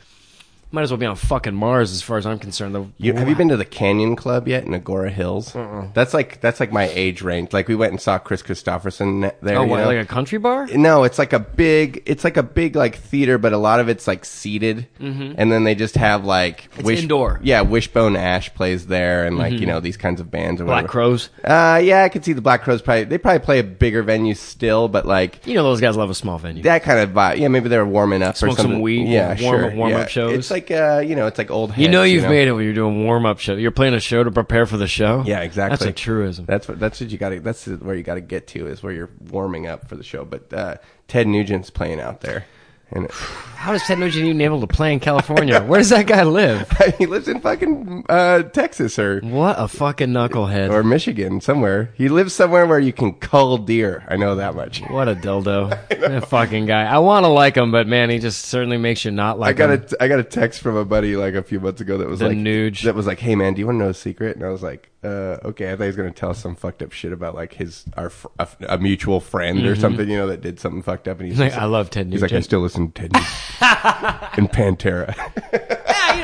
might 0.71 0.83
as 0.83 0.91
well 0.91 0.97
be 0.97 1.05
on 1.05 1.15
fucking 1.15 1.53
Mars 1.55 1.91
as 1.91 2.01
far 2.01 2.17
as 2.17 2.25
I'm 2.25 2.39
concerned. 2.39 2.93
You, 2.97 3.13
have 3.13 3.27
you 3.27 3.35
been 3.35 3.49
to 3.49 3.57
the 3.57 3.65
Canyon 3.65 4.15
Club 4.15 4.47
yet 4.47 4.63
in 4.63 4.71
Agoura 4.71 5.11
Hills? 5.11 5.53
That's 5.93 6.13
like 6.13 6.41
that's 6.41 6.59
like 6.59 6.71
my 6.71 6.87
age 6.89 7.21
range. 7.21 7.53
Like 7.53 7.67
we 7.67 7.75
went 7.75 7.91
and 7.91 8.01
saw 8.01 8.17
Kris 8.17 8.41
Kristofferson 8.41 9.33
there. 9.41 9.57
Oh, 9.57 9.63
you 9.63 9.69
what, 9.69 9.77
know? 9.81 9.85
like 9.87 9.97
a 9.97 10.05
country 10.05 10.37
bar? 10.37 10.67
No, 10.67 11.03
it's 11.03 11.19
like 11.19 11.33
a 11.33 11.39
big. 11.39 12.03
It's 12.05 12.23
like 12.23 12.37
a 12.37 12.43
big 12.43 12.75
like 12.75 12.95
theater, 12.95 13.37
but 13.37 13.53
a 13.53 13.57
lot 13.57 13.79
of 13.79 13.89
it's 13.89 14.07
like 14.07 14.23
seated, 14.25 14.87
and 14.99 15.51
then 15.51 15.63
they 15.63 15.75
just 15.75 15.95
have 15.95 16.25
like 16.25 16.69
Mm-hmm. 16.71 16.89
It's 16.89 17.01
indoor. 17.01 17.35
Mm-hmm. 17.35 17.45
Yeah, 17.45 17.61
Wishbone 17.61 18.15
Ash 18.15 18.53
plays 18.53 18.87
there, 18.87 19.25
and 19.25 19.37
like 19.37 19.53
you 19.53 19.65
know 19.65 19.79
these 19.79 19.97
kinds 19.97 20.21
of 20.21 20.31
bands. 20.31 20.61
Or 20.61 20.65
Black 20.65 20.83
whatever. 20.83 20.91
Crowes. 20.91 21.29
Uh, 21.43 21.81
yeah, 21.83 22.03
I 22.03 22.09
could 22.09 22.23
see 22.23 22.33
the 22.33 22.41
Black 22.41 22.63
Crowes. 22.63 22.81
Probably 22.81 23.03
they 23.03 23.17
probably 23.17 23.39
play 23.39 23.59
a 23.59 23.63
bigger 23.63 24.03
venue 24.03 24.33
still, 24.35 24.87
but 24.87 25.05
like 25.05 25.45
You 25.45 25.55
know, 25.55 25.63
those 25.63 25.81
guys 25.81 25.97
love 25.97 26.09
a 26.09 26.15
small 26.15 26.37
venue. 26.37 26.63
that 26.63 26.83
kind 26.83 26.99
of 26.99 27.09
vibe. 27.09 27.37
Yeah, 27.39 27.47
maybe 27.49 27.67
they're 27.69 27.85
warming 27.85 28.23
up 28.23 28.37
Smoke 28.37 28.53
or 28.53 28.55
some 28.55 28.63
something. 28.63 28.81
weed, 28.81 29.07
Yeah, 29.07 29.39
warm- 29.41 29.61
sure. 29.61 29.75
warm-up 29.75 30.09
shows. 30.09 30.33
It's 30.37 30.51
like 30.51 30.60
uh, 30.69 31.01
you 31.03 31.15
know, 31.15 31.25
it's 31.25 31.37
like 31.37 31.49
old. 31.49 31.75
you 31.77 31.87
know, 31.87 32.03
you've 32.03 32.25
made 32.25 32.47
it 32.47 32.51
when 32.51 32.63
you're 32.65 32.73
doing 32.73 33.05
warm 33.05 33.25
up 33.25 33.39
show. 33.39 33.55
You're 33.55 33.71
playing 33.71 33.93
a 33.93 33.99
show 33.99 34.23
to 34.23 34.31
prepare 34.31 34.65
for 34.65 34.77
the 34.77 34.87
show. 34.87 35.23
Yeah, 35.25 35.39
exactly. 35.39 35.77
That's 35.77 35.89
a 35.89 35.93
truism. 35.93 36.45
That's 36.45 36.67
what 36.67 36.79
that's 36.79 37.01
what 37.01 37.09
you 37.09 37.17
got 37.17 37.29
to. 37.29 37.39
That's 37.39 37.65
where 37.65 37.95
you 37.95 38.03
got 38.03 38.15
to 38.15 38.21
get 38.21 38.47
to 38.47 38.67
is 38.67 38.83
where 38.83 38.93
you're 38.93 39.09
warming 39.29 39.65
up 39.65 39.87
for 39.87 39.95
the 39.95 40.03
show. 40.03 40.25
But 40.25 40.53
uh, 40.53 40.75
Ted 41.07 41.27
Nugent's 41.27 41.69
playing 41.69 41.99
out 41.99 42.21
there, 42.21 42.45
and 42.91 43.09
How 43.11 43.71
does 43.73 43.83
Ted 43.83 43.99
Nugent 43.99 44.25
even 44.25 44.41
able 44.41 44.59
to 44.61 44.67
play 44.67 44.91
in 44.91 44.99
California? 44.99 45.61
Where 45.65 45.79
does 45.79 45.89
that 45.89 46.07
guy 46.07 46.23
live? 46.23 46.69
he 46.97 47.05
lives 47.05 47.27
in 47.27 47.39
fucking 47.41 48.05
uh, 48.09 48.43
Texas 48.43 48.97
or 48.99 49.19
What 49.21 49.55
a 49.57 49.67
fucking 49.67 50.09
knucklehead. 50.09 50.71
or 50.71 50.83
Michigan 50.83 51.41
somewhere. 51.41 51.91
He 51.95 52.09
lives 52.09 52.33
somewhere 52.33 52.65
where 52.65 52.79
you 52.79 52.91
can 52.93 53.13
cull 53.13 53.57
deer. 53.57 54.03
I 54.07 54.17
know 54.17 54.35
that 54.35 54.55
much. 54.55 54.81
What 54.89 55.07
a 55.07 55.15
dildo. 55.15 55.69
that 55.89 56.27
fucking 56.27 56.65
guy. 56.65 56.83
I 56.83 56.97
want 56.99 57.23
to 57.23 57.29
like 57.29 57.55
him, 57.55 57.71
but 57.71 57.87
man, 57.87 58.09
he 58.09 58.19
just 58.19 58.45
certainly 58.45 58.77
makes 58.77 59.05
you 59.05 59.11
not 59.11 59.39
like. 59.39 59.49
I 59.49 59.53
got 59.53 59.69
him. 59.71 59.85
a 59.99 60.03
I 60.03 60.07
got 60.07 60.19
a 60.19 60.23
text 60.23 60.61
from 60.61 60.75
a 60.75 60.85
buddy 60.85 61.15
like 61.15 61.33
a 61.33 61.43
few 61.43 61.59
months 61.59 61.81
ago 61.81 61.97
that 61.97 62.07
was 62.07 62.19
The 62.19 62.29
like 62.29 62.81
that 62.81 62.95
was 62.95 63.07
like, 63.07 63.19
"Hey 63.19 63.35
man, 63.35 63.53
do 63.53 63.59
you 63.61 63.65
want 63.67 63.79
to 63.79 63.83
know 63.85 63.89
a 63.89 63.93
secret?" 63.93 64.35
And 64.35 64.45
I 64.45 64.49
was 64.49 64.61
like, 64.61 64.90
uh, 65.03 65.37
"Okay." 65.45 65.71
I 65.71 65.75
thought 65.75 65.83
he 65.83 65.87
was 65.87 65.95
gonna 65.95 66.11
tell 66.11 66.33
some 66.33 66.55
fucked 66.55 66.81
up 66.81 66.91
shit 66.91 67.11
about 67.13 67.35
like 67.35 67.53
his 67.53 67.85
our 67.97 68.09
fr- 68.09 68.27
a, 68.39 68.47
a 68.69 68.77
mutual 68.77 69.19
friend 69.19 69.65
or 69.65 69.75
something, 69.75 70.09
you 70.09 70.17
know, 70.17 70.27
that 70.27 70.41
did 70.41 70.59
something 70.59 70.81
fucked 70.81 71.07
up. 71.07 71.19
And 71.19 71.27
he's 71.29 71.39
Mm-hmm. 71.39 71.53
Like, 71.53 71.61
I 71.61 71.65
love 71.65 71.89
Ted 71.89 72.11
He's 72.11 72.21
like, 72.21 72.33
I 72.33 72.39
still 72.41 72.59
listen 72.61 72.91
to 72.91 73.01
Ted 73.01 73.13
Nugent 73.13 73.29
and 74.37 74.49
Pantera. 74.51 75.15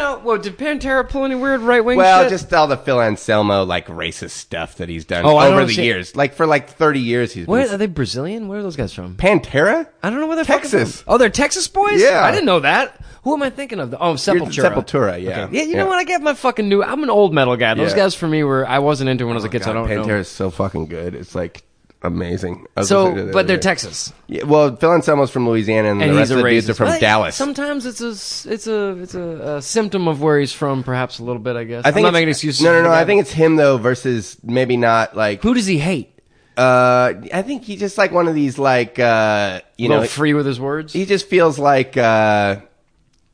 yeah, 0.07 0.11
you 0.13 0.17
know, 0.17 0.23
well, 0.25 0.37
did 0.37 0.57
Pantera 0.57 1.07
pull 1.07 1.25
any 1.25 1.35
weird 1.35 1.61
right 1.61 1.83
wing 1.83 1.97
well, 1.97 2.23
shit? 2.23 2.29
just 2.29 2.53
all 2.53 2.67
the 2.67 2.77
Phil 2.77 3.01
Anselmo 3.01 3.63
like 3.63 3.87
racist 3.87 4.31
stuff 4.31 4.75
that 4.77 4.89
he's 4.89 5.05
done 5.05 5.25
Oh, 5.25 5.39
over 5.39 5.65
the 5.65 5.73
see- 5.73 5.83
years. 5.85 6.15
Like 6.15 6.33
for 6.33 6.45
like 6.45 6.69
thirty 6.69 6.99
years, 6.99 7.33
he's 7.33 7.47
Where 7.47 7.63
been 7.65 7.73
are 7.73 7.77
they 7.77 7.87
Brazilian? 7.87 8.47
Where 8.47 8.59
are 8.59 8.63
those 8.63 8.75
guys 8.75 8.93
from? 8.93 9.15
Pantera. 9.15 9.87
I 10.03 10.09
don't 10.09 10.19
know 10.19 10.27
where 10.27 10.35
they're 10.35 10.45
fucking 10.45 10.69
Texas. 10.69 11.01
from. 11.01 11.13
Oh, 11.13 11.17
they're 11.17 11.29
Texas 11.29 11.67
boys. 11.67 12.01
Yeah. 12.01 12.21
I 12.23 12.31
didn't 12.31 12.45
know 12.45 12.59
that. 12.61 13.01
Who 13.23 13.33
am 13.33 13.43
I 13.43 13.49
thinking 13.49 13.79
of? 13.79 13.93
Oh, 13.95 14.13
Sepultura. 14.13 14.71
Sepultura, 14.73 15.21
yeah. 15.21 15.45
Okay. 15.45 15.57
Yeah, 15.57 15.63
you 15.63 15.71
Yeah. 15.71 15.77
know 15.79 15.87
what? 15.87 15.97
I 15.97 16.03
get 16.05 16.21
my 16.21 16.33
fucking 16.33 16.69
new. 16.69 16.81
I'm 16.83 17.03
an 17.03 17.09
old 17.09 17.33
metal 17.33 17.57
guy. 17.57 17.73
Those 17.73 17.91
Yeah. 17.91 17.97
guys 17.97 18.15
for 18.15 18.27
me 18.27 18.43
were 18.43 18.65
I 18.65 18.79
wasn't 18.79 19.09
into 19.09 19.25
when 19.25 19.33
I 19.33 19.35
was 19.35 19.43
a 19.43 19.47
oh 19.47 19.51
kid, 19.51 19.63
so 19.63 19.71
I 19.71 19.73
don't 19.73 19.87
Pantera 19.87 20.07
know. 20.07 20.15
is 20.19 20.29
so 20.29 20.49
fucking 20.49 20.87
good. 20.87 21.13
It's 21.13 21.35
like 21.35 21.63
amazing. 22.03 22.65
So, 22.83 23.03
listening 23.03 23.15
to 23.15 23.21
it 23.21 23.25
the 23.27 23.31
but 23.33 23.47
they're 23.47 23.57
day. 23.57 23.61
Texas, 23.61 24.13
Yeah, 24.27 24.43
well, 24.43 24.75
Phil 24.75 24.91
Anselmo's 24.91 25.31
from 25.31 25.47
Louisiana, 25.47 25.91
and, 25.91 26.01
and 26.01 26.11
the 26.11 26.13
he's 26.13 26.19
rest 26.19 26.31
a 26.31 26.37
of 26.37 26.43
the 26.43 26.49
dudes 26.49 26.69
are 26.69 26.73
from 26.73 26.87
Well, 26.87 26.99
Dallas. 26.99 27.35
Sometimes 27.35 27.85
it's 27.85 28.01
a 28.01 28.09
s- 28.09 28.45
it's 28.45 28.67
a 28.67 28.97
it's 29.01 29.15
a, 29.15 29.55
a 29.57 29.61
symptom 29.61 30.07
of 30.07 30.21
where 30.21 30.39
he's 30.39 30.53
from, 30.53 30.83
perhaps 30.83 31.19
a 31.19 31.23
little 31.23 31.41
bit. 31.41 31.55
I 31.55 31.63
guess. 31.63 31.85
I 31.85 31.91
think 31.91 32.05
I'm 32.07 32.13
not 32.13 32.19
it's- 32.19 32.21
making 32.21 32.29
excuses. 32.29 32.61
No, 32.63 32.71
no, 32.73 32.83
no. 32.83 32.91
I 32.93 33.05
think 33.05 33.21
it's 33.21 33.31
him 33.31 33.55
though 33.55 33.77
versus 33.77 34.37
maybe 34.43 34.77
not 34.77 35.15
like. 35.15 35.41
who 35.41 35.53
does 35.53 35.65
he 35.65 35.77
hate? 35.79 36.13
Uh, 36.55 37.13
I 37.31 37.43
think 37.43 37.65
he's 37.65 37.79
just 37.79 37.99
like 37.99 38.11
one 38.11 38.27
of 38.27 38.33
these 38.33 38.57
like 38.57 38.97
uh, 38.97 39.61
you 39.77 39.83
You 39.83 39.89
know, 39.89 40.01
know, 40.01 40.07
free 40.07 40.33
with 40.33 40.45
his 40.47 40.59
words. 40.59 40.91
he 40.93 41.05
just 41.05 41.27
feels 41.27 41.59
like 41.59 41.95
uh, 41.97 42.61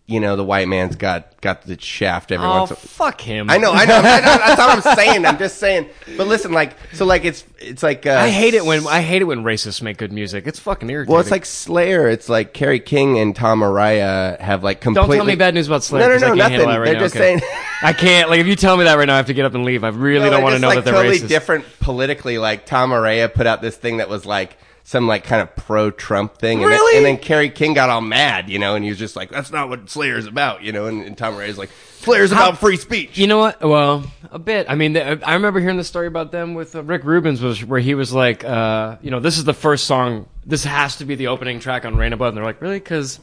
you 0.06 0.20
know, 0.20 0.36
the 0.36 0.43
white 0.43 0.68
man's 0.68 0.97
got 0.97 1.39
got 1.39 1.62
the 1.62 1.80
shaft 1.80 2.34
every 2.34 2.45
oh, 2.45 2.49
once. 2.60 2.72
in 2.72 2.76
fuck 2.76 3.22
him. 3.22 3.49
I 3.49 3.58
know, 3.58 3.72
I 3.72 3.86
know, 3.86 3.95
I 3.99 4.01
know. 4.01 4.38
That's 4.38 4.60
all 4.62 4.70
I'm 4.72 4.95
saying. 4.97 5.26
I'm 5.26 5.38
just 5.38 5.60
saying. 5.60 5.88
But 6.18 6.28
listen, 6.28 6.51
like, 6.51 6.74
so 6.91 7.06
like 7.06 7.24
it's 7.24 7.45
it's 7.58 7.82
like 7.82 8.06
uh, 8.06 8.12
I 8.12 8.30
hate 8.30 8.54
it 8.54 8.66
when 8.66 8.86
I 8.86 8.99
hate 9.01 9.22
it 9.22 9.26
when 9.26 9.43
racists 9.43 9.82
make 9.82 9.95
good 9.97 10.12
music. 10.12 10.45
It's 10.45 10.60
fucking 10.60 10.89
irritating. 10.89 11.14
Well, 11.14 11.22
it's 11.22 11.32
like 11.32 11.45
Slayer. 11.45 12.10
It's 12.10 12.28
like 12.28 12.54
Kerry 12.54 12.82
King 12.82 13.18
and 13.18 13.34
Tom 13.34 13.62
Araya 13.62 14.38
have 14.41 14.62
like 14.62 14.82
completely. 14.82 15.18
Don't 15.18 15.26
tell 15.26 15.26
me 15.26 15.36
bad 15.38 15.54
news 15.54 15.68
about 15.68 15.84
Slayer. 15.84 16.10
No, 16.10 16.28
no, 16.28 16.34
no, 16.34 16.47
can't 16.49 16.54
nothing. 16.64 16.68
right 16.68 16.84
They're 16.86 16.93
now. 16.95 16.99
just 16.99 17.16
Okay. 17.16 17.39
saying. 17.39 17.41
I 17.82 17.93
can't. 17.93 18.30
Like, 18.30 18.39
if 18.41 18.47
you 18.47 18.58
tell 18.58 18.76
me 18.76 18.84
that 18.84 18.97
right 18.97 19.06
now, 19.06 19.14
I 19.14 19.18
have 19.18 19.28
to 19.28 19.34
get 19.34 19.45
up 19.45 19.54
and 19.56 19.64
leave. 19.64 19.86
I 19.86 19.89
really 19.89 20.26
No, 20.26 20.32
don't 20.32 20.43
want 20.43 20.54
to 20.56 20.60
know 20.60 20.68
like 20.68 20.80
that 20.80 20.86
they're 20.86 20.93
totally 20.93 21.20
racist. 21.20 21.28
different 21.30 21.66
politically. 21.80 22.38
Like 22.39 22.66
Tom 22.66 22.91
Araya 22.91 23.34
put 23.34 23.47
out 23.47 23.62
this 23.62 23.78
thing 23.78 23.97
that 23.97 24.10
was 24.10 24.26
like 24.26 24.58
some 24.84 25.08
like 25.08 25.24
kind 25.24 25.42
of 25.42 25.56
pro 25.56 25.92
Trump 25.92 26.38
thing, 26.38 26.62
and 26.62 26.70
Really? 26.70 26.94
then, 27.00 27.06
and 27.06 27.18
then 27.18 27.24
Kerry 27.24 27.50
King 27.50 27.74
got 27.74 27.90
all 27.90 28.02
mad, 28.02 28.50
you 28.50 28.60
know, 28.60 28.76
and 28.76 28.84
he 28.84 28.90
was 28.90 29.00
just 29.00 29.16
like, 29.16 29.30
"That's 29.30 29.52
not 29.52 29.70
what 29.70 29.90
Slayer's 29.90 30.26
about," 30.28 30.62
you 30.64 30.72
know, 30.72 30.88
and, 30.88 31.04
and 31.04 31.18
Tom 31.18 31.36
Araya's 31.36 31.58
like, 31.58 31.70
"Slayer's 32.00 32.32
about 32.34 32.58
free 32.58 32.76
speech." 32.76 33.18
You 33.18 33.28
know 33.28 33.38
what? 33.38 33.62
Well, 33.62 34.04
a 34.30 34.40
bit. 34.40 34.66
I 34.70 34.76
mean, 34.76 34.94
the, 34.94 35.26
I 35.26 35.36
remember 35.36 35.60
hearing 35.62 35.78
the 35.78 35.84
story 35.86 36.08
about 36.08 36.32
them 36.34 36.54
with 36.54 36.76
uh, 36.76 36.84
Rick 36.84 37.06
Rubin, 37.06 37.42
was 37.42 37.64
where 37.64 37.80
he 37.80 37.96
was 37.96 38.12
like, 38.14 38.44
uh, 38.44 38.98
you 39.02 39.10
know, 39.10 39.22
this 39.22 39.38
is 39.38 39.46
the 39.46 39.54
first 39.54 39.86
song. 39.86 40.28
This 40.46 40.66
has 40.66 40.98
to 40.98 41.06
be 41.06 41.16
the 41.16 41.28
opening 41.28 41.62
track 41.62 41.86
on 41.86 41.96
Reign 41.96 42.12
in 42.12 42.18
Blood. 42.18 42.30
And 42.30 42.38
they're 42.38 42.44
like, 42.44 42.62
really? 42.62 42.80
Because 42.80 43.22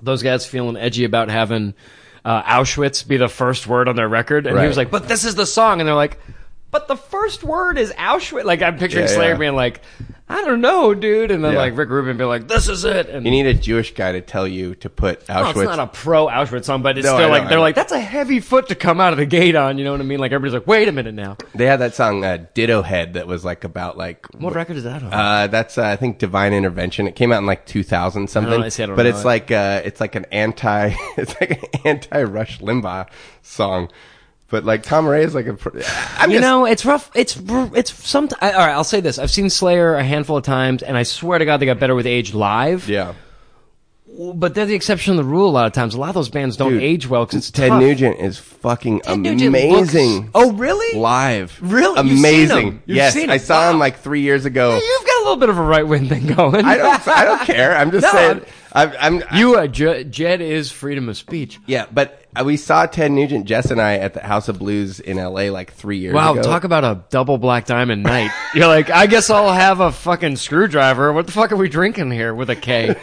those 0.00 0.22
guys 0.22 0.46
feeling 0.46 0.76
edgy 0.76 1.04
about 1.04 1.30
having 1.30 1.74
uh, 2.24 2.42
Auschwitz 2.44 3.06
be 3.06 3.16
the 3.16 3.28
first 3.28 3.66
word 3.66 3.88
on 3.88 3.96
their 3.96 4.08
record, 4.08 4.46
and 4.46 4.58
he 4.60 4.68
was 4.68 4.76
like, 4.76 4.92
but 4.92 5.08
this 5.08 5.24
is 5.24 5.34
the 5.34 5.46
song, 5.46 5.80
and 5.80 5.88
they're 5.88 5.96
like. 5.96 6.18
But 6.72 6.88
the 6.88 6.96
first 6.96 7.44
word 7.44 7.78
is 7.78 7.92
Auschwitz. 7.92 8.44
Like 8.44 8.62
I'm 8.62 8.78
picturing 8.78 9.04
Yeah, 9.06 9.12
Slayer 9.14 9.32
yeah. 9.32 9.36
being 9.38 9.54
like, 9.54 9.82
"I 10.26 10.42
don't 10.42 10.62
know, 10.62 10.94
dude," 10.94 11.30
and 11.30 11.44
then 11.44 11.52
Yeah. 11.52 11.58
like 11.58 11.76
Rick 11.76 11.90
Rubin 11.90 12.16
being 12.16 12.30
like, 12.30 12.48
"This 12.48 12.66
is 12.68 12.86
it." 12.86 13.10
And 13.10 13.26
You 13.26 13.30
need 13.30 13.44
a 13.44 13.52
Jewish 13.52 13.92
guy 13.94 14.12
to 14.12 14.22
tell 14.22 14.48
you 14.48 14.74
to 14.76 14.88
put 14.88 15.28
well, 15.28 15.44
Auschwitz. 15.52 15.64
it's 15.68 15.76
not 15.76 15.78
a 15.80 15.86
pro 15.88 16.28
Auschwitz 16.28 16.64
song, 16.64 16.80
but 16.80 16.96
it's 16.96 17.04
No, 17.04 17.12
I 17.12 17.16
still 17.18 17.28
know, 17.28 17.32
like 17.32 17.42
I 17.42 17.48
they're 17.48 17.58
know. 17.58 17.62
like 17.62 17.74
that's 17.74 17.92
a 17.92 18.00
heavy 18.00 18.40
foot 18.40 18.68
to 18.68 18.74
come 18.74 19.00
out 19.02 19.12
of 19.12 19.18
the 19.18 19.26
gate 19.26 19.54
on. 19.54 19.76
You 19.76 19.84
know 19.84 19.92
what 19.92 20.00
I 20.00 20.04
mean? 20.04 20.18
Like 20.18 20.32
everybody's 20.32 20.54
like, 20.54 20.66
wait 20.66 20.88
a 20.88 20.92
minute 20.92 21.14
now. 21.14 21.36
they 21.54 21.66
had 21.66 21.80
that 21.80 21.94
song 21.94 22.24
uh, 22.24 22.38
"Ditto 22.54 22.80
Head" 22.80 23.12
that 23.14 23.26
was 23.26 23.44
like 23.44 23.64
about 23.64 23.98
like 23.98 24.26
What 24.38 24.54
record 24.54 24.78
is 24.78 24.84
that 24.84 25.02
on? 25.02 25.12
Uh, 25.12 25.46
that's 25.48 25.76
uh, 25.76 25.82
I 25.84 25.96
think 25.96 26.18
Divine 26.18 26.54
Intervention. 26.54 27.06
It 27.06 27.16
came 27.16 27.32
out 27.32 27.38
in 27.40 27.46
like 27.46 27.66
2000 27.66 28.28
something. 28.30 28.62
I 28.62 28.70
see, 28.70 28.82
I 28.82 28.86
don't 28.86 28.96
but 28.96 29.02
know 29.02 29.10
it's 29.10 29.20
it. 29.20 29.26
like 29.26 29.50
uh, 29.50 29.82
it's 29.84 30.00
like 30.00 30.14
an 30.14 30.24
anti 30.32 30.94
it's 31.18 31.38
like 31.38 31.50
an 31.50 31.80
anti 31.84 32.22
Rush 32.22 32.60
Limbaugh 32.60 33.08
song. 33.42 33.90
But 34.52 34.64
like 34.64 34.82
Tom 34.84 35.06
Ray 35.08 35.24
is 35.24 35.34
like 35.34 35.46
a. 35.46 35.54
pr- 35.54 35.80
I'm 36.18 36.30
you 36.30 36.36
just- 36.38 36.42
know, 36.48 36.66
it's 36.66 36.84
rough. 36.84 37.10
It's 37.14 37.36
it's 37.74 37.92
some. 38.08 38.28
All 38.40 38.48
right, 38.50 38.70
I'll 38.70 38.84
say 38.84 39.00
this: 39.00 39.18
I've 39.18 39.30
seen 39.30 39.48
Slayer 39.50 39.94
a 39.96 40.04
handful 40.04 40.36
of 40.36 40.44
times, 40.44 40.82
and 40.82 40.96
I 40.96 41.02
swear 41.04 41.38
to 41.38 41.44
God, 41.46 41.56
they 41.56 41.66
got 41.66 41.80
better 41.80 41.94
with 41.94 42.06
age 42.06 42.34
live. 42.34 42.86
yeah. 42.88 43.14
But 44.34 44.54
they're 44.54 44.66
the 44.66 44.74
exception 44.74 45.16
to 45.16 45.22
the 45.22 45.26
rule. 45.26 45.48
A 45.48 45.52
lot 45.52 45.66
of 45.66 45.72
times, 45.72 45.94
a 45.94 45.98
lot 45.98 46.10
of 46.10 46.14
those 46.14 46.28
bands 46.28 46.58
don't 46.58 46.72
Dude, 46.74 46.82
age 46.82 47.08
well 47.08 47.24
because 47.24 47.38
it's 47.38 47.50
Ted 47.50 47.70
tough. 47.70 47.80
Nugent 47.80 48.20
is 48.20 48.36
fucking 48.36 49.00
Ted 49.00 49.18
Nugent 49.20 49.48
amazing. 49.48 50.16
looks- 50.16 50.30
oh, 50.34 50.52
really? 50.52 50.98
Live, 51.00 51.58
Really? 51.62 52.10
You've 52.10 52.18
seen 52.18 52.34
amazing. 52.34 52.66
him? 52.66 52.82
You've 52.84 52.96
yes, 52.98 53.14
seen 53.14 53.30
I 53.30 53.34
him? 53.36 53.40
saw 53.40 53.70
him 53.70 53.76
Wow. 53.76 53.80
like 53.80 54.00
three 54.00 54.20
years 54.20 54.44
ago. 54.44 54.74
You've 54.76 55.06
little 55.22 55.36
bit 55.36 55.48
of 55.48 55.58
a 55.58 55.62
right 55.62 55.86
wing 55.86 56.08
thing 56.08 56.26
going. 56.34 56.64
I 56.64 56.76
don't. 56.76 57.08
I 57.08 57.24
don't 57.24 57.40
care. 57.42 57.76
I'm 57.76 57.90
just 57.90 58.02
No, 58.12 58.12
saying. 58.12 58.42
I'm. 58.72 58.92
I'm 59.00 59.22
you, 59.38 59.56
uh, 59.56 59.66
J- 59.66 60.04
Jed 60.04 60.40
is 60.40 60.70
freedom 60.72 61.08
of 61.08 61.16
speech. 61.16 61.58
yeah, 61.66 61.86
but 61.92 62.24
uh, 62.34 62.42
we 62.44 62.56
saw 62.56 62.86
Ted 62.86 63.12
Nugent, 63.12 63.44
Jess 63.46 63.70
and 63.70 63.80
I 63.80 63.96
at 63.98 64.14
the 64.14 64.20
House 64.20 64.48
of 64.48 64.58
Blues 64.58 64.98
in 65.00 65.18
L.A. 65.18 65.50
like 65.50 65.72
three 65.74 65.98
years 65.98 66.14
Wow, 66.14 66.32
ago. 66.32 66.42
talk 66.42 66.64
about 66.64 66.82
a 66.84 67.04
double 67.10 67.36
black 67.38 67.66
diamond 67.66 68.02
night. 68.02 68.30
You're 68.54 68.68
like, 68.68 68.88
I 68.90 69.06
guess 69.06 69.28
I'll 69.28 69.52
have 69.52 69.80
a 69.80 69.92
fucking 69.92 70.36
screwdriver. 70.36 71.12
What 71.12 71.26
the 71.26 71.32
fuck 71.32 71.52
are 71.52 71.56
we 71.56 71.68
drinking 71.68 72.10
here 72.10 72.34
with 72.34 72.48
a 72.48 72.56
K? 72.56 72.94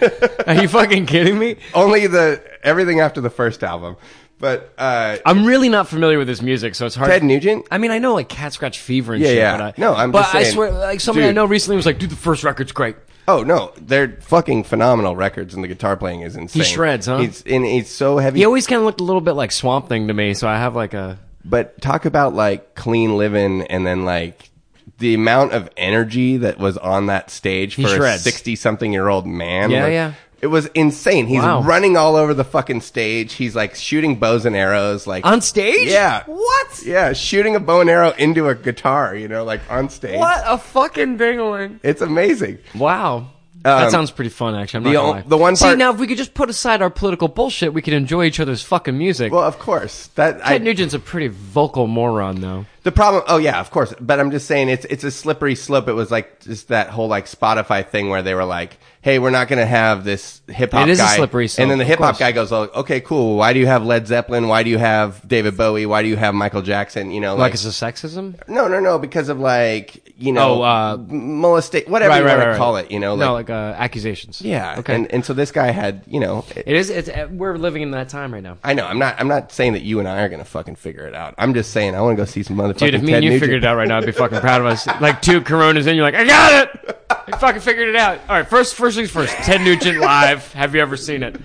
Are 0.47 0.55
you 0.61 0.67
fucking 0.67 1.05
kidding 1.05 1.37
me? 1.37 1.57
Only 1.75 2.07
the 2.07 2.41
everything 2.63 2.99
after 3.01 3.21
the 3.21 3.29
first 3.29 3.63
album, 3.63 3.95
but 4.39 4.73
uh, 4.77 5.17
I'm 5.25 5.45
really 5.45 5.69
not 5.69 5.87
familiar 5.87 6.17
with 6.17 6.27
his 6.27 6.41
music, 6.41 6.75
so 6.75 6.85
it's 6.85 6.95
hard. 6.95 7.09
Ted 7.11 7.23
Nugent. 7.23 7.67
I 7.71 7.77
mean, 7.77 7.91
I 7.91 7.99
know 7.99 8.13
like 8.13 8.29
Cat 8.29 8.53
Scratch 8.53 8.79
Fever 8.79 9.13
and 9.13 9.21
Yeah, 9.21 9.27
shit. 9.27 9.37
yeah. 9.37 9.57
But 9.57 9.61
I, 9.61 9.73
No, 9.77 9.93
I'm 9.95 10.11
But 10.11 10.21
just 10.23 10.35
I 10.35 10.43
saying, 10.43 10.55
swear, 10.55 10.71
like 10.71 10.99
somebody 11.01 11.25
I 11.25 11.29
dude. 11.29 11.35
know 11.35 11.45
recently 11.45 11.75
was 11.75 11.85
like, 11.85 11.99
"Dude, 11.99 12.09
the 12.09 12.15
first 12.15 12.43
record's 12.43 12.71
great." 12.71 12.95
Oh 13.27 13.43
no, 13.43 13.71
they're 13.79 14.17
fucking 14.21 14.63
phenomenal 14.63 15.15
records, 15.15 15.53
and 15.53 15.63
the 15.63 15.67
guitar 15.67 15.95
playing 15.95 16.21
is 16.21 16.35
insane. 16.35 16.63
He 16.63 16.67
shreds, 16.67 17.05
huh? 17.05 17.19
He's 17.19 17.43
and 17.43 17.63
he's 17.65 17.89
so 17.89 18.17
heavy. 18.17 18.39
He 18.39 18.45
always 18.45 18.65
kind 18.65 18.79
of 18.79 18.85
looked 18.85 19.01
a 19.01 19.03
little 19.03 19.21
bit 19.21 19.33
like 19.33 19.51
Swamp 19.51 19.87
Thing 19.87 20.07
to 20.07 20.13
me, 20.13 20.33
so 20.33 20.47
I 20.47 20.57
have 20.57 20.75
like 20.75 20.93
a. 20.93 21.19
But 21.45 21.79
talk 21.81 22.05
about 22.05 22.33
like 22.33 22.75
clean 22.75 23.17
living, 23.17 23.63
and 23.63 23.85
then 23.85 24.03
like 24.05 24.49
the 24.97 25.13
amount 25.13 25.53
of 25.53 25.69
energy 25.77 26.37
that 26.37 26.57
was 26.57 26.77
on 26.77 27.05
that 27.05 27.29
stage 27.29 27.75
for 27.75 27.83
a 27.83 27.87
shreds. 27.95 28.23
sixty-something 28.23 28.91
year 28.91 29.07
old 29.07 29.27
man. 29.27 29.69
Yeah, 29.69 29.83
like, 29.83 29.91
yeah. 29.93 30.13
It 30.41 30.47
was 30.47 30.67
insane. 30.67 31.27
He's 31.27 31.41
Wow. 31.41 31.61
running 31.63 31.97
all 31.97 32.15
over 32.15 32.33
the 32.33 32.43
fucking 32.43 32.81
stage. 32.81 33.33
He's 33.33 33.55
like 33.55 33.75
shooting 33.75 34.15
bows 34.15 34.45
and 34.45 34.55
arrows, 34.55 35.05
like 35.07 35.25
On 35.25 35.41
stage? 35.41 35.87
Yeah. 35.89 36.23
What? 36.25 36.81
yeah, 36.85 37.13
shooting 37.13 37.55
a 37.55 37.59
bow 37.59 37.81
and 37.81 37.89
arrow 37.89 38.11
into 38.17 38.47
a 38.47 38.55
guitar. 38.55 39.15
You 39.15 39.27
know, 39.27 39.43
like 39.43 39.61
on 39.69 39.89
stage. 39.89 40.19
What 40.19 40.43
a 40.45 40.57
fucking 40.57 41.17
dingling. 41.17 41.79
It's 41.83 42.01
amazing. 42.01 42.59
Wow. 42.75 43.27
Um, 43.65 43.81
that 43.81 43.91
sounds 43.91 44.09
pretty 44.09 44.29
fun, 44.29 44.55
actually. 44.55 44.77
I'm 44.77 44.83
not 44.85 44.89
the 44.91 44.95
gonna 44.95 45.07
o- 45.07 45.11
lie. 45.11 45.23
the 45.27 45.37
one 45.37 45.55
See, 45.57 45.65
part- 45.65 45.77
now 45.77 45.91
if 45.91 45.99
we 45.99 46.07
could 46.07 46.17
just 46.17 46.33
put 46.33 46.49
aside 46.49 46.81
our 46.81 46.89
political 46.89 47.27
bullshit, 47.27 47.73
we 47.73 47.81
could 47.81 47.93
enjoy 47.93 48.23
each 48.23 48.39
other's 48.39 48.61
fucking 48.63 48.97
music. 48.97 49.33
Well, 49.33 49.43
of 49.43 49.59
course 49.59 50.07
that 50.15 50.39
I, 50.45 50.51
Ted 50.57 50.63
Nugent's 50.63 50.93
a 50.93 50.99
pretty 50.99 51.27
vocal 51.27 51.85
moron, 51.85 52.39
though. 52.39 52.65
The 52.83 52.91
problem, 52.93 53.23
oh 53.27 53.37
yeah, 53.37 53.59
of 53.59 53.71
course, 53.71 53.93
but 53.99 54.19
I'm 54.19 54.31
just 54.31 54.47
saying 54.47 54.69
it's 54.69 54.85
it's 54.85 55.03
a 55.03 55.11
slippery 55.11 55.55
slope. 55.55 55.87
It 55.89 55.93
was 55.93 56.11
like 56.11 56.39
just 56.39 56.69
that 56.69 56.89
whole 56.89 57.07
like 57.09 57.25
Spotify 57.25 57.85
thing 57.85 58.09
where 58.09 58.21
they 58.21 58.33
were 58.33 58.45
like, 58.45 58.77
"Hey, 59.01 59.19
we're 59.19 59.31
not 59.31 59.49
going 59.49 59.59
to 59.59 59.65
have 59.65 60.05
this 60.05 60.41
hip 60.47 60.71
hop 60.71 60.87
It 60.87 60.91
is 60.91 60.99
a 61.01 61.07
slippery 61.07 61.49
slope, 61.49 61.63
and 61.63 61.71
then 61.71 61.77
the 61.77 61.83
of 61.83 61.89
hip 61.89 61.99
hop 61.99 62.07
course. 62.11 62.19
guy 62.19 62.31
goes, 62.31 62.53
oh, 62.53 62.69
"Okay, 62.73 63.01
cool. 63.01 63.35
Why 63.35 63.51
do 63.51 63.59
you 63.59 63.67
have 63.67 63.83
Led 63.83 64.07
Zeppelin? 64.07 64.47
Why 64.47 64.63
do 64.63 64.69
you 64.69 64.77
have 64.77 65.27
David 65.27 65.57
Bowie? 65.57 65.85
Why 65.85 66.01
do 66.03 66.07
you 66.07 66.15
have 66.15 66.33
Michael 66.33 66.61
Jackson? 66.61 67.11
You 67.11 67.19
know, 67.19 67.33
Like, 67.33 67.51
like, 67.51 67.53
it's 67.55 67.65
a 67.65 67.67
sexism? 67.69 68.35
no, 68.47 68.69
no, 68.69 68.79
no, 68.79 68.97
because 68.97 69.27
of 69.27 69.39
like 69.39 70.13
you 70.17 70.31
know, 70.33 70.61
Oh, 70.61 70.61
uh, 70.63 70.97
molestate, 71.07 71.87
whatever 71.87 72.17
you 72.17 72.25
want 72.25 72.41
to 72.41 72.57
call 72.57 72.75
it. 72.77 72.91
You 72.91 72.99
know, 72.99 73.15
like, 73.15 73.25
no, 73.27 73.33
like 73.33 73.49
uh, 73.49 73.75
accusations. 73.77 74.41
yeah, 74.41 74.75
Okay. 74.79 74.95
And 74.95 75.11
and 75.11 75.25
so 75.25 75.33
this 75.33 75.51
guy 75.51 75.71
had, 75.71 76.03
you 76.07 76.19
know, 76.19 76.45
it- 76.55 76.63
it 76.67 76.75
is. 76.75 76.89
It's. 76.89 77.09
uh, 77.09 77.27
We're 77.31 77.57
living 77.57 77.81
in 77.83 77.91
that 77.91 78.09
time 78.09 78.33
right 78.33 78.43
now. 78.43 78.57
I 78.63 78.73
know. 78.73 78.85
I'm 78.85 78.99
not. 78.99 79.15
I'm 79.19 79.27
not 79.27 79.51
saying 79.51 79.73
that 79.73 79.81
you 79.81 79.99
and 79.99 80.07
I 80.07 80.21
are 80.21 80.29
going 80.29 80.39
to 80.39 80.45
fucking 80.45 80.75
figure 80.75 81.05
it 81.07 81.15
out. 81.15 81.35
I'm 81.37 81.53
just 81.53 81.71
saying 81.71 81.95
I 81.95 82.01
want 82.01 82.17
to 82.17 82.21
go 82.21 82.25
see 82.25 82.43
some 82.43 82.57
motherfucking. 82.73 82.77
Dude, 82.79 82.93
if 82.95 83.01
me 83.01 83.07
Ted 83.11 83.15
and 83.17 83.23
you 83.25 83.29
Nugent. 83.31 83.41
figured 83.43 83.63
it 83.63 83.67
out 83.67 83.75
right 83.77 83.87
now, 83.87 83.97
I'd 83.97 84.05
be 84.05 84.11
fucking 84.11 84.39
proud 84.39 84.61
of 84.61 84.67
us. 84.67 84.87
Like 85.01 85.21
two 85.21 85.41
Coronas 85.41 85.87
in, 85.87 85.95
you're 85.95 86.03
like, 86.03 86.15
I 86.15 86.25
got 86.25 86.63
it. 86.67 87.01
I 87.09 87.37
fucking 87.37 87.61
figured 87.61 87.89
it 87.89 87.95
out. 87.95 88.19
All 88.29 88.35
right, 88.35 88.47
first, 88.47 88.75
first 88.75 88.97
things 88.97 89.09
first. 89.09 89.33
Ted 89.37 89.61
Nugent 89.61 89.99
live. 89.99 90.51
Have 90.53 90.75
you 90.75 90.81
ever 90.81 90.97
seen 90.97 91.23
it? 91.23 91.35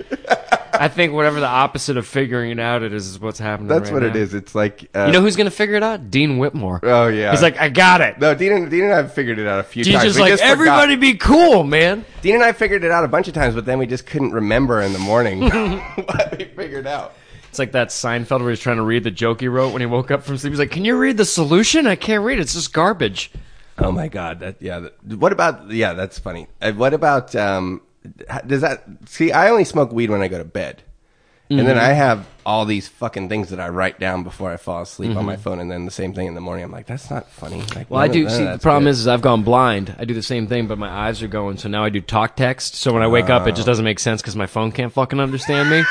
I 0.73 0.89
think 0.89 1.13
whatever 1.13 1.39
the 1.39 1.47
opposite 1.47 1.97
of 1.97 2.05
figuring 2.07 2.51
it 2.51 2.59
out 2.59 2.83
it 2.83 2.93
is 2.93 3.07
is 3.07 3.21
what's 3.21 3.39
happening. 3.39 3.69
That's 3.69 3.91
right 3.91 3.95
what 3.95 4.03
it 4.03 4.15
now. 4.15 4.21
is. 4.21 4.35
It's 4.35 4.57
like 4.57 4.91
uh, 4.95 5.05
You 5.07 5.13
know 5.13 5.21
who's 5.21 5.37
gonna 5.37 5.51
figure 5.53 5.77
it 5.77 5.85
out? 5.85 6.11
Dean 6.11 6.39
Whitmore. 6.39 6.81
Oh 6.83 7.07
yeah. 7.07 7.31
He's 7.31 7.43
like, 7.43 7.59
I 7.59 7.69
got 7.69 8.01
it. 8.01 8.19
No, 8.19 8.35
Dean 8.35 8.53
and, 8.53 8.71
Dean 8.71 8.85
and 8.85 8.93
I 8.93 8.97
have 8.97 9.15
figured 9.15 9.39
it 9.39 9.47
out 9.47 9.61
a 9.61 9.63
few 9.63 9.85
He's 9.85 9.95
times. 9.95 10.05
just 10.05 10.17
We 10.17 10.23
like, 10.23 10.33
forgot. 10.33 10.47
everybody 10.49 10.97
be 10.97 11.15
cool, 11.15 11.63
man. 11.63 12.05
Dean 12.23 12.35
and 12.35 12.43
I 12.45 12.51
figured 12.53 12.83
it 12.83 12.91
out 12.91 13.05
a 13.05 13.09
bunch 13.09 13.29
of 13.29 13.35
times, 13.35 13.55
but 13.55 13.65
then 13.67 13.79
we 13.79 13.87
just 13.87 14.05
couldn't 14.07 14.33
remember 14.33 14.81
in 14.83 14.93
the 14.93 14.99
morning 14.99 15.43
what 15.95 16.37
we 16.39 16.45
figured 16.47 16.89
out. 16.89 17.15
It's 17.55 17.61
like 17.61 17.71
that 17.71 17.91
Seinfeld 17.91 18.41
where 18.41 18.51
he's 18.51 18.59
trying 18.59 18.79
to 18.79 18.83
read 18.83 19.05
the 19.05 19.13
joke 19.13 19.41
he 19.41 19.47
wrote 19.47 19.73
when 19.73 19.79
he 19.81 19.87
woke 19.87 20.11
up 20.11 20.25
from 20.25 20.37
sleep. 20.37 20.51
He's 20.51 20.59
like, 20.59 20.73
Can 20.73 20.85
you 20.85 20.97
read 20.97 21.17
the 21.17 21.25
solution? 21.25 21.87
I 21.87 21.95
can't 21.95 22.25
read 22.25 22.41
it. 22.41 22.43
It's 22.43 22.55
just 22.55 22.73
garbage. 22.73 23.31
Oh 23.79 23.93
my 23.93 24.09
god, 24.09 24.41
that 24.41 24.57
yeah. 24.61 24.81
That, 24.81 25.19
what 25.19 25.31
about 25.31 25.71
yeah? 25.71 25.93
That's 25.93 26.19
funny. 26.19 26.49
Uh, 26.61 26.73
what 26.73 26.95
about 26.95 27.37
um? 27.37 27.81
Does 28.45 28.63
that 28.63 28.83
see? 29.07 29.31
I 29.31 29.51
only 29.51 29.63
smoke 29.63 29.93
weed 29.93 30.11
when 30.11 30.21
I 30.21 30.27
go 30.27 30.39
to 30.39 30.45
bed, 30.45 30.83
and 31.51 31.59
Mm-hmm. 31.59 31.67
then 31.69 31.79
I 31.79 31.89
have 31.89 32.27
all 32.47 32.65
these 32.65 32.89
fucking 32.89 33.29
things 33.29 33.51
that 33.51 33.61
I 33.61 33.69
write 33.69 33.99
down 34.01 34.23
before 34.23 34.51
I 34.53 34.57
fall 34.57 34.83
asleep 34.83 35.11
on 35.11 35.17
Mm-hmm. 35.17 35.27
my 35.27 35.37
phone, 35.37 35.61
and 35.61 35.71
then 35.71 35.85
the 35.85 35.91
same 35.91 36.15
thing 36.15 36.27
in 36.27 36.35
the 36.35 36.41
morning. 36.41 36.65
I'm 36.65 36.73
like, 36.73 36.87
that's 36.87 37.11
not 37.11 37.31
funny. 37.31 37.63
Like, 37.75 37.91
Well, 37.91 38.01
I 38.01 38.09
do. 38.09 38.29
See, 38.31 38.45
the 38.45 38.59
problem 38.59 38.87
is, 38.87 39.01
is 39.01 39.09
I've 39.09 39.23
gone 39.23 39.43
blind. 39.43 39.95
I 39.99 40.05
do 40.05 40.15
the 40.15 40.23
same 40.23 40.47
thing, 40.47 40.67
but 40.67 40.79
my 40.79 40.89
eyes 40.91 41.23
are 41.23 41.29
going. 41.29 41.57
So 41.59 41.69
now 41.69 41.85
I 41.85 41.91
do 41.91 42.01
talk 42.01 42.37
text. 42.37 42.75
So 42.77 42.93
when 42.93 43.03
I 43.03 43.09
wake 43.09 43.31
up, 43.31 43.47
it 43.47 43.55
just 43.55 43.67
doesn't 43.67 43.85
make 43.85 43.99
sense 43.99 44.21
because 44.23 44.37
my 44.37 44.47
phone 44.47 44.73
can't 44.73 44.93
fucking 44.93 45.21
understand 45.21 45.71
me. 45.71 45.83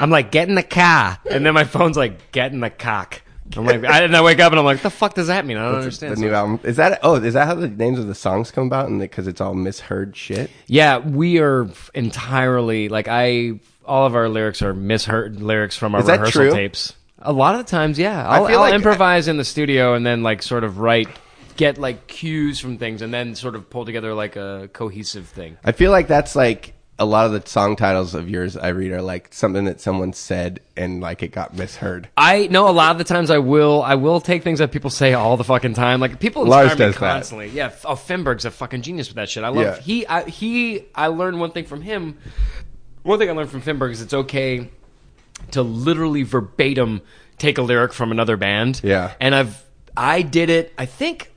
I'm 0.00 0.10
like, 0.10 0.30
get 0.30 0.48
in 0.48 0.54
the 0.54 0.62
car, 0.62 1.18
and 1.30 1.44
then 1.44 1.54
my 1.54 1.64
phone's 1.64 1.96
like, 1.96 2.32
get 2.32 2.52
in 2.52 2.60
the 2.60 2.70
cock. 2.70 3.20
I'm 3.56 3.66
like, 3.66 3.82
I, 3.84 4.02
and 4.04 4.16
I 4.16 4.22
wake 4.22 4.38
up 4.38 4.52
and 4.52 4.60
I'm 4.60 4.64
like, 4.64 4.80
the 4.80 4.90
fuck 4.90 5.14
does 5.14 5.26
that 5.26 5.44
mean? 5.44 5.56
I 5.56 5.64
don't 5.64 5.74
understand. 5.80 6.12
the 6.12 6.24
understand. 6.24 6.30
new 6.30 6.36
album 6.36 6.60
is 6.62 6.76
that? 6.76 7.00
Oh, 7.02 7.16
is 7.16 7.34
that 7.34 7.48
how 7.48 7.56
the 7.56 7.66
names 7.68 7.98
of 7.98 8.06
the 8.06 8.14
songs 8.14 8.52
come 8.52 8.68
about? 8.68 8.88
And 8.88 9.00
because 9.00 9.26
it's 9.26 9.40
all 9.40 9.54
misheard 9.54 10.16
shit. 10.16 10.50
Yeah, 10.68 10.98
we 10.98 11.40
are 11.40 11.68
entirely 11.94 12.88
like 12.88 13.08
I. 13.08 13.58
All 13.84 14.06
of 14.06 14.14
our 14.14 14.28
lyrics 14.28 14.62
are 14.62 14.74
misheard 14.74 15.40
lyrics 15.40 15.76
from 15.76 15.94
our 15.94 16.00
Is 16.00 16.06
that 16.06 16.20
rehearsal 16.20 16.42
true? 16.42 16.50
tapes. 16.52 16.94
A 17.18 17.32
lot 17.32 17.54
of 17.54 17.64
the 17.66 17.70
times, 17.70 17.98
yeah. 17.98 18.26
I'll, 18.28 18.46
feel 18.46 18.56
I'll 18.56 18.60
like- 18.62 18.74
improvise 18.74 19.28
in 19.28 19.36
the 19.36 19.44
studio 19.44 19.94
and 19.94 20.06
then 20.06 20.22
like 20.22 20.42
sort 20.42 20.64
of 20.64 20.78
write, 20.78 21.08
get 21.56 21.76
like 21.78 22.06
cues 22.06 22.60
from 22.60 22.78
things, 22.78 23.02
and 23.02 23.12
then 23.12 23.34
sort 23.34 23.54
of 23.54 23.68
pull 23.68 23.84
together 23.84 24.14
like 24.14 24.36
a 24.36 24.70
cohesive 24.72 25.26
thing. 25.28 25.56
I 25.64 25.72
feel 25.72 25.90
like 25.90 26.08
that's 26.08 26.34
like 26.36 26.74
a 26.98 27.04
lot 27.04 27.24
of 27.26 27.32
the 27.32 27.42
song 27.48 27.76
titles 27.76 28.14
of 28.14 28.28
yours 28.28 28.56
I 28.58 28.68
read 28.68 28.92
are 28.92 29.00
like 29.02 29.32
something 29.32 29.64
that 29.64 29.80
someone 29.80 30.12
said 30.12 30.60
and 30.76 31.00
like 31.00 31.22
it 31.22 31.28
got 31.32 31.54
misheard. 31.56 32.08
I 32.16 32.46
know 32.48 32.68
a 32.68 32.72
lot 32.72 32.92
of 32.92 32.98
the 32.98 33.04
times 33.04 33.30
I 33.30 33.38
will 33.38 33.82
I 33.82 33.94
will 33.96 34.20
take 34.20 34.42
things 34.42 34.58
that 34.58 34.70
people 34.70 34.90
say 34.90 35.14
all 35.14 35.36
the 35.38 35.44
fucking 35.44 35.74
time. 35.74 36.00
Like 36.00 36.20
people 36.20 36.44
Lars 36.44 36.72
inspire 36.72 36.86
me 36.88 36.92
does 36.92 37.00
that. 37.00 37.12
constantly. 37.14 37.48
Yeah, 37.48 37.72
oh 37.86 37.94
Finberg's 37.94 38.44
a 38.44 38.50
fucking 38.50 38.82
genius 38.82 39.08
with 39.08 39.16
that 39.16 39.28
shit. 39.30 39.44
I 39.44 39.48
love 39.48 39.64
Yeah. 39.64 39.80
he 39.80 40.06
I, 40.06 40.24
he 40.28 40.84
I 40.94 41.06
learned 41.08 41.40
one 41.40 41.52
thing 41.52 41.64
from 41.64 41.80
him. 41.82 42.18
One 43.02 43.18
thing 43.18 43.28
I 43.28 43.32
learned 43.32 43.50
from 43.50 43.62
Finberg 43.62 43.92
is 43.92 44.02
it's 44.02 44.14
okay 44.14 44.68
to 45.52 45.62
literally 45.62 46.22
verbatim 46.22 47.00
take 47.38 47.58
a 47.58 47.62
lyric 47.62 47.92
from 47.92 48.10
another 48.10 48.36
band. 48.36 48.80
Yeah. 48.84 49.12
And 49.20 49.34
I've 49.34 49.64
I 49.96 50.22
did 50.22 50.50
it. 50.50 50.72
I 50.78 50.86
think 50.86 51.32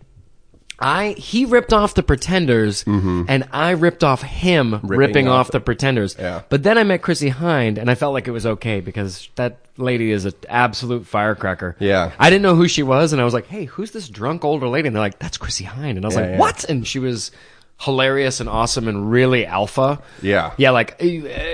I 0.79 1.11
he 1.17 1.45
ripped 1.45 1.71
off 1.71 1.93
the 1.93 2.03
Pretenders, 2.03 2.83
mm-hmm. 2.83 3.23
and 3.27 3.47
I 3.51 3.71
ripped 3.71 4.03
off 4.03 4.21
him 4.21 4.79
ripping, 4.83 5.27
off 5.27 5.47
off 5.47 5.51
the 5.51 5.59
Pretenders. 5.59 6.15
Yeah. 6.19 6.41
But 6.49 6.63
then 6.63 6.77
I 6.77 6.83
met 6.83 7.01
Chrissie 7.01 7.29
Hynde, 7.31 7.77
and 7.77 7.89
I 7.89 7.95
felt 7.95 8.13
like 8.13 8.27
it 8.27 8.31
was 8.31 8.45
okay 8.45 8.79
because 8.81 9.29
that 9.35 9.59
lady 9.77 10.11
is 10.11 10.25
an 10.25 10.33
absolute 10.49 11.07
firecracker. 11.07 11.75
Yeah. 11.79 12.11
I 12.19 12.29
didn't 12.29 12.43
know 12.43 12.55
who 12.55 12.67
she 12.67 12.83
was, 12.83 13.13
and 13.13 13.21
I 13.21 13.25
was 13.25 13.33
like, 13.33 13.47
"Hey, 13.47 13.65
who's 13.65 13.91
this 13.91 14.09
drunk 14.09 14.43
older 14.43 14.67
lady?" 14.67 14.87
And 14.87 14.95
they're 14.95 15.01
like, 15.01 15.19
"That's 15.19 15.37
Chrissie 15.37 15.65
Hynde," 15.65 15.95
and 15.97 16.05
I 16.05 16.07
was 16.07 16.15
Yeah, 16.15 16.21
like, 16.21 16.31
yeah. 16.31 16.37
"What?" 16.39 16.63
And 16.65 16.85
she 16.85 16.99
was 16.99 17.31
hilarious 17.79 18.39
and 18.39 18.49
awesome 18.49 18.87
and 18.87 19.11
really 19.11 19.45
alpha. 19.45 20.01
Yeah. 20.21 20.53
Yeah, 20.57 20.71
like 20.71 21.01
uh, 21.01 21.05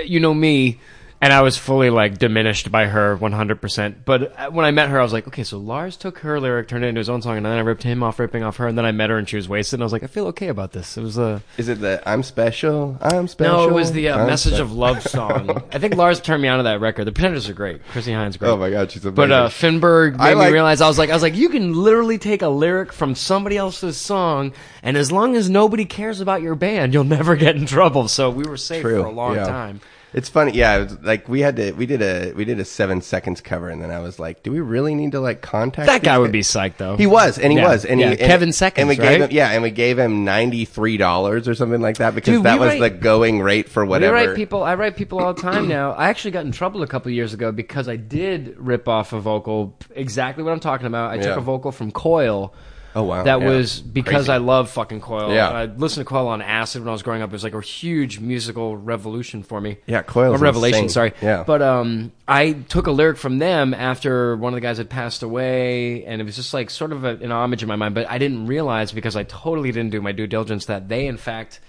you 0.04 0.20
know 0.20 0.34
me. 0.34 0.80
And 1.22 1.34
I 1.34 1.42
was 1.42 1.58
fully 1.58 1.90
like 1.90 2.16
diminished 2.16 2.72
by 2.72 2.86
her 2.86 3.14
100%. 3.14 3.94
But 4.06 4.38
uh, 4.38 4.50
when 4.50 4.64
I 4.64 4.70
met 4.70 4.88
her, 4.88 4.98
I 4.98 5.02
was 5.02 5.12
like, 5.12 5.28
okay, 5.28 5.44
so 5.44 5.58
Lars 5.58 5.98
took 5.98 6.20
her 6.20 6.40
lyric, 6.40 6.66
turned 6.68 6.82
it 6.82 6.88
into 6.88 6.98
his 6.98 7.10
own 7.10 7.20
song, 7.20 7.36
and 7.36 7.44
then 7.44 7.52
I 7.52 7.60
ripped 7.60 7.82
him 7.82 8.02
off 8.02 8.18
ripping 8.18 8.42
off 8.42 8.56
her. 8.56 8.66
And 8.66 8.78
then 8.78 8.86
I 8.86 8.92
met 8.92 9.10
her 9.10 9.18
and 9.18 9.28
she 9.28 9.36
was 9.36 9.46
wasted. 9.46 9.74
And 9.74 9.82
I 9.82 9.84
was 9.84 9.92
like, 9.92 10.02
I 10.02 10.06
feel 10.06 10.26
okay 10.28 10.48
about 10.48 10.72
this. 10.72 10.96
It 10.96 11.02
was 11.02 11.18
a. 11.18 11.42
Is 11.58 11.68
it 11.68 11.80
the 11.80 12.02
I'm 12.08 12.22
special? 12.22 12.96
I'm 13.02 13.28
special. 13.28 13.54
No, 13.54 13.68
it 13.68 13.72
was 13.72 13.92
the 13.92 14.08
uh, 14.08 14.26
Message 14.26 14.54
spe- 14.54 14.60
of 14.60 14.72
Love 14.72 15.02
song. 15.02 15.62
I 15.72 15.78
think 15.78 15.94
Lars 15.94 16.22
turned 16.22 16.40
me 16.40 16.48
on 16.48 16.56
to 16.56 16.62
that 16.62 16.80
record. 16.80 17.04
The 17.04 17.12
Pretenders 17.12 17.50
are 17.50 17.54
great. 17.54 17.86
Chrissie 17.88 18.12
Hynde's 18.12 18.38
great. 18.38 18.48
Oh 18.48 18.56
my 18.56 18.70
god, 18.70 18.90
she's 18.90 19.04
amazing. 19.04 19.14
But 19.16 19.30
uh, 19.30 19.48
Finberg 19.50 20.12
made 20.12 20.20
I 20.20 20.32
like- 20.32 20.48
me 20.48 20.52
realize 20.54 20.80
I 20.80 20.88
was 20.88 20.98
like 20.98 21.10
I 21.10 21.14
was 21.14 21.22
like 21.22 21.36
you 21.36 21.50
can 21.50 21.74
literally 21.74 22.16
take 22.16 22.40
a 22.40 22.48
lyric 22.48 22.94
from 22.94 23.14
somebody 23.14 23.58
else's 23.58 23.98
song 23.98 24.54
and 24.82 24.96
as 24.96 25.12
long 25.12 25.36
as 25.36 25.50
nobody 25.50 25.84
cares 25.84 26.22
about 26.22 26.40
your 26.40 26.54
band 26.54 26.94
you'll 26.94 27.04
never 27.04 27.36
get 27.36 27.56
in 27.56 27.66
trouble. 27.66 28.08
So 28.08 28.30
we 28.30 28.44
were 28.44 28.56
safe 28.56 28.80
True. 28.80 29.02
for 29.02 29.08
a 29.08 29.12
long 29.12 29.34
yeah. 29.34 29.44
time. 29.44 29.80
It's 30.12 30.28
funny, 30.28 30.52
yeah. 30.52 30.76
It 30.76 30.82
was 30.82 31.02
like 31.02 31.28
we 31.28 31.40
had 31.40 31.54
to, 31.56 31.72
we 31.72 31.86
did 31.86 32.02
a, 32.02 32.32
we 32.32 32.44
did 32.44 32.58
a 32.58 32.64
seven 32.64 33.00
seconds 33.00 33.40
cover, 33.40 33.68
and 33.68 33.80
then 33.80 33.92
I 33.92 34.00
was 34.00 34.18
like, 34.18 34.42
do 34.42 34.50
we 34.50 34.58
really 34.60 34.94
need 34.96 35.12
to 35.12 35.20
like 35.20 35.40
contact 35.40 35.86
That 35.86 36.02
guy 36.02 36.16
these 36.16 36.20
would 36.22 36.32
be 36.32 36.40
psyched 36.40 36.78
though. 36.78 36.96
He 36.96 37.06
was, 37.06 37.38
and 37.38 37.52
he 37.52 37.58
Yeah. 37.58 37.68
was, 37.68 37.84
and 37.84 38.00
Yeah, 38.00 38.06
he, 38.06 38.12
and, 38.12 38.20
Kevin 38.20 38.52
Seconds, 38.52 38.80
and 38.80 38.88
we 38.88 38.96
right? 38.96 39.08
gave 39.18 39.20
him, 39.22 39.30
yeah, 39.30 39.50
and 39.50 39.62
we 39.62 39.70
gave 39.70 39.98
him 39.98 40.24
ninety 40.24 40.64
three 40.64 40.96
dollars 40.96 41.46
or 41.46 41.54
something 41.54 41.80
like 41.80 41.98
that 41.98 42.14
because 42.16 42.34
Dude, 42.34 42.42
that 42.44 42.54
we 42.58 42.66
was 42.66 42.80
write- 42.80 42.80
the 42.80 42.98
going 42.98 43.40
rate 43.40 43.68
for 43.68 43.84
We 43.84 43.90
whatever. 43.90 44.14
write 44.14 44.34
people. 44.34 44.64
I 44.64 44.74
write 44.74 44.96
people 44.96 45.20
all 45.20 45.32
the 45.32 45.42
time 45.42 45.68
now. 45.68 45.92
I 45.92 46.08
actually 46.08 46.32
got 46.32 46.44
in 46.44 46.50
trouble 46.52 46.82
a 46.82 46.88
couple 46.88 47.12
years 47.12 47.32
ago 47.32 47.52
because 47.52 47.88
I 47.88 47.94
did 47.96 48.56
rip 48.58 48.88
off 48.88 49.12
a 49.12 49.20
vocal. 49.20 49.76
Exactly 49.94 50.42
what 50.42 50.52
I'm 50.52 50.60
talking 50.60 50.86
about. 50.88 51.12
I 51.12 51.18
took 51.18 51.26
Yeah. 51.26 51.36
a 51.38 51.40
vocal 51.40 51.70
from 51.70 51.92
Coil. 51.92 52.52
Oh 52.94 53.04
wow, 53.04 53.22
That 53.22 53.40
yeah. 53.40 53.48
was 53.48 53.80
because 53.80 54.26
Crazy. 54.26 54.32
I 54.32 54.38
love 54.38 54.70
fucking 54.70 55.00
Coil. 55.00 55.32
Yeah. 55.32 55.48
I 55.50 55.64
listened 55.66 56.04
to 56.06 56.08
Coil 56.08 56.26
on 56.28 56.42
acid 56.42 56.82
when 56.82 56.88
I 56.88 56.92
was 56.92 57.02
growing 57.02 57.22
up. 57.22 57.30
It 57.30 57.32
was 57.32 57.44
like 57.44 57.54
a 57.54 57.60
huge 57.60 58.18
musical 58.18 58.76
revolution 58.76 59.42
for 59.44 59.60
me. 59.60 59.78
Yeah, 59.86 60.02
Coil. 60.02 60.34
a 60.34 60.38
revelation. 60.38 60.84
insane. 60.84 60.88
Sorry. 60.88 61.12
Yeah. 61.22 61.44
But 61.46 61.62
um, 61.62 62.10
I 62.26 62.52
took 62.52 62.86
a 62.88 62.90
lyric 62.90 63.16
from 63.18 63.38
them 63.38 63.74
after 63.74 64.36
one 64.36 64.52
of 64.52 64.56
the 64.56 64.60
guys 64.60 64.78
had 64.78 64.90
passed 64.90 65.22
away, 65.22 66.04
and 66.04 66.20
it 66.20 66.24
was 66.24 66.34
just 66.36 66.52
like 66.52 66.68
sort 66.70 66.92
of 66.92 67.04
a, 67.04 67.10
an 67.10 67.30
homage 67.32 67.62
in 67.62 67.68
my 67.68 67.76
mind. 67.76 67.94
But 67.94 68.10
I 68.10 68.18
didn't 68.18 68.46
realize 68.46 68.90
because 68.92 69.14
I 69.14 69.22
totally 69.22 69.70
didn't 69.70 69.90
do 69.90 70.00
my 70.00 70.12
due 70.12 70.26
diligence 70.26 70.66
that 70.66 70.88
they, 70.88 71.06
in 71.06 71.16
fact. 71.16 71.60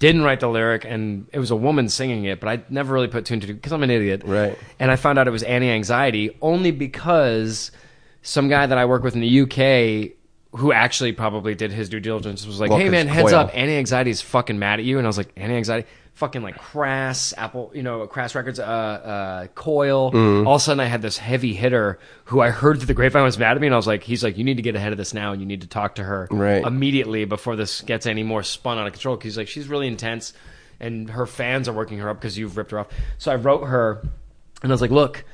Didn't 0.00 0.22
write 0.22 0.38
the 0.38 0.48
lyric, 0.48 0.84
and 0.84 1.26
it 1.32 1.40
was 1.40 1.50
a 1.50 1.56
woman 1.56 1.88
singing 1.88 2.22
it, 2.24 2.38
but 2.38 2.48
I 2.48 2.62
never 2.70 2.94
really 2.94 3.08
put 3.08 3.24
two 3.24 3.34
and 3.34 3.42
two 3.42 3.52
because 3.52 3.72
I'm 3.72 3.82
an 3.82 3.90
idiot. 3.90 4.22
Right. 4.24 4.56
And 4.78 4.92
I 4.92 4.94
found 4.94 5.18
out 5.18 5.26
it 5.26 5.32
was 5.32 5.42
Annie 5.42 5.70
Anxiety 5.70 6.38
only 6.40 6.70
because 6.70 7.72
some 8.22 8.48
guy 8.48 8.64
that 8.66 8.78
I 8.78 8.84
work 8.84 9.02
with 9.02 9.16
in 9.16 9.22
the 9.22 9.40
UK 9.40 10.12
who 10.52 10.72
actually 10.72 11.12
probably 11.12 11.54
did 11.54 11.72
his 11.72 11.88
due 11.88 12.00
diligence 12.00 12.46
was 12.46 12.58
like, 12.60 12.70
Well, 12.70 12.78
"Hey 12.78 12.88
man, 12.88 13.06
heads 13.06 13.30
Coil. 13.30 13.38
up, 13.40 13.50
Annie 13.56 13.76
Anxiety 13.76 14.10
is 14.10 14.20
fucking 14.22 14.58
mad 14.58 14.78
at 14.78 14.84
you." 14.84 14.98
And 14.98 15.06
I 15.06 15.08
was 15.08 15.18
like, 15.18 15.30
"Annie 15.36 15.56
Anxiety." 15.56 15.86
Fucking 16.14 16.42
like 16.42 16.58
Crass 16.58 17.32
Apple, 17.36 17.70
you 17.72 17.84
know, 17.84 18.04
Crass 18.08 18.34
Records, 18.34 18.58
uh, 18.58 18.62
uh, 18.64 19.46
coil. 19.54 20.10
Mm-hmm. 20.10 20.48
All 20.48 20.56
of 20.56 20.60
a 20.60 20.64
sudden, 20.64 20.80
I 20.80 20.86
had 20.86 21.00
this 21.00 21.16
heavy 21.16 21.54
hitter 21.54 22.00
who 22.24 22.40
I 22.40 22.50
heard 22.50 22.78
through 22.78 22.86
the 22.88 22.94
grapevine 22.94 23.22
was 23.22 23.38
mad 23.38 23.56
at 23.56 23.60
me, 23.60 23.68
and 23.68 23.74
I 23.74 23.76
was 23.76 23.86
like, 23.86 24.02
"He's 24.02 24.24
like, 24.24 24.36
you 24.36 24.42
need 24.42 24.56
to 24.56 24.62
get 24.62 24.74
ahead 24.74 24.90
of 24.90 24.98
this 24.98 25.14
now, 25.14 25.30
and 25.30 25.40
you 25.40 25.46
need 25.46 25.60
to 25.60 25.68
talk 25.68 25.94
to 25.94 26.02
her 26.02 26.26
Right. 26.32 26.64
immediately 26.64 27.24
before 27.24 27.54
this 27.54 27.82
gets 27.82 28.04
any 28.04 28.24
more 28.24 28.42
spun 28.42 28.78
out 28.78 28.86
of 28.88 28.94
control." 28.94 29.14
Because 29.14 29.34
he's 29.34 29.38
like, 29.38 29.46
she's 29.46 29.68
really 29.68 29.86
intense, 29.86 30.32
and 30.80 31.08
her 31.10 31.24
fans 31.24 31.68
are 31.68 31.72
working 31.72 31.98
her 31.98 32.08
up 32.08 32.20
because 32.20 32.36
you've 32.36 32.56
ripped 32.56 32.72
her 32.72 32.80
off. 32.80 32.88
So 33.18 33.30
I 33.30 33.36
wrote 33.36 33.64
her, 33.66 34.00
and 34.64 34.72
I 34.72 34.74
was 34.74 34.80
like, 34.80 34.90
"Look, 34.90 35.24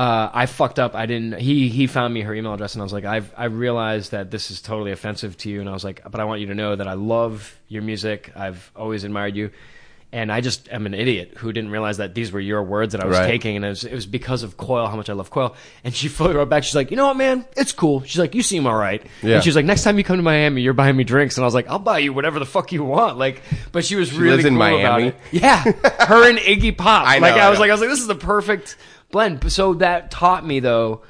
uh, 0.00 0.30
I 0.32 0.46
fucked 0.46 0.78
up. 0.78 0.94
I 0.94 1.04
didn't. 1.06 1.38
He 1.40 1.68
he 1.68 1.86
found 1.86 2.14
me 2.14 2.22
her 2.22 2.34
email 2.34 2.54
address, 2.54 2.74
and 2.74 2.80
I 2.82 2.84
was 2.84 2.92
like, 2.92 3.04
I've 3.04 3.32
I 3.36 3.44
realized 3.46 4.12
that 4.12 4.30
this 4.30 4.50
is 4.50 4.62
totally 4.62 4.92
offensive 4.92 5.36
to 5.38 5.50
you, 5.50 5.60
and 5.60 5.68
I 5.68 5.72
was 5.72 5.84
like, 5.84 6.00
but 6.10 6.20
I 6.20 6.24
want 6.24 6.40
you 6.40 6.46
to 6.48 6.54
know 6.54 6.74
that 6.74 6.88
I 6.88 6.94
love 6.94 7.58
your 7.68 7.82
music. 7.82 8.32
I've 8.34 8.70
always 8.74 9.04
admired 9.04 9.36
you." 9.36 9.50
And 10.12 10.32
I 10.32 10.40
just 10.40 10.68
am 10.72 10.86
an 10.86 10.94
idiot 10.94 11.34
who 11.36 11.52
didn't 11.52 11.70
realize 11.70 11.98
that 11.98 12.16
these 12.16 12.32
were 12.32 12.40
your 12.40 12.64
words 12.64 12.94
that 12.94 13.00
I 13.00 13.06
was 13.06 13.16
Right. 13.16 13.28
taking, 13.28 13.54
and 13.54 13.64
it 13.64 13.68
was, 13.68 13.84
it 13.84 13.94
was 13.94 14.06
because 14.06 14.42
of 14.42 14.56
Coil, 14.56 14.88
how 14.88 14.96
much 14.96 15.08
I 15.08 15.12
love 15.12 15.30
Coil. 15.30 15.54
And 15.84 15.94
she 15.94 16.08
fully 16.08 16.34
wrote 16.34 16.48
back. 16.48 16.64
She's 16.64 16.74
like, 16.74 16.90
you 16.90 16.96
know 16.96 17.06
what, 17.06 17.16
man, 17.16 17.44
it's 17.56 17.70
cool. 17.70 18.02
She's 18.02 18.18
like, 18.18 18.34
you 18.34 18.42
seem 18.42 18.66
all 18.66 18.74
right. 18.74 19.06
Yeah. 19.22 19.36
And 19.36 19.44
she's 19.44 19.54
like, 19.54 19.64
next 19.66 19.84
time 19.84 19.98
you 19.98 20.02
come 20.02 20.16
to 20.16 20.22
Miami, 20.24 20.62
you're 20.62 20.72
buying 20.72 20.96
me 20.96 21.04
drinks. 21.04 21.36
And 21.36 21.44
I 21.44 21.46
was 21.46 21.54
like, 21.54 21.68
I'll 21.68 21.78
buy 21.78 21.98
you 22.00 22.12
whatever 22.12 22.40
the 22.40 22.44
fuck 22.44 22.72
you 22.72 22.82
want. 22.82 23.18
Like, 23.18 23.40
but 23.70 23.84
she 23.84 23.94
was 23.94 24.12
really 24.12 24.32
lives 24.32 24.46
in 24.46 24.54
cool 24.54 24.62
about 24.62 24.82
Miami? 25.00 25.06
it. 25.10 25.14
Yeah, 25.30 25.62
her 25.62 26.28
and 26.28 26.38
Iggy 26.40 26.76
Pop. 26.76 27.06
I 27.06 27.18
like 27.20 27.36
know, 27.36 27.42
I 27.42 27.46
I 27.46 27.50
was 27.50 27.58
know. 27.58 27.60
like, 27.60 27.70
I 27.70 27.74
was 27.74 27.80
like, 27.80 27.90
this 27.90 28.00
is 28.00 28.08
the 28.08 28.16
perfect 28.16 28.76
blend. 29.10 29.50
So 29.52 29.74
that 29.74 30.10
taught 30.10 30.46
me 30.46 30.60
though. 30.60 31.02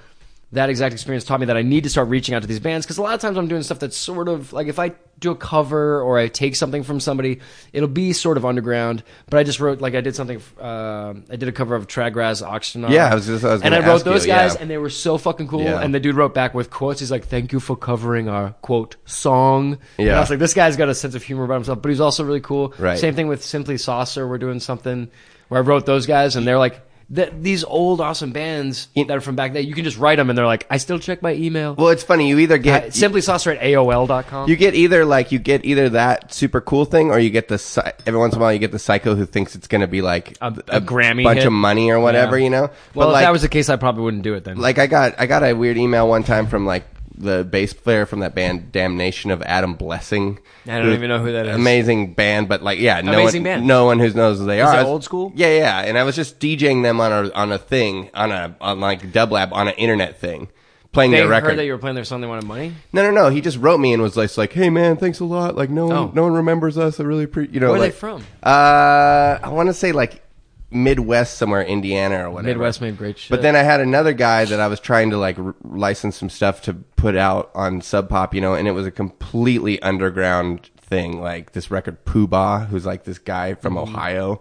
That 0.52 0.68
exact 0.68 0.92
experience 0.94 1.22
taught 1.24 1.38
me 1.38 1.46
that 1.46 1.56
I 1.56 1.62
need 1.62 1.84
to 1.84 1.90
start 1.90 2.08
reaching 2.08 2.34
out 2.34 2.42
to 2.42 2.48
these 2.48 2.58
bands 2.58 2.84
because 2.84 2.98
a 2.98 3.02
lot 3.02 3.14
of 3.14 3.20
times 3.20 3.38
I'm 3.38 3.46
doing 3.46 3.62
stuff 3.62 3.78
that's 3.78 3.96
sort 3.96 4.26
of 4.26 4.52
like 4.52 4.66
if 4.66 4.80
I 4.80 4.94
do 5.20 5.30
a 5.30 5.36
cover 5.36 6.02
or 6.02 6.18
I 6.18 6.26
take 6.26 6.56
something 6.56 6.82
from 6.82 6.98
somebody, 6.98 7.38
it'll 7.72 7.88
be 7.88 8.12
sort 8.12 8.36
of 8.36 8.44
underground. 8.44 9.04
But 9.28 9.38
I 9.38 9.44
just 9.44 9.60
wrote 9.60 9.80
like 9.80 9.94
I 9.94 10.00
did 10.00 10.16
something. 10.16 10.42
Uh, 10.60 11.14
I 11.30 11.36
did 11.36 11.44
a 11.48 11.52
cover 11.52 11.76
of 11.76 11.86
Tragraz 11.86 12.44
Oxygen. 12.44 12.90
Yeah, 12.90 13.12
I 13.12 13.14
was 13.14 13.26
just- 13.26 13.44
I 13.44 13.52
was 13.52 13.62
and 13.62 13.72
I 13.76 13.78
wrote 13.78 13.94
ask 13.98 14.06
you, 14.06 14.10
those 14.12 14.26
guys, 14.26 14.54
yeah. 14.56 14.62
and 14.62 14.68
they 14.68 14.78
were 14.78 14.90
so 14.90 15.18
fucking 15.18 15.46
cool. 15.46 15.62
Yeah. 15.62 15.80
And 15.80 15.94
the 15.94 16.00
dude 16.00 16.16
wrote 16.16 16.34
back 16.34 16.52
with 16.52 16.68
quotes. 16.68 16.98
He's 16.98 17.12
like, 17.12 17.26
"Thank 17.28 17.52
you 17.52 17.60
for 17.60 17.76
covering 17.76 18.28
our 18.28 18.50
quote 18.60 18.96
song." 19.04 19.78
And 19.98 20.08
Yeah. 20.08 20.16
I 20.16 20.20
was 20.20 20.30
like, 20.30 20.40
"This 20.40 20.54
guy's 20.54 20.76
got 20.76 20.88
a 20.88 20.96
sense 20.96 21.14
of 21.14 21.22
humor 21.22 21.44
about 21.44 21.54
himself, 21.54 21.80
but 21.80 21.90
he's 21.90 22.00
also 22.00 22.24
really 22.24 22.40
cool." 22.40 22.74
Right. 22.76 22.98
Same 22.98 23.14
thing 23.14 23.28
with 23.28 23.44
Simply 23.44 23.76
Saucer. 23.78 24.26
We're 24.26 24.38
doing 24.38 24.58
something 24.58 25.10
where 25.46 25.62
I 25.62 25.64
wrote 25.64 25.86
those 25.86 26.06
guys, 26.06 26.34
and 26.34 26.44
they're 26.44 26.58
like. 26.58 26.80
Th- 27.12 27.32
these 27.40 27.64
old 27.64 28.00
awesome 28.00 28.30
bands 28.30 28.86
that 28.94 29.10
are 29.10 29.20
from 29.20 29.34
back 29.34 29.52
then, 29.52 29.64
you 29.66 29.74
can 29.74 29.82
just 29.84 29.98
write 29.98 30.16
them, 30.16 30.30
and 30.30 30.38
they're 30.38 30.46
like, 30.46 30.64
"I 30.70 30.76
still 30.76 31.00
check 31.00 31.22
my 31.22 31.32
email." 31.34 31.74
Well, 31.74 31.88
it's 31.88 32.04
funny. 32.04 32.28
You 32.28 32.38
either 32.38 32.56
get 32.56 32.84
Uh, 32.84 32.90
Simply 32.92 33.20
Saucer 33.20 33.50
at 33.50 33.60
AOL.com. 33.60 34.48
You 34.48 34.54
get 34.54 34.74
either 34.76 35.04
like 35.04 35.32
you 35.32 35.40
get 35.40 35.64
either 35.64 35.88
that 35.88 36.32
super 36.32 36.60
cool 36.60 36.84
thing, 36.84 37.10
or 37.10 37.18
you 37.18 37.30
get 37.30 37.48
the 37.48 37.94
every 38.06 38.20
once 38.20 38.34
in 38.34 38.38
a 38.38 38.42
while 38.42 38.52
you 38.52 38.60
get 38.60 38.70
the 38.70 38.78
psycho 38.78 39.16
who 39.16 39.26
thinks 39.26 39.56
it's 39.56 39.66
going 39.66 39.80
to 39.80 39.88
be 39.88 40.02
like 40.02 40.36
A- 40.40 40.54
a 40.68 40.80
Grammy 40.80 41.24
bunch 41.24 41.38
hit. 41.38 41.46
of 41.46 41.52
money 41.52 41.90
or 41.90 41.98
whatever, 41.98 42.38
Yeah. 42.38 42.44
you 42.44 42.50
know. 42.50 42.60
well, 42.94 43.08
but 43.08 43.08
if 43.08 43.12
like, 43.14 43.24
that 43.24 43.32
was 43.32 43.42
the 43.42 43.48
case, 43.48 43.68
I 43.68 43.74
probably 43.74 44.04
wouldn't 44.04 44.22
do 44.22 44.34
it 44.34 44.44
then. 44.44 44.58
like 44.58 44.78
I 44.78 44.86
got 44.86 45.14
I 45.18 45.26
got 45.26 45.42
a 45.42 45.52
weird 45.52 45.78
email 45.78 46.08
one 46.08 46.22
time 46.22 46.46
from 46.46 46.64
like 46.64 46.84
the 47.20 47.44
bass 47.44 47.72
player 47.72 48.06
from 48.06 48.20
that 48.20 48.34
band 48.34 48.72
Damnation 48.72 49.30
of 49.30 49.42
Adam 49.42 49.74
Blessing. 49.74 50.38
I 50.66 50.78
don't 50.78 50.92
even 50.92 51.08
know 51.08 51.18
who 51.20 51.32
that 51.32 51.46
is. 51.46 51.54
Amazing 51.56 52.14
band, 52.14 52.48
but 52.48 52.62
like 52.62 52.78
yeah, 52.78 53.00
no 53.00 53.12
Amazing 53.12 53.42
one, 53.42 53.44
band. 53.52 53.66
no 53.66 53.84
one 53.86 53.98
who 53.98 54.10
knows 54.10 54.38
who 54.38 54.46
they 54.46 54.60
are. 54.60 54.80
it 54.80 54.84
old 54.84 55.04
school? 55.04 55.32
Yeah, 55.34 55.48
yeah. 55.56 55.80
And 55.80 55.96
I 55.98 56.02
was 56.04 56.16
just 56.16 56.38
DJing 56.40 56.82
them 56.82 57.00
on 57.00 57.12
a 57.12 57.30
on 57.32 57.52
a 57.52 57.58
thing 57.58 58.10
on 58.14 58.32
a 58.32 58.56
on 58.60 58.80
like 58.80 59.12
Dub 59.12 59.32
Lab 59.32 59.52
on 59.52 59.68
an 59.68 59.74
internet 59.74 60.18
thing, 60.18 60.48
playing 60.92 61.10
they 61.10 61.18
their 61.18 61.26
heard 61.26 61.42
record. 61.44 61.58
that 61.58 61.64
you 61.66 61.72
were 61.72 61.78
playing 61.78 61.94
their 61.94 62.04
song. 62.04 62.20
They 62.20 62.26
wanted 62.26 62.44
money. 62.46 62.74
No, 62.92 63.02
no, 63.02 63.10
no. 63.10 63.28
He 63.30 63.40
just 63.40 63.58
wrote 63.58 63.78
me 63.80 63.92
and 63.92 64.02
was 64.02 64.16
like, 64.16 64.36
like, 64.36 64.52
"Hey, 64.52 64.70
man, 64.70 64.96
thanks 64.96 65.20
a 65.20 65.24
lot. 65.24 65.56
Like, 65.56 65.70
no 65.70 65.86
one, 65.86 65.96
Oh. 65.96 66.10
no 66.14 66.22
one 66.24 66.32
remembers 66.34 66.76
us. 66.78 67.00
I 67.00 67.04
really 67.04 67.24
appreciate, 67.24 67.54
you 67.54 67.60
know." 67.60 67.68
Where 67.68 67.76
are 67.76 67.80
they 67.80 67.86
like, 67.86 67.94
from? 67.94 68.24
Uh, 68.42 69.38
I 69.42 69.48
want 69.50 69.68
to 69.68 69.74
say 69.74 69.92
like 69.92 70.22
Midwest 70.70 71.36
somewhere, 71.36 71.62
Indiana 71.62 72.26
or 72.26 72.30
whatever. 72.30 72.48
Midwest 72.54 72.80
made 72.80 72.96
great 72.96 73.18
shit. 73.18 73.30
But 73.30 73.42
then 73.42 73.56
I 73.56 73.62
had 73.62 73.80
another 73.80 74.12
guy 74.12 74.44
that 74.44 74.60
I 74.60 74.68
was 74.68 74.78
trying 74.80 75.10
to 75.10 75.18
like 75.18 75.38
r- 75.38 75.54
license 75.64 76.16
some 76.16 76.30
stuff 76.30 76.62
to 76.62 76.74
put 76.74 77.16
out 77.16 77.50
on 77.54 77.80
Sub 77.80 78.08
Pop, 78.08 78.34
you 78.34 78.40
know, 78.40 78.54
and 78.54 78.68
it 78.68 78.72
was 78.72 78.86
a 78.86 78.90
completely 78.90 79.80
underground 79.82 80.70
thing. 80.90 81.20
Like 81.22 81.52
this 81.52 81.70
record, 81.70 82.04
Poobah, 82.04 82.66
who's 82.66 82.84
like 82.84 83.04
this 83.04 83.18
guy 83.18 83.54
from 83.54 83.74
Mm-hmm. 83.76 83.94
Ohio, 83.94 84.40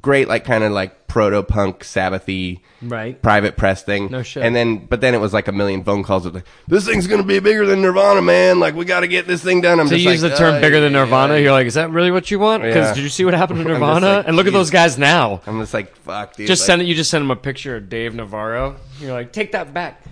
great, 0.00 0.28
like 0.28 0.44
kind 0.44 0.62
of 0.62 0.70
like 0.70 1.08
proto 1.08 1.42
punk 1.42 1.80
Sabbathy, 1.82 2.60
Right. 2.82 3.20
Private 3.20 3.56
press 3.56 3.82
thing. 3.82 4.10
No 4.10 4.22
shit. 4.22 4.42
And 4.44 4.54
then, 4.54 4.84
but 4.86 5.00
then 5.00 5.14
it 5.14 5.18
was 5.18 5.32
like 5.32 5.48
a 5.48 5.52
million 5.52 5.82
phone 5.82 6.02
calls 6.04 6.26
of 6.26 6.34
like, 6.34 6.44
this 6.68 6.86
thing's 6.86 7.06
gonna 7.06 7.22
be 7.22 7.38
bigger 7.40 7.64
than 7.66 7.80
Nirvana, 7.82 8.20
man. 8.22 8.60
Like 8.60 8.74
we 8.74 8.84
got 8.84 9.00
to 9.00 9.08
get 9.08 9.26
this 9.26 9.42
thing 9.42 9.62
done. 9.62 9.80
I'm 9.80 9.88
to 9.88 9.98
use 9.98 10.22
like, 10.22 10.30
the 10.32 10.36
term 10.36 10.56
"Uh, 10.56 10.60
bigger 10.60 10.78
than 10.80 10.92
yeah." 10.92 11.00
Nirvana, 11.04 11.38
you're 11.38 11.52
like, 11.52 11.66
is 11.66 11.74
that 11.74 11.90
really 11.90 12.10
what 12.10 12.30
you 12.30 12.38
want? 12.38 12.62
Because 12.62 12.88
Yeah. 12.88 12.94
did 12.94 13.02
you 13.02 13.08
see 13.08 13.24
what 13.24 13.32
happened 13.34 13.58
to 13.60 13.64
Nirvana? 13.64 14.16
like, 14.18 14.28
and 14.28 14.36
look 14.36 14.46
at 14.46 14.52
those 14.52 14.70
guys 14.70 14.98
now. 14.98 15.40
I'm 15.46 15.58
just 15.60 15.72
like, 15.74 15.96
fuck, 15.96 16.36
dude. 16.36 16.46
Just 16.46 16.60
like- 16.62 16.66
send 16.66 16.82
it. 16.82 16.84
You 16.84 16.94
just 16.94 17.10
send 17.10 17.24
him 17.24 17.30
a 17.30 17.36
picture 17.36 17.76
of 17.76 17.88
Dave 17.88 18.14
Navarro. 18.14 18.76
You're 19.00 19.12
like, 19.14 19.32
take 19.32 19.52
that 19.52 19.72
back. 19.72 20.02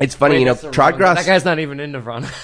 It's 0.00 0.16
funny, 0.16 0.34
Wait, 0.34 0.40
you 0.40 0.46
know, 0.46 0.54
that's 0.54 0.76
Träd 0.76 0.96
Gräs. 0.96 1.16
That 1.18 1.26
guy's 1.26 1.44
not 1.44 1.60
even 1.60 1.78
in 1.78 1.92
Nirvana. 1.92 2.28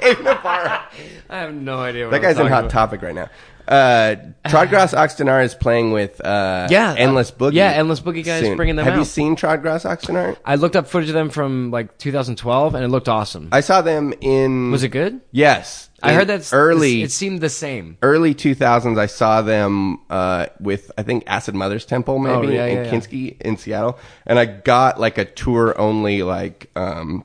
Dave 0.00 0.22
Navarro. 0.22 0.80
I 1.30 1.38
have 1.38 1.54
no 1.54 1.78
idea. 1.80 2.04
What 2.06 2.10
That 2.12 2.16
I'm 2.18 2.22
guy's 2.22 2.38
in 2.38 2.46
Hot 2.46 2.58
about. 2.64 2.70
Topic 2.70 3.02
right 3.02 3.14
now. 3.14 3.28
Uh, 3.68 4.16
Träd 4.48 4.70
Gräs 4.70 4.92
och 4.94 5.10
Stenar 5.10 5.44
is 5.44 5.54
playing 5.54 5.92
with 5.92 6.20
uh, 6.24 6.68
Yeah, 6.70 6.92
uh, 6.92 6.96
Endless 6.96 7.30
Boogie. 7.30 7.52
yeah, 7.54 7.76
Endless 7.78 8.00
Boogie 8.00 8.24
guys 8.24 8.40
soon. 8.44 8.56
bringing 8.56 8.76
them 8.76 8.86
Have 8.86 8.96
you 8.96 9.04
seen 9.04 9.36
Träd 9.36 9.60
Gräs 9.62 9.84
och 9.84 10.00
Stenar? 10.00 10.36
I 10.46 10.54
looked 10.56 10.74
up 10.74 10.86
footage 10.88 11.10
of 11.10 11.14
them 11.14 11.28
from 11.28 11.70
like 11.70 11.98
2012, 11.98 12.74
and 12.74 12.82
it 12.82 12.88
looked 12.88 13.08
awesome. 13.08 13.50
I 13.52 13.60
saw 13.60 13.82
them 13.82 14.14
in. 14.22 14.70
Was 14.70 14.84
it 14.84 14.88
good? 14.88 15.20
Yes, 15.32 15.90
I 16.02 16.14
heard 16.14 16.28
that's 16.28 16.54
early. 16.54 17.02
It 17.02 17.12
seemed 17.12 17.42
the 17.42 17.50
same. 17.50 17.98
early 18.02 18.34
2000s. 18.34 18.98
I 18.98 19.04
saw 19.06 19.42
them 19.42 19.98
uh, 20.08 20.46
with 20.60 20.90
I 20.96 21.02
think 21.02 21.24
Acid 21.26 21.54
Mothers 21.54 21.84
Temple 21.84 22.18
maybe 22.20 22.34
Oh, 22.36 22.50
yeah, 22.50 22.64
in 22.66 22.84
yeah, 22.86 23.00
yeah. 23.10 23.32
In 23.42 23.56
Seattle, 23.58 23.98
and 24.26 24.38
I 24.38 24.46
got 24.46 24.98
like 24.98 25.18
a 25.18 25.26
tour 25.26 25.78
only 25.78 26.22
like 26.22 26.70
um, 26.74 27.22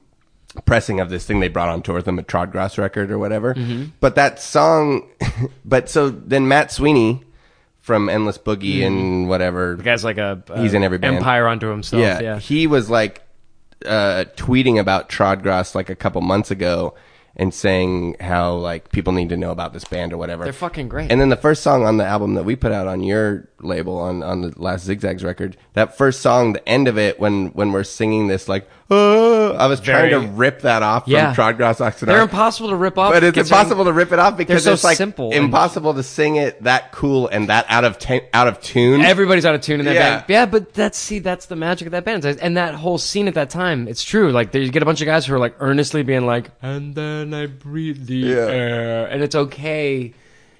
pressing 0.65 0.99
of 0.99 1.09
this 1.09 1.25
thing 1.25 1.39
they 1.39 1.47
brought 1.47 1.69
on 1.69 1.81
tour 1.81 1.95
with 1.95 2.05
them, 2.05 2.19
a 2.19 2.23
Träd 2.23 2.51
Gräs 2.51 2.77
record 2.77 3.11
or 3.11 3.17
whatever. 3.17 3.53
Mm-hmm. 3.53 3.85
But 3.99 4.15
that 4.15 4.39
song, 4.39 5.07
but 5.65 5.89
so 5.89 6.09
then 6.09 6.47
Matt 6.47 6.71
Sweeney 6.71 7.23
from 7.79 8.07
Endless 8.07 8.37
Boogie 8.37 8.85
and 8.85 9.27
whatever. 9.27 9.75
The 9.75 9.83
guy's 9.83 10.03
like 10.03 10.17
a, 10.17 10.41
a 10.49 10.61
He's 10.61 10.73
in 10.73 10.83
every 10.83 10.97
band. 10.97 11.17
empire 11.17 11.47
unto 11.47 11.67
himself. 11.67 12.01
yeah, 12.01 12.21
Yeah, 12.21 12.39
he 12.39 12.67
was 12.67 12.89
like 12.89 13.21
uh, 13.85 14.25
tweeting 14.35 14.79
about 14.79 15.09
Träd 15.09 15.43
Gräs 15.43 15.75
like 15.75 15.89
a 15.89 15.95
couple 15.95 16.21
months 16.21 16.51
ago 16.51 16.95
and 17.35 17.53
saying 17.53 18.15
how 18.19 18.53
like 18.53 18.91
people 18.91 19.11
need 19.13 19.29
to 19.29 19.37
know 19.37 19.51
about 19.51 19.73
this 19.73 19.83
band 19.85 20.13
or 20.13 20.17
whatever. 20.17 20.43
they're 20.43 20.53
fucking 20.53 20.87
great. 20.87 21.11
And 21.11 21.19
then 21.19 21.29
the 21.29 21.35
first 21.37 21.63
song 21.63 21.83
on 21.85 21.97
the 21.97 22.05
album 22.05 22.35
that 22.35 22.43
we 22.45 22.55
put 22.55 22.71
out 22.71 22.87
on 22.87 23.01
your 23.03 23.47
label 23.59 23.97
on 23.97 24.21
on 24.23 24.41
the 24.41 24.53
last 24.57 24.83
Zigzags 24.85 25.23
record, 25.23 25.57
that 25.73 25.97
first 25.97 26.21
song, 26.21 26.53
the 26.53 26.67
end 26.69 26.87
of 26.87 26.97
it 26.97 27.19
when 27.19 27.47
when 27.53 27.71
we're 27.71 27.83
singing 27.83 28.27
this 28.27 28.47
like, 28.47 28.67
oh, 28.91 29.53
I 29.53 29.65
was 29.67 29.79
trying 29.79 30.11
to 30.11 30.19
rip 30.19 30.61
that 30.61 30.83
off 30.83 31.03
Yeah. 31.07 31.33
from 31.33 31.43
Träd 31.55 31.57
Gräs 31.57 31.81
och 31.81 31.93
Stenar. 31.93 32.05
they're 32.05 32.21
impossible 32.21 32.69
to 32.69 32.75
rip 32.75 32.97
off. 32.99 33.13
but 33.13 33.23
it's 33.23 33.37
impossible 33.37 33.85
to 33.85 33.93
rip 33.93 34.11
it 34.11 34.19
off 34.19 34.37
because 34.37 34.63
so 34.65 34.73
it's 34.73 34.83
like 34.83 34.97
simple 34.97 35.31
and- 35.31 35.45
impossible 35.45 35.93
to 35.95 36.03
sing 36.03 36.35
it 36.35 36.61
that 36.63 36.91
cool 36.91 37.27
and 37.29 37.49
that 37.49 37.65
out 37.69 37.83
of 37.83 37.97
ta- 37.97 38.19
out 38.33 38.47
of 38.47 38.61
tune. 38.61 39.01
Everybody's 39.01 39.45
out 39.45 39.55
of 39.55 39.61
tune 39.61 39.79
in 39.79 39.85
that 39.87 39.95
Yeah. 39.95 40.09
band. 40.17 40.23
Yeah, 40.27 40.45
but 40.45 40.73
that's 40.75 40.97
see, 40.99 41.17
that's 41.19 41.47
the 41.47 41.55
magic 41.55 41.87
of 41.87 41.91
that 41.93 42.05
band, 42.05 42.25
and 42.25 42.57
that 42.57 42.75
whole 42.75 42.97
scene 42.99 43.27
at 43.27 43.33
that 43.33 43.49
time. 43.49 43.87
It's 43.87 44.03
true. 44.03 44.31
Like 44.31 44.51
there, 44.51 44.61
you 44.61 44.69
get 44.69 44.83
a 44.83 44.85
bunch 44.85 45.01
of 45.01 45.05
guys 45.07 45.25
who 45.25 45.33
are 45.33 45.39
like 45.39 45.55
earnestly 45.59 46.03
being 46.03 46.25
like, 46.27 46.51
and 46.61 46.93
then 46.93 47.22
I 47.31 47.45
breathe 47.45 48.07
the 48.07 48.15
Yeah. 48.15 48.35
air, 48.47 49.05
and 49.05 49.21
it's 49.21 49.35
okay. 49.35 50.13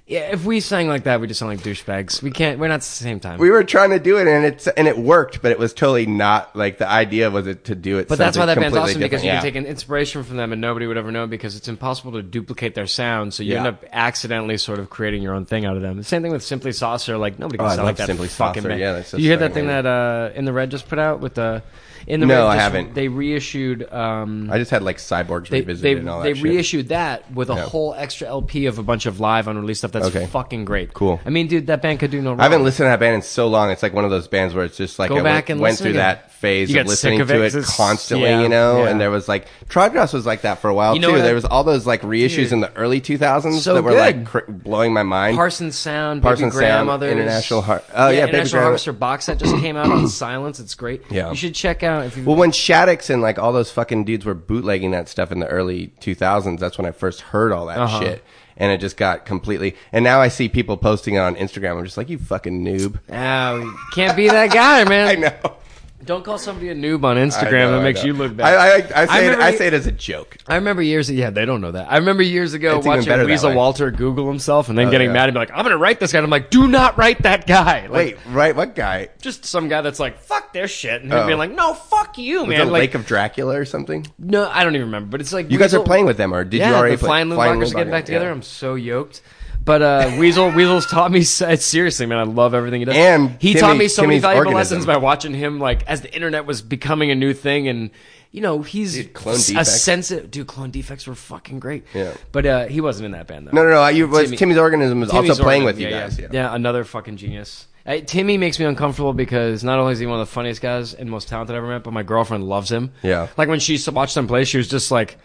Yeah, 0.06 0.32
if 0.32 0.44
we 0.44 0.60
sang 0.60 0.86
like 0.86 1.04
that, 1.04 1.18
we 1.22 1.26
just 1.26 1.40
sound 1.40 1.48
like 1.56 1.64
douchebags. 1.64 2.22
We 2.22 2.30
can't. 2.30 2.58
We're 2.58 2.68
not 2.68 2.74
at 2.74 2.80
the 2.80 2.86
same 2.86 3.20
time. 3.20 3.38
we 3.38 3.48
were 3.48 3.64
trying 3.64 3.88
to 3.88 3.98
do 3.98 4.18
it 4.18 4.28
and 4.28 4.44
it's 4.44 4.66
and 4.66 4.86
it 4.86 4.98
worked, 4.98 5.40
but 5.40 5.50
it 5.50 5.58
was 5.58 5.72
totally 5.72 6.04
not 6.04 6.54
like 6.54 6.76
the 6.76 6.86
idea 6.86 7.30
was 7.30 7.46
it 7.46 7.64
to 7.64 7.74
do 7.74 7.96
it. 7.96 8.08
But 8.08 8.18
that's 8.18 8.36
why 8.36 8.44
that 8.44 8.58
band's 8.58 8.76
awesome 8.76 9.00
because 9.00 9.24
you 9.24 9.30
can 9.30 9.40
take 9.40 9.54
an 9.54 9.64
inspiration 9.64 10.22
from 10.22 10.36
them 10.36 10.52
and 10.52 10.60
nobody 10.60 10.86
would 10.86 10.98
ever 10.98 11.10
know 11.10 11.26
because 11.26 11.56
it's 11.56 11.68
impossible 11.68 12.12
to 12.12 12.22
duplicate 12.22 12.74
their 12.74 12.86
sound. 12.86 13.32
So 13.32 13.42
you 13.42 13.52
Yeah. 13.52 13.58
end 13.60 13.66
up 13.68 13.84
accidentally 13.94 14.58
sort 14.58 14.78
of 14.78 14.90
creating 14.90 15.22
your 15.22 15.32
own 15.32 15.46
thing 15.46 15.64
out 15.64 15.74
of 15.74 15.80
them. 15.80 15.96
The 15.96 16.04
same 16.04 16.20
thing 16.20 16.32
with 16.32 16.42
Simply 16.42 16.72
Saucer. 16.72 17.16
Like 17.16 17.38
nobody 17.38 17.56
can 17.56 17.66
Oh, 17.66 17.70
sound 17.70 17.86
like 17.86 17.96
that 17.96 18.06
Simply 18.08 18.28
fucking 18.28 18.60
Saucer. 18.62 18.68
band. 18.76 18.80
Yeah, 18.82 19.02
you 19.18 19.26
hear 19.30 19.38
that 19.38 19.54
thing 19.54 19.68
that 19.68 19.86
uh, 19.86 20.32
In 20.34 20.44
the 20.44 20.52
Red 20.52 20.70
just 20.70 20.86
put 20.86 20.98
out 20.98 21.20
with 21.20 21.32
the 21.32 21.62
In 22.06 22.20
the 22.20 22.26
No? 22.26 22.46
I 22.46 22.56
haven't. 22.56 22.94
They 22.94 23.08
reissued. 23.08 23.90
Um, 23.92 24.50
I 24.52 24.58
just 24.58 24.70
had 24.70 24.82
like 24.82 24.98
cyborgs 24.98 25.48
they 25.48 25.60
revisited 25.60 25.96
they, 25.96 26.00
and 26.00 26.08
all 26.08 26.18
that 26.20 26.24
they 26.24 26.34
shit. 26.34 26.42
reissued 26.44 26.88
that 26.88 27.30
with 27.32 27.50
a 27.50 27.54
Yeah. 27.54 27.62
whole 27.62 27.94
extra 27.94 28.26
LP 28.28 28.66
of 28.66 28.78
a 28.78 28.82
bunch 28.82 29.06
of 29.06 29.20
live 29.20 29.48
unreleased 29.48 29.80
stuff. 29.80 29.92
That's 29.92 30.06
Okay. 30.08 30.26
fucking 30.26 30.64
great. 30.64 30.92
Cool. 30.92 31.20
I 31.24 31.30
mean, 31.30 31.46
dude, 31.46 31.66
that 31.68 31.80
band 31.82 32.00
could 32.00 32.10
do 32.10 32.20
no 32.20 32.30
wrong. 32.32 32.40
I 32.40 32.44
haven't 32.44 32.62
listened 32.64 32.86
to 32.86 32.90
that 32.90 33.00
band 33.00 33.16
in 33.16 33.22
so 33.22 33.48
long. 33.48 33.70
It's 33.70 33.82
like 33.82 33.94
one 33.94 34.04
of 34.04 34.10
those 34.10 34.28
bands 34.28 34.54
where 34.54 34.64
it's 34.64 34.76
just 34.76 34.98
like 34.98 35.08
Go 35.08 35.16
I 35.18 35.22
back 35.22 35.34
went, 35.48 35.50
and 35.50 35.60
went 35.60 35.78
through 35.78 35.90
again. 35.90 35.98
that 36.00 36.32
phase 36.34 36.70
You 36.70 36.80
of 36.80 36.86
listening 36.86 37.14
sick 37.18 37.22
of 37.22 37.28
to 37.28 37.34
it 37.36 37.40
it, 37.46 37.54
it's- 37.54 37.76
constantly, 37.76 38.28
yeah, 38.28 38.42
you 38.42 38.48
know. 38.48 38.84
yeah. 38.84 38.90
And 38.90 39.00
there 39.00 39.10
was 39.10 39.28
like 39.28 39.46
Träd 39.68 39.92
Gräs 39.92 40.12
was 40.12 40.26
like 40.26 40.42
that 40.42 40.58
for 40.58 40.68
a 40.68 40.74
while 40.74 40.94
You 40.94 41.00
know 41.00 41.08
too. 41.08 41.14
what? 41.14 41.22
There 41.22 41.34
was 41.34 41.44
all 41.44 41.64
those 41.64 41.86
like 41.86 42.02
reissues 42.02 42.52
in 42.52 42.60
the 42.60 42.72
early 42.76 43.00
2000s 43.00 43.60
So 43.60 43.74
that 43.74 43.82
were 43.82 43.90
good. 43.92 43.98
like 43.98 44.26
cr- 44.26 44.50
blowing 44.50 44.92
my 44.92 45.02
mind. 45.02 45.36
Parsons 45.36 45.76
Sound, 45.76 46.22
Parsons 46.22 46.54
Baby 46.54 46.66
Sound, 46.66 46.86
Grandmothers, 46.86 47.12
International 47.12 47.62
Har- 47.62 47.82
oh, 47.94 48.08
yeah, 48.08 48.20
Baby 48.26 48.28
International 48.30 48.50
Grand- 48.52 48.64
Harvester 48.64 48.92
box 48.92 49.24
set 49.24 49.38
just 49.38 49.56
came 49.56 49.76
out 49.76 49.90
on 49.90 50.08
Silence. 50.08 50.60
It's 50.60 50.74
great. 50.74 51.02
Yeah. 51.10 51.30
you 51.30 51.36
should 51.36 51.54
check 51.54 51.82
out 51.82 52.04
if 52.06 52.16
you. 52.16 52.24
Well, 52.24 52.36
when 52.36 52.50
Shaddix 52.50 53.08
and 53.10 53.22
like 53.22 53.38
all 53.38 53.52
those 53.52 53.70
fucking 53.70 54.04
dudes 54.04 54.24
were 54.24 54.34
bootlegging 54.34 54.90
that 54.90 55.08
stuff 55.08 55.32
in 55.32 55.38
the 55.40 55.46
early 55.48 55.92
2000s, 56.00 56.58
that's 56.58 56.76
when 56.78 56.86
I 56.86 56.90
first 56.90 57.20
heard 57.20 57.52
all 57.52 57.66
that 57.66 57.78
Uh-huh. 57.78 58.00
shit. 58.00 58.24
And 58.56 58.70
it 58.70 58.78
just 58.78 58.96
got 58.96 59.26
completely. 59.26 59.74
And 59.90 60.04
now 60.04 60.20
I 60.20 60.28
see 60.28 60.48
people 60.48 60.76
posting 60.76 61.14
it 61.14 61.18
on 61.18 61.34
Instagram. 61.34 61.76
I'm 61.76 61.84
just 61.84 61.96
like, 61.96 62.08
you 62.08 62.18
fucking 62.18 62.64
noob. 62.64 63.00
Oh, 63.10 63.56
you 63.56 63.74
can't 63.94 64.16
be 64.16 64.28
that 64.28 64.52
guy, 64.52 64.84
man. 64.88 65.08
I 65.08 65.14
know. 65.16 65.56
Don't 66.04 66.24
call 66.24 66.38
somebody 66.38 66.68
a 66.68 66.74
noob 66.74 67.04
on 67.04 67.16
Instagram. 67.16 67.50
know, 67.52 67.72
that 67.72 67.80
I 67.80 67.82
makes 67.82 68.00
know. 68.00 68.06
you 68.06 68.12
look 68.14 68.36
bad. 68.36 68.46
I, 68.54 68.66
I, 68.66 68.74
I, 68.74 68.80
say, 68.80 69.12
I 69.12 69.18
it, 69.20 69.22
remember 69.24 69.42
I 69.44 69.54
say 69.54 69.66
it 69.68 69.72
as 69.74 69.86
a 69.86 69.92
joke. 69.92 70.36
I 70.46 70.56
remember 70.56 70.82
years. 70.82 71.10
Yeah, 71.10 71.30
they 71.30 71.44
don't 71.44 71.60
know 71.60 71.72
that. 71.72 71.90
I 71.90 71.96
remember 71.96 72.22
years 72.22 72.52
ago 72.54 72.78
It's 72.78 72.86
watching 72.86 73.26
Weasel. 73.26 73.54
Walter 73.54 73.90
Google 73.90 74.26
himself 74.28 74.68
and 74.68 74.76
then 74.76 74.88
Oh, 74.88 74.90
getting 74.90 75.08
yeah. 75.08 75.12
mad 75.14 75.28
and 75.28 75.34
be 75.34 75.38
like, 75.38 75.50
"I'm 75.52 75.62
gonna 75.64 75.78
write 75.78 76.00
this 76.00 76.12
guy." 76.12 76.18
And 76.18 76.24
I'm 76.24 76.30
like, 76.30 76.50
"Do 76.50 76.68
not 76.68 76.98
write 76.98 77.22
that 77.22 77.46
guy." 77.46 77.82
Like, 77.86 77.90
Wait, 77.90 78.16
right? 78.28 78.54
What 78.54 78.74
guy? 78.74 79.08
just 79.22 79.44
some 79.44 79.68
guy 79.68 79.80
that's 79.80 80.00
like, 80.00 80.18
"Fuck 80.20 80.52
their 80.52 80.68
shit," 80.68 81.02
and 81.02 81.12
Oh. 81.12 81.26
being 81.26 81.38
like, 81.38 81.50
"No, 81.52 81.74
fuck 81.74 82.18
you, 82.18 82.40
Was 82.40 82.48
man." 82.48 82.70
Like, 82.70 82.80
Lake 82.80 82.94
of 82.94 83.06
Dracula 83.06 83.58
or 83.58 83.64
something? 83.64 84.06
no, 84.18 84.48
I 84.50 84.64
don't 84.64 84.74
even 84.74 84.86
remember. 84.88 85.08
But 85.10 85.20
it's 85.20 85.32
like 85.32 85.50
You 85.50 85.58
guys 85.58 85.74
are 85.74 85.82
playing 85.82 86.06
with 86.06 86.16
them, 86.16 86.34
or 86.34 86.44
did 86.44 86.58
yeah, 86.58 86.70
you 86.70 86.74
already 86.76 86.96
the 86.96 86.98
play- 87.00 87.06
Flying 87.08 87.32
Flying 87.32 87.58
Moonwalkers 87.60 87.70
are 87.70 87.74
getting 87.78 87.90
back 87.92 88.04
together. 88.04 88.26
yeah. 88.26 88.32
I'm 88.32 88.42
so 88.42 88.74
yoked. 88.74 89.22
But 89.64 89.80
uh, 89.82 90.16
Weasel 90.18 90.50
Weasel's 90.50 90.86
taught 90.86 91.10
me 91.10 91.22
seriously, 91.22 92.06
man. 92.06 92.18
I 92.18 92.24
love 92.24 92.52
everything 92.54 92.80
he 92.80 92.84
does. 92.84 92.96
And 92.96 93.30
he 93.40 93.50
Timmy- 93.54 93.60
taught 93.60 93.76
me 93.78 93.88
so 93.88 94.02
many 94.02 94.18
valuable 94.18 94.48
organism. 94.48 94.78
lessons 94.78 94.86
by 94.86 94.98
watching 94.98 95.32
him. 95.32 95.58
Like 95.58 95.82
as 95.88 96.02
the 96.02 96.12
internet 96.14 96.44
was 96.46 96.60
becoming 96.60 97.10
a 97.10 97.14
new 97.14 97.32
thing, 97.32 97.66
and 97.68 97.90
you 98.30 98.42
know 98.42 98.60
he's 98.62 98.94
Dude, 98.94 99.14
Clone 99.14 99.36
s- 99.36 99.48
a 99.48 99.52
Defects. 99.52 99.80
sensitive 99.80 100.30
dude. 100.30 100.46
Clone 100.46 100.70
defects 100.70 101.06
were 101.06 101.14
fucking 101.14 101.60
great. 101.60 101.84
Yeah. 101.94 102.12
but 102.30 102.44
uh, 102.44 102.66
he 102.66 102.82
wasn't 102.82 103.06
in 103.06 103.12
that 103.12 103.26
band 103.26 103.46
though. 103.46 103.52
No, 103.52 103.62
no, 103.64 103.70
no. 103.70 103.86
You, 103.88 104.06
was, 104.06 104.24
Timmy- 104.24 104.36
Timmy's 104.36 104.58
organism 104.58 105.00
was 105.00 105.10
Timmy's 105.10 105.30
also 105.30 105.42
playing 105.42 105.64
with 105.64 105.78
you 105.80 105.88
yeah, 105.88 106.00
guys. 106.00 106.18
Yeah. 106.18 106.26
Yeah. 106.30 106.42
Yeah, 106.50 106.54
another 106.54 106.84
fucking 106.84 107.16
genius. 107.16 107.66
Uh, 107.86 107.98
Timmy 108.04 108.36
makes 108.38 108.58
me 108.58 108.66
uncomfortable 108.66 109.12
because 109.14 109.62
not 109.64 109.78
only 109.78 109.92
is 109.94 109.98
he 109.98 110.06
one 110.06 110.18
of 110.20 110.26
the 110.26 110.32
funniest 110.32 110.60
guys 110.60 110.92
and 110.94 111.10
most 111.10 111.28
talented 111.28 111.54
I've 111.54 111.58
ever 111.62 111.68
met, 111.68 111.84
but 111.84 111.92
my 111.92 112.02
girlfriend 112.02 112.44
loves 112.44 112.70
him. 112.70 112.92
Yeah. 113.02 113.28
Like 113.38 113.48
when 113.48 113.60
she 113.60 113.74
s- 113.76 113.88
watched 113.88 114.16
him 114.16 114.26
play, 114.26 114.44
she 114.44 114.56
was 114.58 114.68
just 114.68 114.90
like 114.90 115.16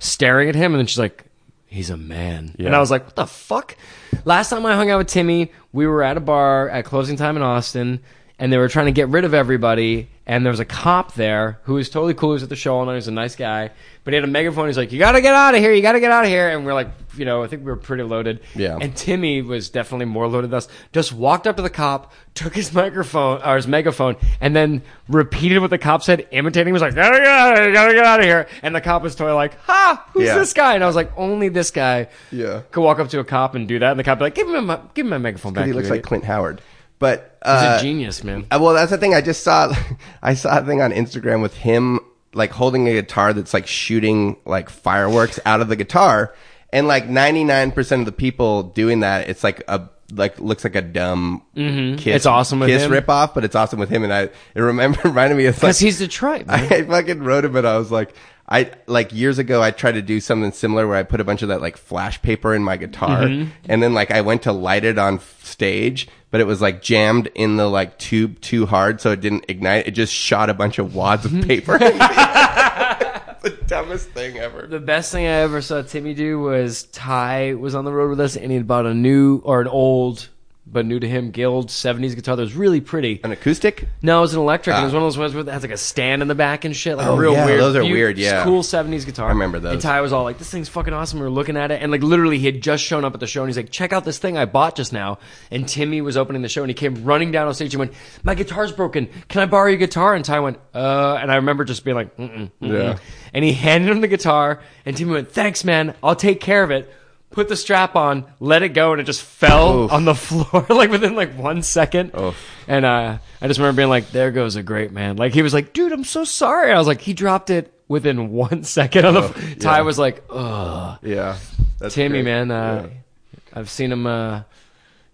staring 0.00 0.48
at 0.50 0.54
him, 0.54 0.72
and 0.74 0.80
then 0.80 0.86
she's 0.86 0.98
like, 0.98 1.24
"He's 1.66 1.90
a 1.90 1.96
man." 1.96 2.54
And 2.66 2.74
I 2.74 2.78
was 2.80 2.90
like, 2.90 3.04
"What 3.04 3.16
the 3.16 3.26
fuck?" 3.26 3.76
Last 4.24 4.50
time 4.50 4.64
I 4.66 4.74
hung 4.74 4.90
out 4.90 4.98
with 4.98 5.08
Timmy, 5.08 5.52
we 5.72 5.86
were 5.86 6.02
at 6.02 6.16
a 6.16 6.20
bar 6.20 6.68
at 6.68 6.84
closing 6.84 7.16
time 7.16 7.36
in 7.36 7.42
Austin, 7.42 8.00
and 8.38 8.52
they 8.52 8.58
were 8.58 8.68
trying 8.68 8.86
to 8.86 8.92
get 8.92 9.08
rid 9.08 9.24
of 9.24 9.32
everybody. 9.34 10.08
And 10.28 10.44
there 10.44 10.50
was 10.50 10.58
a 10.58 10.64
cop 10.64 11.14
there 11.14 11.60
who 11.62 11.74
was 11.74 11.88
totally 11.88 12.12
cool. 12.12 12.30
He 12.30 12.34
was 12.34 12.42
at 12.42 12.48
the 12.48 12.56
show 12.56 12.74
all 12.74 12.84
night. 12.84 12.92
He 12.92 12.96
was 12.96 13.06
a 13.06 13.12
nice 13.12 13.36
guy, 13.36 13.70
but 14.02 14.12
he 14.12 14.16
had 14.16 14.24
a 14.24 14.26
megaphone. 14.26 14.66
He's 14.66 14.76
like, 14.76 14.90
"You 14.90 14.98
got 14.98 15.12
to 15.12 15.20
get 15.20 15.32
out 15.34 15.54
of 15.54 15.60
here! 15.60 15.72
You 15.72 15.82
got 15.82 15.92
to 15.92 16.00
get 16.00 16.10
out 16.10 16.24
of 16.24 16.30
here!" 16.30 16.48
And 16.48 16.66
we're 16.66 16.74
like, 16.74 16.88
you 17.16 17.24
know, 17.24 17.44
I 17.44 17.46
think 17.46 17.62
we 17.62 17.66
were 17.70 17.76
pretty 17.76 18.02
loaded. 18.02 18.40
Yeah. 18.56 18.76
And 18.80 18.94
Timmy 18.96 19.40
was 19.40 19.68
definitely 19.70 20.06
more 20.06 20.26
loaded 20.26 20.50
than 20.50 20.56
us. 20.58 20.66
Just 20.90 21.12
walked 21.12 21.46
up 21.46 21.54
to 21.58 21.62
the 21.62 21.70
cop, 21.70 22.12
took 22.34 22.56
his 22.56 22.74
microphone 22.74 23.40
or 23.42 23.54
his 23.54 23.68
megaphone, 23.68 24.16
and 24.40 24.54
then 24.56 24.82
repeated 25.08 25.60
what 25.60 25.70
the 25.70 25.78
cop 25.78 26.02
said, 26.02 26.26
imitating. 26.32 26.66
He 26.66 26.72
was 26.72 26.82
like, 26.82 26.96
"Gotta 26.96 27.18
get 27.18 27.26
out 27.28 27.52
of 27.52 27.58
here! 27.64 27.72
Gotta 27.72 27.94
get 27.94 28.04
out 28.04 28.18
of 28.18 28.26
here!" 28.26 28.48
And 28.64 28.74
the 28.74 28.80
cop 28.80 29.02
was 29.02 29.14
totally 29.14 29.36
like, 29.36 29.56
"Ha! 29.60 30.08
Who's 30.12 30.24
Yeah. 30.24 30.38
this 30.38 30.52
guy?" 30.52 30.74
And 30.74 30.82
I 30.82 30.88
was 30.88 30.96
like, 30.96 31.12
"Only 31.16 31.50
this 31.50 31.70
guy 31.70 32.08
Yeah. 32.32 32.62
could 32.72 32.80
walk 32.80 32.98
up 32.98 33.10
to 33.10 33.20
a 33.20 33.24
cop 33.24 33.54
and 33.54 33.68
do 33.68 33.78
that." 33.78 33.92
And 33.92 34.00
the 34.00 34.02
cop 34.02 34.18
be 34.18 34.24
like, 34.24 34.34
"Give 34.34 34.48
him 34.48 34.66
my, 34.66 34.80
give 34.94 35.06
him 35.06 35.10
my 35.10 35.18
megaphone 35.18 35.52
back." 35.52 35.66
He 35.66 35.70
you 35.70 35.74
looks 35.76 35.88
like 35.88 35.98
idiot." 36.00 36.06
Clint 36.08 36.24
Howard. 36.24 36.60
But 36.98 37.38
He's 37.44 37.52
uh, 37.52 37.76
a 37.78 37.82
genius, 37.82 38.24
man. 38.24 38.46
Uh, 38.50 38.58
well, 38.60 38.72
that's 38.74 38.90
the 38.90 38.98
thing. 38.98 39.14
I 39.14 39.20
just 39.20 39.42
saw, 39.42 39.72
I 40.22 40.34
saw 40.34 40.58
a 40.58 40.64
thing 40.64 40.80
on 40.80 40.92
Instagram 40.92 41.42
with 41.42 41.54
him 41.54 42.00
like 42.32 42.50
holding 42.50 42.86
a 42.88 42.92
guitar 42.92 43.32
that's 43.32 43.54
like 43.54 43.66
shooting 43.66 44.36
like 44.44 44.68
fireworks 44.70 45.38
out 45.46 45.60
of 45.60 45.68
the 45.68 45.76
guitar, 45.76 46.34
and 46.72 46.86
like 46.88 47.08
ninety 47.08 47.44
nine 47.44 47.70
percent 47.72 48.00
of 48.00 48.06
the 48.06 48.12
people 48.12 48.62
doing 48.64 49.00
that, 49.00 49.28
it's 49.28 49.42
like 49.44 49.62
a 49.68 49.88
like 50.12 50.38
looks 50.38 50.62
like 50.64 50.74
a 50.76 50.82
dumb 50.82 51.42
kiss. 51.54 51.62
Mm-hmm. 51.64 52.08
It's 52.10 52.26
awesome 52.26 52.60
with 52.60 52.68
kiss 52.68 52.84
him. 52.84 52.92
rip 52.92 53.08
off, 53.08 53.34
but 53.34 53.44
it's 53.44 53.54
awesome 53.56 53.78
with 53.80 53.88
him. 53.90 54.04
And 54.04 54.12
I 54.12 54.20
it 54.54 54.60
remember 54.60 55.00
reminded 55.04 55.36
me 55.36 55.46
of 55.46 55.54
like 55.56 55.60
Because 55.62 55.78
he's 55.78 55.98
Detroit. 55.98 56.46
Man. 56.46 56.72
I 56.72 56.82
fucking 56.82 57.22
wrote 57.22 57.44
him 57.44 57.56
and 57.56 57.66
I 57.66 57.76
was 57.78 57.90
like, 57.90 58.14
I 58.48 58.70
like 58.86 59.12
years 59.12 59.38
ago 59.38 59.60
I 59.62 59.70
tried 59.72 59.92
to 59.92 60.02
do 60.02 60.20
something 60.20 60.52
similar 60.52 60.86
where 60.86 60.96
I 60.96 61.02
put 61.02 61.20
a 61.20 61.24
bunch 61.24 61.42
of 61.42 61.48
that 61.48 61.60
like 61.60 61.76
flash 61.76 62.22
paper 62.22 62.54
in 62.54 62.62
my 62.62 62.76
guitar 62.76 63.22
Mm-hmm. 63.22 63.50
and 63.68 63.82
then 63.82 63.94
like 63.94 64.10
I 64.12 64.20
went 64.20 64.42
to 64.42 64.52
light 64.52 64.84
it 64.84 64.96
on 64.98 65.14
f- 65.16 65.40
stage, 65.44 66.06
but 66.30 66.40
it 66.40 66.46
was 66.46 66.60
like 66.60 66.82
jammed 66.82 67.28
in 67.34 67.56
the 67.56 67.68
like 67.68 67.98
tube 67.98 68.40
too 68.40 68.66
hard 68.66 69.00
so 69.00 69.12
it 69.12 69.20
didn't 69.20 69.44
ignite. 69.48 69.86
It 69.86 69.92
just 69.92 70.12
shot 70.12 70.50
a 70.50 70.54
bunch 70.54 70.78
of 70.78 70.94
wads 70.94 71.24
of 71.24 71.30
mhm. 71.30 71.46
paper. 71.46 71.78
the 73.42 73.50
dumbest 73.66 74.10
thing 74.10 74.38
ever. 74.38 74.66
The 74.66 74.80
best 74.80 75.12
thing 75.12 75.26
I 75.26 75.30
ever 75.42 75.62
saw 75.62 75.82
Timmy 75.82 76.14
do 76.14 76.40
was 76.40 76.84
Ty 76.84 77.54
was 77.54 77.74
on 77.74 77.84
the 77.84 77.92
road 77.92 78.10
with 78.10 78.20
us 78.20 78.36
and 78.36 78.50
he 78.50 78.56
had 78.56 78.66
bought 78.66 78.86
a 78.86 78.94
new 78.94 79.40
or 79.44 79.60
an 79.60 79.68
old, 79.68 80.28
but 80.68 80.84
new 80.84 80.98
to 80.98 81.08
him, 81.08 81.30
Guild 81.30 81.68
70s 81.68 82.14
guitar 82.16 82.34
that 82.36 82.42
was 82.42 82.54
really 82.56 82.80
pretty. 82.80 83.20
An 83.22 83.30
acoustic? 83.30 83.88
No, 84.02 84.18
it 84.18 84.20
was 84.22 84.34
an 84.34 84.40
electric, 84.40 84.74
and 84.74 84.82
it 84.82 84.86
was 84.86 84.94
Ah. 84.94 84.96
one 84.96 85.02
of 85.04 85.06
those 85.12 85.18
ones 85.18 85.34
where 85.34 85.42
it 85.44 85.48
has 85.52 85.62
like 85.62 85.70
a 85.70 85.76
stand 85.76 86.22
in 86.22 86.28
the 86.28 86.34
back 86.34 86.64
and 86.64 86.74
shit, 86.74 86.96
like 86.96 87.06
Oh, 87.06 87.14
a 87.14 87.16
real 87.16 87.32
yeah, 87.34 87.46
weird. 87.46 87.60
those 87.60 87.76
are 87.76 87.84
weird, 87.84 88.18
yeah. 88.18 88.42
cool 88.44 88.62
'70s 88.62 89.04
guitar. 89.06 89.26
I 89.26 89.32
remember 89.32 89.60
those. 89.60 89.74
And 89.74 89.80
Ty 89.80 90.00
was 90.00 90.12
all 90.12 90.24
like, 90.24 90.38
"This 90.38 90.50
thing's 90.50 90.68
fucking 90.68 90.92
awesome." 90.92 91.20
We 91.20 91.24
were 91.24 91.30
looking 91.30 91.56
at 91.56 91.70
it, 91.70 91.80
and 91.82 91.92
like 91.92 92.02
literally, 92.02 92.38
he 92.38 92.46
had 92.46 92.60
just 92.62 92.82
shown 92.84 93.04
up 93.04 93.14
at 93.14 93.20
the 93.20 93.26
show, 93.28 93.42
and 93.42 93.48
he's 93.48 93.56
like, 93.56 93.70
"Check 93.70 93.92
out 93.92 94.04
this 94.04 94.18
thing 94.18 94.36
I 94.36 94.44
bought 94.44 94.74
just 94.76 94.92
now." 94.92 95.18
And 95.52 95.68
Timmy 95.68 96.00
was 96.00 96.16
opening 96.16 96.42
the 96.42 96.48
show, 96.48 96.62
and 96.62 96.70
he 96.70 96.74
came 96.74 97.04
running 97.04 97.30
down 97.30 97.46
on 97.46 97.54
stage 97.54 97.72
and 97.74 97.78
went, 97.78 97.92
"My 98.24 98.34
guitar's 98.34 98.72
broken. 98.72 99.08
Can 99.28 99.42
I 99.42 99.46
borrow 99.46 99.68
your 99.68 99.78
guitar?" 99.78 100.14
And 100.14 100.24
Ty 100.24 100.40
went, 100.40 100.58
"Uh," 100.74 101.14
and 101.20 101.30
I 101.30 101.36
remember 101.36 101.64
just 101.64 101.84
being 101.84 101.96
like, 101.96 102.16
Mm-mm, 102.16 102.50
mm-mm. 102.60 102.72
Yeah. 102.72 102.96
And 103.32 103.44
he 103.44 103.52
handed 103.66 103.88
him 103.90 104.00
the 104.00 104.08
guitar, 104.08 104.60
and 104.84 104.96
Timmy 104.96 105.12
went, 105.12 105.30
"Thanks, 105.30 105.64
man. 105.64 105.94
I'll 106.02 106.16
take 106.16 106.40
care 106.40 106.64
of 106.64 106.70
it." 106.72 106.92
Put 107.30 107.48
the 107.48 107.56
strap 107.56 107.96
on, 107.96 108.24
let 108.40 108.62
it 108.62 108.70
go, 108.70 108.92
and 108.92 109.00
it 109.00 109.04
just 109.04 109.20
fell 109.20 109.80
Oof. 109.84 109.92
on 109.92 110.04
the 110.06 110.14
floor 110.14 110.64
like 110.74 110.90
within 110.90 111.14
like 111.14 111.36
one 111.36 111.62
second. 111.62 112.12
Oof. 112.18 112.34
And 112.66 112.84
uh, 112.86 113.18
I 113.42 113.46
just 113.48 113.58
remember 113.60 113.76
being 113.80 113.88
like, 113.90 114.10
"There 114.10 114.30
goes 114.30 114.56
a 114.56 114.62
great 114.62 114.90
man." 114.92 115.16
Like 115.16 115.34
he 115.34 115.42
was 115.42 115.52
like, 115.52 115.72
"Dude, 115.74 115.92
I'm 115.92 116.04
so 116.04 116.24
sorry." 116.24 116.72
I 116.72 116.78
was 116.78 116.86
like, 116.86 117.00
"He 117.02 117.12
dropped 117.12 117.50
it 117.50 117.72
within 117.88 118.30
one 118.32 118.64
second 118.64 119.04
on 119.04 119.14
the." 119.14 119.20
Oh, 119.20 119.34
f- 119.36 119.58
Ty 119.58 119.82
was 119.82 119.98
like, 119.98 120.24
"Ugh." 120.30 120.98
Yeah. 121.02 121.36
That's 121.78 121.94
Timmy, 121.94 122.22
great. 122.22 122.24
man, 122.24 122.50
uh, 122.50 122.88
Yeah. 122.88 123.38
I've 123.52 123.68
seen 123.70 123.92
him. 123.92 124.06
Uh, 124.06 124.42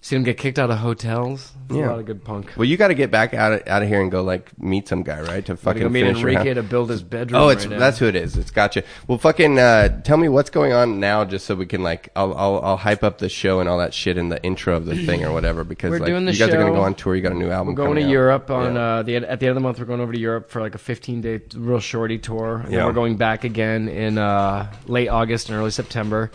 seen 0.04 0.18
him 0.18 0.24
get 0.24 0.36
kicked 0.36 0.58
out 0.58 0.68
of 0.70 0.78
hotels. 0.78 1.52
There's 1.68 1.78
Yeah. 1.80 1.86
A 1.86 1.90
lot 1.90 1.98
of 2.00 2.06
good 2.06 2.22
punk. 2.24 2.50
Well, 2.56 2.64
you 2.66 2.76
got 2.76 2.88
to 2.88 2.94
get 2.94 3.10
back 3.10 3.32
out 3.34 3.52
of, 3.52 3.62
out 3.68 3.82
of 3.82 3.88
here 3.88 4.02
and 4.02 4.10
go 4.10 4.22
like 4.22 4.50
meet 4.60 4.88
some 4.88 5.02
guy, 5.04 5.20
right? 5.20 5.44
To 5.46 5.52
Gotta 5.52 5.56
fucking 5.56 5.82
go 5.82 5.88
meet 5.88 6.02
finish 6.02 6.20
your 6.20 6.30
Enrique 6.30 6.48
house. 6.50 6.54
to 6.56 6.62
build 6.64 6.90
his 6.90 7.02
bedroom. 7.02 7.40
Oh, 7.40 7.48
it's 7.48 7.64
right 7.64 7.74
now. 7.74 7.78
that's 7.78 7.98
who 7.98 8.06
it 8.06 8.16
is. 8.16 8.36
It's 8.36 8.50
gotcha. 8.50 8.82
Well, 9.06 9.16
fucking 9.16 9.58
uh, 9.58 10.02
tell 10.02 10.16
me 10.18 10.28
what's 10.28 10.50
going 10.50 10.72
on 10.72 10.98
now, 11.00 11.24
just 11.24 11.46
so 11.46 11.54
we 11.54 11.64
can 11.66 11.82
like, 11.82 12.08
I'll, 12.16 12.34
I'll 12.34 12.58
I'll 12.62 12.76
hype 12.76 13.02
up 13.04 13.18
the 13.18 13.28
show 13.28 13.60
and 13.60 13.68
all 13.68 13.78
that 13.78 13.94
shit 13.94 14.18
in 14.18 14.28
the 14.28 14.42
intro 14.42 14.76
of 14.76 14.84
the 14.86 15.06
thing 15.06 15.24
or 15.24 15.32
whatever. 15.32 15.62
Because 15.64 15.92
We're 15.92 16.00
like, 16.00 16.06
doing 16.08 16.24
the 16.26 16.32
you 16.32 16.38
guys 16.38 16.48
are 16.52 16.58
gonna 16.58 16.72
go 16.74 16.82
on 16.82 16.94
tour. 16.94 17.14
You 17.14 17.22
got 17.22 17.32
a 17.32 17.36
new 17.36 17.50
album. 17.50 17.74
We're 17.74 17.84
going 17.86 17.96
to 17.96 18.02
out. 18.04 18.10
Europe 18.10 18.50
on 18.50 18.74
Yeah. 18.74 18.80
uh, 18.80 19.02
the 19.04 19.16
at 19.16 19.38
the 19.40 19.46
end 19.46 19.50
of 19.50 19.54
the 19.54 19.60
month. 19.60 19.78
We're 19.78 19.84
going 19.86 20.00
over 20.00 20.12
to 20.12 20.18
Europe 20.18 20.50
for 20.50 20.60
like 20.60 20.74
a 20.74 20.78
15 20.78 21.20
day 21.20 21.40
real 21.54 21.78
shorty 21.80 22.18
tour. 22.18 22.56
And 22.64 22.72
Yeah. 22.72 22.78
then 22.78 22.86
we're 22.86 22.92
going 22.92 23.16
back 23.16 23.44
again 23.44 23.88
in 23.88 24.18
uh, 24.18 24.66
late 24.88 25.08
August 25.08 25.48
and 25.48 25.56
early 25.58 25.70
September. 25.70 26.30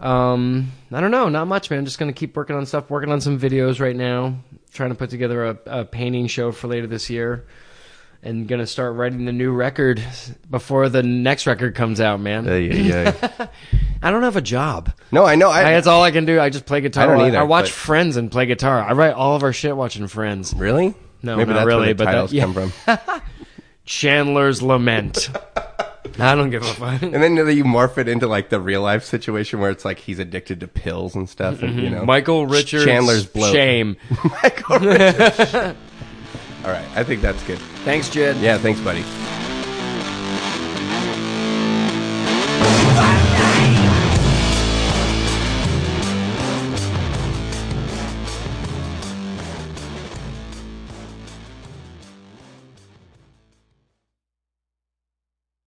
Um, 0.00 0.72
I 0.90 1.00
don't 1.00 1.10
know, 1.10 1.28
not 1.28 1.46
much, 1.46 1.70
man. 1.70 1.84
Just 1.84 1.98
gonna 1.98 2.12
keep 2.12 2.34
working 2.36 2.56
on 2.56 2.64
stuff. 2.66 2.88
Working 2.90 3.12
on 3.12 3.20
some 3.20 3.38
videos 3.38 3.80
right 3.80 3.94
now. 3.96 4.34
Trying 4.72 4.90
to 4.90 4.94
put 4.94 5.10
together 5.10 5.44
a, 5.44 5.58
a 5.66 5.84
painting 5.84 6.26
show 6.26 6.52
for 6.52 6.68
later 6.68 6.86
this 6.86 7.10
year. 7.10 7.46
And 8.22 8.46
gonna 8.46 8.66
start 8.66 8.96
writing 8.96 9.24
the 9.24 9.32
new 9.32 9.52
record 9.52 10.02
before 10.50 10.88
the 10.90 11.02
next 11.02 11.46
record 11.46 11.74
comes 11.74 12.00
out, 12.00 12.20
man. 12.20 12.44
Yeah, 12.44 12.56
yeah, 12.56 13.14
yeah. 13.38 13.46
I 14.02 14.10
don't 14.10 14.22
have 14.22 14.36
a 14.36 14.42
job. 14.42 14.92
no, 15.10 15.24
I 15.24 15.36
know. 15.36 15.50
I, 15.50 15.60
I, 15.60 15.72
that's 15.72 15.86
all 15.86 16.02
I 16.02 16.10
can 16.10 16.24
do. 16.26 16.38
I 16.40 16.50
just 16.50 16.66
play 16.66 16.80
guitar. 16.82 17.04
I 17.04 17.06
don't 17.06 17.26
either, 17.28 17.38
I 17.38 17.42
watch 17.44 17.64
but- 17.66 17.72
Friends 17.72 18.16
and 18.16 18.30
play 18.30 18.44
guitar. 18.46 18.82
I 18.82 18.92
write 18.92 19.14
all 19.14 19.36
of 19.36 19.42
our 19.42 19.52
shit 19.54 19.74
watching 19.76 20.06
Friends. 20.06 20.52
really. 20.54 20.94
No, 21.22 21.36
maybe 21.36 21.48
not 21.50 21.56
that's 21.60 21.66
really, 21.66 21.80
where 21.86 21.94
the 21.94 22.04
but 22.04 22.28
that- 22.28 22.32
yeah. 22.32 22.42
come 22.44 22.54
from. 22.72 23.20
Chandler's 23.84 24.62
Lament. 24.62 25.28
I 26.18 26.34
don't 26.34 26.50
give 26.50 26.62
a 26.62 26.74
fuck. 26.74 27.02
And 27.02 27.14
then 27.14 27.36
you 27.36 27.64
morph 27.64 27.98
it 27.98 28.08
into 28.08 28.26
like 28.26 28.48
the 28.48 28.60
real 28.60 28.82
life 28.82 29.04
situation 29.04 29.60
where 29.60 29.70
it's 29.70 29.84
like 29.84 29.98
he's 29.98 30.18
addicted 30.18 30.60
to 30.60 30.68
pills 30.68 31.14
and 31.14 31.28
stuff, 31.28 31.62
and 31.62 31.76
you 31.76 31.82
mm-hmm. 31.84 31.94
know, 31.96 32.04
Michael 32.04 32.46
Richards. 32.46 32.84
Chandler's 32.84 33.26
bloke. 33.26 33.52
Shame. 33.52 33.96
Michael 34.42 34.78
Richards. 34.80 35.54
all 36.64 36.70
right, 36.70 36.88
I 36.94 37.04
think 37.04 37.22
that's 37.22 37.42
good. 37.44 37.58
Thanks, 37.84 38.08
Jed. 38.08 38.36
Yeah, 38.38 38.58
thanks, 38.58 38.80
buddy. 38.80 39.04